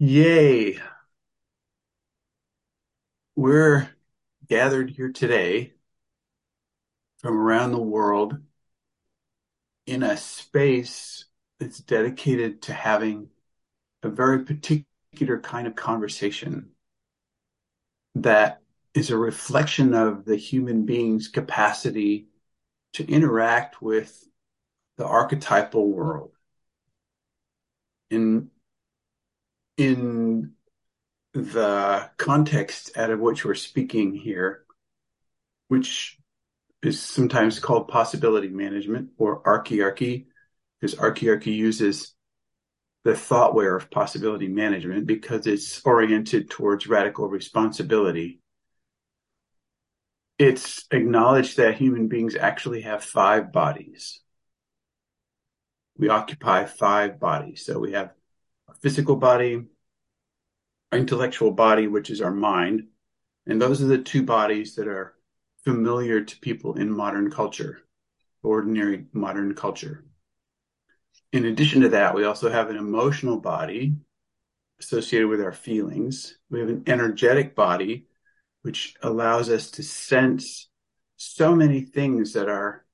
Yay. 0.00 0.78
We're 3.36 3.90
gathered 4.48 4.90
here 4.90 5.10
today 5.12 5.74
from 7.18 7.36
around 7.38 7.72
the 7.72 7.78
world 7.78 8.38
in 9.86 10.02
a 10.02 10.16
space 10.16 11.26
that's 11.58 11.80
dedicated 11.80 12.62
to 12.62 12.72
having 12.72 13.28
a 14.02 14.08
very 14.08 14.44
particular 14.44 15.40
kind 15.42 15.66
of 15.66 15.74
conversation 15.74 16.70
that 18.14 18.62
is 18.94 19.10
a 19.10 19.16
reflection 19.18 19.94
of 19.94 20.24
the 20.24 20.36
human 20.36 20.86
being's 20.86 21.28
capacity 21.28 22.29
to 22.94 23.06
interact 23.06 23.80
with 23.80 24.24
the 24.96 25.06
archetypal 25.06 25.90
world. 25.90 26.32
In 28.10 28.50
in 29.76 30.52
the 31.32 32.10
context 32.16 32.96
out 32.96 33.10
of 33.10 33.20
which 33.20 33.44
we're 33.44 33.54
speaking 33.54 34.14
here, 34.14 34.64
which 35.68 36.18
is 36.82 37.00
sometimes 37.00 37.58
called 37.60 37.88
possibility 37.88 38.48
management 38.48 39.10
or 39.16 39.42
archiarchy, 39.42 40.26
because 40.80 40.96
archiarchy 40.96 41.54
uses 41.54 42.14
the 43.04 43.14
thoughtware 43.14 43.76
of 43.76 43.90
possibility 43.90 44.48
management 44.48 45.06
because 45.06 45.46
it's 45.46 45.80
oriented 45.84 46.50
towards 46.50 46.86
radical 46.86 47.28
responsibility. 47.28 48.39
It's 50.40 50.86
acknowledged 50.90 51.58
that 51.58 51.76
human 51.76 52.08
beings 52.08 52.34
actually 52.34 52.80
have 52.80 53.04
five 53.04 53.52
bodies. 53.52 54.20
We 55.98 56.08
occupy 56.08 56.64
five 56.64 57.20
bodies. 57.20 57.66
So 57.66 57.78
we 57.78 57.92
have 57.92 58.14
a 58.66 58.72
physical 58.72 59.16
body, 59.16 59.66
our 60.90 60.98
intellectual 60.98 61.50
body, 61.50 61.88
which 61.88 62.08
is 62.08 62.22
our 62.22 62.30
mind. 62.30 62.84
And 63.46 63.60
those 63.60 63.82
are 63.82 63.86
the 63.86 63.98
two 63.98 64.22
bodies 64.22 64.76
that 64.76 64.88
are 64.88 65.12
familiar 65.62 66.22
to 66.22 66.40
people 66.40 66.78
in 66.78 66.90
modern 66.90 67.30
culture, 67.30 67.82
ordinary 68.42 69.08
modern 69.12 69.54
culture. 69.54 70.06
In 71.34 71.44
addition 71.44 71.82
to 71.82 71.90
that, 71.90 72.14
we 72.14 72.24
also 72.24 72.48
have 72.48 72.70
an 72.70 72.76
emotional 72.76 73.36
body 73.36 73.92
associated 74.80 75.28
with 75.28 75.42
our 75.42 75.52
feelings. 75.52 76.38
We 76.48 76.60
have 76.60 76.70
an 76.70 76.84
energetic 76.86 77.54
body, 77.54 78.06
which 78.62 78.94
allows 79.02 79.48
us 79.48 79.70
to 79.72 79.82
sense 79.82 80.68
so 81.16 81.54
many 81.54 81.80
things 81.80 82.32
that 82.34 82.48
are 82.48 82.84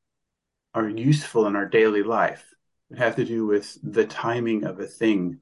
are 0.74 0.88
useful 0.88 1.46
in 1.46 1.56
our 1.56 1.66
daily 1.66 2.02
life. 2.02 2.44
It 2.90 2.98
have 2.98 3.16
to 3.16 3.24
do 3.24 3.46
with 3.46 3.78
the 3.82 4.04
timing 4.04 4.64
of 4.64 4.78
a 4.78 4.86
thing, 4.86 5.40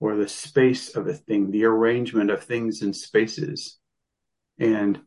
or 0.00 0.16
the 0.16 0.28
space 0.28 0.96
of 0.96 1.06
a 1.06 1.14
thing, 1.14 1.50
the 1.50 1.64
arrangement 1.64 2.30
of 2.30 2.42
things 2.42 2.82
in 2.82 2.92
spaces, 2.92 3.78
and 4.58 5.00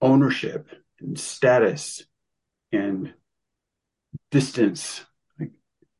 ownership 0.00 0.68
and 1.00 1.18
status 1.18 2.04
and 2.70 3.12
distance. 4.30 5.04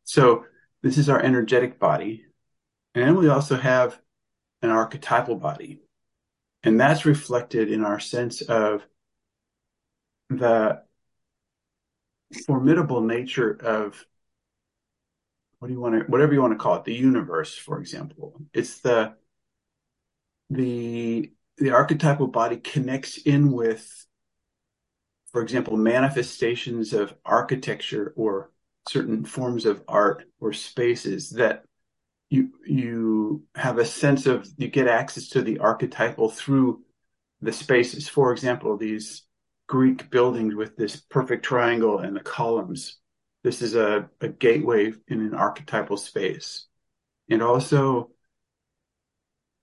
So 0.04 0.44
this 0.82 0.98
is 0.98 1.08
our 1.08 1.20
energetic 1.20 1.78
body. 1.78 2.24
And 2.94 3.16
we 3.16 3.28
also 3.28 3.56
have 3.56 4.00
an 4.62 4.70
archetypal 4.70 5.36
body. 5.36 5.80
And 6.66 6.80
that's 6.80 7.06
reflected 7.06 7.70
in 7.70 7.84
our 7.84 8.00
sense 8.00 8.42
of 8.42 8.84
the 10.28 10.82
formidable 12.44 13.00
nature 13.00 13.52
of 13.52 14.04
what 15.60 15.68
do 15.68 15.74
you 15.74 15.80
want 15.80 15.94
to 15.94 16.00
whatever 16.10 16.34
you 16.34 16.42
want 16.42 16.54
to 16.54 16.58
call 16.58 16.74
it 16.74 16.84
the 16.84 16.92
universe 16.92 17.56
for 17.56 17.78
example. 17.78 18.34
It's 18.52 18.80
the 18.80 19.14
the 20.50 21.30
the 21.58 21.70
archetypal 21.70 22.26
body 22.26 22.56
connects 22.56 23.16
in 23.18 23.52
with 23.52 24.04
for 25.30 25.42
example 25.42 25.76
manifestations 25.76 26.92
of 26.92 27.14
architecture 27.24 28.12
or 28.16 28.50
certain 28.88 29.24
forms 29.24 29.66
of 29.66 29.84
art 29.86 30.24
or 30.40 30.52
spaces 30.52 31.30
that 31.30 31.65
you 32.30 32.50
you 32.66 33.44
have 33.54 33.78
a 33.78 33.84
sense 33.84 34.26
of 34.26 34.48
you 34.56 34.68
get 34.68 34.88
access 34.88 35.28
to 35.28 35.42
the 35.42 35.58
archetypal 35.58 36.28
through 36.28 36.82
the 37.40 37.52
spaces 37.52 38.08
for 38.08 38.32
example 38.32 38.76
these 38.76 39.22
greek 39.68 40.10
buildings 40.10 40.54
with 40.54 40.76
this 40.76 40.96
perfect 40.96 41.44
triangle 41.44 41.98
and 41.98 42.16
the 42.16 42.20
columns 42.20 42.98
this 43.46 43.62
is 43.62 43.76
a, 43.76 44.10
a 44.20 44.26
gateway 44.26 44.92
in 45.06 45.20
an 45.20 45.32
archetypal 45.32 45.96
space. 45.96 46.66
And 47.30 47.40
also 47.44 48.10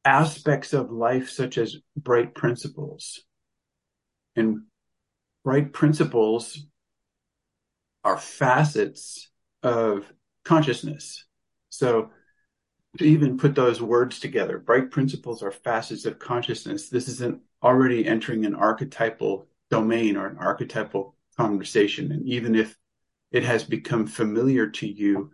aspects 0.05 0.71
of 0.71 0.89
life 0.89 1.29
such 1.29 1.57
as 1.57 1.75
bright 1.97 2.33
principles. 2.33 3.25
And 4.37 4.61
bright 5.43 5.73
principles 5.73 6.65
are 8.05 8.17
facets 8.17 9.29
of 9.63 10.09
consciousness. 10.45 11.25
So 11.69 12.11
to 12.97 13.05
even 13.05 13.37
put 13.37 13.55
those 13.55 13.81
words 13.81 14.19
together, 14.19 14.59
bright 14.59 14.91
principles 14.91 15.41
are 15.41 15.51
facets 15.51 16.05
of 16.05 16.19
consciousness. 16.19 16.89
This 16.89 17.07
isn't 17.07 17.41
already 17.61 18.05
entering 18.05 18.45
an 18.45 18.55
archetypal 18.55 19.47
domain 19.71 20.15
or 20.15 20.27
an 20.27 20.37
archetypal 20.37 21.15
conversation. 21.37 22.11
And 22.11 22.27
even 22.27 22.55
if 22.55 22.77
it 23.31 23.43
has 23.43 23.63
become 23.63 24.05
familiar 24.05 24.69
to 24.69 24.87
you 24.87 25.31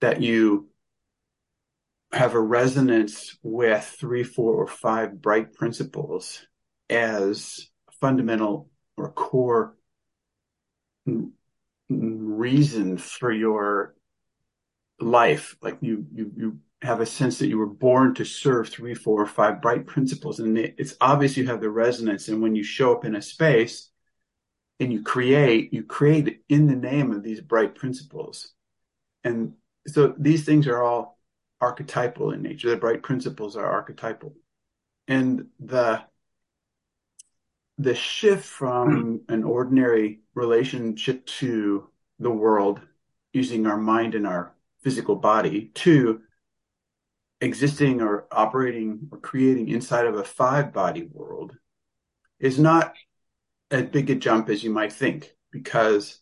that 0.00 0.20
you 0.20 0.68
have 2.12 2.34
a 2.34 2.40
resonance 2.40 3.36
with 3.42 3.84
three, 3.84 4.24
four, 4.24 4.54
or 4.54 4.66
five 4.66 5.20
bright 5.20 5.52
principles 5.52 6.44
as 6.90 7.68
fundamental 8.00 8.70
or 8.96 9.12
core 9.12 9.76
reason 11.88 12.98
for 12.98 13.32
your 13.32 13.94
life. 15.00 15.56
Like 15.60 15.78
you, 15.80 16.06
you, 16.12 16.32
you 16.36 16.58
have 16.82 17.00
a 17.00 17.06
sense 17.06 17.38
that 17.38 17.48
you 17.48 17.58
were 17.58 17.66
born 17.66 18.14
to 18.14 18.24
serve 18.24 18.68
three, 18.68 18.94
four, 18.94 19.20
or 19.20 19.26
five 19.26 19.60
bright 19.60 19.86
principles, 19.86 20.38
and 20.38 20.56
it's 20.56 20.94
obvious 21.00 21.36
you 21.36 21.46
have 21.46 21.60
the 21.60 21.70
resonance. 21.70 22.28
And 22.28 22.40
when 22.40 22.54
you 22.54 22.62
show 22.62 22.94
up 22.94 23.04
in 23.04 23.16
a 23.16 23.22
space, 23.22 23.90
and 24.80 24.92
you 24.92 25.02
create, 25.02 25.72
you 25.72 25.82
create 25.82 26.42
in 26.48 26.66
the 26.66 26.76
name 26.76 27.12
of 27.12 27.22
these 27.22 27.40
bright 27.40 27.74
principles. 27.74 28.52
And 29.24 29.54
so 29.86 30.14
these 30.18 30.44
things 30.44 30.66
are 30.66 30.82
all 30.82 31.18
archetypal 31.60 32.30
in 32.30 32.42
nature. 32.42 32.70
The 32.70 32.76
bright 32.76 33.02
principles 33.02 33.56
are 33.56 33.66
archetypal. 33.66 34.34
And 35.06 35.46
the 35.58 36.02
the 37.80 37.94
shift 37.94 38.44
from 38.44 39.22
hmm. 39.28 39.32
an 39.32 39.44
ordinary 39.44 40.20
relationship 40.34 41.24
to 41.26 41.88
the 42.18 42.30
world 42.30 42.80
using 43.32 43.68
our 43.68 43.76
mind 43.76 44.16
and 44.16 44.26
our 44.26 44.52
physical 44.82 45.14
body 45.14 45.70
to 45.74 46.20
existing 47.40 48.00
or 48.00 48.26
operating 48.32 49.08
or 49.10 49.18
creating 49.18 49.68
inside 49.68 50.06
of 50.06 50.16
a 50.16 50.24
five 50.24 50.72
body 50.72 51.08
world 51.12 51.56
is 52.40 52.58
not 52.58 52.94
as 53.70 53.84
big 53.84 54.10
a 54.10 54.14
jump 54.14 54.48
as 54.48 54.64
you 54.64 54.70
might 54.70 54.92
think 54.92 55.32
because 55.52 56.20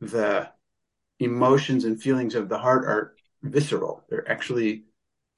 the 0.00 0.48
emotions 1.18 1.84
and 1.84 2.02
feelings 2.02 2.34
of 2.34 2.48
the 2.48 2.58
heart 2.58 2.84
are 2.84 3.14
visceral. 3.42 4.04
They're 4.08 4.30
actually 4.30 4.84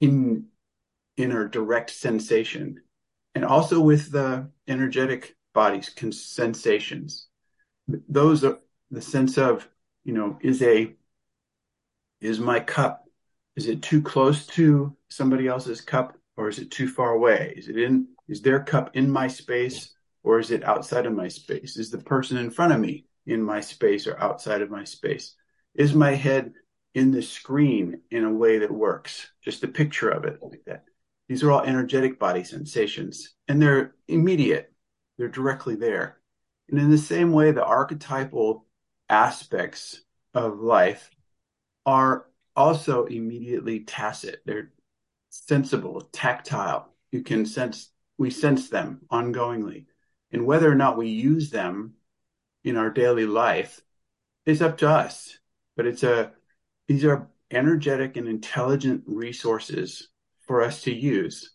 in 0.01 0.45
inner 1.17 1.47
direct 1.47 1.89
sensation. 1.89 2.81
And 3.35 3.45
also 3.45 3.79
with 3.79 4.11
the 4.11 4.49
energetic 4.67 5.35
bodies, 5.53 5.91
sensations. 6.11 7.27
Those 7.87 8.43
are 8.43 8.59
the 8.91 9.01
sense 9.01 9.37
of, 9.37 9.67
you 10.03 10.13
know, 10.13 10.37
is 10.41 10.61
a 10.61 10.93
is 12.21 12.39
my 12.39 12.59
cup 12.59 13.02
is 13.55 13.67
it 13.67 13.81
too 13.81 14.01
close 14.01 14.47
to 14.47 14.95
somebody 15.09 15.47
else's 15.47 15.81
cup 15.81 16.17
or 16.37 16.49
is 16.49 16.59
it 16.59 16.71
too 16.71 16.87
far 16.87 17.11
away? 17.11 17.53
Is 17.55 17.69
it 17.69 17.77
in 17.77 18.07
is 18.27 18.41
their 18.41 18.63
cup 18.63 18.95
in 18.95 19.11
my 19.11 19.27
space 19.27 19.93
or 20.23 20.39
is 20.39 20.51
it 20.51 20.63
outside 20.63 21.05
of 21.05 21.13
my 21.13 21.27
space? 21.27 21.77
Is 21.77 21.91
the 21.91 21.97
person 21.97 22.37
in 22.37 22.49
front 22.49 22.73
of 22.73 22.79
me 22.79 23.05
in 23.25 23.43
my 23.43 23.61
space 23.61 24.07
or 24.07 24.19
outside 24.19 24.61
of 24.61 24.71
my 24.71 24.83
space? 24.83 25.35
Is 25.75 25.93
my 25.93 26.11
head 26.15 26.53
in 26.95 27.11
the 27.11 27.21
screen 27.21 28.01
in 28.09 28.23
a 28.23 28.33
way 28.33 28.59
that 28.59 28.71
works? 28.71 29.27
Just 29.43 29.63
a 29.63 29.67
picture 29.67 30.09
of 30.09 30.25
it 30.25 30.39
like 30.41 30.63
that. 30.65 30.85
These 31.27 31.43
are 31.43 31.51
all 31.51 31.61
energetic 31.61 32.19
body 32.19 32.43
sensations 32.43 33.33
and 33.47 33.61
they're 33.61 33.93
immediate. 34.07 34.71
They're 35.17 35.27
directly 35.27 35.75
there. 35.75 36.17
And 36.69 36.79
in 36.79 36.89
the 36.89 36.97
same 36.97 37.33
way, 37.33 37.51
the 37.51 37.63
archetypal 37.63 38.65
aspects 39.09 40.01
of 40.33 40.59
life 40.59 41.09
are 41.85 42.25
also 42.55 43.05
immediately 43.05 43.81
tacit. 43.81 44.41
They're 44.45 44.71
sensible, 45.29 46.01
tactile. 46.11 46.93
You 47.11 47.23
can 47.23 47.45
sense, 47.45 47.89
we 48.17 48.29
sense 48.29 48.69
them 48.69 49.01
ongoingly 49.11 49.85
and 50.33 50.47
whether 50.47 50.69
or 50.69 50.75
not 50.75 50.97
we 50.97 51.07
use 51.09 51.51
them 51.51 51.93
in 52.63 52.75
our 52.75 52.89
daily 52.89 53.27
life 53.27 53.79
is 54.45 54.61
up 54.61 54.79
to 54.79 54.89
us, 54.89 55.37
but 55.77 55.85
it's 55.85 56.03
a 56.03 56.31
these 56.87 57.05
are 57.05 57.29
energetic 57.51 58.17
and 58.17 58.27
intelligent 58.27 59.03
resources 59.05 60.09
for 60.47 60.61
us 60.61 60.81
to 60.81 60.93
use. 60.93 61.51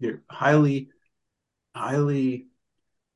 They're 0.00 0.22
highly, 0.30 0.90
highly 1.74 2.46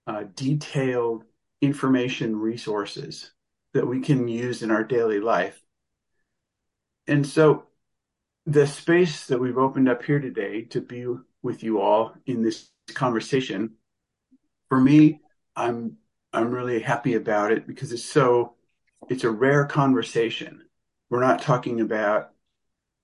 uh, 0.08 0.24
detailed 0.34 1.24
information 1.60 2.34
resources 2.34 3.30
that 3.72 3.86
we 3.86 4.00
can 4.00 4.26
use 4.26 4.62
in 4.62 4.72
our 4.72 4.82
daily 4.82 5.20
life. 5.20 5.62
And 7.06 7.26
so 7.26 7.64
the 8.46 8.66
space 8.66 9.26
that 9.26 9.40
we've 9.40 9.58
opened 9.58 9.88
up 9.88 10.02
here 10.02 10.20
today 10.20 10.62
to 10.62 10.80
be 10.80 11.06
with 11.42 11.62
you 11.62 11.80
all 11.80 12.14
in 12.26 12.42
this 12.42 12.68
conversation, 12.94 13.72
for 14.68 14.80
me, 14.80 15.20
I'm 15.56 15.96
I'm 16.32 16.50
really 16.50 16.80
happy 16.80 17.14
about 17.14 17.52
it 17.52 17.66
because 17.66 17.92
it's 17.92 18.04
so 18.04 18.54
it's 19.08 19.24
a 19.24 19.30
rare 19.30 19.66
conversation. 19.66 20.62
We're 21.10 21.20
not 21.20 21.42
talking 21.42 21.80
about 21.80 22.30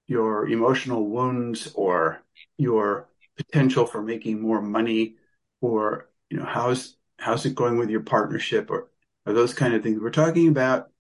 your 0.07 0.49
emotional 0.49 1.07
wounds 1.07 1.71
or 1.75 2.23
your 2.57 3.09
potential 3.37 3.87
for 3.87 4.03
making 4.03 4.41
more 4.41 4.63
money 4.63 5.17
or 5.61 6.09
you 6.31 6.39
know 6.39 6.45
how's 6.45 6.97
how's 7.19 7.45
it 7.47 7.55
going 7.55 7.77
with 7.79 7.91
your 7.91 8.01
partnership 8.01 8.71
or, 8.71 8.89
or 9.27 9.33
those 9.33 9.55
kind 9.55 9.75
of 9.75 9.83
things. 9.83 10.01
We're 10.01 10.11
talking 10.11 10.49
about 10.49 10.91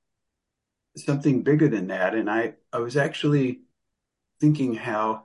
something 1.05 1.43
bigger 1.43 1.69
than 1.69 1.89
that. 1.89 2.15
And 2.15 2.31
I, 2.31 2.55
I 2.73 2.79
was 2.79 2.97
actually 2.97 3.61
thinking 4.41 4.75
how 4.75 5.25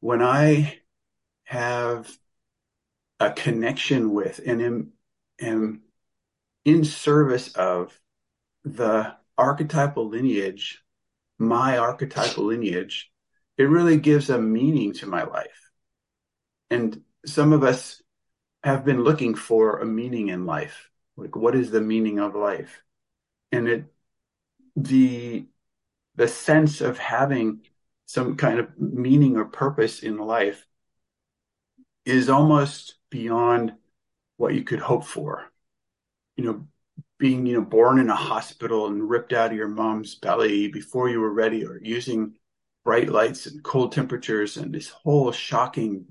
when 0.00 0.22
I 0.22 0.78
have 1.44 2.10
a 3.18 3.32
connection 3.32 4.12
with 4.12 4.40
and 4.44 4.60
am, 4.60 4.92
am 5.40 5.82
in 6.64 6.84
service 6.84 7.52
of 7.54 7.98
the 8.64 9.14
archetypal 9.38 10.08
lineage, 10.08 10.82
my 11.38 11.78
archetypal 11.78 12.44
lineage, 12.44 13.10
it 13.56 13.64
really 13.64 13.96
gives 13.96 14.28
a 14.28 14.38
meaning 14.38 14.92
to 14.94 15.06
my 15.06 15.22
life. 15.22 15.70
And 16.70 17.02
some 17.24 17.52
of 17.52 17.62
us 17.62 18.02
have 18.62 18.84
been 18.84 19.04
looking 19.04 19.34
for 19.34 19.78
a 19.78 19.86
meaning 19.86 20.28
in 20.28 20.46
life. 20.46 20.90
Like, 21.16 21.36
what 21.36 21.54
is 21.54 21.70
the 21.70 21.80
meaning 21.80 22.18
of 22.18 22.34
life? 22.34 22.82
And 23.52 23.68
it, 23.68 23.84
the, 24.76 25.46
the 26.14 26.28
sense 26.28 26.80
of 26.80 26.98
having 26.98 27.62
some 28.04 28.36
kind 28.36 28.60
of 28.60 28.78
meaning 28.78 29.36
or 29.36 29.46
purpose 29.46 30.02
in 30.02 30.18
life 30.18 30.66
is 32.04 32.28
almost 32.28 32.96
beyond 33.10 33.72
what 34.36 34.54
you 34.54 34.62
could 34.62 34.78
hope 34.78 35.04
for. 35.04 35.50
You 36.36 36.44
know, 36.44 36.66
being, 37.18 37.46
you 37.46 37.54
know, 37.54 37.64
born 37.64 37.98
in 37.98 38.10
a 38.10 38.14
hospital 38.14 38.86
and 38.86 39.08
ripped 39.08 39.32
out 39.32 39.50
of 39.50 39.56
your 39.56 39.68
mom's 39.68 40.14
belly 40.14 40.68
before 40.68 41.08
you 41.08 41.20
were 41.20 41.32
ready 41.32 41.64
or 41.64 41.80
using 41.82 42.34
bright 42.84 43.08
lights 43.08 43.46
and 43.46 43.62
cold 43.64 43.92
temperatures 43.92 44.56
and 44.56 44.72
this 44.72 44.90
whole 44.90 45.32
shocking 45.32 46.04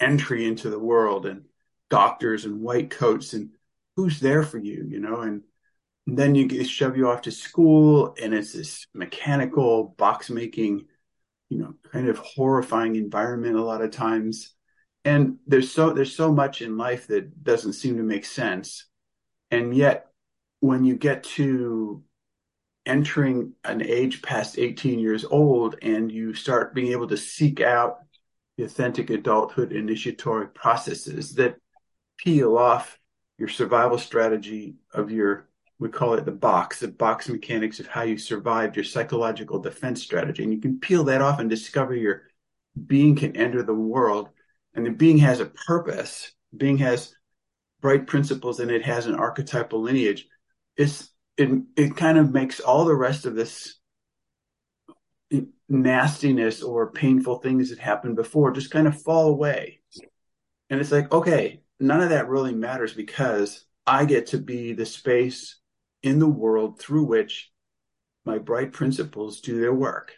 entry 0.00 0.46
into 0.46 0.70
the 0.70 0.78
world 0.78 1.26
and 1.26 1.44
doctors 1.90 2.44
and 2.44 2.60
white 2.60 2.90
coats 2.90 3.34
and 3.34 3.50
who's 3.96 4.20
there 4.20 4.42
for 4.42 4.58
you, 4.58 4.86
you 4.88 5.00
know, 5.00 5.20
and, 5.20 5.42
then 6.06 6.34
you 6.34 6.46
get, 6.46 6.66
shove 6.68 6.96
you 6.96 7.08
off 7.08 7.22
to 7.22 7.30
school 7.30 8.14
and 8.20 8.34
it's 8.34 8.52
this 8.52 8.86
mechanical 8.94 9.94
box 9.96 10.30
making, 10.30 10.86
you 11.48 11.58
know, 11.58 11.74
kind 11.92 12.08
of 12.08 12.18
horrifying 12.18 12.96
environment 12.96 13.56
a 13.56 13.64
lot 13.64 13.82
of 13.82 13.90
times. 13.90 14.54
And 15.04 15.36
there's 15.46 15.70
so, 15.70 15.90
there's 15.90 16.14
so 16.14 16.32
much 16.32 16.62
in 16.62 16.76
life 16.76 17.06
that 17.08 17.42
doesn't 17.42 17.74
seem 17.74 17.96
to 17.96 18.02
make 18.02 18.24
sense. 18.24 18.86
And 19.50 19.74
yet 19.74 20.06
when 20.60 20.84
you 20.84 20.96
get 20.96 21.24
to 21.24 22.02
entering 22.86 23.52
an 23.64 23.82
age 23.82 24.20
past 24.22 24.58
18 24.58 24.98
years 24.98 25.24
old 25.24 25.76
and 25.82 26.12
you 26.12 26.34
start 26.34 26.74
being 26.74 26.92
able 26.92 27.08
to 27.08 27.16
seek 27.16 27.60
out 27.60 27.98
the 28.56 28.64
authentic 28.64 29.10
adulthood 29.10 29.72
initiatory 29.72 30.48
processes 30.48 31.34
that 31.34 31.56
peel 32.18 32.56
off 32.56 32.98
your 33.38 33.48
survival 33.48 33.98
strategy 33.98 34.76
of 34.92 35.10
your 35.10 35.48
we 35.84 35.90
call 35.90 36.14
it 36.14 36.24
the 36.24 36.32
box, 36.32 36.80
the 36.80 36.88
box 36.88 37.28
mechanics 37.28 37.78
of 37.78 37.86
how 37.86 38.00
you 38.04 38.16
survived 38.16 38.74
your 38.74 38.86
psychological 38.86 39.58
defense 39.58 40.02
strategy. 40.02 40.42
And 40.42 40.50
you 40.50 40.58
can 40.58 40.80
peel 40.80 41.04
that 41.04 41.20
off 41.20 41.40
and 41.40 41.50
discover 41.50 41.94
your 41.94 42.22
being 42.86 43.14
can 43.14 43.36
enter 43.36 43.62
the 43.62 43.74
world 43.74 44.30
and 44.74 44.86
the 44.86 44.90
being 44.90 45.18
has 45.18 45.40
a 45.40 45.44
purpose. 45.44 46.32
Being 46.56 46.78
has 46.78 47.14
bright 47.82 48.06
principles 48.06 48.60
and 48.60 48.70
it 48.70 48.82
has 48.86 49.06
an 49.06 49.14
archetypal 49.14 49.82
lineage. 49.82 50.26
It's, 50.74 51.10
it, 51.36 51.50
it 51.76 51.96
kind 51.98 52.16
of 52.16 52.32
makes 52.32 52.60
all 52.60 52.86
the 52.86 52.94
rest 52.94 53.26
of 53.26 53.34
this 53.34 53.78
nastiness 55.68 56.62
or 56.62 56.92
painful 56.92 57.40
things 57.40 57.68
that 57.68 57.78
happened 57.78 58.16
before 58.16 58.52
just 58.52 58.70
kind 58.70 58.86
of 58.86 59.02
fall 59.02 59.28
away. 59.28 59.80
And 60.70 60.80
it's 60.80 60.92
like, 60.92 61.12
okay, 61.12 61.60
none 61.78 62.00
of 62.00 62.08
that 62.08 62.30
really 62.30 62.54
matters 62.54 62.94
because 62.94 63.66
I 63.86 64.06
get 64.06 64.28
to 64.28 64.38
be 64.38 64.72
the 64.72 64.86
space 64.86 65.56
in 66.04 66.18
the 66.18 66.28
world 66.28 66.78
through 66.78 67.04
which 67.04 67.50
my 68.24 68.38
bright 68.38 68.72
principles 68.72 69.40
do 69.40 69.60
their 69.60 69.74
work. 69.74 70.12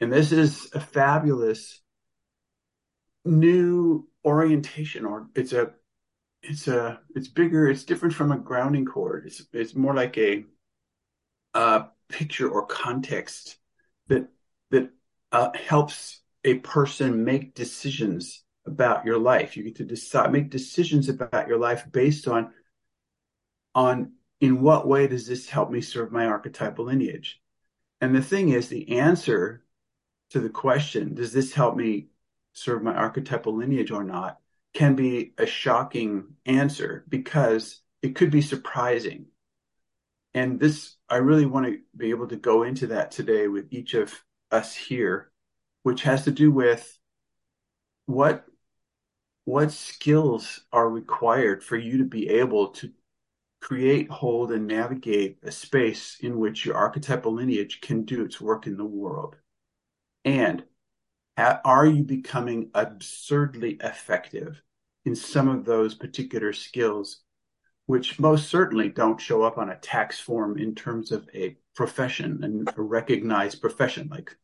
And 0.00 0.12
this 0.12 0.32
is 0.32 0.70
a 0.74 0.80
fabulous 0.80 1.80
new 3.24 4.08
orientation 4.24 5.04
or 5.04 5.28
it's 5.34 5.52
a 5.52 5.72
it's 6.42 6.66
a 6.68 7.00
it's 7.14 7.28
bigger 7.28 7.68
it's 7.68 7.84
different 7.84 8.14
from 8.14 8.32
a 8.32 8.38
grounding 8.38 8.86
cord 8.86 9.24
it's 9.26 9.42
it's 9.52 9.74
more 9.74 9.92
like 9.92 10.16
a 10.16 10.44
picture 12.08 12.48
or 12.48 12.64
context 12.64 13.58
that 14.06 14.28
that 14.70 14.90
uh, 15.32 15.50
helps 15.54 16.20
a 16.44 16.54
person 16.54 17.24
make 17.24 17.54
decisions 17.54 18.44
about 18.66 19.04
your 19.04 19.18
life. 19.18 19.56
You 19.56 19.64
get 19.64 19.76
to 19.76 19.84
decide, 19.84 20.32
make 20.32 20.50
decisions 20.50 21.08
about 21.08 21.48
your 21.48 21.58
life 21.58 21.84
based 21.90 22.28
on, 22.28 22.52
on 23.74 24.12
in 24.40 24.60
what 24.60 24.86
way 24.86 25.06
does 25.06 25.26
this 25.26 25.48
help 25.48 25.70
me 25.70 25.80
serve 25.80 26.12
my 26.12 26.26
archetypal 26.26 26.86
lineage? 26.86 27.40
And 28.00 28.14
the 28.14 28.22
thing 28.22 28.50
is, 28.50 28.68
the 28.68 28.98
answer 28.98 29.64
to 30.30 30.40
the 30.40 30.50
question, 30.50 31.14
does 31.14 31.32
this 31.32 31.52
help 31.52 31.76
me 31.76 32.08
serve 32.52 32.82
my 32.82 32.94
archetypal 32.94 33.56
lineage 33.56 33.90
or 33.90 34.04
not, 34.04 34.38
can 34.74 34.94
be 34.94 35.32
a 35.38 35.46
shocking 35.46 36.24
answer 36.46 37.04
because 37.08 37.80
it 38.02 38.14
could 38.14 38.30
be 38.30 38.42
surprising. 38.42 39.26
And 40.34 40.60
this, 40.60 40.96
I 41.08 41.16
really 41.16 41.46
want 41.46 41.66
to 41.66 41.80
be 41.96 42.10
able 42.10 42.28
to 42.28 42.36
go 42.36 42.62
into 42.62 42.88
that 42.88 43.10
today 43.10 43.48
with 43.48 43.66
each 43.70 43.94
of 43.94 44.14
us 44.50 44.74
here, 44.74 45.30
which 45.82 46.02
has 46.02 46.24
to 46.24 46.30
do 46.30 46.50
with 46.50 46.98
what 48.06 48.44
what 49.44 49.72
skills 49.72 50.60
are 50.74 50.90
required 50.90 51.64
for 51.64 51.78
you 51.78 51.96
to 51.96 52.04
be 52.04 52.28
able 52.28 52.68
to 52.68 52.92
create, 53.60 54.10
hold, 54.10 54.52
and 54.52 54.66
navigate 54.66 55.38
a 55.42 55.50
space 55.50 56.18
in 56.20 56.38
which 56.38 56.64
your 56.64 56.76
archetypal 56.76 57.32
lineage 57.32 57.80
can 57.80 58.04
do 58.04 58.24
its 58.24 58.40
work 58.40 58.66
in 58.66 58.76
the 58.76 58.84
world? 58.84 59.36
And 60.24 60.64
are 61.36 61.86
you 61.86 62.02
becoming 62.02 62.70
absurdly 62.74 63.78
effective 63.82 64.62
in 65.04 65.14
some 65.14 65.48
of 65.48 65.64
those 65.64 65.94
particular 65.94 66.52
skills, 66.52 67.20
which 67.86 68.18
most 68.18 68.48
certainly 68.48 68.88
don't 68.88 69.20
show 69.20 69.42
up 69.42 69.56
on 69.56 69.70
a 69.70 69.76
tax 69.76 70.18
form 70.18 70.58
in 70.58 70.74
terms 70.74 71.12
of 71.12 71.28
a 71.34 71.56
profession 71.74 72.42
and 72.42 72.68
a 72.76 72.82
recognized 72.82 73.60
profession 73.60 74.08
like 74.10 74.36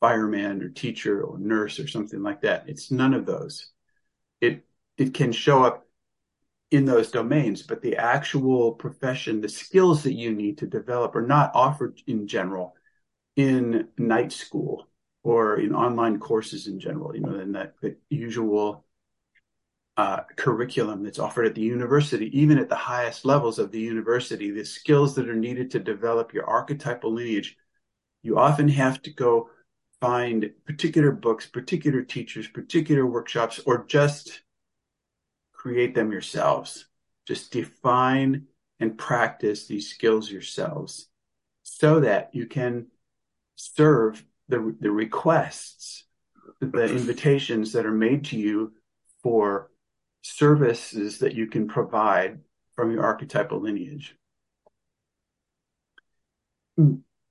fireman 0.00 0.62
or 0.62 0.68
teacher 0.68 1.22
or 1.22 1.38
nurse 1.38 1.80
or 1.80 1.88
something 1.88 2.22
like 2.22 2.42
that? 2.42 2.68
It's 2.68 2.90
none 2.90 3.14
of 3.14 3.26
those 3.26 3.70
it 4.40 4.64
it 4.96 5.14
can 5.14 5.32
show 5.32 5.64
up 5.64 5.86
in 6.70 6.84
those 6.84 7.10
domains, 7.10 7.62
but 7.62 7.80
the 7.80 7.96
actual 7.96 8.72
profession, 8.72 9.40
the 9.40 9.48
skills 9.48 10.02
that 10.02 10.12
you 10.12 10.32
need 10.32 10.58
to 10.58 10.66
develop 10.66 11.16
are 11.16 11.26
not 11.26 11.50
offered 11.54 12.00
in 12.06 12.26
general 12.26 12.74
in 13.36 13.88
night 13.96 14.32
school 14.32 14.88
or 15.22 15.58
in 15.58 15.74
online 15.74 16.18
courses 16.18 16.66
in 16.66 16.78
general, 16.78 17.14
you 17.14 17.22
know, 17.22 17.38
in 17.38 17.52
that 17.52 17.74
the 17.80 17.96
usual 18.10 18.84
uh, 19.96 20.20
curriculum 20.36 21.02
that's 21.02 21.18
offered 21.18 21.46
at 21.46 21.54
the 21.54 21.60
university, 21.60 22.30
even 22.38 22.58
at 22.58 22.68
the 22.68 22.74
highest 22.74 23.24
levels 23.24 23.58
of 23.58 23.72
the 23.72 23.80
university, 23.80 24.50
the 24.50 24.64
skills 24.64 25.14
that 25.14 25.28
are 25.28 25.34
needed 25.34 25.70
to 25.70 25.78
develop 25.78 26.32
your 26.32 26.44
archetypal 26.46 27.12
lineage, 27.12 27.56
you 28.22 28.38
often 28.38 28.68
have 28.68 29.00
to 29.02 29.12
go 29.12 29.48
find 30.00 30.50
particular 30.66 31.10
books, 31.10 31.46
particular 31.46 32.02
teachers, 32.02 32.46
particular 32.46 33.06
workshops, 33.06 33.58
or 33.66 33.84
just 33.88 34.42
create 35.58 35.94
them 35.94 36.12
yourselves. 36.12 36.86
Just 37.26 37.52
define 37.52 38.46
and 38.80 38.96
practice 38.96 39.66
these 39.66 39.90
skills 39.90 40.30
yourselves 40.30 41.08
so 41.62 42.00
that 42.00 42.30
you 42.32 42.46
can 42.46 42.86
serve 43.56 44.24
the, 44.48 44.74
the 44.80 44.90
requests, 44.90 46.04
the 46.60 46.84
invitations 46.84 47.72
that 47.72 47.84
are 47.84 47.92
made 47.92 48.24
to 48.26 48.38
you 48.38 48.72
for 49.22 49.70
services 50.22 51.18
that 51.18 51.34
you 51.34 51.46
can 51.46 51.68
provide 51.68 52.38
from 52.74 52.92
your 52.92 53.02
archetypal 53.02 53.60
lineage. 53.60 54.14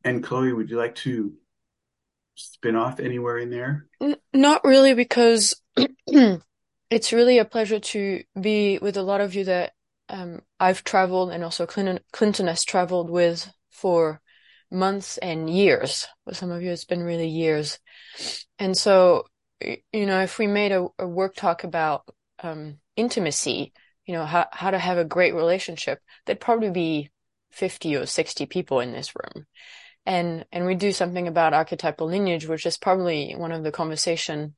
And 0.03 0.23
Chloe, 0.23 0.53
would 0.53 0.69
you 0.69 0.77
like 0.77 0.95
to 0.95 1.33
spin 2.35 2.75
off 2.75 2.99
anywhere 2.99 3.37
in 3.37 3.49
there? 3.49 3.87
Not 4.33 4.63
really, 4.65 4.93
because 4.93 5.59
it's 6.89 7.13
really 7.13 7.39
a 7.39 7.45
pleasure 7.45 7.79
to 7.79 8.23
be 8.39 8.79
with 8.79 8.97
a 8.97 9.03
lot 9.03 9.21
of 9.21 9.35
you 9.35 9.45
that 9.45 9.73
um, 10.09 10.41
I've 10.59 10.83
traveled 10.83 11.31
and 11.31 11.43
also 11.43 11.65
Clinton, 11.65 11.99
Clinton 12.11 12.47
has 12.47 12.63
traveled 12.63 13.09
with 13.09 13.51
for 13.71 14.21
months 14.71 15.17
and 15.17 15.49
years. 15.49 16.07
For 16.23 16.33
some 16.33 16.51
of 16.51 16.61
you, 16.61 16.71
it's 16.71 16.85
been 16.85 17.03
really 17.03 17.27
years. 17.27 17.79
And 18.59 18.75
so, 18.75 19.25
you 19.61 20.05
know, 20.05 20.21
if 20.21 20.39
we 20.39 20.47
made 20.47 20.71
a, 20.71 20.87
a 20.99 21.07
work 21.07 21.35
talk 21.35 21.63
about 21.63 22.03
um, 22.41 22.77
intimacy, 22.95 23.73
you 24.05 24.13
know, 24.13 24.25
how, 24.25 24.47
how 24.51 24.71
to 24.71 24.79
have 24.79 24.97
a 24.97 25.05
great 25.05 25.33
relationship, 25.33 25.99
there'd 26.25 26.39
probably 26.39 26.69
be 26.69 27.11
50 27.51 27.95
or 27.97 28.05
60 28.05 28.45
people 28.45 28.79
in 28.79 28.91
this 28.91 29.13
room. 29.15 29.45
And, 30.05 30.45
and 30.53 30.65
we 30.65 30.75
do 30.75 30.93
something 30.93 31.27
about 31.27 31.53
archetypal 31.53 32.07
lineage, 32.07 32.47
which 32.47 32.65
is 32.65 32.77
probably 32.77 33.33
one 33.35 33.51
of 33.51 33.63
the 33.63 33.71
conversation, 33.73 34.55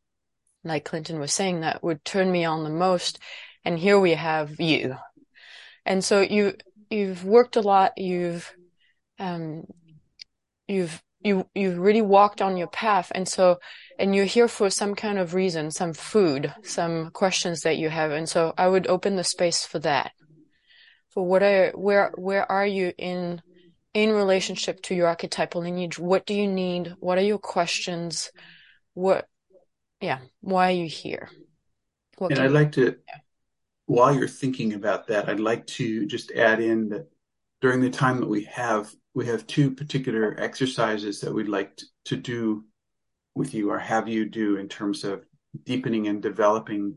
like 0.64 0.86
Clinton 0.86 1.20
was 1.20 1.34
saying, 1.34 1.62
that 1.62 1.84
would 1.84 2.04
turn 2.04 2.32
me 2.32 2.46
on 2.46 2.64
the 2.64 2.70
most. 2.70 3.20
And 3.64 3.78
here 3.78 4.00
we 4.00 4.14
have 4.14 4.60
you. 4.60 4.98
And 5.86 6.04
so 6.04 6.22
you, 6.22 6.56
you've 6.90 7.24
worked 7.24 7.56
a 7.56 7.62
lot. 7.62 7.98
You've, 7.98 8.54
um, 9.20 9.66
you've 10.68 11.02
you 11.22 11.46
you've 11.54 11.78
really 11.78 12.02
walked 12.02 12.42
on 12.42 12.58
your 12.58 12.68
path 12.68 13.12
and 13.14 13.28
so 13.28 13.60
and 13.98 14.16
you're 14.16 14.26
here 14.26 14.48
for 14.48 14.70
some 14.70 14.96
kind 14.96 15.18
of 15.18 15.34
reason 15.34 15.72
some 15.72 15.94
food 15.94 16.54
some 16.64 17.12
questions 17.12 17.62
that 17.62 17.78
you 17.78 17.90
have 17.90 18.12
and 18.12 18.30
so 18.30 18.54
i 18.58 18.68
would 18.68 18.88
open 18.88 19.16
the 19.16 19.24
space 19.24 19.66
for 19.66 19.80
that 19.80 20.12
for 21.10 21.26
what 21.26 21.44
are 21.44 21.72
where 21.72 22.12
where 22.16 22.50
are 22.50 22.66
you 22.66 22.94
in 22.98 23.42
in 23.94 24.12
relationship 24.12 24.82
to 24.82 24.96
your 24.96 25.08
archetypal 25.08 25.62
lineage 25.62 26.00
what 26.00 26.26
do 26.26 26.34
you 26.34 26.48
need 26.48 26.94
what 27.00 27.18
are 27.18 27.22
your 27.22 27.40
questions 27.40 28.32
what 28.94 29.28
yeah 30.02 30.20
why 30.42 30.70
are 30.70 30.76
you 30.76 30.88
here 30.88 31.30
what 32.18 32.32
and 32.32 32.40
i'd 32.40 32.52
like 32.52 32.72
to 32.72 32.96
yeah. 33.08 33.16
while 33.86 34.14
you're 34.14 34.28
thinking 34.28 34.74
about 34.74 35.08
that 35.08 35.30
i'd 35.30 35.40
like 35.40 35.66
to 35.68 36.06
just 36.06 36.32
add 36.32 36.60
in 36.60 36.90
that 36.90 37.10
during 37.62 37.82
the 37.82 37.90
time 37.90 38.20
that 38.20 38.30
we 38.30 38.44
have 38.46 38.90
we 39.14 39.26
have 39.26 39.46
two 39.48 39.72
particular 39.72 40.36
exercises 40.40 41.20
that 41.22 41.34
we'd 41.34 41.48
like 41.48 41.80
to 42.06 42.16
do 42.16 42.64
with 43.36 43.54
you 43.54 43.72
or 43.72 43.80
have 43.80 44.08
you 44.08 44.26
do 44.26 44.58
in 44.58 44.68
terms 44.68 45.04
of 45.04 45.24
deepening 45.64 46.08
and 46.08 46.22
developing 46.22 46.96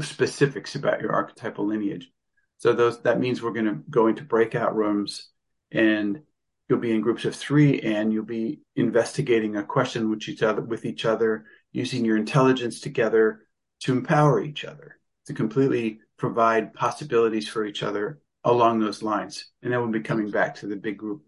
specifics 0.00 0.74
about 0.74 1.00
your 1.00 1.12
archetypal 1.12 1.66
lineage. 1.66 2.10
So 2.58 2.72
those 2.72 3.02
that 3.02 3.20
means 3.20 3.42
we're 3.42 3.52
going 3.52 3.66
to 3.66 3.82
go 3.90 4.08
into 4.08 4.22
breakout 4.22 4.74
rooms 4.74 5.28
and 5.70 6.22
you'll 6.68 6.80
be 6.80 6.92
in 6.92 7.00
groups 7.00 7.24
of 7.24 7.34
3 7.34 7.80
and 7.80 8.12
you'll 8.12 8.24
be 8.24 8.60
investigating 8.76 9.56
a 9.56 9.62
question 9.62 10.10
with 10.10 10.28
each 10.28 10.42
other 10.42 10.60
with 10.60 10.84
each 10.84 11.04
other 11.04 11.46
using 11.72 12.04
your 12.04 12.16
intelligence 12.16 12.80
together 12.80 13.40
to 13.80 13.92
empower 13.92 14.42
each 14.42 14.64
other 14.64 14.98
to 15.26 15.34
completely 15.34 16.00
provide 16.16 16.72
possibilities 16.72 17.46
for 17.48 17.64
each 17.64 17.82
other 17.82 18.18
along 18.44 18.80
those 18.80 19.02
lines. 19.02 19.50
And 19.62 19.72
then 19.72 19.80
we'll 19.80 19.90
be 19.90 20.00
coming 20.00 20.30
back 20.30 20.56
to 20.56 20.66
the 20.66 20.76
big 20.76 20.96
group 20.96 21.22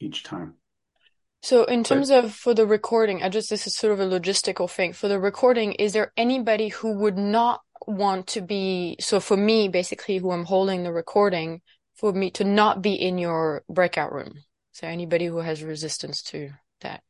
each 0.00 0.22
time. 0.22 0.54
So 1.42 1.64
in 1.64 1.84
terms 1.84 2.08
but, 2.08 2.24
of 2.24 2.34
for 2.34 2.54
the 2.54 2.66
recording, 2.66 3.22
I 3.22 3.28
just 3.28 3.50
this 3.50 3.66
is 3.66 3.76
sort 3.76 3.92
of 3.92 4.00
a 4.00 4.06
logistical 4.06 4.70
thing. 4.70 4.92
For 4.92 5.08
the 5.08 5.18
recording, 5.18 5.72
is 5.72 5.92
there 5.92 6.12
anybody 6.16 6.68
who 6.68 6.92
would 7.00 7.18
not 7.18 7.60
want 7.86 8.28
to 8.28 8.40
be 8.40 8.96
so 9.00 9.18
for 9.18 9.36
me 9.36 9.68
basically 9.68 10.18
who 10.18 10.30
I'm 10.30 10.44
holding 10.44 10.84
the 10.84 10.92
recording 10.92 11.60
for 11.96 12.12
me 12.12 12.30
to 12.32 12.44
not 12.44 12.80
be 12.80 12.94
in 12.94 13.18
your 13.18 13.64
breakout 13.68 14.12
room? 14.12 14.34
So, 14.70 14.86
anybody 14.86 15.26
who 15.26 15.38
has 15.38 15.62
resistance 15.62 16.22
to 16.30 16.50
that? 16.80 17.02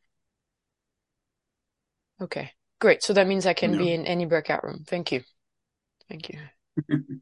Okay. 2.20 2.50
Great. 2.82 3.04
So 3.04 3.12
that 3.12 3.28
means 3.28 3.46
I 3.46 3.54
can 3.54 3.70
no. 3.70 3.78
be 3.78 3.92
in 3.92 4.06
any 4.06 4.24
breakout 4.24 4.64
room. 4.64 4.82
Thank 4.88 5.12
you. 5.12 5.22
Thank 6.08 6.30
you. 6.30 6.40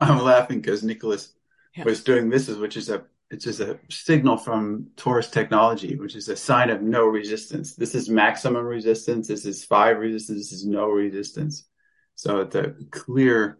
I'm 0.00 0.24
laughing 0.24 0.62
because 0.62 0.82
Nicholas 0.82 1.34
yeah. 1.76 1.84
was 1.84 2.02
doing 2.02 2.30
this, 2.30 2.48
which 2.48 2.78
is 2.78 2.88
a 2.88 3.04
it's 3.30 3.44
just 3.44 3.60
a 3.60 3.78
signal 3.90 4.38
from 4.38 4.86
Taurus 4.96 5.28
technology, 5.28 5.96
which 5.96 6.16
is 6.16 6.30
a 6.30 6.36
sign 6.36 6.70
of 6.70 6.80
no 6.80 7.04
resistance. 7.04 7.76
This 7.76 7.94
is 7.94 8.08
maximum 8.08 8.64
resistance. 8.64 9.28
This 9.28 9.44
is 9.44 9.66
five 9.66 9.98
resistance. 9.98 10.38
This 10.48 10.52
is 10.52 10.64
no 10.64 10.86
resistance. 10.86 11.66
So 12.14 12.40
it's 12.40 12.54
a 12.54 12.72
clear 12.90 13.58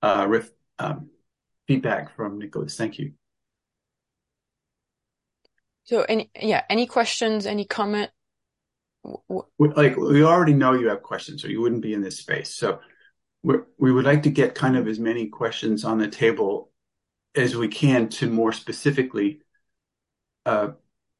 uh, 0.00 0.24
riff, 0.26 0.50
um, 0.78 1.10
feedback 1.68 2.16
from 2.16 2.38
Nicholas. 2.38 2.78
Thank 2.78 2.98
you. 2.98 3.12
So 5.82 6.00
any 6.08 6.30
yeah, 6.34 6.62
any 6.70 6.86
questions? 6.86 7.44
Any 7.44 7.66
comment? 7.66 8.10
Like 9.58 9.96
we 9.96 10.24
already 10.24 10.54
know 10.54 10.72
you 10.72 10.88
have 10.88 11.02
questions, 11.02 11.44
or 11.44 11.50
you 11.50 11.60
wouldn't 11.60 11.82
be 11.82 11.94
in 11.94 12.02
this 12.02 12.18
space. 12.18 12.54
So 12.54 12.80
we 13.42 13.92
would 13.92 14.06
like 14.06 14.22
to 14.22 14.30
get 14.30 14.54
kind 14.54 14.76
of 14.76 14.88
as 14.88 14.98
many 14.98 15.26
questions 15.26 15.84
on 15.84 15.98
the 15.98 16.08
table 16.08 16.70
as 17.34 17.56
we 17.56 17.68
can 17.68 18.08
to 18.08 18.30
more 18.30 18.52
specifically 18.52 19.40
uh, 20.46 20.68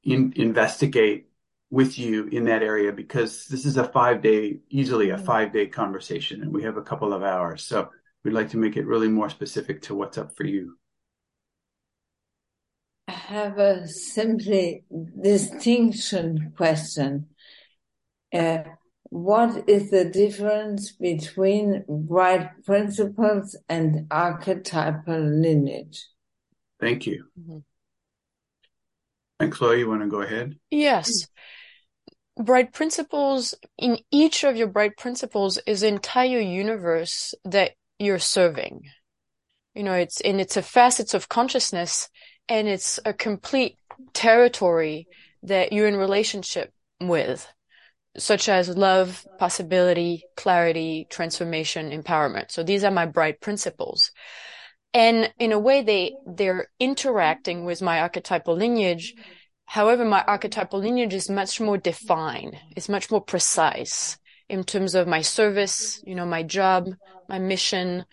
in, 0.02 0.32
investigate 0.36 1.28
with 1.70 1.98
you 1.98 2.26
in 2.28 2.44
that 2.44 2.62
area 2.62 2.92
because 2.92 3.46
this 3.46 3.66
is 3.66 3.76
a 3.76 3.84
five 3.84 4.22
day, 4.22 4.58
easily 4.70 5.10
a 5.10 5.18
five 5.18 5.52
day 5.52 5.66
conversation, 5.66 6.40
and 6.40 6.52
we 6.52 6.62
have 6.62 6.76
a 6.76 6.82
couple 6.82 7.12
of 7.12 7.22
hours. 7.22 7.64
So 7.64 7.90
we'd 8.22 8.32
like 8.32 8.50
to 8.50 8.56
make 8.56 8.76
it 8.76 8.86
really 8.86 9.08
more 9.08 9.28
specific 9.28 9.82
to 9.82 9.94
what's 9.94 10.16
up 10.16 10.36
for 10.36 10.44
you. 10.44 10.78
I 13.08 13.12
have 13.12 13.58
a 13.58 13.86
simply 13.88 14.84
distinction 15.20 16.52
question. 16.56 17.26
Uh, 18.34 18.64
what 19.10 19.68
is 19.68 19.90
the 19.90 20.04
difference 20.04 20.90
between 20.90 21.84
bright 21.88 22.50
principles 22.64 23.56
and 23.68 24.08
archetypal 24.10 25.20
lineage? 25.20 26.04
Thank 26.80 27.06
you. 27.06 27.26
Mm-hmm. 27.40 27.58
And 29.38 29.52
Chloe, 29.52 29.78
you 29.78 29.88
want 29.88 30.02
to 30.02 30.08
go 30.08 30.22
ahead? 30.22 30.56
Yes. 30.70 31.28
Bright 32.36 32.72
principles, 32.72 33.54
in 33.78 33.98
each 34.10 34.42
of 34.42 34.56
your 34.56 34.66
bright 34.66 34.96
principles 34.96 35.58
is 35.66 35.84
entire 35.84 36.40
universe 36.40 37.34
that 37.44 37.72
you're 38.00 38.18
serving. 38.18 38.82
You 39.74 39.84
know, 39.84 39.92
it's, 39.92 40.20
and 40.20 40.40
it's 40.40 40.56
a 40.56 40.62
facets 40.62 41.14
of 41.14 41.28
consciousness 41.28 42.08
and 42.48 42.66
it's 42.66 42.98
a 43.04 43.12
complete 43.12 43.76
territory 44.12 45.06
that 45.44 45.72
you're 45.72 45.86
in 45.86 45.96
relationship 45.96 46.72
with 47.00 47.46
such 48.16 48.48
as 48.48 48.76
love, 48.76 49.26
possibility, 49.38 50.24
clarity, 50.36 51.06
transformation, 51.10 51.90
empowerment. 51.90 52.50
So 52.50 52.62
these 52.62 52.84
are 52.84 52.90
my 52.90 53.06
bright 53.06 53.40
principles. 53.40 54.10
And 54.92 55.32
in 55.38 55.52
a 55.52 55.58
way, 55.58 55.82
they, 55.82 56.14
they're 56.24 56.68
interacting 56.78 57.64
with 57.64 57.82
my 57.82 58.00
archetypal 58.00 58.54
lineage. 58.54 59.14
However, 59.66 60.04
my 60.04 60.22
archetypal 60.22 60.78
lineage 60.78 61.14
is 61.14 61.28
much 61.28 61.60
more 61.60 61.76
defined. 61.76 62.56
It's 62.76 62.88
much 62.88 63.10
more 63.10 63.20
precise 63.20 64.16
in 64.48 64.62
terms 64.62 64.94
of 64.94 65.08
my 65.08 65.22
service, 65.22 66.00
you 66.06 66.14
know, 66.14 66.26
my 66.26 66.44
job, 66.44 66.90
my 67.28 67.38
mission, 67.38 68.04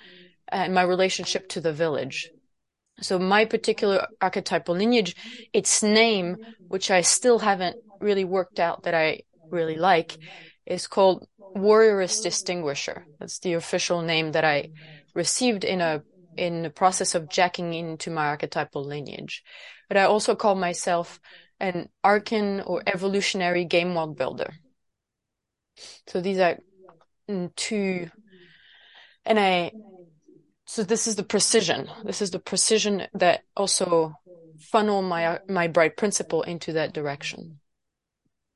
and 0.47 0.73
my 0.73 0.81
relationship 0.81 1.49
to 1.49 1.61
the 1.61 1.73
village. 1.73 2.31
So 3.01 3.19
my 3.19 3.45
particular 3.45 4.07
archetypal 4.19 4.75
lineage, 4.75 5.15
its 5.53 5.83
name, 5.83 6.37
which 6.67 6.89
I 6.89 7.01
still 7.01 7.39
haven't 7.39 7.77
really 7.99 8.25
worked 8.25 8.59
out 8.59 8.83
that 8.83 8.93
I 8.93 9.21
really 9.51 9.77
like 9.77 10.17
is 10.65 10.87
called 10.87 11.27
Warrioress 11.55 12.23
Distinguisher. 12.23 13.05
That's 13.19 13.39
the 13.39 13.53
official 13.53 14.01
name 14.01 14.31
that 14.33 14.45
I 14.45 14.71
received 15.13 15.63
in 15.63 15.81
a 15.81 16.03
in 16.37 16.63
the 16.63 16.69
process 16.69 17.15
of 17.15 17.29
jacking 17.29 17.73
into 17.73 18.09
my 18.09 18.27
archetypal 18.27 18.83
lineage. 18.83 19.43
But 19.87 19.97
I 19.97 20.03
also 20.03 20.35
call 20.35 20.55
myself 20.55 21.19
an 21.59 21.89
arcane 22.03 22.61
or 22.61 22.81
evolutionary 22.85 23.65
game 23.65 23.93
world 23.95 24.17
builder. 24.17 24.53
So 26.07 26.21
these 26.21 26.39
are 26.39 26.57
two, 27.55 28.09
and 29.25 29.39
I, 29.39 29.71
so 30.65 30.83
this 30.83 31.07
is 31.07 31.15
the 31.15 31.23
precision. 31.23 31.89
This 32.03 32.21
is 32.21 32.31
the 32.31 32.39
precision 32.39 33.07
that 33.13 33.41
also 33.55 34.13
funnel 34.59 35.01
my, 35.01 35.39
my 35.47 35.67
bright 35.67 35.97
principle 35.97 36.43
into 36.43 36.73
that 36.73 36.93
direction. 36.93 37.60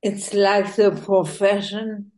It's 0.06 0.36
like 0.36 0.76
the 0.76 0.92
profession 0.92 2.12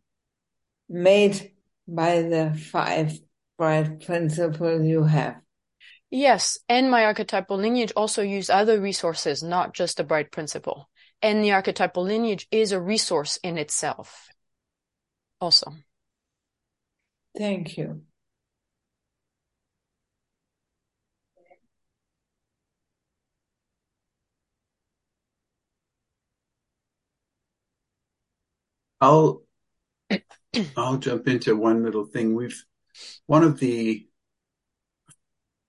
made 0.89 1.53
by 1.87 2.21
the 2.23 2.53
five 2.53 3.17
bright 3.57 4.05
principles 4.05 4.85
you 4.85 5.05
have. 5.05 5.37
Yes, 6.09 6.57
and 6.67 6.91
my 6.91 7.05
archetypal 7.05 7.55
lineage 7.55 7.93
also 7.95 8.23
use 8.23 8.49
other 8.49 8.81
resources, 8.81 9.41
not 9.41 9.73
just 9.73 9.95
the 9.95 10.03
bright 10.03 10.33
principle. 10.33 10.89
And 11.21 11.41
the 11.41 11.53
archetypal 11.53 12.03
lineage 12.03 12.45
is 12.51 12.73
a 12.73 12.81
resource 12.81 13.39
in 13.41 13.57
itself. 13.57 14.27
Also. 15.39 15.71
Thank 17.37 17.77
you. 17.77 18.01
I'll 28.99 29.43
I'll 30.75 30.97
jump 30.97 31.27
into 31.27 31.55
one 31.55 31.83
little 31.83 32.05
thing. 32.05 32.35
We've 32.35 32.63
one 33.25 33.43
of 33.43 33.59
the 33.59 34.07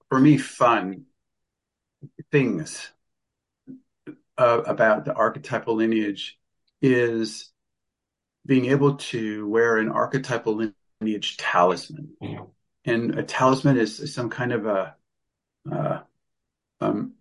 for 0.08 0.18
me 0.18 0.38
fun 0.38 1.04
things 2.30 2.90
uh, 4.38 4.62
about 4.66 5.04
the 5.04 5.14
archetypal 5.14 5.74
lineage 5.74 6.38
is 6.80 7.50
being 8.46 8.66
able 8.66 8.96
to 8.96 9.46
wear 9.48 9.78
an 9.78 9.90
archetypal 9.90 10.72
lineage 11.00 11.36
talisman. 11.36 12.10
Mm-hmm. 12.22 12.44
And 12.84 13.18
a 13.18 13.22
talisman 13.22 13.76
is 13.76 14.14
some 14.14 14.30
kind 14.30 14.52
of 14.52 14.66
a, 14.66 14.94
uh, 15.70 16.00
um, 16.80 17.12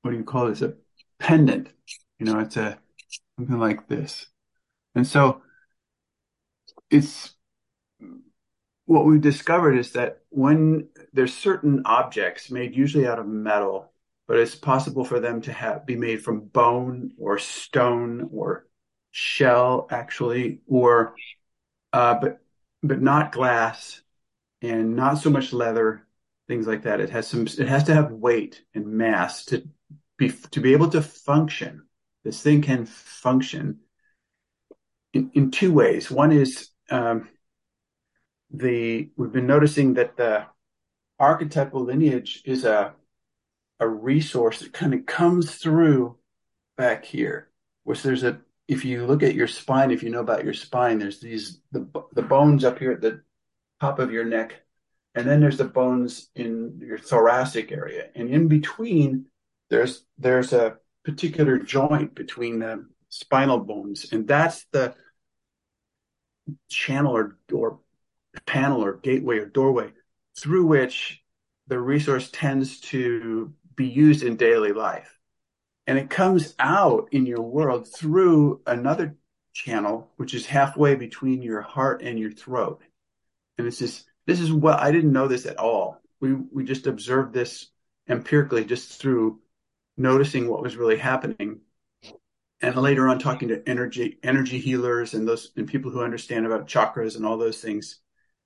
what 0.00 0.10
do 0.10 0.16
you 0.16 0.24
call 0.24 0.48
it? 0.48 0.52
It's 0.52 0.62
a 0.62 0.74
pendant. 1.20 1.68
You 2.18 2.26
know, 2.26 2.40
it's 2.40 2.56
a 2.56 2.78
something 3.38 3.58
like 3.58 3.86
this. 3.86 4.26
And 4.94 5.06
so 5.06 5.42
it's 6.90 7.34
what 8.84 9.06
we've 9.06 9.20
discovered 9.20 9.78
is 9.78 9.92
that 9.92 10.22
when 10.28 10.88
there's 11.12 11.34
certain 11.34 11.82
objects 11.84 12.50
made 12.50 12.76
usually 12.76 13.06
out 13.06 13.18
of 13.18 13.26
metal, 13.26 13.92
but 14.28 14.38
it's 14.38 14.54
possible 14.54 15.04
for 15.04 15.20
them 15.20 15.40
to 15.42 15.52
have 15.52 15.86
be 15.86 15.96
made 15.96 16.22
from 16.22 16.40
bone 16.40 17.12
or 17.18 17.38
stone 17.38 18.28
or 18.32 18.66
shell 19.10 19.86
actually, 19.90 20.60
or 20.66 21.14
uh, 21.92 22.14
but 22.14 22.40
but 22.82 23.00
not 23.00 23.32
glass 23.32 24.02
and 24.60 24.96
not 24.96 25.18
so 25.18 25.30
much 25.30 25.52
leather, 25.52 26.06
things 26.48 26.66
like 26.66 26.82
that. 26.82 27.00
It 27.00 27.10
has 27.10 27.26
some. 27.26 27.46
It 27.46 27.68
has 27.68 27.84
to 27.84 27.94
have 27.94 28.12
weight 28.12 28.62
and 28.74 28.86
mass 28.86 29.46
to 29.46 29.66
be 30.16 30.30
to 30.50 30.60
be 30.60 30.72
able 30.72 30.90
to 30.90 31.02
function. 31.02 31.84
This 32.24 32.42
thing 32.42 32.62
can 32.62 32.86
function 32.86 33.80
in, 35.12 35.30
in 35.34 35.50
two 35.50 35.72
ways. 35.72 36.10
One 36.10 36.32
is 36.32 36.70
um, 36.90 37.28
the 38.50 39.10
we've 39.16 39.32
been 39.32 39.46
noticing 39.46 39.94
that 39.94 40.16
the 40.16 40.46
archetypal 41.18 41.84
lineage 41.84 42.42
is 42.44 42.64
a 42.64 42.94
a 43.80 43.88
resource 43.88 44.60
that 44.60 44.72
kind 44.72 44.94
of 44.94 45.06
comes 45.06 45.56
through 45.56 46.16
back 46.76 47.04
here, 47.04 47.48
which 47.84 48.02
there's 48.02 48.22
a 48.22 48.40
if 48.68 48.84
you 48.84 49.06
look 49.06 49.22
at 49.22 49.34
your 49.34 49.48
spine, 49.48 49.90
if 49.90 50.02
you 50.02 50.10
know 50.10 50.20
about 50.20 50.44
your 50.44 50.54
spine, 50.54 50.98
there's 50.98 51.20
these 51.20 51.60
the 51.72 51.86
the 52.12 52.22
bones 52.22 52.64
up 52.64 52.78
here 52.78 52.92
at 52.92 53.00
the 53.00 53.22
top 53.80 53.98
of 53.98 54.12
your 54.12 54.24
neck, 54.24 54.62
and 55.14 55.26
then 55.26 55.40
there's 55.40 55.58
the 55.58 55.64
bones 55.64 56.30
in 56.34 56.80
your 56.80 56.98
thoracic 56.98 57.72
area, 57.72 58.08
and 58.14 58.28
in 58.28 58.48
between 58.48 59.26
there's 59.68 60.04
there's 60.18 60.52
a 60.52 60.76
particular 61.04 61.58
joint 61.58 62.14
between 62.14 62.60
the 62.60 62.86
spinal 63.08 63.58
bones, 63.58 64.12
and 64.12 64.26
that's 64.26 64.64
the 64.72 64.94
channel 66.68 67.16
or, 67.16 67.36
or 67.52 67.78
panel 68.46 68.84
or 68.84 68.94
gateway 68.94 69.38
or 69.38 69.46
doorway 69.46 69.92
through 70.38 70.66
which 70.66 71.22
the 71.66 71.78
resource 71.78 72.30
tends 72.32 72.80
to 72.80 73.52
be 73.76 73.86
used 73.86 74.22
in 74.22 74.36
daily 74.36 74.72
life. 74.72 75.18
And 75.86 75.98
it 75.98 76.10
comes 76.10 76.54
out 76.58 77.08
in 77.12 77.26
your 77.26 77.42
world 77.42 77.88
through 77.88 78.60
another 78.66 79.16
channel, 79.52 80.10
which 80.16 80.34
is 80.34 80.46
halfway 80.46 80.94
between 80.94 81.42
your 81.42 81.60
heart 81.60 82.02
and 82.02 82.18
your 82.18 82.30
throat. 82.30 82.82
And 83.58 83.66
it's 83.66 83.78
just, 83.78 84.04
this 84.26 84.40
is 84.40 84.52
what 84.52 84.80
I 84.80 84.92
didn't 84.92 85.12
know 85.12 85.28
this 85.28 85.46
at 85.46 85.58
all. 85.58 86.00
We, 86.20 86.34
we 86.34 86.64
just 86.64 86.86
observed 86.86 87.34
this 87.34 87.68
empirically 88.08 88.64
just 88.64 89.00
through 89.00 89.40
noticing 89.96 90.48
what 90.48 90.62
was 90.62 90.76
really 90.76 90.96
happening 90.96 91.60
and 92.62 92.76
later 92.76 93.08
on 93.08 93.18
talking 93.18 93.48
to 93.48 93.68
energy 93.68 94.18
energy 94.22 94.58
healers 94.58 95.14
and 95.14 95.28
those 95.28 95.50
and 95.56 95.66
people 95.66 95.90
who 95.90 96.02
understand 96.02 96.46
about 96.46 96.68
chakras 96.68 97.16
and 97.16 97.26
all 97.26 97.36
those 97.36 97.60
things 97.60 97.98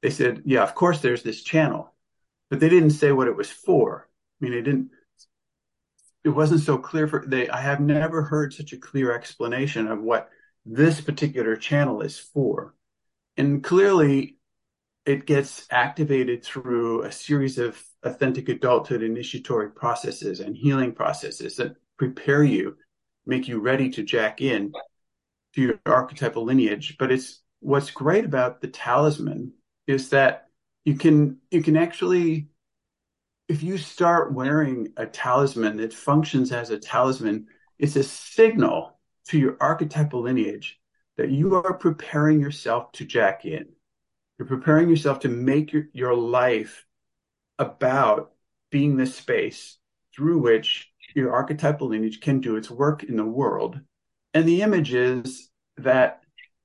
they 0.02 0.10
said 0.10 0.42
yeah 0.44 0.62
of 0.62 0.74
course 0.74 1.00
there's 1.00 1.22
this 1.22 1.42
channel. 1.42 1.92
But 2.48 2.60
they 2.60 2.68
didn't 2.68 2.90
say 2.90 3.10
what 3.12 3.28
it 3.28 3.36
was 3.36 3.50
for. 3.50 4.08
I 4.40 4.44
mean 4.44 4.54
it 4.54 4.62
didn't 4.62 4.90
it 6.24 6.30
wasn't 6.30 6.62
so 6.62 6.78
clear 6.78 7.06
for 7.06 7.24
they 7.26 7.48
i 7.48 7.60
have 7.60 7.80
never 7.80 8.22
heard 8.22 8.52
such 8.52 8.72
a 8.72 8.78
clear 8.78 9.14
explanation 9.14 9.86
of 9.86 10.00
what 10.00 10.30
this 10.64 11.00
particular 11.00 11.56
channel 11.56 12.00
is 12.00 12.18
for. 12.18 12.74
And 13.36 13.62
clearly 13.62 14.38
it 15.04 15.26
gets 15.26 15.66
activated 15.70 16.42
through 16.44 17.02
a 17.02 17.12
series 17.12 17.58
of 17.58 17.80
authentic 18.02 18.48
adulthood 18.48 19.02
initiatory 19.02 19.70
processes 19.70 20.40
and 20.40 20.56
healing 20.56 20.92
processes 20.92 21.56
that 21.56 21.76
prepare 21.96 22.42
you 22.42 22.76
make 23.26 23.48
you 23.48 23.60
ready 23.60 23.90
to 23.90 24.02
jack 24.02 24.40
in 24.40 24.72
to 25.54 25.60
your 25.60 25.80
archetypal 25.86 26.44
lineage. 26.44 26.96
But 26.98 27.12
it's 27.12 27.40
what's 27.60 27.90
great 27.90 28.24
about 28.24 28.60
the 28.60 28.68
talisman 28.68 29.52
is 29.86 30.10
that 30.10 30.48
you 30.84 30.94
can 30.94 31.38
you 31.50 31.62
can 31.62 31.76
actually 31.76 32.48
if 33.48 33.62
you 33.62 33.78
start 33.78 34.32
wearing 34.32 34.92
a 34.96 35.06
talisman 35.06 35.76
that 35.76 35.92
functions 35.92 36.50
as 36.50 36.70
a 36.70 36.78
talisman, 36.78 37.46
it's 37.78 37.96
a 37.96 38.02
signal 38.02 38.98
to 39.28 39.38
your 39.38 39.56
archetypal 39.60 40.22
lineage 40.22 40.80
that 41.16 41.30
you 41.30 41.54
are 41.54 41.74
preparing 41.74 42.40
yourself 42.40 42.92
to 42.92 43.04
jack 43.04 43.44
in. 43.44 43.66
You're 44.38 44.48
preparing 44.48 44.90
yourself 44.90 45.20
to 45.20 45.28
make 45.28 45.72
your, 45.72 45.84
your 45.92 46.14
life 46.14 46.84
about 47.58 48.32
being 48.70 48.96
the 48.96 49.06
space 49.06 49.78
through 50.14 50.38
which 50.38 50.90
your 51.16 51.32
archetypal 51.32 51.88
lineage 51.88 52.20
can 52.20 52.40
do 52.40 52.56
its 52.56 52.70
work 52.70 53.02
in 53.02 53.16
the 53.16 53.24
world. 53.24 53.80
And 54.34 54.46
the 54.46 54.60
image 54.60 54.92
is 54.92 55.48
that 55.78 56.20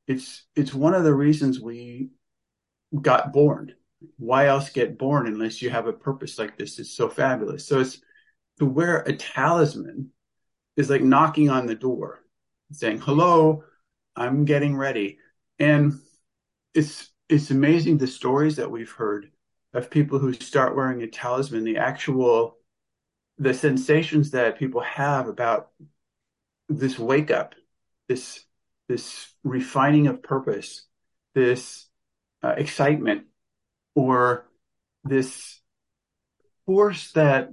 it's 0.07 0.43
it's 0.55 0.73
one 0.73 0.93
of 0.93 1.05
the 1.05 1.13
reasons 1.13 1.61
we 1.61 2.09
got 3.01 3.31
born. 3.31 3.73
Why 4.17 4.47
else 4.47 4.69
get 4.69 4.97
born 4.97 5.27
unless 5.27 5.61
you 5.61 5.69
have 5.69 5.87
a 5.87 5.93
purpose 5.93 6.37
like 6.37 6.57
this? 6.57 6.79
It's 6.79 6.91
so 6.91 7.07
fabulous. 7.07 7.65
So 7.65 7.79
it's 7.79 8.01
to 8.59 8.65
wear 8.65 8.97
a 8.97 9.15
talisman 9.15 10.09
is 10.75 10.89
like 10.89 11.01
knocking 11.01 11.49
on 11.49 11.65
the 11.65 11.75
door, 11.75 12.19
saying, 12.73 12.99
Hello, 12.99 13.63
I'm 14.17 14.43
getting 14.43 14.75
ready. 14.75 15.17
And 15.59 15.93
it's 16.73 17.09
it's 17.29 17.51
amazing 17.51 17.97
the 17.99 18.07
stories 18.07 18.57
that 18.57 18.69
we've 18.69 18.91
heard 18.91 19.31
of 19.73 19.89
people 19.89 20.19
who 20.19 20.33
start 20.33 20.75
wearing 20.75 21.01
a 21.03 21.07
talisman, 21.07 21.63
the 21.63 21.77
actual 21.77 22.57
the 23.41 23.55
sensations 23.55 24.31
that 24.31 24.59
people 24.59 24.81
have 24.81 25.27
about 25.27 25.71
this 26.69 26.99
wake 26.99 27.31
up, 27.31 27.55
this 28.07 28.45
this 28.87 29.33
refining 29.43 30.05
of 30.05 30.21
purpose, 30.21 30.85
this 31.33 31.87
uh, 32.43 32.53
excitement, 32.55 33.23
or 33.95 34.45
this 35.03 35.59
force 36.67 37.13
that 37.13 37.49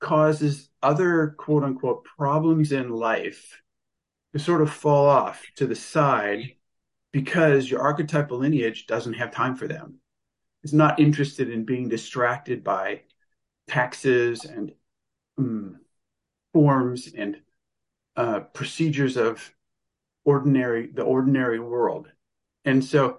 causes 0.00 0.68
other 0.82 1.36
quote 1.38 1.62
unquote 1.62 2.04
problems 2.18 2.72
in 2.72 2.90
life 2.90 3.62
to 4.32 4.40
sort 4.40 4.60
of 4.60 4.72
fall 4.72 5.06
off 5.06 5.46
to 5.54 5.68
the 5.68 5.76
side 5.76 6.56
because 7.12 7.70
your 7.70 7.80
archetypal 7.80 8.38
lineage 8.38 8.88
doesn't 8.88 9.14
have 9.14 9.30
time 9.30 9.54
for 9.54 9.68
them. 9.68 10.00
It's 10.64 10.72
not 10.72 10.98
interested 10.98 11.48
in 11.48 11.64
being 11.64 11.88
distracted 11.88 12.64
by 12.64 13.02
taxes 13.68 14.44
and 14.44 14.72
um, 15.38 15.80
forms 16.52 17.12
and 17.16 17.40
uh, 18.16 18.40
procedures 18.40 19.16
of 19.16 19.52
ordinary 20.24 20.86
the 20.88 21.02
ordinary 21.02 21.60
world. 21.60 22.10
And 22.64 22.84
so 22.84 23.18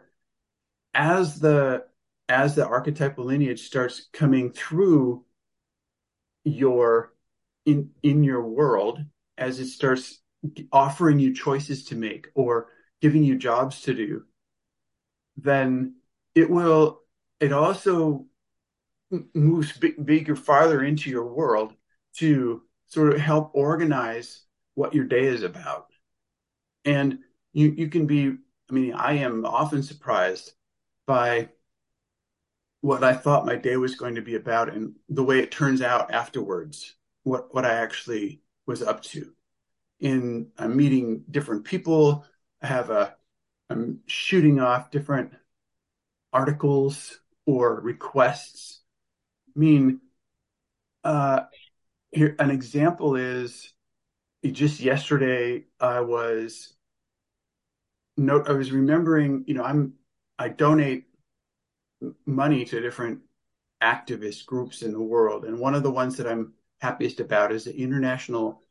as 0.93 1.39
the 1.39 1.86
as 2.30 2.56
the 2.56 2.67
archetypal 2.67 3.25
lineage 3.25 3.62
starts 3.62 4.08
coming 4.12 4.51
through 4.51 5.23
your 6.43 7.13
in 7.65 7.91
in 8.03 8.23
your 8.23 8.43
world 8.43 8.99
as 9.38 9.60
it 9.60 9.67
starts 9.67 10.19
offering 10.71 11.19
you 11.19 11.34
choices 11.34 11.86
to 11.86 11.95
make 11.95 12.27
or 12.34 12.67
giving 13.01 13.23
you 13.23 13.38
jobs 13.38 13.82
to 13.82 13.93
do 13.93 14.23
then 15.36 15.95
it 16.36 16.49
will 16.49 17.01
it 17.39 17.51
also 17.51 18.25
moves 19.34 19.77
bigger 19.77 20.36
farther 20.36 20.84
into 20.84 21.10
your 21.10 21.25
world 21.25 21.73
to 22.17 22.62
sort 22.88 23.13
of 23.13 23.19
help 23.19 23.51
organize 23.53 24.41
what 24.75 24.93
your 24.93 25.06
day 25.06 25.25
is 25.25 25.43
about. 25.43 25.88
And 26.86 27.19
you, 27.53 27.73
you 27.75 27.89
can 27.89 28.08
be, 28.08 28.27
I 28.69 28.73
mean, 28.73 28.93
I 28.93 29.13
am 29.13 29.45
often 29.45 29.84
surprised 29.84 30.53
by 31.06 31.49
what 32.82 33.03
I 33.03 33.13
thought 33.13 33.45
my 33.45 33.56
day 33.56 33.75
was 33.75 33.95
going 33.95 34.15
to 34.15 34.21
be 34.21 34.36
about 34.36 34.73
and 34.73 34.93
the 35.10 35.23
way 35.23 35.39
it 35.39 35.51
turns 35.51 35.82
out 35.82 36.13
afterwards, 36.13 36.95
what, 37.23 37.53
what 37.53 37.65
I 37.65 37.73
actually 37.73 38.41
was 38.65 38.82
up 38.82 39.01
to. 39.03 39.34
In 39.99 40.51
I'm 40.58 40.77
meeting 40.77 41.23
different 41.30 41.65
people, 41.65 42.23
I 42.62 42.67
have 42.67 42.91
a, 42.91 43.15
I'm 43.69 44.01
shooting 44.06 44.60
off 44.60 44.91
different 44.91 45.34
articles 46.32 47.19
or 47.45 47.82
requests. 47.82 48.82
I 49.56 49.60
mean, 49.60 50.01
uh, 51.03 51.41
here 52.11 52.35
an 52.39 52.51
example 52.51 53.15
is 53.15 53.73
just 54.43 54.79
yesterday 54.79 55.65
I 55.79 56.01
was 56.01 56.73
note, 58.17 58.49
I 58.49 58.53
was 58.53 58.71
remembering, 58.71 59.43
you 59.47 59.53
know, 59.53 59.63
I'm, 59.63 59.93
I 60.39 60.49
donate 60.49 61.05
money 62.25 62.65
to 62.65 62.81
different 62.81 63.21
activist 63.81 64.45
groups 64.45 64.81
in 64.81 64.91
the 64.91 65.01
world. 65.01 65.45
And 65.45 65.59
one 65.59 65.75
of 65.75 65.83
the 65.83 65.91
ones 65.91 66.17
that 66.17 66.27
I'm 66.27 66.53
happiest 66.79 67.19
about 67.19 67.51
is 67.51 67.65
the 67.65 67.75
International 67.75 68.63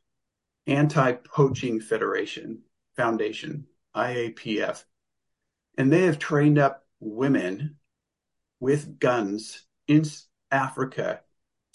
Anti-Poaching 0.65 1.79
Federation 1.79 2.59
Foundation, 2.95 3.65
IAPF. 3.95 4.83
And 5.77 5.91
they 5.91 6.03
have 6.03 6.19
trained 6.19 6.57
up 6.57 6.85
women 6.99 7.77
with 8.59 8.99
guns 8.99 9.65
in 9.87 10.03
Africa 10.51 11.21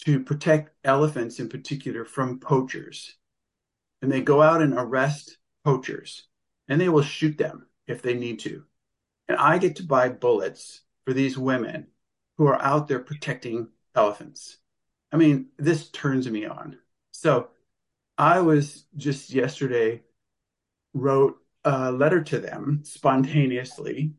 to 0.04 0.20
protect 0.20 0.74
elephants 0.84 1.38
in 1.38 1.48
particular 1.48 2.04
from 2.04 2.40
poachers. 2.40 3.14
And 4.00 4.10
they 4.10 4.20
go 4.20 4.42
out 4.42 4.62
and 4.62 4.74
arrest 4.74 5.38
poachers 5.64 6.24
and 6.68 6.80
they 6.80 6.88
will 6.88 7.02
shoot 7.02 7.38
them 7.38 7.66
if 7.86 8.02
they 8.02 8.14
need 8.14 8.40
to. 8.40 8.64
And 9.28 9.36
I 9.36 9.58
get 9.58 9.76
to 9.76 9.84
buy 9.84 10.08
bullets 10.08 10.82
for 11.04 11.12
these 11.12 11.38
women 11.38 11.86
who 12.36 12.46
are 12.46 12.60
out 12.60 12.88
there 12.88 12.98
protecting 12.98 13.68
elephants. 13.94 14.58
I 15.12 15.16
mean, 15.16 15.48
this 15.58 15.88
turns 15.90 16.28
me 16.28 16.46
on. 16.46 16.78
So 17.12 17.48
I 18.18 18.40
was 18.40 18.84
just 18.96 19.30
yesterday 19.30 20.02
wrote 20.94 21.36
a 21.64 21.92
letter 21.92 22.22
to 22.22 22.40
them 22.40 22.80
spontaneously, 22.84 24.14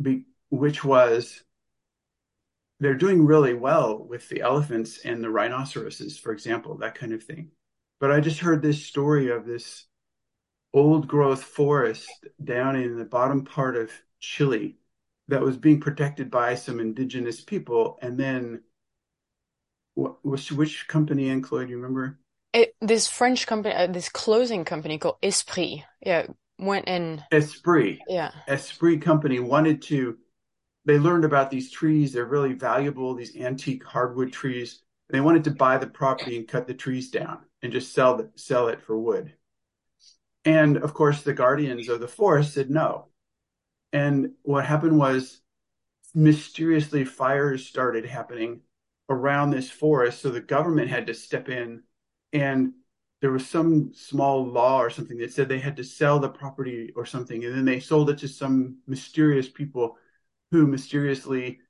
be, 0.00 0.24
which 0.50 0.84
was 0.84 1.42
they're 2.80 2.94
doing 2.94 3.26
really 3.26 3.54
well 3.54 3.98
with 3.98 4.28
the 4.28 4.40
elephants 4.40 5.00
and 5.04 5.22
the 5.22 5.30
rhinoceroses, 5.30 6.18
for 6.18 6.32
example, 6.32 6.78
that 6.78 6.94
kind 6.94 7.12
of 7.12 7.22
thing. 7.22 7.50
But 8.00 8.10
I 8.10 8.20
just 8.20 8.40
heard 8.40 8.62
this 8.62 8.84
story 8.84 9.30
of 9.30 9.44
this 9.44 9.84
old 10.72 11.06
growth 11.06 11.42
forest 11.42 12.08
down 12.42 12.76
in 12.76 12.96
the 12.96 13.04
bottom 13.04 13.44
part 13.44 13.76
of 13.76 13.90
Chile 14.18 14.78
that 15.28 15.42
was 15.42 15.56
being 15.56 15.80
protected 15.80 16.30
by 16.30 16.54
some 16.54 16.80
indigenous 16.80 17.42
people. 17.42 17.98
And 18.00 18.18
then, 18.18 18.62
which, 19.94 20.50
which 20.50 20.88
company, 20.88 21.28
Anne 21.28 21.42
Chloe, 21.42 21.66
do 21.66 21.70
you 21.70 21.76
remember? 21.76 22.18
It, 22.54 22.74
this 22.80 23.06
French 23.06 23.46
company, 23.46 23.74
uh, 23.74 23.86
this 23.88 24.08
clothing 24.08 24.64
company 24.64 24.98
called 24.98 25.18
Esprit, 25.22 25.84
yeah, 26.00 26.26
went 26.58 26.88
in. 26.88 27.22
Esprit. 27.30 27.98
Yeah. 28.08 28.30
Esprit 28.48 29.02
company 29.02 29.38
wanted 29.38 29.82
to, 29.82 30.16
they 30.84 30.98
learned 30.98 31.24
about 31.24 31.50
these 31.50 31.70
trees. 31.70 32.12
They're 32.12 32.24
really 32.24 32.54
valuable, 32.54 33.14
these 33.14 33.36
antique 33.36 33.84
hardwood 33.84 34.32
trees. 34.32 34.82
They 35.08 35.20
wanted 35.20 35.44
to 35.44 35.50
buy 35.50 35.78
the 35.78 35.86
property 35.86 36.36
and 36.36 36.48
cut 36.48 36.66
the 36.66 36.74
trees 36.74 37.10
down 37.10 37.40
and 37.62 37.72
just 37.72 37.92
sell 37.92 38.16
the, 38.16 38.30
sell 38.36 38.68
it 38.68 38.80
for 38.80 38.98
wood. 38.98 39.34
And 40.44 40.78
of 40.78 40.94
course, 40.94 41.22
the 41.22 41.34
guardians 41.34 41.88
of 41.88 42.00
the 42.00 42.08
forest 42.08 42.54
said 42.54 42.70
no. 42.70 43.08
And 43.92 44.32
what 44.42 44.64
happened 44.64 44.98
was 44.98 45.40
mysteriously 46.14 47.04
fires 47.04 47.66
started 47.66 48.06
happening 48.06 48.60
around 49.08 49.50
this 49.50 49.70
forest. 49.70 50.22
So 50.22 50.30
the 50.30 50.40
government 50.40 50.88
had 50.88 51.08
to 51.08 51.14
step 51.14 51.48
in 51.48 51.82
and 52.32 52.72
there 53.20 53.32
was 53.32 53.46
some 53.46 53.92
small 53.92 54.46
law 54.46 54.80
or 54.80 54.88
something 54.88 55.18
that 55.18 55.32
said 55.32 55.48
they 55.48 55.58
had 55.58 55.76
to 55.76 55.84
sell 55.84 56.18
the 56.18 56.28
property 56.28 56.90
or 56.96 57.04
something. 57.04 57.44
And 57.44 57.54
then 57.54 57.64
they 57.66 57.80
sold 57.80 58.08
it 58.08 58.18
to 58.18 58.28
some 58.28 58.78
mysterious 58.86 59.48
people 59.48 59.98
who 60.50 60.66
mysteriously 60.66 61.60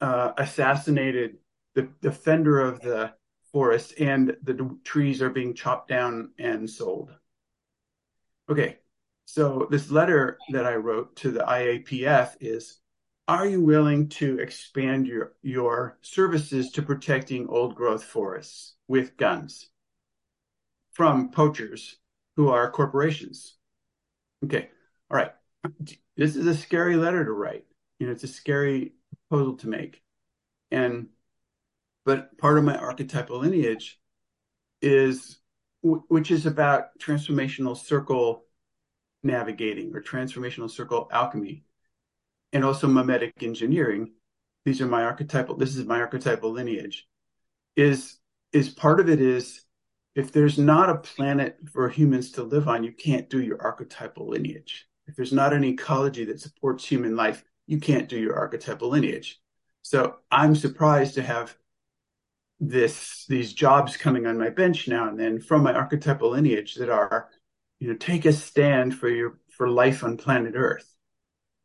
uh, 0.00 0.32
assassinated 0.36 1.38
the 1.74 1.88
defender 2.00 2.60
of 2.60 2.80
the 2.80 3.12
forest 3.52 3.94
and 3.98 4.36
the 4.42 4.76
trees 4.84 5.22
are 5.22 5.30
being 5.30 5.54
chopped 5.54 5.88
down 5.88 6.30
and 6.38 6.68
sold. 6.68 7.10
Okay, 8.50 8.78
so 9.24 9.68
this 9.70 9.90
letter 9.90 10.38
that 10.50 10.66
I 10.66 10.76
wrote 10.76 11.16
to 11.16 11.30
the 11.30 11.40
IAPF 11.40 12.36
is, 12.40 12.78
are 13.26 13.46
you 13.46 13.60
willing 13.60 14.08
to 14.10 14.38
expand 14.38 15.06
your, 15.06 15.34
your 15.42 15.98
services 16.00 16.70
to 16.72 16.82
protecting 16.82 17.46
old 17.48 17.74
growth 17.74 18.04
forests 18.04 18.74
with 18.86 19.16
guns 19.16 19.68
from 20.92 21.30
poachers 21.30 21.96
who 22.36 22.48
are 22.48 22.70
corporations? 22.70 23.56
Okay, 24.44 24.70
all 25.10 25.16
right. 25.16 25.32
This 26.16 26.36
is 26.36 26.46
a 26.46 26.56
scary 26.56 26.96
letter 26.96 27.24
to 27.24 27.32
write. 27.32 27.64
You 27.98 28.06
know, 28.06 28.12
it's 28.12 28.24
a 28.24 28.28
scary 28.28 28.94
proposal 29.28 29.56
to 29.58 29.68
make. 29.68 30.02
And, 30.70 31.08
but 32.04 32.36
part 32.38 32.58
of 32.58 32.64
my 32.64 32.76
archetypal 32.76 33.38
lineage 33.38 33.98
is, 34.80 35.38
which 35.82 36.30
is 36.30 36.46
about 36.46 36.98
transformational 36.98 37.76
circle 37.76 38.44
navigating 39.22 39.94
or 39.94 40.02
transformational 40.02 40.70
circle 40.70 41.08
alchemy 41.12 41.64
and 42.52 42.64
also 42.64 42.86
memetic 42.86 43.42
engineering. 43.42 44.12
These 44.64 44.80
are 44.80 44.86
my 44.86 45.04
archetypal 45.04 45.56
this 45.56 45.76
is 45.76 45.84
my 45.84 46.00
archetypal 46.00 46.50
lineage. 46.50 47.06
Is 47.76 48.18
is 48.52 48.68
part 48.68 49.00
of 49.00 49.08
it 49.08 49.20
is 49.20 49.64
if 50.14 50.32
there's 50.32 50.58
not 50.58 50.90
a 50.90 50.96
planet 50.96 51.58
for 51.72 51.88
humans 51.88 52.32
to 52.32 52.42
live 52.42 52.68
on 52.68 52.84
you 52.84 52.92
can't 52.92 53.30
do 53.30 53.40
your 53.40 53.60
archetypal 53.60 54.28
lineage. 54.28 54.86
If 55.06 55.16
there's 55.16 55.32
not 55.32 55.52
an 55.52 55.64
ecology 55.64 56.24
that 56.26 56.40
supports 56.40 56.84
human 56.84 57.16
life 57.16 57.42
you 57.68 57.78
can't 57.78 58.08
do 58.08 58.18
your 58.18 58.34
archetypal 58.34 58.88
lineage. 58.88 59.40
So 59.82 60.16
i'm 60.30 60.56
surprised 60.56 61.14
to 61.14 61.22
have 61.22 61.56
this 62.58 63.24
these 63.28 63.52
jobs 63.52 63.96
coming 63.96 64.26
on 64.26 64.36
my 64.36 64.48
bench 64.48 64.88
now 64.88 65.08
and 65.08 65.20
then 65.20 65.40
from 65.40 65.62
my 65.62 65.72
archetypal 65.72 66.30
lineage 66.30 66.74
that 66.74 66.90
are 66.90 67.28
you 67.78 67.86
know 67.86 67.94
take 67.94 68.24
a 68.24 68.32
stand 68.32 68.96
for 68.96 69.08
your 69.08 69.38
for 69.50 69.68
life 69.68 70.02
on 70.02 70.16
planet 70.16 70.54
earth. 70.56 70.92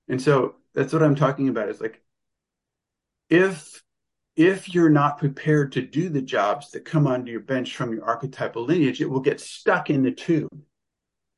And 0.07 0.21
so 0.21 0.55
that's 0.75 0.93
what 0.93 1.03
i'm 1.03 1.15
talking 1.15 1.49
about 1.49 1.69
is 1.69 1.81
like 1.81 2.01
if 3.29 3.81
if 4.35 4.73
you're 4.73 4.89
not 4.89 5.19
prepared 5.19 5.71
to 5.71 5.81
do 5.81 6.09
the 6.09 6.21
jobs 6.21 6.71
that 6.71 6.85
come 6.85 7.07
onto 7.07 7.31
your 7.31 7.39
bench 7.39 7.75
from 7.75 7.93
your 7.93 8.03
archetypal 8.03 8.65
lineage 8.65 9.01
it 9.01 9.09
will 9.09 9.21
get 9.21 9.39
stuck 9.39 9.89
in 9.89 10.03
the 10.03 10.11
tube. 10.11 10.49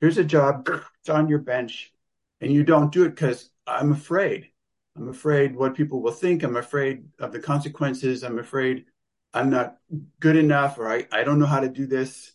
Here's 0.02 0.18
a 0.18 0.24
job 0.24 0.68
it's 1.00 1.10
on 1.10 1.30
your 1.30 1.40
bench 1.40 1.94
and 2.42 2.52
you 2.52 2.64
don't 2.64 2.92
do 2.92 3.06
it 3.06 3.10
because 3.10 3.50
i'm 3.68 3.92
afraid 3.92 4.50
i'm 4.96 5.10
afraid 5.10 5.56
what 5.56 5.76
people 5.76 6.02
will 6.02 6.12
think 6.12 6.44
i'm 6.44 6.58
afraid 6.58 7.04
of 7.20 7.32
the 7.32 7.40
consequences 7.40 8.24
i'm 8.24 8.40
afraid 8.40 8.86
i'm 9.34 9.50
not 9.50 9.78
good 10.20 10.36
enough 10.36 10.78
or 10.78 10.90
i, 10.90 11.06
I 11.12 11.24
don't 11.24 11.40
know 11.40 11.46
how 11.46 11.60
to 11.60 11.70
do 11.70 11.86
this. 11.86 12.32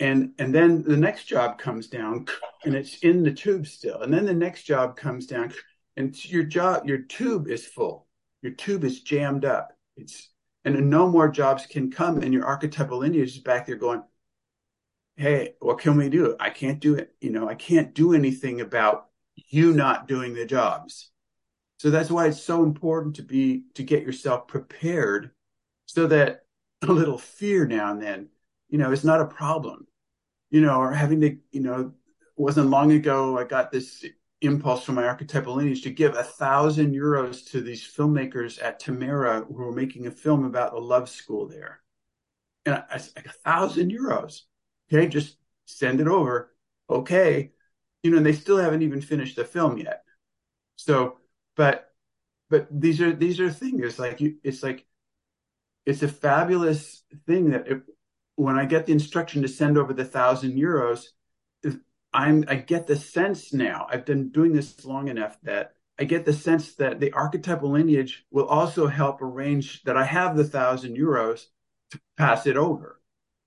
And 0.00 0.32
and 0.38 0.54
then 0.54 0.84
the 0.84 0.96
next 0.96 1.24
job 1.24 1.58
comes 1.58 1.88
down 1.88 2.26
and 2.64 2.74
it's 2.74 2.98
in 2.98 3.22
the 3.22 3.32
tube 3.32 3.66
still. 3.66 4.02
And 4.02 4.12
then 4.12 4.26
the 4.26 4.34
next 4.34 4.62
job 4.62 4.96
comes 4.96 5.26
down 5.26 5.52
and 5.96 6.24
your 6.24 6.44
job 6.44 6.86
your 6.86 6.98
tube 6.98 7.48
is 7.48 7.66
full. 7.66 8.06
Your 8.42 8.52
tube 8.52 8.84
is 8.84 9.00
jammed 9.00 9.44
up. 9.44 9.76
It's 9.96 10.30
and 10.64 10.88
no 10.88 11.08
more 11.08 11.28
jobs 11.28 11.66
can 11.66 11.90
come 11.90 12.22
and 12.22 12.32
your 12.32 12.44
archetypal 12.46 12.98
lineage 12.98 13.36
is 13.36 13.38
back 13.38 13.66
there 13.66 13.76
going 13.76 14.02
hey 15.16 15.54
what 15.60 15.80
can 15.80 15.96
we 15.96 16.08
do? 16.08 16.36
I 16.38 16.50
can't 16.50 16.78
do 16.78 16.94
it. 16.94 17.14
You 17.20 17.30
know 17.30 17.48
i 17.48 17.54
can't 17.56 17.94
do 17.94 18.14
anything 18.14 18.60
about 18.60 19.08
you 19.34 19.72
not 19.72 20.06
doing 20.06 20.34
the 20.34 20.46
jobs 20.46 21.10
so 21.78 21.90
that's 21.90 22.10
why 22.10 22.26
it's 22.26 22.42
so 22.42 22.62
important 22.62 23.16
to 23.16 23.22
be 23.22 23.64
to 23.74 23.82
get 23.82 24.02
yourself 24.02 24.46
prepared 24.46 25.30
so 25.86 26.06
that 26.06 26.44
a 26.82 26.92
little 26.92 27.18
fear 27.18 27.66
now 27.66 27.90
and 27.92 28.02
then 28.02 28.28
you 28.68 28.78
know, 28.78 28.92
it's 28.92 29.04
not 29.04 29.20
a 29.20 29.26
problem, 29.26 29.86
you 30.50 30.60
know, 30.60 30.76
or 30.76 30.92
having 30.92 31.20
to, 31.22 31.36
you 31.50 31.60
know, 31.60 31.92
wasn't 32.36 32.70
long 32.70 32.92
ago 32.92 33.38
I 33.38 33.44
got 33.44 33.72
this 33.72 34.04
impulse 34.40 34.84
from 34.84 34.94
my 34.94 35.04
archetypal 35.04 35.54
lineage 35.54 35.82
to 35.82 35.90
give 35.90 36.14
a 36.14 36.22
thousand 36.22 36.94
euros 36.94 37.44
to 37.50 37.60
these 37.60 37.82
filmmakers 37.82 38.62
at 38.62 38.80
Tamera 38.80 39.44
who 39.46 39.54
were 39.54 39.72
making 39.72 40.06
a 40.06 40.12
film 40.12 40.44
about 40.44 40.74
a 40.74 40.78
love 40.78 41.08
school 41.08 41.48
there. 41.48 41.80
And 42.64 42.76
I, 42.76 42.84
I 42.90 43.00
like 43.16 43.26
a 43.26 43.32
thousand 43.32 43.90
euros. 43.90 44.42
Okay, 44.92 45.08
just 45.08 45.36
send 45.66 46.00
it 46.00 46.06
over. 46.06 46.54
Okay. 46.88 47.50
You 48.02 48.12
know, 48.12 48.18
and 48.18 48.26
they 48.26 48.32
still 48.32 48.58
haven't 48.58 48.82
even 48.82 49.00
finished 49.00 49.36
the 49.36 49.44
film 49.44 49.78
yet. 49.78 50.04
So, 50.76 51.16
but 51.58 51.92
but 52.48 52.68
these 52.70 53.02
are 53.02 53.12
these 53.12 53.40
are 53.40 53.50
things. 53.50 53.82
It's 53.82 53.98
like 53.98 54.20
you 54.22 54.36
it's 54.42 54.62
like 54.62 54.86
it's 55.84 56.02
a 56.02 56.08
fabulous 56.08 57.02
thing 57.26 57.50
that 57.50 57.66
if, 57.66 57.80
when 58.36 58.58
I 58.58 58.64
get 58.64 58.86
the 58.86 58.92
instruction 58.92 59.42
to 59.42 59.48
send 59.48 59.76
over 59.76 59.92
the 59.92 60.04
thousand 60.04 60.52
euros, 60.52 61.06
I'm 62.14 62.44
I 62.48 62.54
get 62.54 62.86
the 62.86 62.96
sense 62.96 63.52
now. 63.52 63.86
I've 63.90 64.06
been 64.06 64.30
doing 64.30 64.52
this 64.52 64.84
long 64.84 65.08
enough 65.08 65.36
that 65.42 65.74
I 65.98 66.04
get 66.04 66.24
the 66.24 66.32
sense 66.32 66.76
that 66.76 67.00
the 67.00 67.12
archetypal 67.12 67.72
lineage 67.72 68.24
will 68.30 68.46
also 68.46 68.86
help 68.86 69.20
arrange 69.20 69.82
that 69.82 69.96
I 69.96 70.04
have 70.04 70.36
the 70.36 70.44
thousand 70.44 70.96
euros 70.96 71.46
to 71.90 72.00
pass 72.16 72.46
it 72.46 72.56
over. 72.56 73.00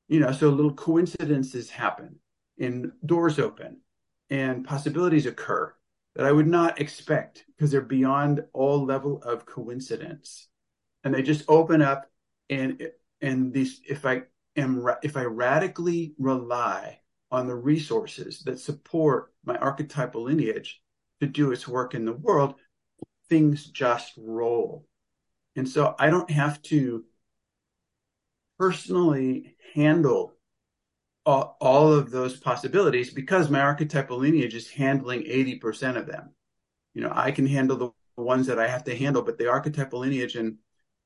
You 0.10 0.20
know, 0.20 0.34
so 0.34 0.50
little 0.50 0.74
coincidences 0.74 1.70
happen 1.70 2.20
and 2.60 2.92
doors 3.06 3.40
open 3.40 3.78
and 4.30 4.66
possibilities 4.66 5.26
occur 5.26 5.74
that 6.16 6.26
I 6.26 6.32
would 6.32 6.48
not 6.48 6.80
expect 6.80 7.46
because 7.48 7.72
they're 7.72 7.82
beyond 7.82 8.44
all 8.54 8.86
level 8.86 9.22
of 9.24 9.46
coincidence. 9.46 10.48
And 11.04 11.14
they 11.14 11.24
just 11.24 11.46
open 11.48 11.82
up 11.82 12.10
and 12.50 12.90
and 13.22 13.54
these 13.54 13.82
if 13.88 14.06
I 14.06 14.24
am 14.56 14.86
if 15.04 15.16
I 15.18 15.24
radically 15.24 16.14
rely 16.20 17.00
on 17.32 17.48
the 17.48 17.56
resources 17.56 18.42
that 18.44 18.60
support 18.60 19.34
my 19.46 19.56
archetypal 19.58 20.24
lineage 20.24 20.82
to 21.22 21.28
do 21.28 21.52
its 21.52 21.68
work 21.68 21.96
in 21.96 22.04
the 22.04 22.14
world, 22.14 22.56
things 23.30 23.66
just 23.66 24.14
roll. 24.18 24.86
And 25.56 25.68
so 25.68 25.96
I 25.98 26.10
don't 26.10 26.30
have 26.30 26.62
to 26.64 27.06
personally 28.60 29.56
handle 29.74 30.34
all, 31.26 31.58
all 31.62 31.94
of 31.94 32.12
those 32.12 32.38
possibilities 32.38 33.14
because 33.14 33.50
my 33.50 33.62
archetypal 33.62 34.18
lineage 34.18 34.56
is 34.56 34.70
handling 34.70 35.22
80% 35.24 35.98
of 35.98 36.08
them. 36.08 36.34
You 36.94 37.02
know, 37.02 37.12
I 37.14 37.32
can 37.32 37.46
handle 37.46 37.78
the 37.78 37.92
ones 38.22 38.48
that 38.48 38.60
I 38.60 38.68
have 38.68 38.84
to 38.86 38.96
handle, 38.96 39.22
but 39.22 39.38
the 39.38 39.50
archetypal 39.50 40.00
lineage 40.00 40.36
and 40.36 40.58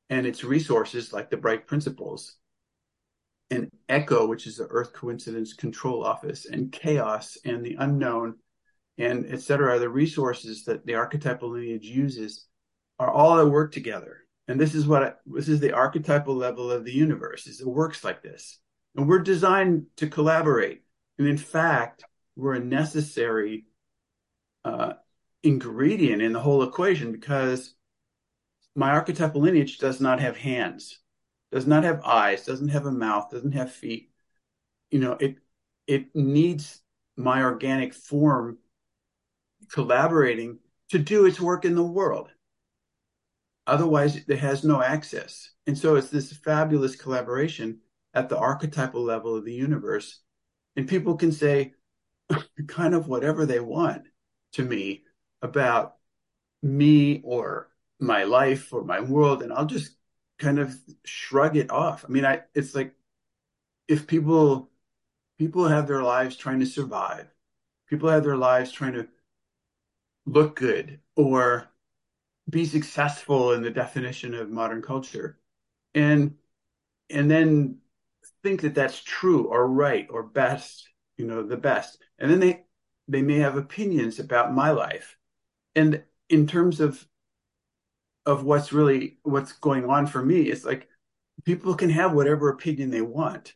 and 0.10 0.28
its 0.28 0.44
resources, 0.44 1.12
like 1.12 1.32
the 1.32 1.38
bright 1.38 1.66
principles, 1.66 2.36
and 3.50 3.70
ECCO, 3.90 4.28
which 4.28 4.46
is 4.46 4.58
the 4.58 4.68
Earth 4.70 4.94
Coincidence 4.94 5.54
Control 5.54 6.06
Office, 6.06 6.46
and 6.46 6.72
Chaos 6.72 7.38
and 7.44 7.66
the 7.66 7.76
Unknown, 7.80 8.36
and 8.98 9.26
etc. 9.26 9.80
The 9.80 9.90
resources 9.90 10.64
that 10.66 10.86
the 10.86 10.96
archetypal 10.96 11.50
lineage 11.50 11.86
uses 11.86 12.46
are 13.00 13.12
all 13.12 13.40
at 13.40 13.48
work 13.48 13.72
together. 13.72 14.22
And 14.48 14.60
this 14.60 14.76
is 14.76 14.86
what 14.86 15.04
I, 15.04 15.14
this 15.26 15.48
is 15.50 15.60
the 15.60 15.74
archetypal 15.74 16.36
level 16.36 16.72
of 16.72 16.86
the 16.86 16.94
universe. 16.94 17.48
Is 17.48 17.62
it 17.62 17.68
works 17.68 18.04
like 18.04 18.22
this, 18.22 18.60
and 18.96 19.08
we're 19.08 19.20
designed 19.20 19.88
to 19.98 20.08
collaborate. 20.08 20.84
And 21.18 21.28
in 21.28 21.38
fact, 21.38 22.04
we're 22.36 22.56
a 22.56 22.60
necessary 22.60 23.66
uh, 24.64 24.94
ingredient 25.44 26.22
in 26.22 26.34
the 26.34 26.40
whole 26.40 26.64
equation 26.64 27.12
because 27.12 27.76
my 28.76 28.92
archetypal 28.92 29.42
lineage 29.42 29.78
does 29.78 30.02
not 30.02 30.20
have 30.20 30.38
hands, 30.38 31.00
does 31.52 31.68
not 31.68 31.84
have 31.84 32.04
eyes, 32.04 32.46
doesn't 32.46 32.70
have 32.70 32.86
a 32.86 32.92
mouth, 32.92 33.30
doesn't 33.32 33.54
have 33.54 33.72
feet. 33.72 34.12
You 34.92 35.00
know, 35.00 35.14
it 35.14 35.38
it 35.88 36.16
needs 36.16 36.82
my 37.16 37.44
organic 37.44 37.94
form 37.94 38.58
collaborating 39.72 40.60
to 40.90 41.00
do 41.00 41.26
its 41.26 41.40
work 41.40 41.64
in 41.66 41.76
the 41.76 41.84
world. 41.84 42.30
Otherwise, 43.68 44.18
it 44.28 44.40
has 44.40 44.64
no 44.64 44.82
access. 44.82 45.52
And 45.66 45.78
so 45.78 45.96
it's 45.96 46.10
this 46.10 46.32
fabulous 46.34 46.96
collaboration 46.96 47.80
at 48.16 48.30
the 48.30 48.38
archetypal 48.38 49.04
level 49.04 49.36
of 49.36 49.46
the 49.46 49.54
universe. 49.54 50.22
And 50.76 50.88
people 50.88 51.16
can 51.16 51.32
say 51.32 51.74
kind 52.68 52.96
of 52.96 53.08
whatever 53.08 53.46
they 53.46 53.60
want 53.60 54.04
to 54.54 54.64
me 54.64 55.04
about 55.42 55.98
me 56.64 57.22
or 57.24 57.70
my 58.00 58.24
life 58.24 58.74
or 58.74 58.84
my 58.84 59.00
world 59.00 59.44
and 59.44 59.54
I'll 59.54 59.66
just 59.66 59.96
kind 60.40 60.60
of 60.60 60.76
shrug 61.06 61.56
it 61.56 61.70
off. 61.70 62.06
I 62.06 62.12
mean, 62.12 62.26
I 62.26 62.42
it's 62.54 62.74
like 62.74 62.94
if 63.88 64.08
people 64.08 64.72
people 65.38 65.68
have 65.68 65.88
their 65.88 66.04
lives 66.04 66.36
trying 66.36 66.60
to 66.62 66.66
survive, 66.66 67.28
people 67.88 68.10
have 68.10 68.24
their 68.24 68.38
lives 68.38 68.72
trying 68.72 68.94
to 68.94 69.08
look 70.26 70.56
good 70.56 71.00
or 71.16 71.68
be 72.50 72.66
successful 72.66 73.54
in 73.54 73.62
the 73.62 73.72
definition 73.72 74.34
of 74.34 74.50
modern 74.50 74.82
culture 74.82 75.40
and 75.94 76.36
and 77.10 77.30
then 77.30 77.78
think 78.46 78.62
that 78.62 78.76
that's 78.76 79.02
true 79.02 79.46
or 79.48 79.68
right 79.68 80.06
or 80.12 80.22
best 80.22 80.88
you 81.18 81.26
know 81.26 81.42
the 81.42 81.58
best. 81.58 81.98
And 82.20 82.30
then 82.30 82.40
they 82.40 82.64
they 83.08 83.24
may 83.24 83.40
have 83.40 83.58
opinions 83.58 84.20
about 84.20 84.54
my 84.54 84.70
life. 84.70 85.18
And 85.76 86.04
in 86.30 86.46
terms 86.46 86.80
of 86.80 87.04
of 88.24 88.44
what's 88.44 88.72
really 88.72 89.18
what's 89.24 89.54
going 89.54 89.90
on 89.90 90.06
for 90.08 90.24
me 90.24 90.42
it's 90.42 90.66
like 90.66 90.88
people 91.44 91.76
can 91.76 91.90
have 91.90 92.14
whatever 92.14 92.50
opinion 92.50 92.92
they 92.92 93.02
want. 93.02 93.56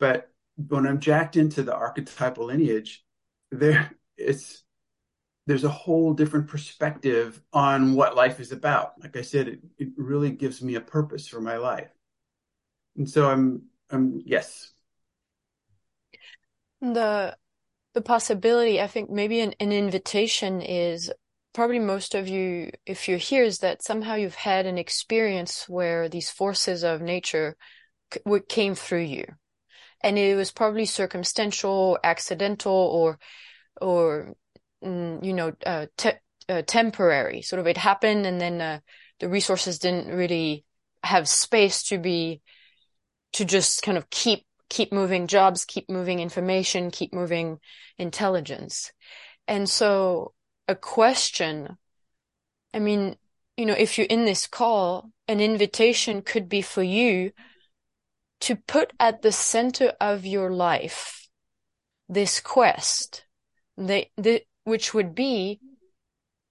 But 0.00 0.30
when 0.56 0.86
i'm 0.86 1.00
jacked 1.00 1.36
into 1.36 1.62
the 1.62 1.74
archetypal 1.74 2.46
lineage 2.46 3.04
there 3.50 3.90
it's 4.16 4.64
there's 5.46 5.64
a 5.64 5.68
whole 5.68 6.14
different 6.14 6.48
perspective 6.48 7.42
on 7.52 7.92
what 7.92 8.16
life 8.16 8.40
is 8.40 8.52
about. 8.52 8.94
Like 9.02 9.16
i 9.18 9.22
said 9.22 9.48
it, 9.48 9.60
it 9.76 9.88
really 9.98 10.30
gives 10.30 10.62
me 10.62 10.76
a 10.76 10.80
purpose 10.80 11.28
for 11.28 11.40
my 11.42 11.58
life. 11.58 11.90
And 12.96 13.08
so 13.08 13.28
i'm 13.30 13.62
i'm 13.90 14.20
yes 14.24 14.72
the 16.80 17.36
the 17.94 18.02
possibility 18.02 18.80
i 18.80 18.86
think 18.86 19.10
maybe 19.10 19.40
an, 19.40 19.54
an 19.60 19.72
invitation 19.72 20.60
is 20.60 21.12
probably 21.56 21.78
most 21.78 22.14
of 22.14 22.28
you, 22.28 22.70
if 22.84 23.08
you're 23.08 23.16
here, 23.16 23.42
is 23.42 23.60
that 23.60 23.82
somehow 23.82 24.14
you've 24.14 24.34
had 24.34 24.66
an 24.66 24.76
experience 24.76 25.66
where 25.70 26.06
these 26.06 26.28
forces 26.30 26.84
of 26.84 27.00
nature 27.00 27.56
c- 28.12 28.20
came 28.50 28.74
through 28.74 29.00
you. 29.04 29.24
And 30.02 30.18
it 30.18 30.36
was 30.36 30.52
probably 30.52 30.84
circumstantial, 30.84 31.98
accidental, 32.04 32.72
or, 32.72 33.18
or, 33.80 34.34
mm, 34.84 35.24
you 35.24 35.32
know, 35.32 35.54
uh, 35.64 35.86
te- 35.96 36.20
uh, 36.48 36.62
temporary. 36.66 37.40
Sort 37.40 37.60
of 37.60 37.66
it 37.66 37.78
happened 37.78 38.26
and 38.26 38.38
then, 38.38 38.60
uh, 38.60 38.80
the 39.20 39.28
resources 39.30 39.78
didn't 39.78 40.14
really 40.14 40.66
have 41.02 41.28
space 41.28 41.84
to 41.84 41.98
be, 41.98 42.42
to 43.36 43.44
just 43.44 43.82
kind 43.82 43.98
of 43.98 44.08
keep, 44.08 44.44
keep 44.70 44.92
moving 44.92 45.26
jobs, 45.26 45.66
keep 45.66 45.90
moving 45.90 46.20
information, 46.20 46.90
keep 46.90 47.12
moving 47.12 47.58
intelligence. 47.98 48.92
And 49.46 49.68
so 49.68 50.32
a 50.66 50.74
question, 50.74 51.76
I 52.72 52.78
mean, 52.78 53.16
you 53.58 53.66
know, 53.66 53.74
if 53.74 53.98
you're 53.98 54.06
in 54.06 54.24
this 54.24 54.46
call, 54.46 55.10
an 55.28 55.40
invitation 55.40 56.22
could 56.22 56.48
be 56.48 56.62
for 56.62 56.82
you 56.82 57.32
to 58.40 58.56
put 58.56 58.92
at 58.98 59.20
the 59.20 59.32
center 59.32 59.92
of 60.00 60.24
your 60.24 60.50
life 60.50 61.28
this 62.08 62.40
quest, 62.40 63.26
the, 63.76 64.06
the, 64.16 64.42
which 64.64 64.94
would 64.94 65.14
be, 65.14 65.60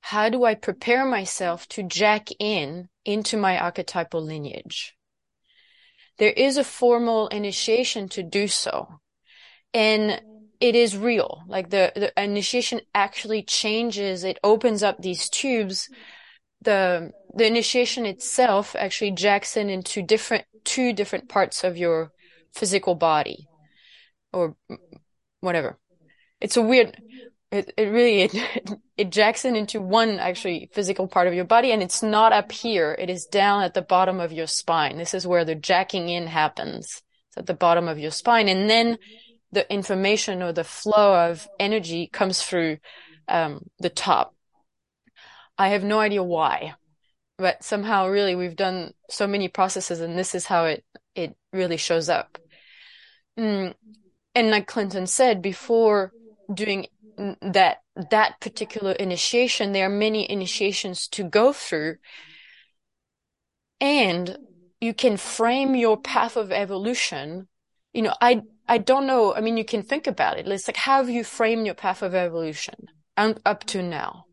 how 0.02 0.30
do 0.30 0.43
I 0.43 0.54
prepare 0.54 1.04
myself 1.04 1.67
to 1.69 1.82
jack 1.82 2.30
in 2.39 2.89
into 3.06 3.38
my 3.38 3.60
archetypal 3.60 4.21
lineage? 4.21 4.95
There 6.17 6.32
is 6.32 6.58
a 6.58 6.63
formal 6.63 7.28
initiation 7.28 8.08
to 8.10 8.23
do 8.23 8.47
so. 8.47 8.99
And 9.73 10.21
it 10.60 10.75
is 10.75 10.97
real. 10.97 11.43
Like 11.47 11.69
the, 11.69 11.91
the 11.95 12.13
initiation 12.21 12.82
actually 12.93 13.43
changes. 13.43 14.23
It 14.23 14.39
opens 14.43 14.84
up 14.84 15.01
these 15.01 15.30
tubes. 15.30 15.89
The, 16.62 17.12
the 17.34 17.45
initiation 17.45 18.06
itself 18.06 18.75
actually 18.78 19.12
jacks 19.12 19.58
in 19.58 19.69
into 19.69 20.01
different, 20.01 20.45
two 20.63 20.93
different 20.93 21.28
parts 21.28 21.63
of 21.63 21.78
your 21.78 22.12
physical 22.54 22.95
body 22.95 23.47
or 24.32 24.56
whatever. 25.41 25.78
It's 26.39 26.58
a 26.58 26.62
weird, 26.62 26.97
it, 27.56 27.74
it 27.78 27.86
really, 27.86 28.22
it, 28.22 28.36
it 28.98 29.10
jacks 29.10 29.46
in 29.46 29.56
into 29.56 29.82
one 29.82 30.20
actually 30.20 30.70
physical 30.74 31.08
part 31.08 31.28
of 31.28 31.34
your 31.34 31.46
body 31.46 31.72
and 31.72 31.82
it's 31.82 32.04
not 32.04 32.34
up 32.34 32.52
here. 32.52 32.96
It 32.98 33.10
is 33.10 33.26
down 33.26 33.63
at 33.63 33.74
the 33.74 33.82
bottom 33.82 34.20
of 34.20 34.32
your 34.32 34.48
spine. 34.48 34.98
This 34.98 35.13
is 35.13 35.26
where 35.26 35.46
the 35.46 35.56
jacking 35.56 36.10
in 36.10 36.28
happens. 36.28 37.02
It's 37.30 37.38
at 37.38 37.46
the 37.46 37.54
bottom 37.54 37.88
of 37.88 38.00
your 38.00 38.12
spine. 38.12 38.48
And 38.48 38.70
then 38.70 38.98
the 39.52 39.72
information 39.72 40.41
or 40.41 40.52
the 40.52 40.63
flow 40.63 41.30
of 41.30 41.48
energy 41.60 42.08
comes 42.12 42.41
through 42.41 42.78
um, 43.28 43.65
the 43.80 43.89
top. 43.89 44.36
I 45.58 45.70
have 45.70 45.84
no 45.84 46.00
idea 46.00 46.22
why, 46.22 46.76
but 47.38 47.63
somehow 47.63 48.08
really 48.08 48.36
we've 48.36 48.58
done 48.58 48.94
so 49.10 49.26
many 49.26 49.48
processes 49.48 50.02
and 50.02 50.20
this 50.20 50.36
is 50.36 50.46
how 50.46 50.65
it, 50.65 50.84
it 51.15 51.36
really 51.54 51.78
shows 51.78 52.10
up. 52.10 52.38
Mm. 53.39 53.74
And 54.34 54.50
like 54.50 54.68
Clinton 54.68 55.08
said 55.08 55.41
before 55.41 56.12
doing 56.54 56.88
that, 57.41 57.78
that 58.12 58.39
particular 58.41 58.91
initiation, 58.93 59.71
there 59.71 59.88
are 59.88 59.89
many 59.89 60.30
initiations 60.30 61.08
to 61.10 61.23
go 61.23 61.54
through 61.54 61.95
and 63.80 64.38
you 64.82 64.93
can 64.93 65.17
frame 65.17 65.75
your 65.75 65.97
path 65.97 66.38
of 66.38 66.51
evolution. 66.51 67.47
You 67.93 68.04
know, 68.04 68.13
I, 68.21 68.41
I 68.67 68.78
don't 68.78 69.08
know. 69.08 69.34
I 69.34 69.41
mean, 69.41 69.58
you 69.58 69.65
can 69.65 69.84
think 69.84 70.08
about 70.08 70.38
it. 70.38 70.47
It's 70.47 70.67
like, 70.67 70.78
how 70.78 70.97
have 70.97 71.10
you 71.10 71.23
framed 71.23 71.65
your 71.65 71.75
path 71.75 72.01
of 72.01 72.15
evolution 72.15 72.75
up 73.17 73.63
to 73.65 73.82
now? 73.82 74.25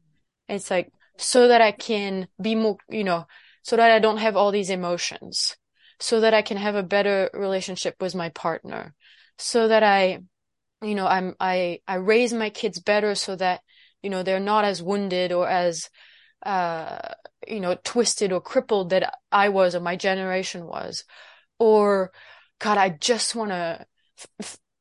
It's 0.49 0.71
like, 0.71 0.91
so 1.19 1.49
that 1.49 1.61
I 1.61 1.73
can 1.73 2.29
be 2.41 2.55
more, 2.55 2.77
you 2.89 3.05
know, 3.05 3.27
so 3.63 3.77
that 3.77 3.91
I 3.91 3.99
don't 3.99 4.19
have 4.19 4.37
all 4.37 4.51
these 4.51 4.71
emotions, 4.71 5.57
so 6.01 6.21
that 6.21 6.35
I 6.35 6.43
can 6.43 6.57
have 6.57 6.75
a 6.75 6.83
better 6.83 7.31
relationship 7.33 7.97
with 8.01 8.15
my 8.15 8.29
partner, 8.31 8.95
so 9.39 9.69
that 9.69 9.83
I, 9.83 10.21
you 10.83 10.95
know, 10.95 11.07
I'm, 11.07 11.35
I, 11.41 11.81
I 11.87 11.97
raise 11.97 12.33
my 12.33 12.51
kids 12.51 12.81
better 12.81 13.15
so 13.15 13.37
that, 13.37 13.61
you 14.03 14.11
know, 14.11 14.23
they're 14.23 14.41
not 14.41 14.65
as 14.65 14.83
wounded 14.83 15.33
or 15.33 15.49
as, 15.49 15.89
uh, 16.45 16.99
you 17.47 17.61
know, 17.61 17.77
twisted 17.85 18.33
or 18.33 18.41
crippled 18.41 18.91
that 18.91 19.15
I 19.31 19.49
was 19.51 19.75
or 19.75 19.81
my 19.81 19.97
generation 19.97 20.67
was. 20.67 21.05
Or, 21.59 22.13
God, 22.59 22.79
I 22.79 22.91
just 22.91 23.35
want 23.35 23.51
to 23.51 23.87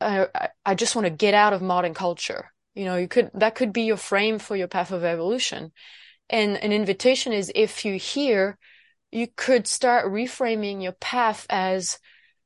I, 0.01 0.27
I 0.65 0.75
just 0.75 0.95
want 0.95 1.05
to 1.05 1.11
get 1.11 1.33
out 1.33 1.53
of 1.53 1.61
modern 1.61 1.93
culture. 1.93 2.51
You 2.73 2.85
know, 2.85 2.95
you 2.97 3.07
could, 3.07 3.31
that 3.35 3.55
could 3.55 3.73
be 3.73 3.83
your 3.83 3.97
frame 3.97 4.39
for 4.39 4.55
your 4.55 4.67
path 4.67 4.91
of 4.91 5.03
evolution. 5.03 5.71
And 6.29 6.57
an 6.57 6.71
invitation 6.71 7.33
is 7.33 7.51
if 7.53 7.85
you 7.85 7.95
hear, 7.95 8.57
you 9.11 9.27
could 9.35 9.67
start 9.67 10.11
reframing 10.11 10.81
your 10.81 10.93
path 10.93 11.45
as 11.49 11.99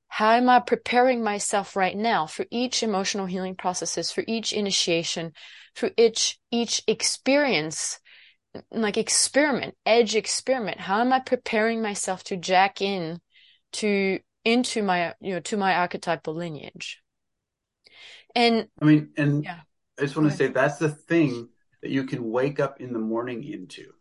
how 0.08 0.32
am 0.32 0.50
I 0.50 0.60
preparing 0.60 1.24
myself 1.24 1.76
right 1.76 1.96
now 1.96 2.26
for 2.26 2.46
each 2.50 2.84
emotional 2.84 3.26
healing 3.26 3.56
processes, 3.56 4.12
for 4.12 4.24
each 4.28 4.54
initiation, 4.54 5.34
for 5.74 5.92
each, 5.98 6.40
each 6.52 6.84
experience, 6.88 8.00
like 8.72 8.98
experiment, 8.98 9.76
edge 9.86 10.16
experiment? 10.16 10.80
How 10.80 11.02
am 11.02 11.12
I 11.12 11.20
preparing 11.20 11.82
myself 11.82 12.24
to 12.26 12.38
jack 12.38 12.82
in 12.82 13.20
to, 13.74 14.20
into 14.46 14.84
my, 14.84 15.14
you 15.20 15.34
know, 15.34 15.40
to 15.42 15.58
my 15.58 15.76
archetypal 15.76 16.34
lineage? 16.34 17.02
And 18.34 18.68
I 18.82 18.86
mean, 18.86 19.10
and 19.18 19.44
yeah. 19.44 19.62
I 19.98 20.02
just 20.04 20.16
want 20.16 20.30
to 20.30 20.38
say 20.38 20.48
that's 20.48 20.78
the 20.78 20.90
thing 20.90 21.50
that 21.82 21.90
you 21.90 22.04
can 22.04 22.30
wake 22.32 22.60
up 22.60 22.82
in 22.82 22.94
the 22.94 23.00
morning 23.00 23.44
into 23.44 23.92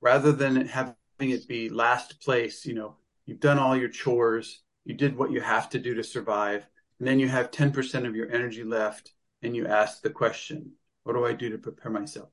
rather 0.00 0.32
than 0.32 0.66
having 0.66 0.94
it 1.20 1.48
be 1.48 1.70
last 1.70 2.20
place, 2.20 2.66
you 2.66 2.74
know, 2.74 2.96
you've 3.24 3.40
done 3.40 3.58
all 3.58 3.76
your 3.76 3.88
chores, 3.88 4.62
you 4.84 4.94
did 4.94 5.16
what 5.16 5.30
you 5.30 5.40
have 5.40 5.68
to 5.70 5.78
do 5.78 5.94
to 5.94 6.04
survive, 6.04 6.66
and 6.98 7.08
then 7.08 7.18
you 7.18 7.28
have 7.28 7.50
10% 7.50 8.06
of 8.06 8.16
your 8.16 8.30
energy 8.30 8.64
left 8.64 9.12
and 9.42 9.56
you 9.56 9.66
ask 9.66 10.02
the 10.02 10.10
question, 10.10 10.72
what 11.02 11.14
do 11.14 11.24
I 11.24 11.32
do 11.32 11.50
to 11.50 11.58
prepare 11.58 11.90
myself? 11.90 12.28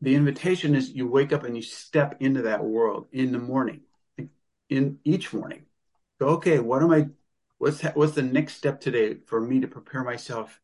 The 0.00 0.14
invitation 0.14 0.74
is 0.74 0.90
you 0.90 1.06
wake 1.06 1.32
up 1.32 1.44
and 1.44 1.56
you 1.56 1.62
step 1.62 2.16
into 2.20 2.42
that 2.42 2.64
world 2.64 3.06
in 3.12 3.32
the 3.32 3.38
morning, 3.38 3.82
in 4.68 4.98
each 5.04 5.32
morning. 5.32 5.66
Go, 6.20 6.28
okay, 6.28 6.58
what 6.58 6.82
am 6.82 6.90
I, 6.90 7.08
what's, 7.58 7.82
what's 7.82 8.14
the 8.14 8.22
next 8.22 8.54
step 8.54 8.80
today 8.80 9.16
for 9.26 9.40
me 9.40 9.60
to 9.60 9.68
prepare 9.68 10.04
myself 10.04 10.60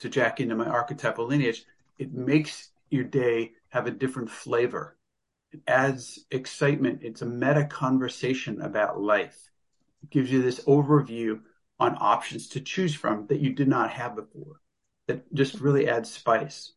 to 0.00 0.08
jack 0.08 0.40
into 0.40 0.56
my 0.56 0.66
archetypal 0.66 1.26
lineage? 1.26 1.64
It 1.98 2.12
makes 2.12 2.70
your 2.90 3.04
day 3.04 3.52
have 3.68 3.86
a 3.86 3.90
different 3.90 4.30
flavor. 4.30 4.96
It 5.52 5.60
adds 5.66 6.24
excitement. 6.30 7.00
It's 7.02 7.22
a 7.22 7.26
meta 7.26 7.64
conversation 7.64 8.62
about 8.62 9.00
life 9.00 9.49
gives 10.08 10.30
you 10.30 10.42
this 10.42 10.60
overview 10.64 11.40
on 11.78 11.96
options 11.98 12.48
to 12.48 12.60
choose 12.60 12.94
from 12.94 13.26
that 13.28 13.40
you 13.40 13.52
did 13.54 13.68
not 13.68 13.90
have 13.90 14.16
before. 14.16 14.60
That 15.08 15.32
just 15.34 15.60
really 15.60 15.88
adds 15.88 16.10
spice. 16.10 16.72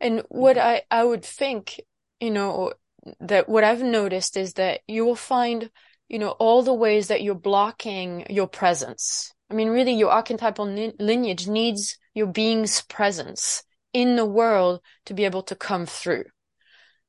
And 0.00 0.22
what 0.28 0.58
I, 0.58 0.82
I 0.90 1.04
would 1.04 1.24
think, 1.24 1.80
you 2.20 2.30
know, 2.30 2.72
that 3.20 3.48
what 3.48 3.64
I've 3.64 3.82
noticed 3.82 4.36
is 4.36 4.54
that 4.54 4.80
you 4.86 5.04
will 5.04 5.16
find, 5.16 5.70
you 6.08 6.18
know, 6.18 6.30
all 6.30 6.62
the 6.62 6.74
ways 6.74 7.08
that 7.08 7.22
you're 7.22 7.34
blocking 7.34 8.26
your 8.28 8.46
presence. 8.46 9.32
I 9.50 9.54
mean, 9.54 9.70
really, 9.70 9.94
your 9.94 10.10
archetypal 10.10 10.66
lineage 10.66 11.48
needs 11.48 11.96
your 12.14 12.26
being's 12.26 12.82
presence 12.82 13.62
in 13.92 14.16
the 14.16 14.26
world 14.26 14.80
to 15.06 15.14
be 15.14 15.24
able 15.24 15.42
to 15.44 15.54
come 15.54 15.86
through. 15.86 16.24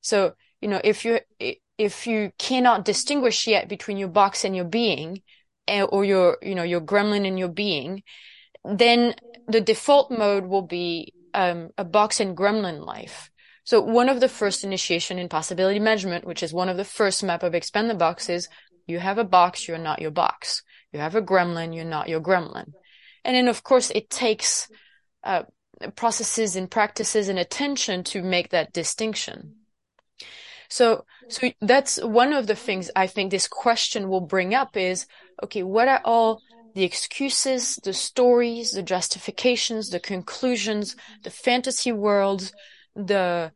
So, 0.01 0.33
you 0.61 0.69
know, 0.69 0.79
if 0.83 1.03
you, 1.03 1.19
if 1.79 2.05
you 2.05 2.33
cannot 2.37 2.83
distinguish 2.83 3.47
yet 3.47 3.69
between 3.69 3.95
your 3.95 4.09
box 4.09 4.43
and 4.43 4.53
your 4.53 4.65
being, 4.65 5.21
eh, 5.65 5.81
or 5.81 6.03
your, 6.03 6.37
you 6.41 6.53
know, 6.53 6.63
your 6.63 6.81
gremlin 6.81 7.25
and 7.25 7.39
your 7.39 7.47
being, 7.47 8.03
then 8.65 9.15
the 9.47 9.61
default 9.61 10.11
mode 10.11 10.45
will 10.45 10.61
be 10.61 11.13
um, 11.33 11.69
a 11.77 11.85
box 11.85 12.19
and 12.19 12.35
gremlin 12.35 12.85
life. 12.85 13.31
So 13.63 13.79
one 13.79 14.09
of 14.09 14.19
the 14.19 14.27
first 14.27 14.65
initiation 14.65 15.17
in 15.17 15.29
possibility 15.29 15.79
management, 15.79 16.25
which 16.25 16.43
is 16.43 16.51
one 16.51 16.67
of 16.67 16.75
the 16.75 16.83
first 16.83 17.23
map 17.23 17.43
of 17.43 17.55
expand 17.55 17.89
the 17.89 17.95
box 17.95 18.27
is 18.27 18.49
you 18.85 18.99
have 18.99 19.17
a 19.17 19.23
box, 19.23 19.65
you're 19.65 19.77
not 19.77 20.01
your 20.01 20.11
box. 20.11 20.63
You 20.91 20.99
have 20.99 21.15
a 21.15 21.21
gremlin, 21.21 21.73
you're 21.73 21.85
not 21.85 22.09
your 22.09 22.19
gremlin. 22.19 22.73
And 23.23 23.35
then 23.35 23.47
of 23.47 23.63
course 23.63 23.89
it 23.91 24.09
takes, 24.09 24.67
uh, 25.23 25.43
processes 25.95 26.57
and 26.57 26.69
practices 26.69 27.29
and 27.29 27.39
attention 27.39 28.03
to 28.05 28.21
make 28.21 28.49
that 28.49 28.73
distinction. 28.73 29.58
So, 30.69 31.05
so 31.29 31.51
that's 31.61 32.01
one 32.01 32.31
of 32.33 32.47
the 32.47 32.55
things 32.55 32.91
I 32.95 33.07
think 33.07 33.31
this 33.31 33.47
question 33.47 34.07
will 34.07 34.21
bring 34.21 34.53
up 34.53 34.77
is, 34.77 35.07
okay, 35.43 35.63
what 35.63 35.87
are 35.87 36.01
all 36.05 36.41
the 36.75 36.83
excuses, 36.83 37.77
the 37.83 37.93
stories, 37.93 38.71
the 38.71 38.83
justifications, 38.83 39.89
the 39.89 39.99
conclusions, 39.99 40.95
the 41.23 41.31
fantasy 41.31 41.91
worlds, 41.91 42.53
the, 42.95 43.51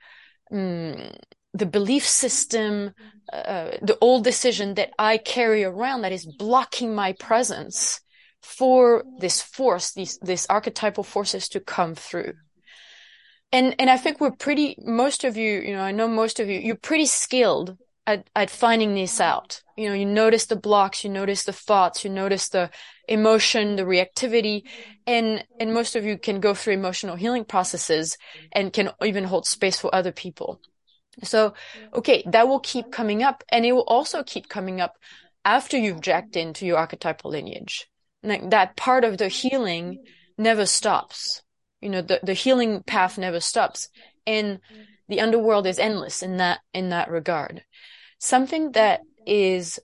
um, 0.52 1.12
the 1.54 1.68
belief 1.68 2.06
system, 2.06 2.94
uh, 3.32 3.72
the 3.82 3.98
old 4.02 4.24
decision 4.24 4.74
that 4.74 4.92
I 4.98 5.18
carry 5.18 5.64
around 5.64 6.02
that 6.02 6.12
is 6.12 6.26
blocking 6.26 6.96
my 6.96 7.14
presence 7.14 8.02
for 8.42 9.06
this 9.20 9.42
force, 9.42 9.94
these, 9.94 10.18
this 10.18 10.48
archetypal 10.50 11.04
forces 11.04 11.48
to 11.50 11.60
come 11.60 11.94
through 11.96 12.34
and 13.54 13.76
and 13.80 13.90
I 13.90 13.98
think 13.98 14.20
we're 14.20 14.32
pretty 14.32 14.76
most 14.84 15.24
of 15.24 15.38
you, 15.38 15.62
you 15.62 15.74
know, 15.74 15.82
I 15.82 15.92
know 15.92 16.08
most 16.08 16.40
of 16.40 16.50
you, 16.50 16.60
you're 16.60 16.76
pretty 16.76 17.06
skilled 17.06 17.78
at 18.08 18.28
at 18.36 18.50
finding 18.50 18.96
this 18.96 19.22
out. 19.22 19.62
You 19.78 19.90
know, 19.90 19.96
you 19.96 20.06
notice 20.06 20.48
the 20.48 20.56
blocks, 20.56 21.04
you 21.04 21.10
notice 21.12 21.44
the 21.44 21.54
thoughts, 21.54 22.04
you 22.04 22.10
notice 22.10 22.50
the 22.50 22.72
emotion, 23.08 23.76
the 23.76 23.84
reactivity, 23.84 24.64
and 25.06 25.46
and 25.60 25.74
most 25.74 25.96
of 25.96 26.04
you 26.04 26.18
can 26.18 26.40
go 26.40 26.56
through 26.56 26.74
emotional 26.74 27.16
healing 27.16 27.46
processes 27.46 28.18
and 28.52 28.74
can 28.74 28.90
even 29.06 29.24
hold 29.24 29.46
space 29.46 29.80
for 29.80 29.94
other 29.94 30.12
people. 30.12 30.60
So, 31.22 31.54
okay, 31.94 32.24
that 32.26 32.48
will 32.48 32.60
keep 32.60 32.92
coming 32.92 33.22
up, 33.22 33.44
and 33.50 33.66
it 33.66 33.74
will 33.74 33.88
also 33.88 34.24
keep 34.24 34.50
coming 34.50 34.82
up 34.82 34.98
after 35.46 35.78
you've 35.78 36.02
jacked 36.02 36.36
into 36.36 36.66
your 36.66 36.80
archetypal 36.80 37.30
lineage. 37.30 37.88
Like 38.24 38.50
that 38.50 38.76
part 38.76 39.04
of 39.04 39.20
the 39.20 39.28
healing 39.28 40.00
never 40.40 40.66
stops 40.66 41.44
you 41.84 41.90
know, 41.90 42.02
the, 42.02 42.20
the 42.24 42.34
healing 42.34 42.82
path 42.84 43.18
never 43.18 43.40
stops. 43.40 43.90
And 44.26 44.60
the 45.10 45.20
underworld 45.20 45.68
is 45.68 45.80
endless 45.80 46.24
in 46.24 46.38
that, 46.38 46.60
in 46.74 46.90
that 46.90 47.12
regard. 47.12 47.64
Something 48.20 48.72
that 48.72 49.02
is, 49.28 49.80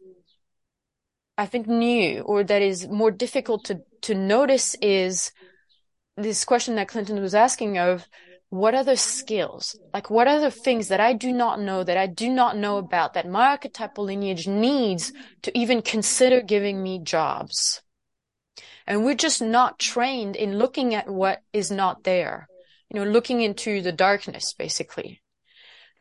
I 1.37 1.45
think, 1.45 1.67
new 1.67 2.21
or 2.21 2.43
that 2.43 2.61
is 2.61 2.87
more 2.87 3.11
difficult 3.11 3.65
to, 3.65 3.81
to 4.03 4.15
notice 4.15 4.75
is 4.81 5.31
this 6.15 6.45
question 6.45 6.75
that 6.75 6.87
Clinton 6.87 7.21
was 7.21 7.35
asking 7.35 7.77
of, 7.77 8.07
what 8.49 8.73
are 8.73 8.83
the 8.83 8.97
skills? 8.97 9.77
Like, 9.93 10.09
what 10.09 10.27
are 10.27 10.39
the 10.39 10.51
things 10.51 10.87
that 10.87 10.99
I 10.99 11.13
do 11.13 11.31
not 11.31 11.59
know, 11.59 11.83
that 11.83 11.97
I 11.97 12.07
do 12.07 12.29
not 12.29 12.57
know 12.57 12.77
about, 12.77 13.13
that 13.13 13.27
my 13.27 13.49
archetypal 13.49 14.05
lineage 14.05 14.47
needs 14.47 15.13
to 15.43 15.55
even 15.57 15.81
consider 15.81 16.41
giving 16.41 16.81
me 16.81 16.99
jobs? 16.99 17.81
And 18.89 19.05
we're 19.05 19.13
just 19.13 19.39
not 19.39 19.77
trained 19.77 20.35
in 20.35 20.57
looking 20.57 20.95
at 20.95 21.07
what 21.07 21.43
is 21.53 21.69
not 21.69 22.03
there. 22.03 22.49
You 22.89 22.99
know, 22.99 23.09
looking 23.09 23.41
into 23.41 23.83
the 23.83 23.91
darkness, 23.91 24.53
basically. 24.57 25.21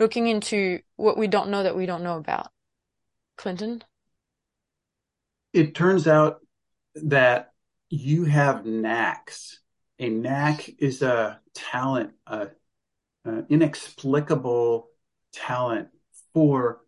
Looking 0.01 0.27
into 0.27 0.81
what 0.97 1.19
we 1.19 1.27
don't 1.27 1.51
know 1.51 1.63
that 1.65 1.77
we 1.77 1.85
don't 1.85 2.03
know 2.03 2.17
about. 2.17 2.49
Clinton? 3.37 3.85
It 5.53 5.75
turns 5.75 6.09
out 6.09 6.39
that 6.95 7.53
you 7.91 8.25
have 8.25 8.65
knacks. 8.65 9.61
A 9.99 10.09
knack 10.09 10.71
is 10.79 11.03
a 11.03 11.41
talent, 11.55 12.13
a, 12.27 12.49
a 13.27 13.45
inexplicable 13.51 14.89
talent 15.35 15.89
for 16.33 16.81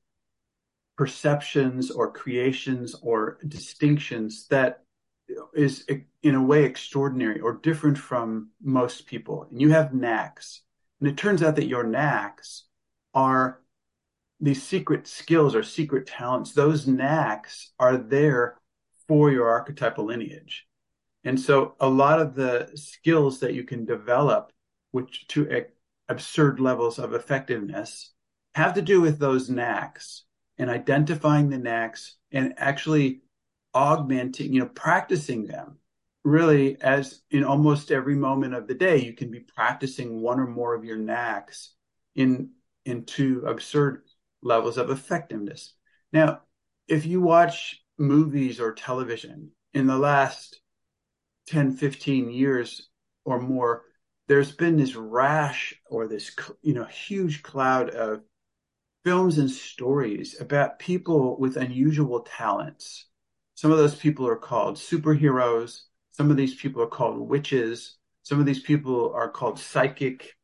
perceptions 0.96 1.90
or 1.90 2.10
creations 2.10 2.94
or 3.02 3.38
distinctions 3.46 4.46
that 4.48 4.84
is 5.54 5.86
in 6.22 6.34
a 6.34 6.42
way 6.42 6.64
extraordinary 6.64 7.40
or 7.40 7.54
different 7.54 7.98
from 7.98 8.50
most 8.62 9.06
people. 9.06 9.46
And 9.50 9.60
you 9.60 9.70
have 9.70 9.94
knacks. 9.94 10.62
And 11.00 11.08
it 11.08 11.16
turns 11.16 11.42
out 11.42 11.56
that 11.56 11.66
your 11.66 11.84
knacks 11.84 12.64
are 13.14 13.60
these 14.40 14.62
secret 14.62 15.06
skills 15.06 15.54
or 15.54 15.62
secret 15.62 16.06
talents. 16.06 16.52
Those 16.52 16.86
knacks 16.86 17.72
are 17.78 17.96
there 17.96 18.56
for 19.08 19.30
your 19.30 19.48
archetypal 19.48 20.04
lineage. 20.04 20.66
And 21.24 21.38
so 21.38 21.74
a 21.80 21.88
lot 21.88 22.20
of 22.20 22.34
the 22.34 22.70
skills 22.74 23.40
that 23.40 23.54
you 23.54 23.64
can 23.64 23.84
develop, 23.84 24.52
which 24.90 25.26
to 25.28 25.64
absurd 26.08 26.60
levels 26.60 26.98
of 26.98 27.12
effectiveness, 27.12 28.12
have 28.54 28.74
to 28.74 28.82
do 28.82 29.00
with 29.00 29.18
those 29.18 29.50
knacks 29.50 30.24
and 30.58 30.70
identifying 30.70 31.48
the 31.48 31.58
knacks 31.58 32.16
and 32.32 32.54
actually 32.56 33.22
augmenting, 33.74 34.52
you 34.52 34.60
know, 34.60 34.66
practicing 34.66 35.46
them 35.46 35.78
really 36.24 36.80
as 36.80 37.22
in 37.30 37.44
almost 37.44 37.90
every 37.90 38.14
moment 38.14 38.54
of 38.54 38.66
the 38.66 38.74
day, 38.74 38.98
you 38.98 39.12
can 39.12 39.30
be 39.30 39.40
practicing 39.40 40.20
one 40.20 40.38
or 40.38 40.46
more 40.46 40.74
of 40.74 40.84
your 40.84 40.98
knacks 40.98 41.74
in, 42.14 42.50
into 42.84 43.44
absurd 43.46 44.02
levels 44.42 44.78
of 44.78 44.90
effectiveness. 44.90 45.74
Now, 46.12 46.42
if 46.88 47.06
you 47.06 47.20
watch 47.20 47.82
movies 47.98 48.60
or 48.60 48.72
television 48.72 49.50
in 49.72 49.86
the 49.86 49.98
last 49.98 50.60
10, 51.48 51.76
15 51.76 52.30
years 52.30 52.88
or 53.24 53.40
more, 53.40 53.82
there's 54.28 54.52
been 54.52 54.76
this 54.76 54.94
rash 54.94 55.74
or 55.88 56.06
this, 56.06 56.34
you 56.62 56.74
know, 56.74 56.84
huge 56.84 57.42
cloud 57.42 57.90
of 57.90 58.22
films 59.04 59.38
and 59.38 59.50
stories 59.50 60.38
about 60.40 60.78
people 60.78 61.38
with 61.38 61.56
unusual 61.56 62.20
talents 62.20 63.06
some 63.60 63.72
of 63.72 63.76
those 63.76 63.94
people 63.94 64.26
are 64.26 64.36
called 64.36 64.76
superheroes. 64.76 65.82
Some 66.12 66.30
of 66.30 66.38
these 66.38 66.54
people 66.54 66.80
are 66.80 66.86
called 66.86 67.18
witches. 67.28 67.98
Some 68.22 68.40
of 68.40 68.46
these 68.46 68.62
people 68.62 69.12
are 69.14 69.28
called 69.28 69.58
psychic, 69.58 70.34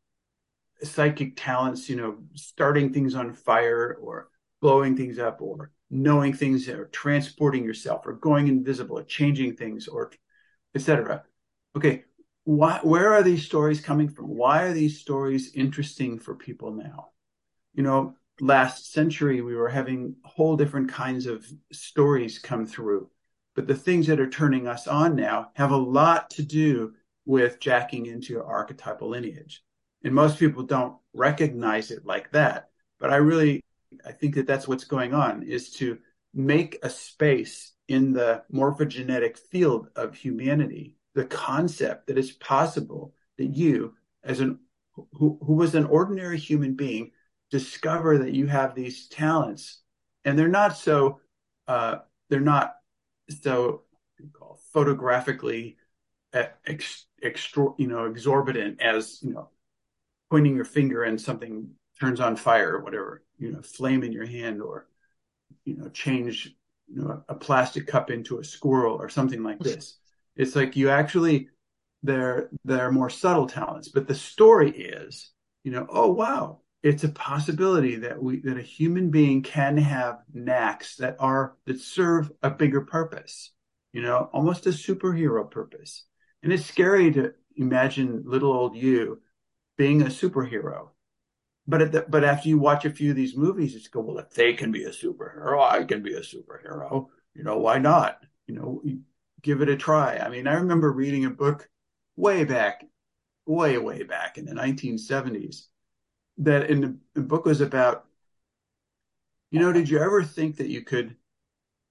psychic 0.83 1.33
talents, 1.35 1.89
you 1.89 1.97
know, 1.97 2.19
starting 2.35 2.93
things 2.93 3.15
on 3.15 3.33
fire 3.33 3.97
or 4.03 4.29
blowing 4.61 4.99
things 4.99 5.19
up 5.19 5.41
or 5.41 5.71
knowing 5.89 6.35
things 6.35 6.69
or 6.69 6.89
transporting 6.89 7.65
yourself 7.65 8.03
or 8.05 8.13
going 8.13 8.49
invisible 8.49 8.99
or 8.99 9.05
changing 9.05 9.57
things 9.57 9.89
or 9.89 10.13
etc. 10.75 11.25
Okay, 11.75 12.05
why, 12.45 12.81
where 12.83 13.15
are 13.15 13.23
these 13.23 13.47
stories 13.47 13.81
coming 13.81 14.11
from? 14.11 14.27
Why 14.27 14.65
are 14.65 14.75
these 14.75 15.01
stories 15.01 15.55
interesting 15.55 16.19
for 16.19 16.35
people 16.35 16.71
now? 16.71 17.13
You 17.73 17.83
know, 17.83 18.17
last 18.41 18.93
century 18.93 19.41
we 19.41 19.55
were 19.55 19.69
having 19.69 20.17
whole 20.25 20.57
different 20.57 20.91
kinds 20.91 21.27
of 21.27 21.47
stories 21.73 22.39
come 22.39 22.67
through, 22.67 23.11
but 23.55 23.67
the 23.67 23.75
things 23.75 24.07
that 24.07 24.21
are 24.21 24.29
turning 24.29 24.69
us 24.69 24.87
on 24.87 25.17
now 25.17 25.51
have 25.55 25.71
a 25.71 25.77
lot 25.77 26.31
to 26.31 26.43
do 26.43 26.95
with 27.25 27.61
jacking 27.61 28.07
into 28.07 28.43
archetypal 28.43 29.09
lineage. 29.09 29.63
And 30.05 30.15
most 30.15 30.39
people 30.39 30.63
don't 30.63 30.97
recognize 31.15 31.91
it 31.91 32.05
like 32.05 32.31
that. 32.33 32.69
But 32.99 33.11
I 33.11 33.17
really, 33.17 33.65
I 34.05 34.13
think 34.13 34.37
that 34.37 34.47
that's 34.47 34.69
what's 34.69 34.85
going 34.85 35.15
on 35.15 35.43
is 35.43 35.71
to 35.75 35.99
make 36.33 36.79
a 36.83 36.91
space 36.91 37.73
in 37.89 38.13
the 38.13 38.43
morphogenetic 38.53 39.39
field 39.39 39.89
of 39.97 40.15
humanity, 40.15 40.97
the 41.15 41.25
concept 41.25 42.07
that 42.07 42.19
it's 42.19 42.33
possible 42.33 43.15
that 43.39 43.47
you, 43.47 43.95
as 44.23 44.41
an 44.41 44.59
who, 44.95 45.39
who 45.43 45.55
was 45.55 45.75
an 45.75 45.85
ordinary 45.85 46.39
human 46.39 46.75
being, 46.75 47.11
discover 47.51 48.19
that 48.19 48.33
you 48.33 48.47
have 48.47 48.75
these 48.75 49.09
talents, 49.09 49.83
and 50.25 50.39
they're 50.39 50.49
not 50.49 50.77
so, 50.77 51.21
uh, 51.69 51.97
they're 52.29 52.41
not 52.41 52.75
so 53.43 53.83
photographically 54.73 55.77
ex, 56.33 57.07
extra, 57.23 57.69
you 57.79 57.87
know, 57.87 58.07
exorbitant 58.07 58.81
as 58.81 59.21
you 59.23 59.33
know, 59.33 59.49
pointing 60.31 60.57
your 60.57 60.65
finger 60.65 61.05
and 61.05 61.21
something 61.21 61.71
turns 62.01 62.21
on 62.21 62.37
fire 62.37 62.77
or 62.77 62.81
whatever, 62.83 63.23
you 63.39 63.53
know, 63.53 63.63
flame 63.63 64.03
in 64.03 64.13
your 64.13 64.27
hand 64.27 64.61
or 64.61 64.87
you 65.65 65.77
know, 65.77 65.89
change 65.89 66.55
you 66.89 67.03
know 67.03 67.23
a 67.29 67.35
plastic 67.35 67.87
cup 67.87 68.11
into 68.11 68.39
a 68.39 68.45
squirrel 68.45 68.97
or 68.97 69.09
something 69.09 69.43
like 69.43 69.59
this. 69.59 69.99
It's 70.37 70.57
like 70.57 70.77
you 70.77 70.91
actually 70.91 71.49
they're 72.03 72.51
they're 72.65 72.93
more 72.93 73.11
subtle 73.11 73.47
talents, 73.47 73.89
but 73.89 74.07
the 74.07 74.15
story 74.15 74.71
is, 74.71 75.33
you 75.65 75.73
know, 75.73 75.87
oh 75.89 76.13
wow, 76.13 76.61
it's 76.83 77.05
a 77.05 77.09
possibility 77.09 77.97
that 77.97 78.23
we 78.23 78.41
that 78.41 78.59
a 78.59 78.63
human 78.63 79.11
being 79.11 79.43
can 79.43 79.77
have 79.77 80.23
knacks 80.33 80.97
that 80.97 81.17
are 81.19 81.57
that 81.67 81.81
serve 81.81 82.31
a 82.43 82.51
bigger 82.51 82.83
purpose, 82.83 83.53
you 83.93 84.03
know, 84.03 84.31
almost 84.33 84.67
a 84.67 84.71
superhero 84.71 85.51
purpose. 85.51 86.05
And 86.43 86.53
it's 86.53 86.67
scary 86.67 87.11
to 87.13 87.33
imagine 87.57 88.23
little 88.27 88.53
old 88.53 88.77
you 88.77 89.21
being 89.77 90.03
a 90.03 90.07
superhero 90.07 90.91
but 91.67 91.93
the, 91.93 92.05
but 92.09 92.25
after 92.25 92.49
you 92.49 92.59
watch 92.59 92.85
a 92.85 92.91
few 92.91 93.11
of 93.11 93.17
these 93.17 93.37
movies, 93.37 93.75
it's 93.75 93.89
go, 93.89 94.01
well, 94.01 94.19
if 94.19 94.31
they 94.31 94.53
can 94.53 94.71
be 94.71 94.85
a 94.85 94.91
superhero, 94.91 95.61
I 95.61 95.85
can 95.85 96.03
be 96.03 96.15
a 96.15 96.21
superhero. 96.21 97.07
You 97.35 97.43
know, 97.43 97.59
why 97.59 97.79
not? 97.79 98.21
You 98.47 98.55
know, 98.55 98.83
give 99.43 99.63
it 99.63 99.69
a 99.69 99.77
try. 99.77 100.19
I 100.19 100.29
mean, 100.29 100.47
I 100.47 100.55
remember 100.55 100.93
reading 100.93 101.25
a 101.25 101.31
book 101.31 101.69
way 102.15 102.45
back, 102.45 102.85
way, 103.47 103.79
way 103.79 104.05
back 104.05 104.39
in 104.39 104.45
the 104.45 104.55
1970s 104.55 105.67
that 106.39 106.71
in 106.71 107.01
the, 107.15 107.21
book 107.21 107.45
was 107.45 107.61
about, 107.61 108.07
you 109.51 109.61
know, 109.61 109.73
did 109.73 109.89
you 109.89 109.99
ever 109.99 110.23
think 110.23 110.57
that 110.57 110.69
you 110.69 110.83
could 110.83 111.17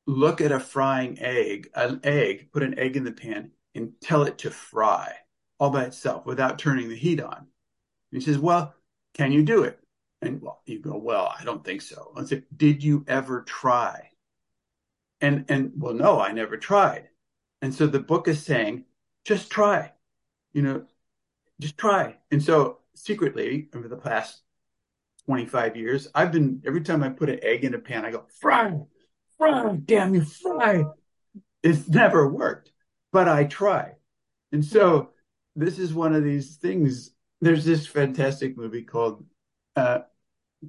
look 0.06 0.42
at 0.42 0.52
a 0.52 0.60
frying 0.60 1.18
egg, 1.20 1.70
an 1.74 2.00
egg, 2.04 2.50
put 2.52 2.64
an 2.64 2.78
egg 2.78 2.96
in 2.96 3.04
the 3.04 3.12
pan 3.12 3.52
and 3.74 3.94
tell 4.02 4.24
it 4.24 4.38
to 4.40 4.52
fry 4.52 5.14
all 5.60 5.72
by 5.72 5.84
itself 5.86 6.26
without 6.26 6.60
turning 6.60 6.90
the 6.90 6.96
heat 6.96 7.20
on? 7.20 7.38
And 7.38 7.48
he 8.12 8.22
says, 8.22 8.38
well, 8.38 8.76
can 9.14 9.32
you 9.32 9.44
do 9.44 9.64
it? 9.64 9.80
And 10.22 10.42
well, 10.42 10.62
you 10.66 10.80
go, 10.80 10.98
well, 10.98 11.34
I 11.38 11.44
don't 11.44 11.64
think 11.64 11.82
so. 11.82 12.12
I 12.16 12.24
say, 12.26 12.44
did 12.56 12.84
you 12.84 13.04
ever 13.08 13.42
try? 13.42 14.10
And 15.22 15.46
and 15.50 15.72
well, 15.78 15.94
no, 15.94 16.20
I 16.20 16.32
never 16.32 16.58
tried. 16.58 17.10
And 17.62 17.74
so 17.74 17.88
the 17.88 18.00
book 18.00 18.28
is 18.28 18.44
saying, 18.44 18.86
just 19.24 19.50
try, 19.50 19.92
you 20.54 20.62
know, 20.62 20.86
just 21.60 21.78
try. 21.78 22.18
And 22.32 22.44
so 22.44 22.80
secretly, 22.96 23.70
over 23.76 23.88
the 23.88 23.98
past 23.98 24.42
25 25.26 25.76
years, 25.76 26.08
I've 26.16 26.32
been 26.32 26.62
every 26.66 26.82
time 26.82 27.04
I 27.04 27.10
put 27.10 27.30
an 27.30 27.40
egg 27.42 27.64
in 27.64 27.74
a 27.74 27.80
pan, 27.80 28.06
I 28.06 28.12
go, 28.12 28.26
fry, 28.40 28.80
fry, 29.38 29.78
damn 29.86 30.14
you, 30.14 30.24
fry. 30.24 30.86
It's 31.64 31.88
never 31.88 32.28
worked, 32.28 32.72
but 33.12 33.28
I 33.28 33.46
try. 33.46 33.94
And 34.52 34.64
so 34.64 35.10
this 35.56 35.80
is 35.80 35.94
one 35.94 36.14
of 36.14 36.24
these 36.24 36.58
things 36.58 37.12
there's 37.42 37.66
this 37.66 37.86
fantastic 37.86 38.58
movie 38.58 38.84
called 38.84 39.24
uh, 39.76 40.00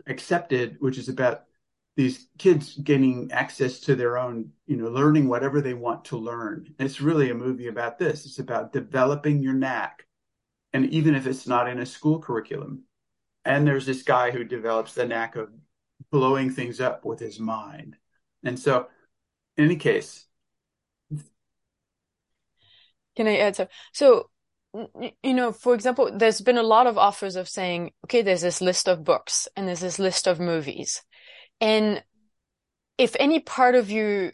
Accepted, 0.06 0.76
which 0.80 0.98
is 0.98 1.08
about 1.08 1.44
these 1.96 2.28
kids 2.38 2.76
gaining 2.76 3.30
access 3.32 3.80
to 3.80 3.94
their 3.94 4.18
own, 4.18 4.50
you 4.66 4.76
know, 4.76 4.88
learning 4.88 5.28
whatever 5.28 5.62
they 5.62 5.72
want 5.72 6.04
to 6.06 6.18
learn. 6.18 6.66
And 6.78 6.86
it's 6.86 7.00
really 7.00 7.30
a 7.30 7.34
movie 7.34 7.68
about 7.68 7.98
this. 7.98 8.26
It's 8.26 8.38
about 8.38 8.72
developing 8.72 9.42
your 9.42 9.54
knack. 9.54 10.05
And 10.72 10.90
even 10.90 11.14
if 11.14 11.26
it's 11.26 11.46
not 11.46 11.68
in 11.68 11.78
a 11.78 11.86
school 11.86 12.20
curriculum. 12.20 12.84
And 13.44 13.66
there's 13.66 13.86
this 13.86 14.02
guy 14.02 14.32
who 14.32 14.44
develops 14.44 14.94
the 14.94 15.06
knack 15.06 15.36
of 15.36 15.50
blowing 16.10 16.50
things 16.50 16.80
up 16.80 17.04
with 17.04 17.20
his 17.20 17.38
mind. 17.38 17.96
And 18.44 18.58
so, 18.58 18.88
in 19.56 19.64
any 19.64 19.76
case, 19.76 20.26
can 23.16 23.26
I 23.26 23.38
add 23.38 23.56
so? 23.56 23.68
So 23.92 24.30
you 25.22 25.34
know, 25.34 25.52
for 25.52 25.74
example, 25.74 26.10
there's 26.12 26.40
been 26.40 26.58
a 26.58 26.62
lot 26.62 26.86
of 26.86 26.98
offers 26.98 27.36
of 27.36 27.48
saying, 27.48 27.92
okay, 28.04 28.22
there's 28.22 28.42
this 28.42 28.60
list 28.60 28.88
of 28.88 29.04
books 29.04 29.48
and 29.56 29.66
there's 29.66 29.80
this 29.80 29.98
list 29.98 30.26
of 30.26 30.40
movies. 30.40 31.02
And 31.60 32.02
if 32.98 33.16
any 33.18 33.40
part 33.40 33.74
of 33.74 33.90
you 33.90 34.32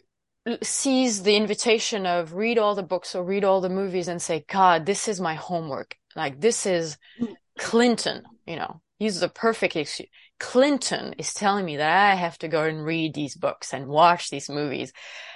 sees 0.61 1.23
the 1.23 1.35
invitation 1.35 2.05
of 2.05 2.33
read 2.33 2.57
all 2.57 2.75
the 2.75 2.83
books 2.83 3.15
or 3.15 3.23
read 3.23 3.45
all 3.45 3.61
the 3.61 3.69
movies 3.69 4.07
and 4.07 4.21
say, 4.21 4.43
God, 4.49 4.85
this 4.85 5.07
is 5.07 5.21
my 5.21 5.35
homework. 5.35 5.95
Like 6.15 6.39
this 6.39 6.65
is 6.65 6.97
mm. 7.19 7.33
Clinton, 7.57 8.23
you 8.45 8.55
know, 8.55 8.81
he's 8.97 9.19
the 9.19 9.29
perfect 9.29 9.75
issue. 9.75 10.05
Clinton 10.39 11.13
is 11.17 11.33
telling 11.33 11.65
me 11.65 11.77
that 11.77 12.11
I 12.11 12.15
have 12.15 12.37
to 12.39 12.47
go 12.47 12.63
and 12.63 12.83
read 12.83 13.13
these 13.13 13.35
books 13.35 13.73
and 13.73 13.87
watch 13.87 14.29
these 14.29 14.49
movies 14.49 14.91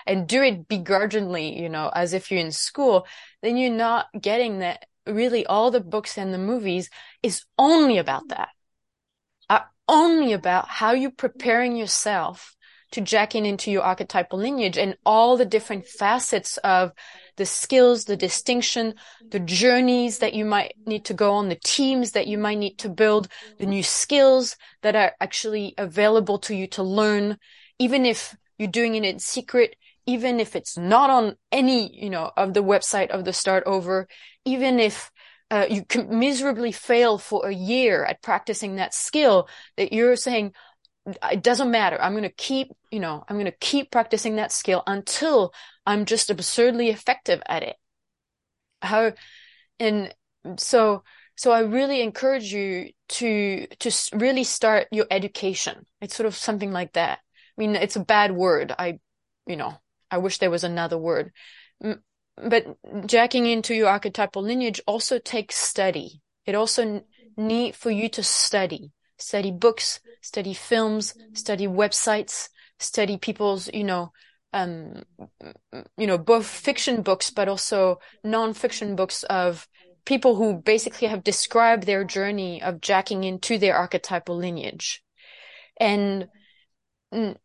and 0.05 0.28
do 0.28 0.41
it 0.43 0.67
begrudgingly, 0.67 1.59
you 1.61 1.69
know, 1.69 1.89
as 1.93 2.13
if 2.13 2.32
you're 2.32 2.41
in 2.41 2.51
school, 2.51 3.07
then 3.41 3.57
you're 3.57 3.71
not 3.71 4.07
getting 4.19 4.59
that 4.59 4.86
really 5.05 5.45
all 5.45 5.71
the 5.71 5.80
books 5.80 6.17
and 6.17 6.34
the 6.34 6.38
movies 6.38 6.89
is 7.23 7.43
only 7.57 7.97
about 7.97 8.28
that. 8.30 8.49
Are 9.49 9.69
only 9.88 10.34
about 10.34 10.67
how 10.67 10.91
you're 10.91 11.11
preparing 11.11 11.78
yourself 11.78 12.55
to 12.91 13.01
jack 13.01 13.36
in 13.36 13.45
into 13.45 13.71
your 13.71 13.84
archetypal 13.84 14.39
lineage 14.39 14.78
and 14.78 14.97
all 15.05 15.38
the 15.38 15.45
different 15.45 15.86
facets 15.88 16.57
of 16.57 16.91
the 17.38 17.46
skills, 17.46 18.06
the 18.06 18.18
distinction, 18.18 18.96
the 19.30 19.40
journeys 19.40 20.20
that 20.20 20.34
you 20.34 20.44
might 20.44 20.76
need 20.86 21.06
to 21.06 21.14
go 21.14 21.34
on, 21.34 21.50
the 21.50 21.60
teams 21.64 22.12
that 22.12 22.28
you 22.28 22.38
might 22.38 22.58
need 22.58 22.78
to 22.80 22.90
build, 22.90 23.28
the 23.60 23.66
new 23.66 23.84
skills 23.84 24.58
that 24.82 24.96
are 24.96 25.14
actually 25.22 25.74
available 25.78 26.40
to 26.40 26.56
you 26.56 26.68
to 26.68 26.84
learn, 26.84 27.38
even 27.80 28.06
if 28.06 28.36
you're 28.58 28.68
doing 28.68 28.96
it 28.96 29.06
in 29.06 29.20
secret, 29.20 29.76
even 30.06 30.40
if 30.40 30.56
it's 30.56 30.78
not 30.78 31.10
on 31.10 31.36
any, 31.52 31.96
you 31.96 32.10
know, 32.10 32.32
of 32.36 32.54
the 32.54 32.64
website 32.64 33.10
of 33.10 33.24
the 33.24 33.34
start 33.34 33.64
over, 33.66 34.08
even 34.46 34.80
if 34.80 35.12
uh, 35.52 35.66
you 35.70 35.86
can 35.86 36.20
miserably 36.20 36.72
fail 36.72 37.18
for 37.18 37.48
a 37.48 37.54
year 37.54 38.04
at 38.04 38.22
practicing 38.22 38.76
that 38.76 38.94
skill 38.94 39.48
that 39.78 39.94
you're 39.94 40.16
saying, 40.16 40.54
it 41.32 41.42
doesn't 41.42 41.72
matter. 41.72 42.02
I'm 42.02 42.14
going 42.14 42.24
to 42.24 42.30
keep, 42.30 42.70
you 42.92 43.00
know, 43.00 43.24
I'm 43.28 43.38
going 43.38 43.46
to 43.46 43.58
keep 43.60 43.92
practicing 43.92 44.38
that 44.38 44.52
skill 44.52 44.84
until 44.88 45.54
I'm 45.88 46.06
just 46.06 46.30
absurdly 46.30 46.90
effective 46.90 47.42
at 47.48 47.64
it. 47.64 47.78
How, 48.82 49.14
and 49.80 50.14
so, 50.58 51.04
so 51.38 51.52
I 51.52 51.62
really 51.62 52.02
encourage 52.02 52.52
you 52.52 52.90
to, 53.10 53.68
to 53.80 53.92
really 54.14 54.44
start 54.44 54.88
your 54.92 55.06
education. 55.10 55.86
It's 56.02 56.16
sort 56.16 56.28
of 56.28 56.36
something 56.36 56.74
like 56.74 56.94
that. 56.94 57.20
I 57.58 57.62
mean, 57.62 57.76
it's 57.76 57.96
a 57.96 58.04
bad 58.04 58.34
word. 58.34 58.76
I, 58.78 59.00
you 59.48 59.56
know, 59.56 59.80
I 60.12 60.18
wish 60.18 60.40
there 60.40 60.52
was 60.52 60.66
another 60.66 60.98
word. 60.98 61.32
But 61.80 62.66
jacking 63.06 63.46
into 63.46 63.74
your 63.74 63.88
archetypal 63.88 64.42
lineage 64.42 64.82
also 64.86 65.20
takes 65.20 65.56
study. 65.56 66.22
It 66.46 66.54
also 66.54 67.02
need 67.38 67.76
for 67.76 67.92
you 67.92 68.10
to 68.10 68.24
study, 68.24 68.92
study 69.18 69.52
books, 69.52 70.02
study 70.22 70.54
films, 70.54 71.16
study 71.34 71.66
websites, 71.66 72.50
study 72.78 73.18
people's, 73.18 73.70
you 73.74 73.86
know, 73.86 74.12
um, 74.54 75.04
you 75.98 76.08
know, 76.08 76.18
both 76.18 76.48
fiction 76.48 77.02
books, 77.02 77.30
but 77.30 77.48
also 77.48 78.00
non-fiction 78.24 78.95
books 78.95 79.24
of 79.24 79.68
people 80.06 80.36
who 80.36 80.56
basically 80.56 81.08
have 81.08 81.24
described 81.24 81.84
their 81.84 82.04
journey 82.04 82.62
of 82.62 82.82
jacking 82.82 83.24
into 83.24 83.58
their 83.58 83.76
archetypal 83.76 84.38
lineage. 84.38 85.04
And 85.80 86.30
I 87.12 87.36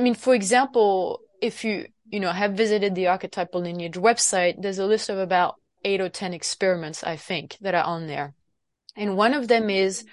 mean, 0.00 0.14
for 0.14 0.34
example, 0.34 1.20
if 1.42 1.64
you, 1.64 1.86
you 2.08 2.20
know, 2.20 2.32
have 2.32 2.54
visited 2.54 2.94
the 2.94 3.08
archetypal 3.08 3.60
lineage 3.60 3.94
website, 3.94 4.60
there's 4.60 4.78
a 4.78 4.86
list 4.86 5.08
of 5.08 5.18
about 5.18 5.56
eight 5.84 6.00
or 6.00 6.08
10 6.08 6.34
experiments, 6.34 7.04
I 7.04 7.16
think, 7.16 7.56
that 7.60 7.74
are 7.74 7.84
on 7.84 8.06
there. 8.06 8.34
And 8.96 9.16
one 9.16 9.34
of 9.34 9.48
them 9.48 9.70
is, 9.70 10.04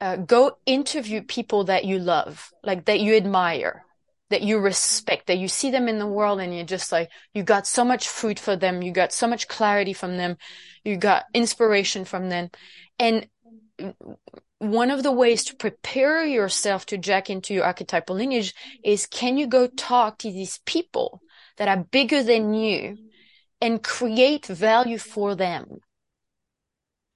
uh, 0.00 0.16
go 0.16 0.58
interview 0.66 1.22
people 1.22 1.64
that 1.64 1.84
you 1.84 1.98
love, 1.98 2.50
like 2.62 2.86
that 2.86 3.00
you 3.00 3.14
admire, 3.14 3.84
that 4.32 4.42
you 4.42 4.58
respect, 4.58 5.28
that 5.28 5.38
you 5.38 5.48
see 5.48 5.70
them 5.70 5.88
in 5.88 5.98
the 5.98 6.06
world 6.06 6.40
and 6.40 6.54
you're 6.54 6.64
just 6.64 6.90
like, 6.90 7.10
you 7.32 7.42
got 7.42 7.66
so 7.66 7.84
much 7.84 8.08
food 8.08 8.38
for 8.38 8.56
them. 8.56 8.82
You 8.82 8.92
got 8.92 9.12
so 9.12 9.26
much 9.26 9.48
clarity 9.48 9.92
from 9.92 10.16
them. 10.16 10.36
You 10.84 10.96
got 10.96 11.24
inspiration 11.32 12.04
from 12.04 12.28
them. 12.28 12.50
And 12.98 13.28
one 14.58 14.90
of 14.90 15.02
the 15.02 15.12
ways 15.12 15.44
to 15.44 15.56
prepare 15.56 16.24
yourself 16.24 16.86
to 16.86 16.98
jack 16.98 17.28
into 17.28 17.52
your 17.52 17.64
archetypal 17.64 18.16
lineage 18.16 18.54
is 18.84 19.06
can 19.06 19.36
you 19.36 19.46
go 19.46 19.66
talk 19.66 20.18
to 20.18 20.30
these 20.30 20.60
people 20.66 21.20
that 21.56 21.68
are 21.68 21.84
bigger 21.84 22.22
than 22.22 22.54
you 22.54 22.96
and 23.60 23.82
create 23.82 24.46
value 24.46 24.98
for 24.98 25.34
them? 25.34 25.78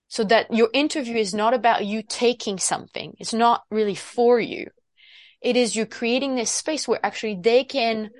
So 0.08 0.22
that 0.24 0.52
your 0.52 0.70
interview 0.72 1.16
is 1.16 1.34
not 1.34 1.54
about 1.54 1.84
you 1.84 2.02
taking 2.02 2.58
something. 2.58 3.14
It's 3.18 3.34
not 3.34 3.62
really 3.70 3.96
for 3.96 4.38
you. 4.38 4.70
It 5.40 5.56
is 5.56 5.76
you 5.76 5.86
creating 5.86 6.34
this 6.34 6.50
space 6.50 6.88
where 6.88 7.04
actually 7.04 7.38
they 7.40 7.64
can 7.64 8.10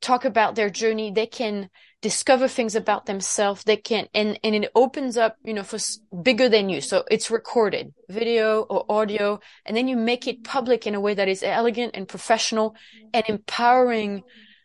talk 0.00 0.24
about 0.24 0.54
their 0.54 0.70
journey. 0.70 1.10
They 1.10 1.26
can 1.26 1.70
discover 2.00 2.46
things 2.48 2.74
about 2.74 3.06
themselves. 3.06 3.64
They 3.64 3.76
can, 3.76 4.06
and, 4.14 4.38
and 4.44 4.54
it 4.54 4.70
opens 4.74 5.16
up, 5.16 5.36
you 5.44 5.54
know, 5.54 5.64
for 5.64 5.78
bigger 6.22 6.48
than 6.48 6.68
you. 6.68 6.80
So 6.80 7.04
it's 7.10 7.30
recorded 7.30 7.92
video 8.08 8.62
or 8.62 8.84
audio, 8.88 9.40
and 9.64 9.76
then 9.76 9.88
you 9.88 9.96
make 9.96 10.26
it 10.26 10.44
public 10.44 10.86
in 10.86 10.94
a 10.94 11.00
way 11.00 11.14
that 11.14 11.28
is 11.28 11.42
elegant 11.42 11.92
and 11.94 12.06
professional 12.06 12.74
and 13.12 13.24
empowering 13.28 14.22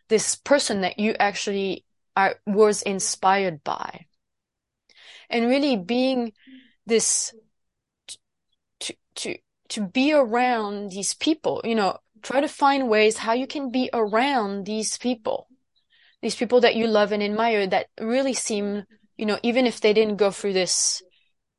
this 0.08 0.36
person 0.36 0.82
that 0.82 0.98
you 0.98 1.14
actually 1.18 1.84
are, 2.16 2.36
was 2.46 2.82
inspired 2.82 3.64
by. 3.64 4.06
And 5.30 5.48
really 5.48 5.76
being 5.76 6.32
this 6.86 7.34
to, 8.80 8.94
to, 9.16 9.36
to 9.70 9.86
be 9.86 10.12
around 10.12 10.90
these 10.90 11.14
people, 11.14 11.60
you 11.64 11.74
know, 11.74 11.98
try 12.22 12.40
to 12.40 12.48
find 12.48 12.88
ways 12.88 13.18
how 13.18 13.32
you 13.32 13.46
can 13.46 13.70
be 13.70 13.90
around 13.92 14.66
these 14.66 14.96
people, 14.98 15.48
these 16.22 16.34
people 16.34 16.60
that 16.60 16.74
you 16.74 16.86
love 16.86 17.12
and 17.12 17.22
admire 17.22 17.66
that 17.66 17.86
really 18.00 18.32
seem, 18.34 18.84
you 19.16 19.26
know, 19.26 19.38
even 19.42 19.66
if 19.66 19.80
they 19.80 19.92
didn't 19.92 20.16
go 20.16 20.30
through 20.30 20.52
this, 20.52 21.02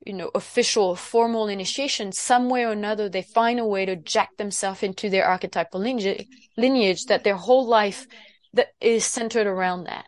you 0.05 0.13
know, 0.13 0.29
official 0.35 0.95
formal 0.95 1.47
initiation, 1.47 2.11
some 2.11 2.49
way 2.49 2.63
or 2.63 2.71
another, 2.71 3.09
they 3.09 3.21
find 3.21 3.59
a 3.59 3.65
way 3.65 3.85
to 3.85 3.95
jack 3.95 4.35
themselves 4.37 4.83
into 4.83 5.09
their 5.09 5.25
archetypal 5.25 5.79
lineage, 5.79 6.27
lineage 6.57 7.05
that 7.05 7.23
their 7.23 7.35
whole 7.35 7.65
life 7.67 8.07
that 8.53 8.67
is 8.79 9.05
centered 9.05 9.47
around 9.47 9.85
that. 9.85 10.05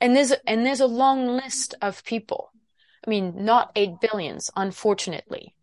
And 0.00 0.14
there's, 0.14 0.32
and 0.46 0.64
there's 0.64 0.80
a 0.80 0.86
long 0.86 1.26
list 1.26 1.74
of 1.82 2.04
people. 2.04 2.52
I 3.06 3.10
mean, 3.10 3.44
not 3.44 3.72
eight 3.74 3.94
billions, 4.00 4.50
unfortunately, 4.54 5.54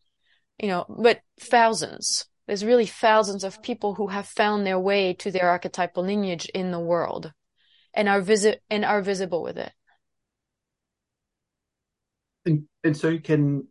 you 0.60 0.68
know, 0.68 0.86
but 0.88 1.22
thousands. 1.39 2.26
There's 2.47 2.64
really 2.64 2.86
thousands 2.86 3.43
of 3.43 3.64
people 3.64 3.95
who 3.95 4.08
have 4.08 4.28
found 4.28 4.66
their 4.66 4.80
way 4.80 5.14
to 5.16 5.32
their 5.32 5.49
archetypal 5.49 6.03
lineage 6.03 6.45
in 6.53 6.72
the 6.72 6.80
world 6.80 7.34
and 7.93 8.08
are 8.08 8.22
visit 8.22 8.62
and 8.70 8.86
are 8.86 9.01
visible 9.01 9.41
with 9.41 9.58
it. 9.58 9.72
And, 12.45 12.66
and 12.84 12.95
so 12.95 13.10
you 13.10 13.20
can 13.20 13.68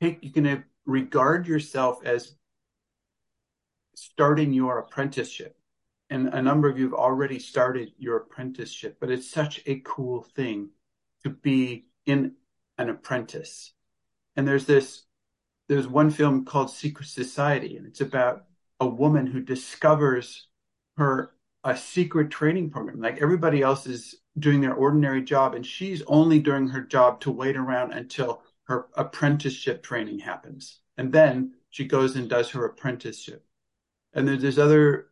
take, 0.00 0.22
you 0.22 0.30
can 0.30 0.64
regard 0.86 1.48
yourself 1.48 1.98
as 2.04 2.36
starting 3.94 4.52
your 4.52 4.78
apprenticeship. 4.78 5.56
And 6.08 6.28
a 6.28 6.42
number 6.42 6.68
of 6.68 6.78
you 6.78 6.84
have 6.84 6.94
already 6.94 7.38
started 7.38 7.92
your 7.98 8.18
apprenticeship, 8.18 8.98
but 9.00 9.10
it's 9.10 9.30
such 9.30 9.60
a 9.66 9.80
cool 9.80 10.22
thing 10.36 10.70
to 11.24 11.30
be 11.30 11.86
in 12.06 12.32
an 12.78 12.90
apprentice. 12.90 13.72
And 14.36 14.46
there's 14.46 14.66
this 14.66 15.04
there's 15.72 15.88
one 15.88 16.10
film 16.10 16.44
called 16.44 16.70
Secret 16.70 17.06
Society, 17.06 17.78
and 17.78 17.86
it's 17.86 18.02
about 18.02 18.44
a 18.78 18.86
woman 18.86 19.26
who 19.26 19.40
discovers 19.40 20.48
her 20.98 21.32
a 21.64 21.74
secret 21.74 22.30
training 22.30 22.68
program. 22.68 23.00
Like 23.00 23.22
everybody 23.22 23.62
else 23.62 23.86
is 23.86 24.16
doing 24.38 24.60
their 24.60 24.74
ordinary 24.74 25.22
job, 25.22 25.54
and 25.54 25.64
she's 25.64 26.02
only 26.02 26.40
doing 26.40 26.68
her 26.68 26.82
job 26.82 27.22
to 27.22 27.30
wait 27.30 27.56
around 27.56 27.92
until 27.92 28.42
her 28.64 28.88
apprenticeship 28.98 29.82
training 29.82 30.18
happens. 30.18 30.80
And 30.98 31.10
then 31.10 31.54
she 31.70 31.86
goes 31.86 32.16
and 32.16 32.28
does 32.28 32.50
her 32.50 32.66
apprenticeship. 32.66 33.42
And 34.12 34.28
there's 34.28 34.42
this 34.42 34.58
other 34.58 35.06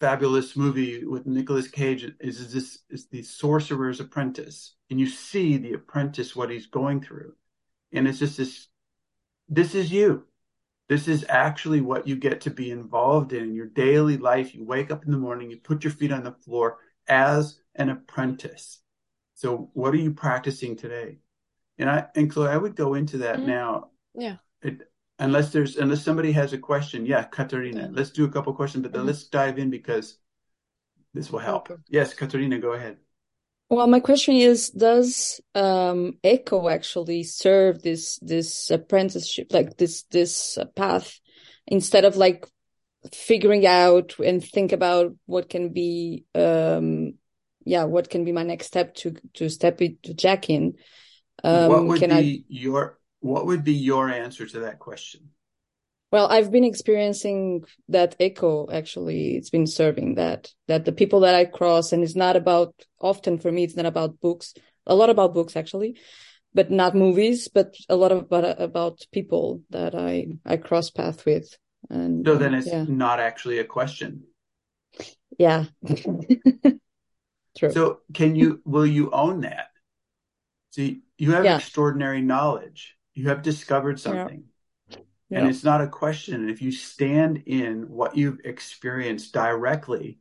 fabulous 0.00 0.56
movie 0.56 1.04
with 1.04 1.26
Nicolas 1.26 1.68
Cage 1.68 2.10
is 2.20 2.50
this 2.50 2.78
is 2.88 3.08
the 3.08 3.22
sorcerer's 3.22 4.00
apprentice. 4.00 4.74
And 4.88 4.98
you 4.98 5.06
see 5.06 5.58
the 5.58 5.74
apprentice 5.74 6.34
what 6.34 6.48
he's 6.48 6.66
going 6.66 7.02
through. 7.02 7.34
And 7.92 8.08
it's 8.08 8.20
just 8.20 8.38
this 8.38 8.67
this 9.48 9.74
is 9.74 9.90
you. 9.90 10.24
This 10.88 11.06
is 11.06 11.24
actually 11.28 11.82
what 11.82 12.08
you 12.08 12.16
get 12.16 12.40
to 12.42 12.50
be 12.50 12.70
involved 12.70 13.32
in 13.32 13.44
in 13.44 13.54
your 13.54 13.66
daily 13.66 14.16
life. 14.16 14.54
You 14.54 14.64
wake 14.64 14.90
up 14.90 15.04
in 15.04 15.10
the 15.10 15.18
morning, 15.18 15.50
you 15.50 15.58
put 15.58 15.84
your 15.84 15.92
feet 15.92 16.12
on 16.12 16.24
the 16.24 16.32
floor 16.32 16.78
as 17.06 17.60
an 17.74 17.90
apprentice. 17.90 18.80
So 19.34 19.70
what 19.74 19.92
are 19.92 19.98
you 19.98 20.12
practicing 20.12 20.76
today? 20.76 21.18
And 21.78 21.90
I 21.90 22.06
and 22.14 22.30
Chloe, 22.30 22.48
I 22.48 22.56
would 22.56 22.74
go 22.74 22.94
into 22.94 23.18
that 23.18 23.36
mm-hmm. 23.36 23.46
now. 23.48 23.90
Yeah. 24.14 24.36
It, 24.62 24.80
unless 25.18 25.52
there's 25.52 25.76
unless 25.76 26.02
somebody 26.02 26.32
has 26.32 26.52
a 26.52 26.58
question. 26.58 27.06
Yeah, 27.06 27.24
Katerina, 27.24 27.82
yeah. 27.82 27.88
let's 27.92 28.10
do 28.10 28.24
a 28.24 28.30
couple 28.30 28.52
questions, 28.54 28.82
but 28.82 28.92
then 28.92 29.00
mm-hmm. 29.00 29.08
let's 29.08 29.24
dive 29.24 29.58
in 29.58 29.70
because 29.70 30.18
this 31.14 31.30
will 31.30 31.38
help. 31.38 31.70
Yes, 31.88 32.14
Katerina, 32.14 32.58
go 32.58 32.72
ahead. 32.72 32.96
Well, 33.70 33.86
my 33.86 34.00
question 34.00 34.36
is, 34.36 34.70
does 34.70 35.40
um, 35.54 36.14
ECCO 36.24 36.72
actually 36.72 37.22
serve 37.22 37.82
this 37.82 38.18
this 38.20 38.70
apprenticeship, 38.70 39.48
like 39.52 39.76
this 39.76 40.04
this 40.04 40.58
path, 40.74 41.20
instead 41.66 42.06
of 42.06 42.16
like 42.16 42.46
figuring 43.12 43.66
out 43.66 44.14
and 44.24 44.42
think 44.42 44.72
about 44.72 45.14
what 45.26 45.50
can 45.50 45.72
be, 45.72 46.24
um, 46.34 47.14
yeah, 47.64 47.84
what 47.84 48.08
can 48.08 48.24
be 48.24 48.32
my 48.32 48.42
next 48.42 48.66
step 48.66 48.94
to 48.96 49.16
to 49.34 49.50
step 49.50 49.82
into 49.82 50.14
Jack 50.14 50.48
in? 50.48 50.74
Um, 51.44 51.68
what 51.68 51.86
would 51.86 52.00
be 52.00 52.10
I... 52.10 52.44
your 52.48 52.98
What 53.20 53.46
would 53.46 53.64
be 53.64 53.74
your 53.74 54.08
answer 54.08 54.46
to 54.46 54.60
that 54.60 54.78
question? 54.78 55.30
Well, 56.10 56.26
I've 56.28 56.50
been 56.50 56.64
experiencing 56.64 57.64
that 57.88 58.18
ECCO 58.18 58.72
actually. 58.72 59.36
It's 59.36 59.50
been 59.50 59.66
serving 59.66 60.14
that, 60.14 60.50
that 60.66 60.84
the 60.86 60.92
people 60.92 61.20
that 61.20 61.34
I 61.34 61.44
cross, 61.44 61.92
and 61.92 62.02
it's 62.02 62.16
not 62.16 62.34
about, 62.34 62.74
often 63.00 63.38
for 63.38 63.52
me, 63.52 63.64
it's 63.64 63.76
not 63.76 63.84
about 63.84 64.20
books, 64.20 64.54
a 64.86 64.94
lot 64.94 65.10
about 65.10 65.34
books 65.34 65.54
actually, 65.54 65.98
but 66.54 66.70
not 66.70 66.94
movies, 66.94 67.48
but 67.48 67.74
a 67.90 67.96
lot 67.96 68.12
of, 68.12 68.20
about, 68.20 68.44
uh, 68.44 68.54
about 68.58 69.06
people 69.12 69.62
that 69.68 69.94
I, 69.94 70.28
I 70.46 70.56
cross 70.56 70.90
path 70.90 71.26
with. 71.26 71.54
And 71.90 72.26
so 72.26 72.36
then 72.36 72.54
it's 72.54 72.66
yeah. 72.66 72.86
not 72.88 73.20
actually 73.20 73.58
a 73.58 73.64
question. 73.64 74.24
Yeah. 75.38 75.66
True. 77.58 77.72
So 77.72 78.00
can 78.14 78.34
you, 78.34 78.62
will 78.64 78.86
you 78.86 79.10
own 79.10 79.42
that? 79.42 79.68
See, 80.70 81.02
you 81.18 81.32
have 81.32 81.44
yeah. 81.44 81.56
extraordinary 81.56 82.22
knowledge. 82.22 82.96
You 83.14 83.28
have 83.28 83.42
discovered 83.42 84.00
something. 84.00 84.38
Yeah 84.38 84.52
and 85.30 85.48
it's 85.48 85.64
not 85.64 85.82
a 85.82 85.88
question. 85.88 86.48
If 86.48 86.62
you 86.62 86.72
stand 86.72 87.42
in 87.46 87.88
what 87.88 88.16
you've 88.16 88.40
experienced 88.44 89.32
directly, 89.32 90.18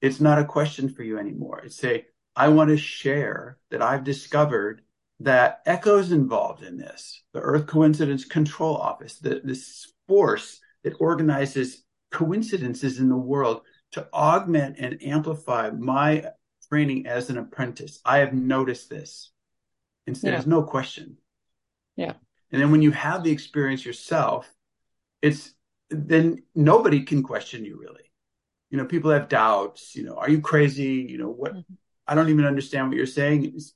it's 0.00 0.20
not 0.20 0.38
a 0.38 0.44
question 0.44 0.88
for 0.88 1.02
you 1.02 1.18
anymore. 1.18 1.62
It's 1.64 1.76
say, 1.76 2.06
I 2.36 2.48
want 2.48 2.70
to 2.70 2.76
share 2.76 3.58
that 3.70 3.80
I've 3.80 4.04
discovered 4.04 4.82
that 5.20 5.64
ECCO's 5.66 6.12
involved 6.12 6.62
in 6.62 6.76
this. 6.76 7.22
The 7.32 7.40
Earth 7.40 7.66
Coincidence 7.66 8.24
Control 8.24 8.76
Office, 8.76 9.18
the, 9.18 9.40
this 9.42 9.92
force 10.06 10.60
that 10.82 10.94
organizes 11.00 11.82
coincidences 12.10 12.98
in 12.98 13.08
the 13.08 13.16
world 13.16 13.62
to 13.92 14.06
augment 14.12 14.76
and 14.78 15.02
amplify 15.02 15.70
my 15.70 16.26
training 16.68 17.06
as 17.06 17.30
an 17.30 17.38
apprentice. 17.38 18.00
I 18.04 18.18
have 18.18 18.34
noticed 18.34 18.90
this. 18.90 19.30
And 20.06 20.18
yeah. 20.22 20.32
there's 20.32 20.46
no 20.46 20.62
question. 20.62 21.16
Yeah. 21.96 22.14
And 22.54 22.62
then 22.62 22.70
when 22.70 22.82
you 22.82 22.92
have 22.92 23.24
the 23.24 23.32
experience 23.32 23.84
yourself, 23.84 24.48
it's 25.20 25.52
then 25.90 26.44
nobody 26.54 27.02
can 27.02 27.24
question 27.24 27.64
you 27.64 27.80
really. 27.80 28.12
You 28.70 28.78
know, 28.78 28.84
people 28.84 29.10
have 29.10 29.28
doubts, 29.28 29.96
you 29.96 30.04
know, 30.04 30.14
are 30.14 30.30
you 30.30 30.40
crazy? 30.40 31.04
You 31.08 31.18
know, 31.18 31.30
what 31.30 31.50
mm-hmm. 31.50 31.74
I 32.06 32.14
don't 32.14 32.28
even 32.28 32.44
understand 32.44 32.86
what 32.86 32.96
you're 32.96 33.06
saying. 33.06 33.44
It's 33.56 33.74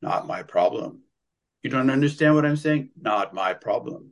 not 0.00 0.28
my 0.28 0.44
problem. 0.44 1.00
You 1.64 1.70
don't 1.70 1.90
understand 1.90 2.36
what 2.36 2.46
I'm 2.46 2.56
saying? 2.56 2.90
Not 2.96 3.34
my 3.34 3.54
problem. 3.54 4.10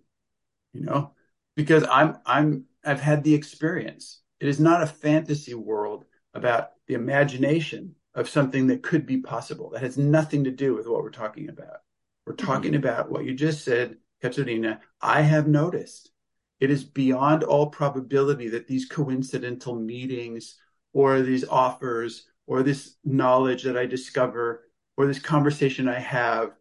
You 0.73 0.81
know, 0.81 1.13
because 1.55 1.85
I'm 1.89 2.19
I'm 2.27 2.65
I've 2.85 3.01
had 3.01 3.23
the 3.23 3.35
experience. 3.35 4.23
It 4.41 4.49
is 4.49 4.59
not 4.59 4.83
a 4.83 4.89
fantasy 4.89 5.55
world 5.55 6.05
about 6.35 6.71
the 6.89 6.95
imagination 6.95 7.95
of 8.17 8.29
something 8.29 8.67
that 8.67 8.83
could 8.83 9.07
be 9.07 9.19
possible. 9.19 9.71
That 9.71 9.83
has 9.83 9.97
nothing 9.97 10.43
to 10.43 10.51
do 10.51 10.75
with 10.75 10.89
what 10.89 11.05
we're 11.05 11.11
talking 11.11 11.49
about. 11.49 11.83
We're 12.31 12.37
talking 12.37 12.75
mm-hmm. 12.75 12.87
about 12.87 13.11
what 13.11 13.25
you 13.25 13.35
just 13.35 13.65
said, 13.65 13.97
Katerina. 14.23 14.81
I 15.01 15.23
have 15.23 15.49
noticed 15.49 16.13
it 16.61 16.71
is 16.71 16.85
beyond 16.85 17.43
all 17.43 17.71
probability 17.71 18.51
that 18.51 18.69
these 18.69 18.87
coincidental 18.87 19.75
meetings 19.75 20.55
or 20.93 21.23
these 21.23 21.45
offers 21.49 22.27
or 22.47 22.63
this 22.63 22.95
knowledge 23.05 23.65
that 23.65 23.77
I 23.77 23.85
discover 23.87 24.69
or 24.97 25.09
this 25.09 25.19
conversation 25.19 25.89
I 25.89 25.99
have 25.99 26.53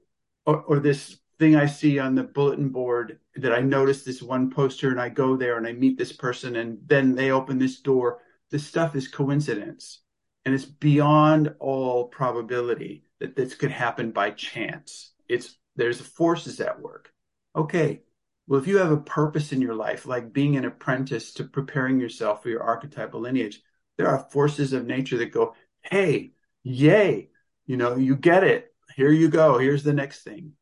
or, 0.47 0.61
or 0.61 0.79
this 0.79 1.19
thing 1.37 1.55
I 1.55 1.67
see 1.67 1.99
on 1.99 2.15
the 2.15 2.23
bulletin 2.23 2.69
board 2.69 3.19
that 3.35 3.53
I 3.53 3.59
notice 3.61 4.03
this 4.03 4.23
one 4.23 4.49
poster 4.49 4.89
and 4.89 4.99
I 4.99 5.09
go 5.09 5.37
there 5.37 5.59
and 5.59 5.67
I 5.67 5.73
meet 5.73 5.99
this 5.99 6.13
person 6.13 6.55
and 6.55 6.79
then 6.87 7.13
they 7.13 7.29
open 7.29 7.59
this 7.59 7.79
door. 7.79 8.23
this 8.49 8.65
stuff 8.65 8.95
is 8.95 9.07
coincidence 9.07 9.99
and 10.45 10.55
it's 10.55 10.65
beyond 10.65 11.53
all 11.59 12.07
probability 12.07 13.03
that 13.19 13.35
this 13.35 13.53
could 13.53 13.69
happen 13.69 14.09
by 14.09 14.31
chance. 14.31 15.11
It's 15.29 15.55
there's 15.75 16.01
forces 16.01 16.59
at 16.59 16.81
work. 16.81 17.13
Okay, 17.55 18.01
well, 18.47 18.59
if 18.59 18.67
you 18.67 18.79
have 18.79 18.91
a 18.91 18.97
purpose 18.97 19.51
in 19.53 19.61
your 19.61 19.75
life, 19.75 20.05
like 20.05 20.33
being 20.33 20.57
an 20.57 20.65
apprentice 20.65 21.33
to 21.35 21.43
preparing 21.43 21.99
yourself 21.99 22.43
for 22.43 22.49
your 22.49 22.63
archetypal 22.63 23.21
lineage, 23.21 23.61
there 23.97 24.07
are 24.07 24.27
forces 24.31 24.73
of 24.73 24.87
nature 24.87 25.17
that 25.19 25.31
go, 25.31 25.55
hey, 25.83 26.31
yay, 26.63 27.29
you 27.67 27.77
know, 27.77 27.95
you 27.95 28.15
get 28.15 28.43
it. 28.43 28.73
Here 28.95 29.11
you 29.11 29.29
go. 29.29 29.59
Here's 29.59 29.83
the 29.83 29.93
next 29.93 30.23
thing. 30.23 30.53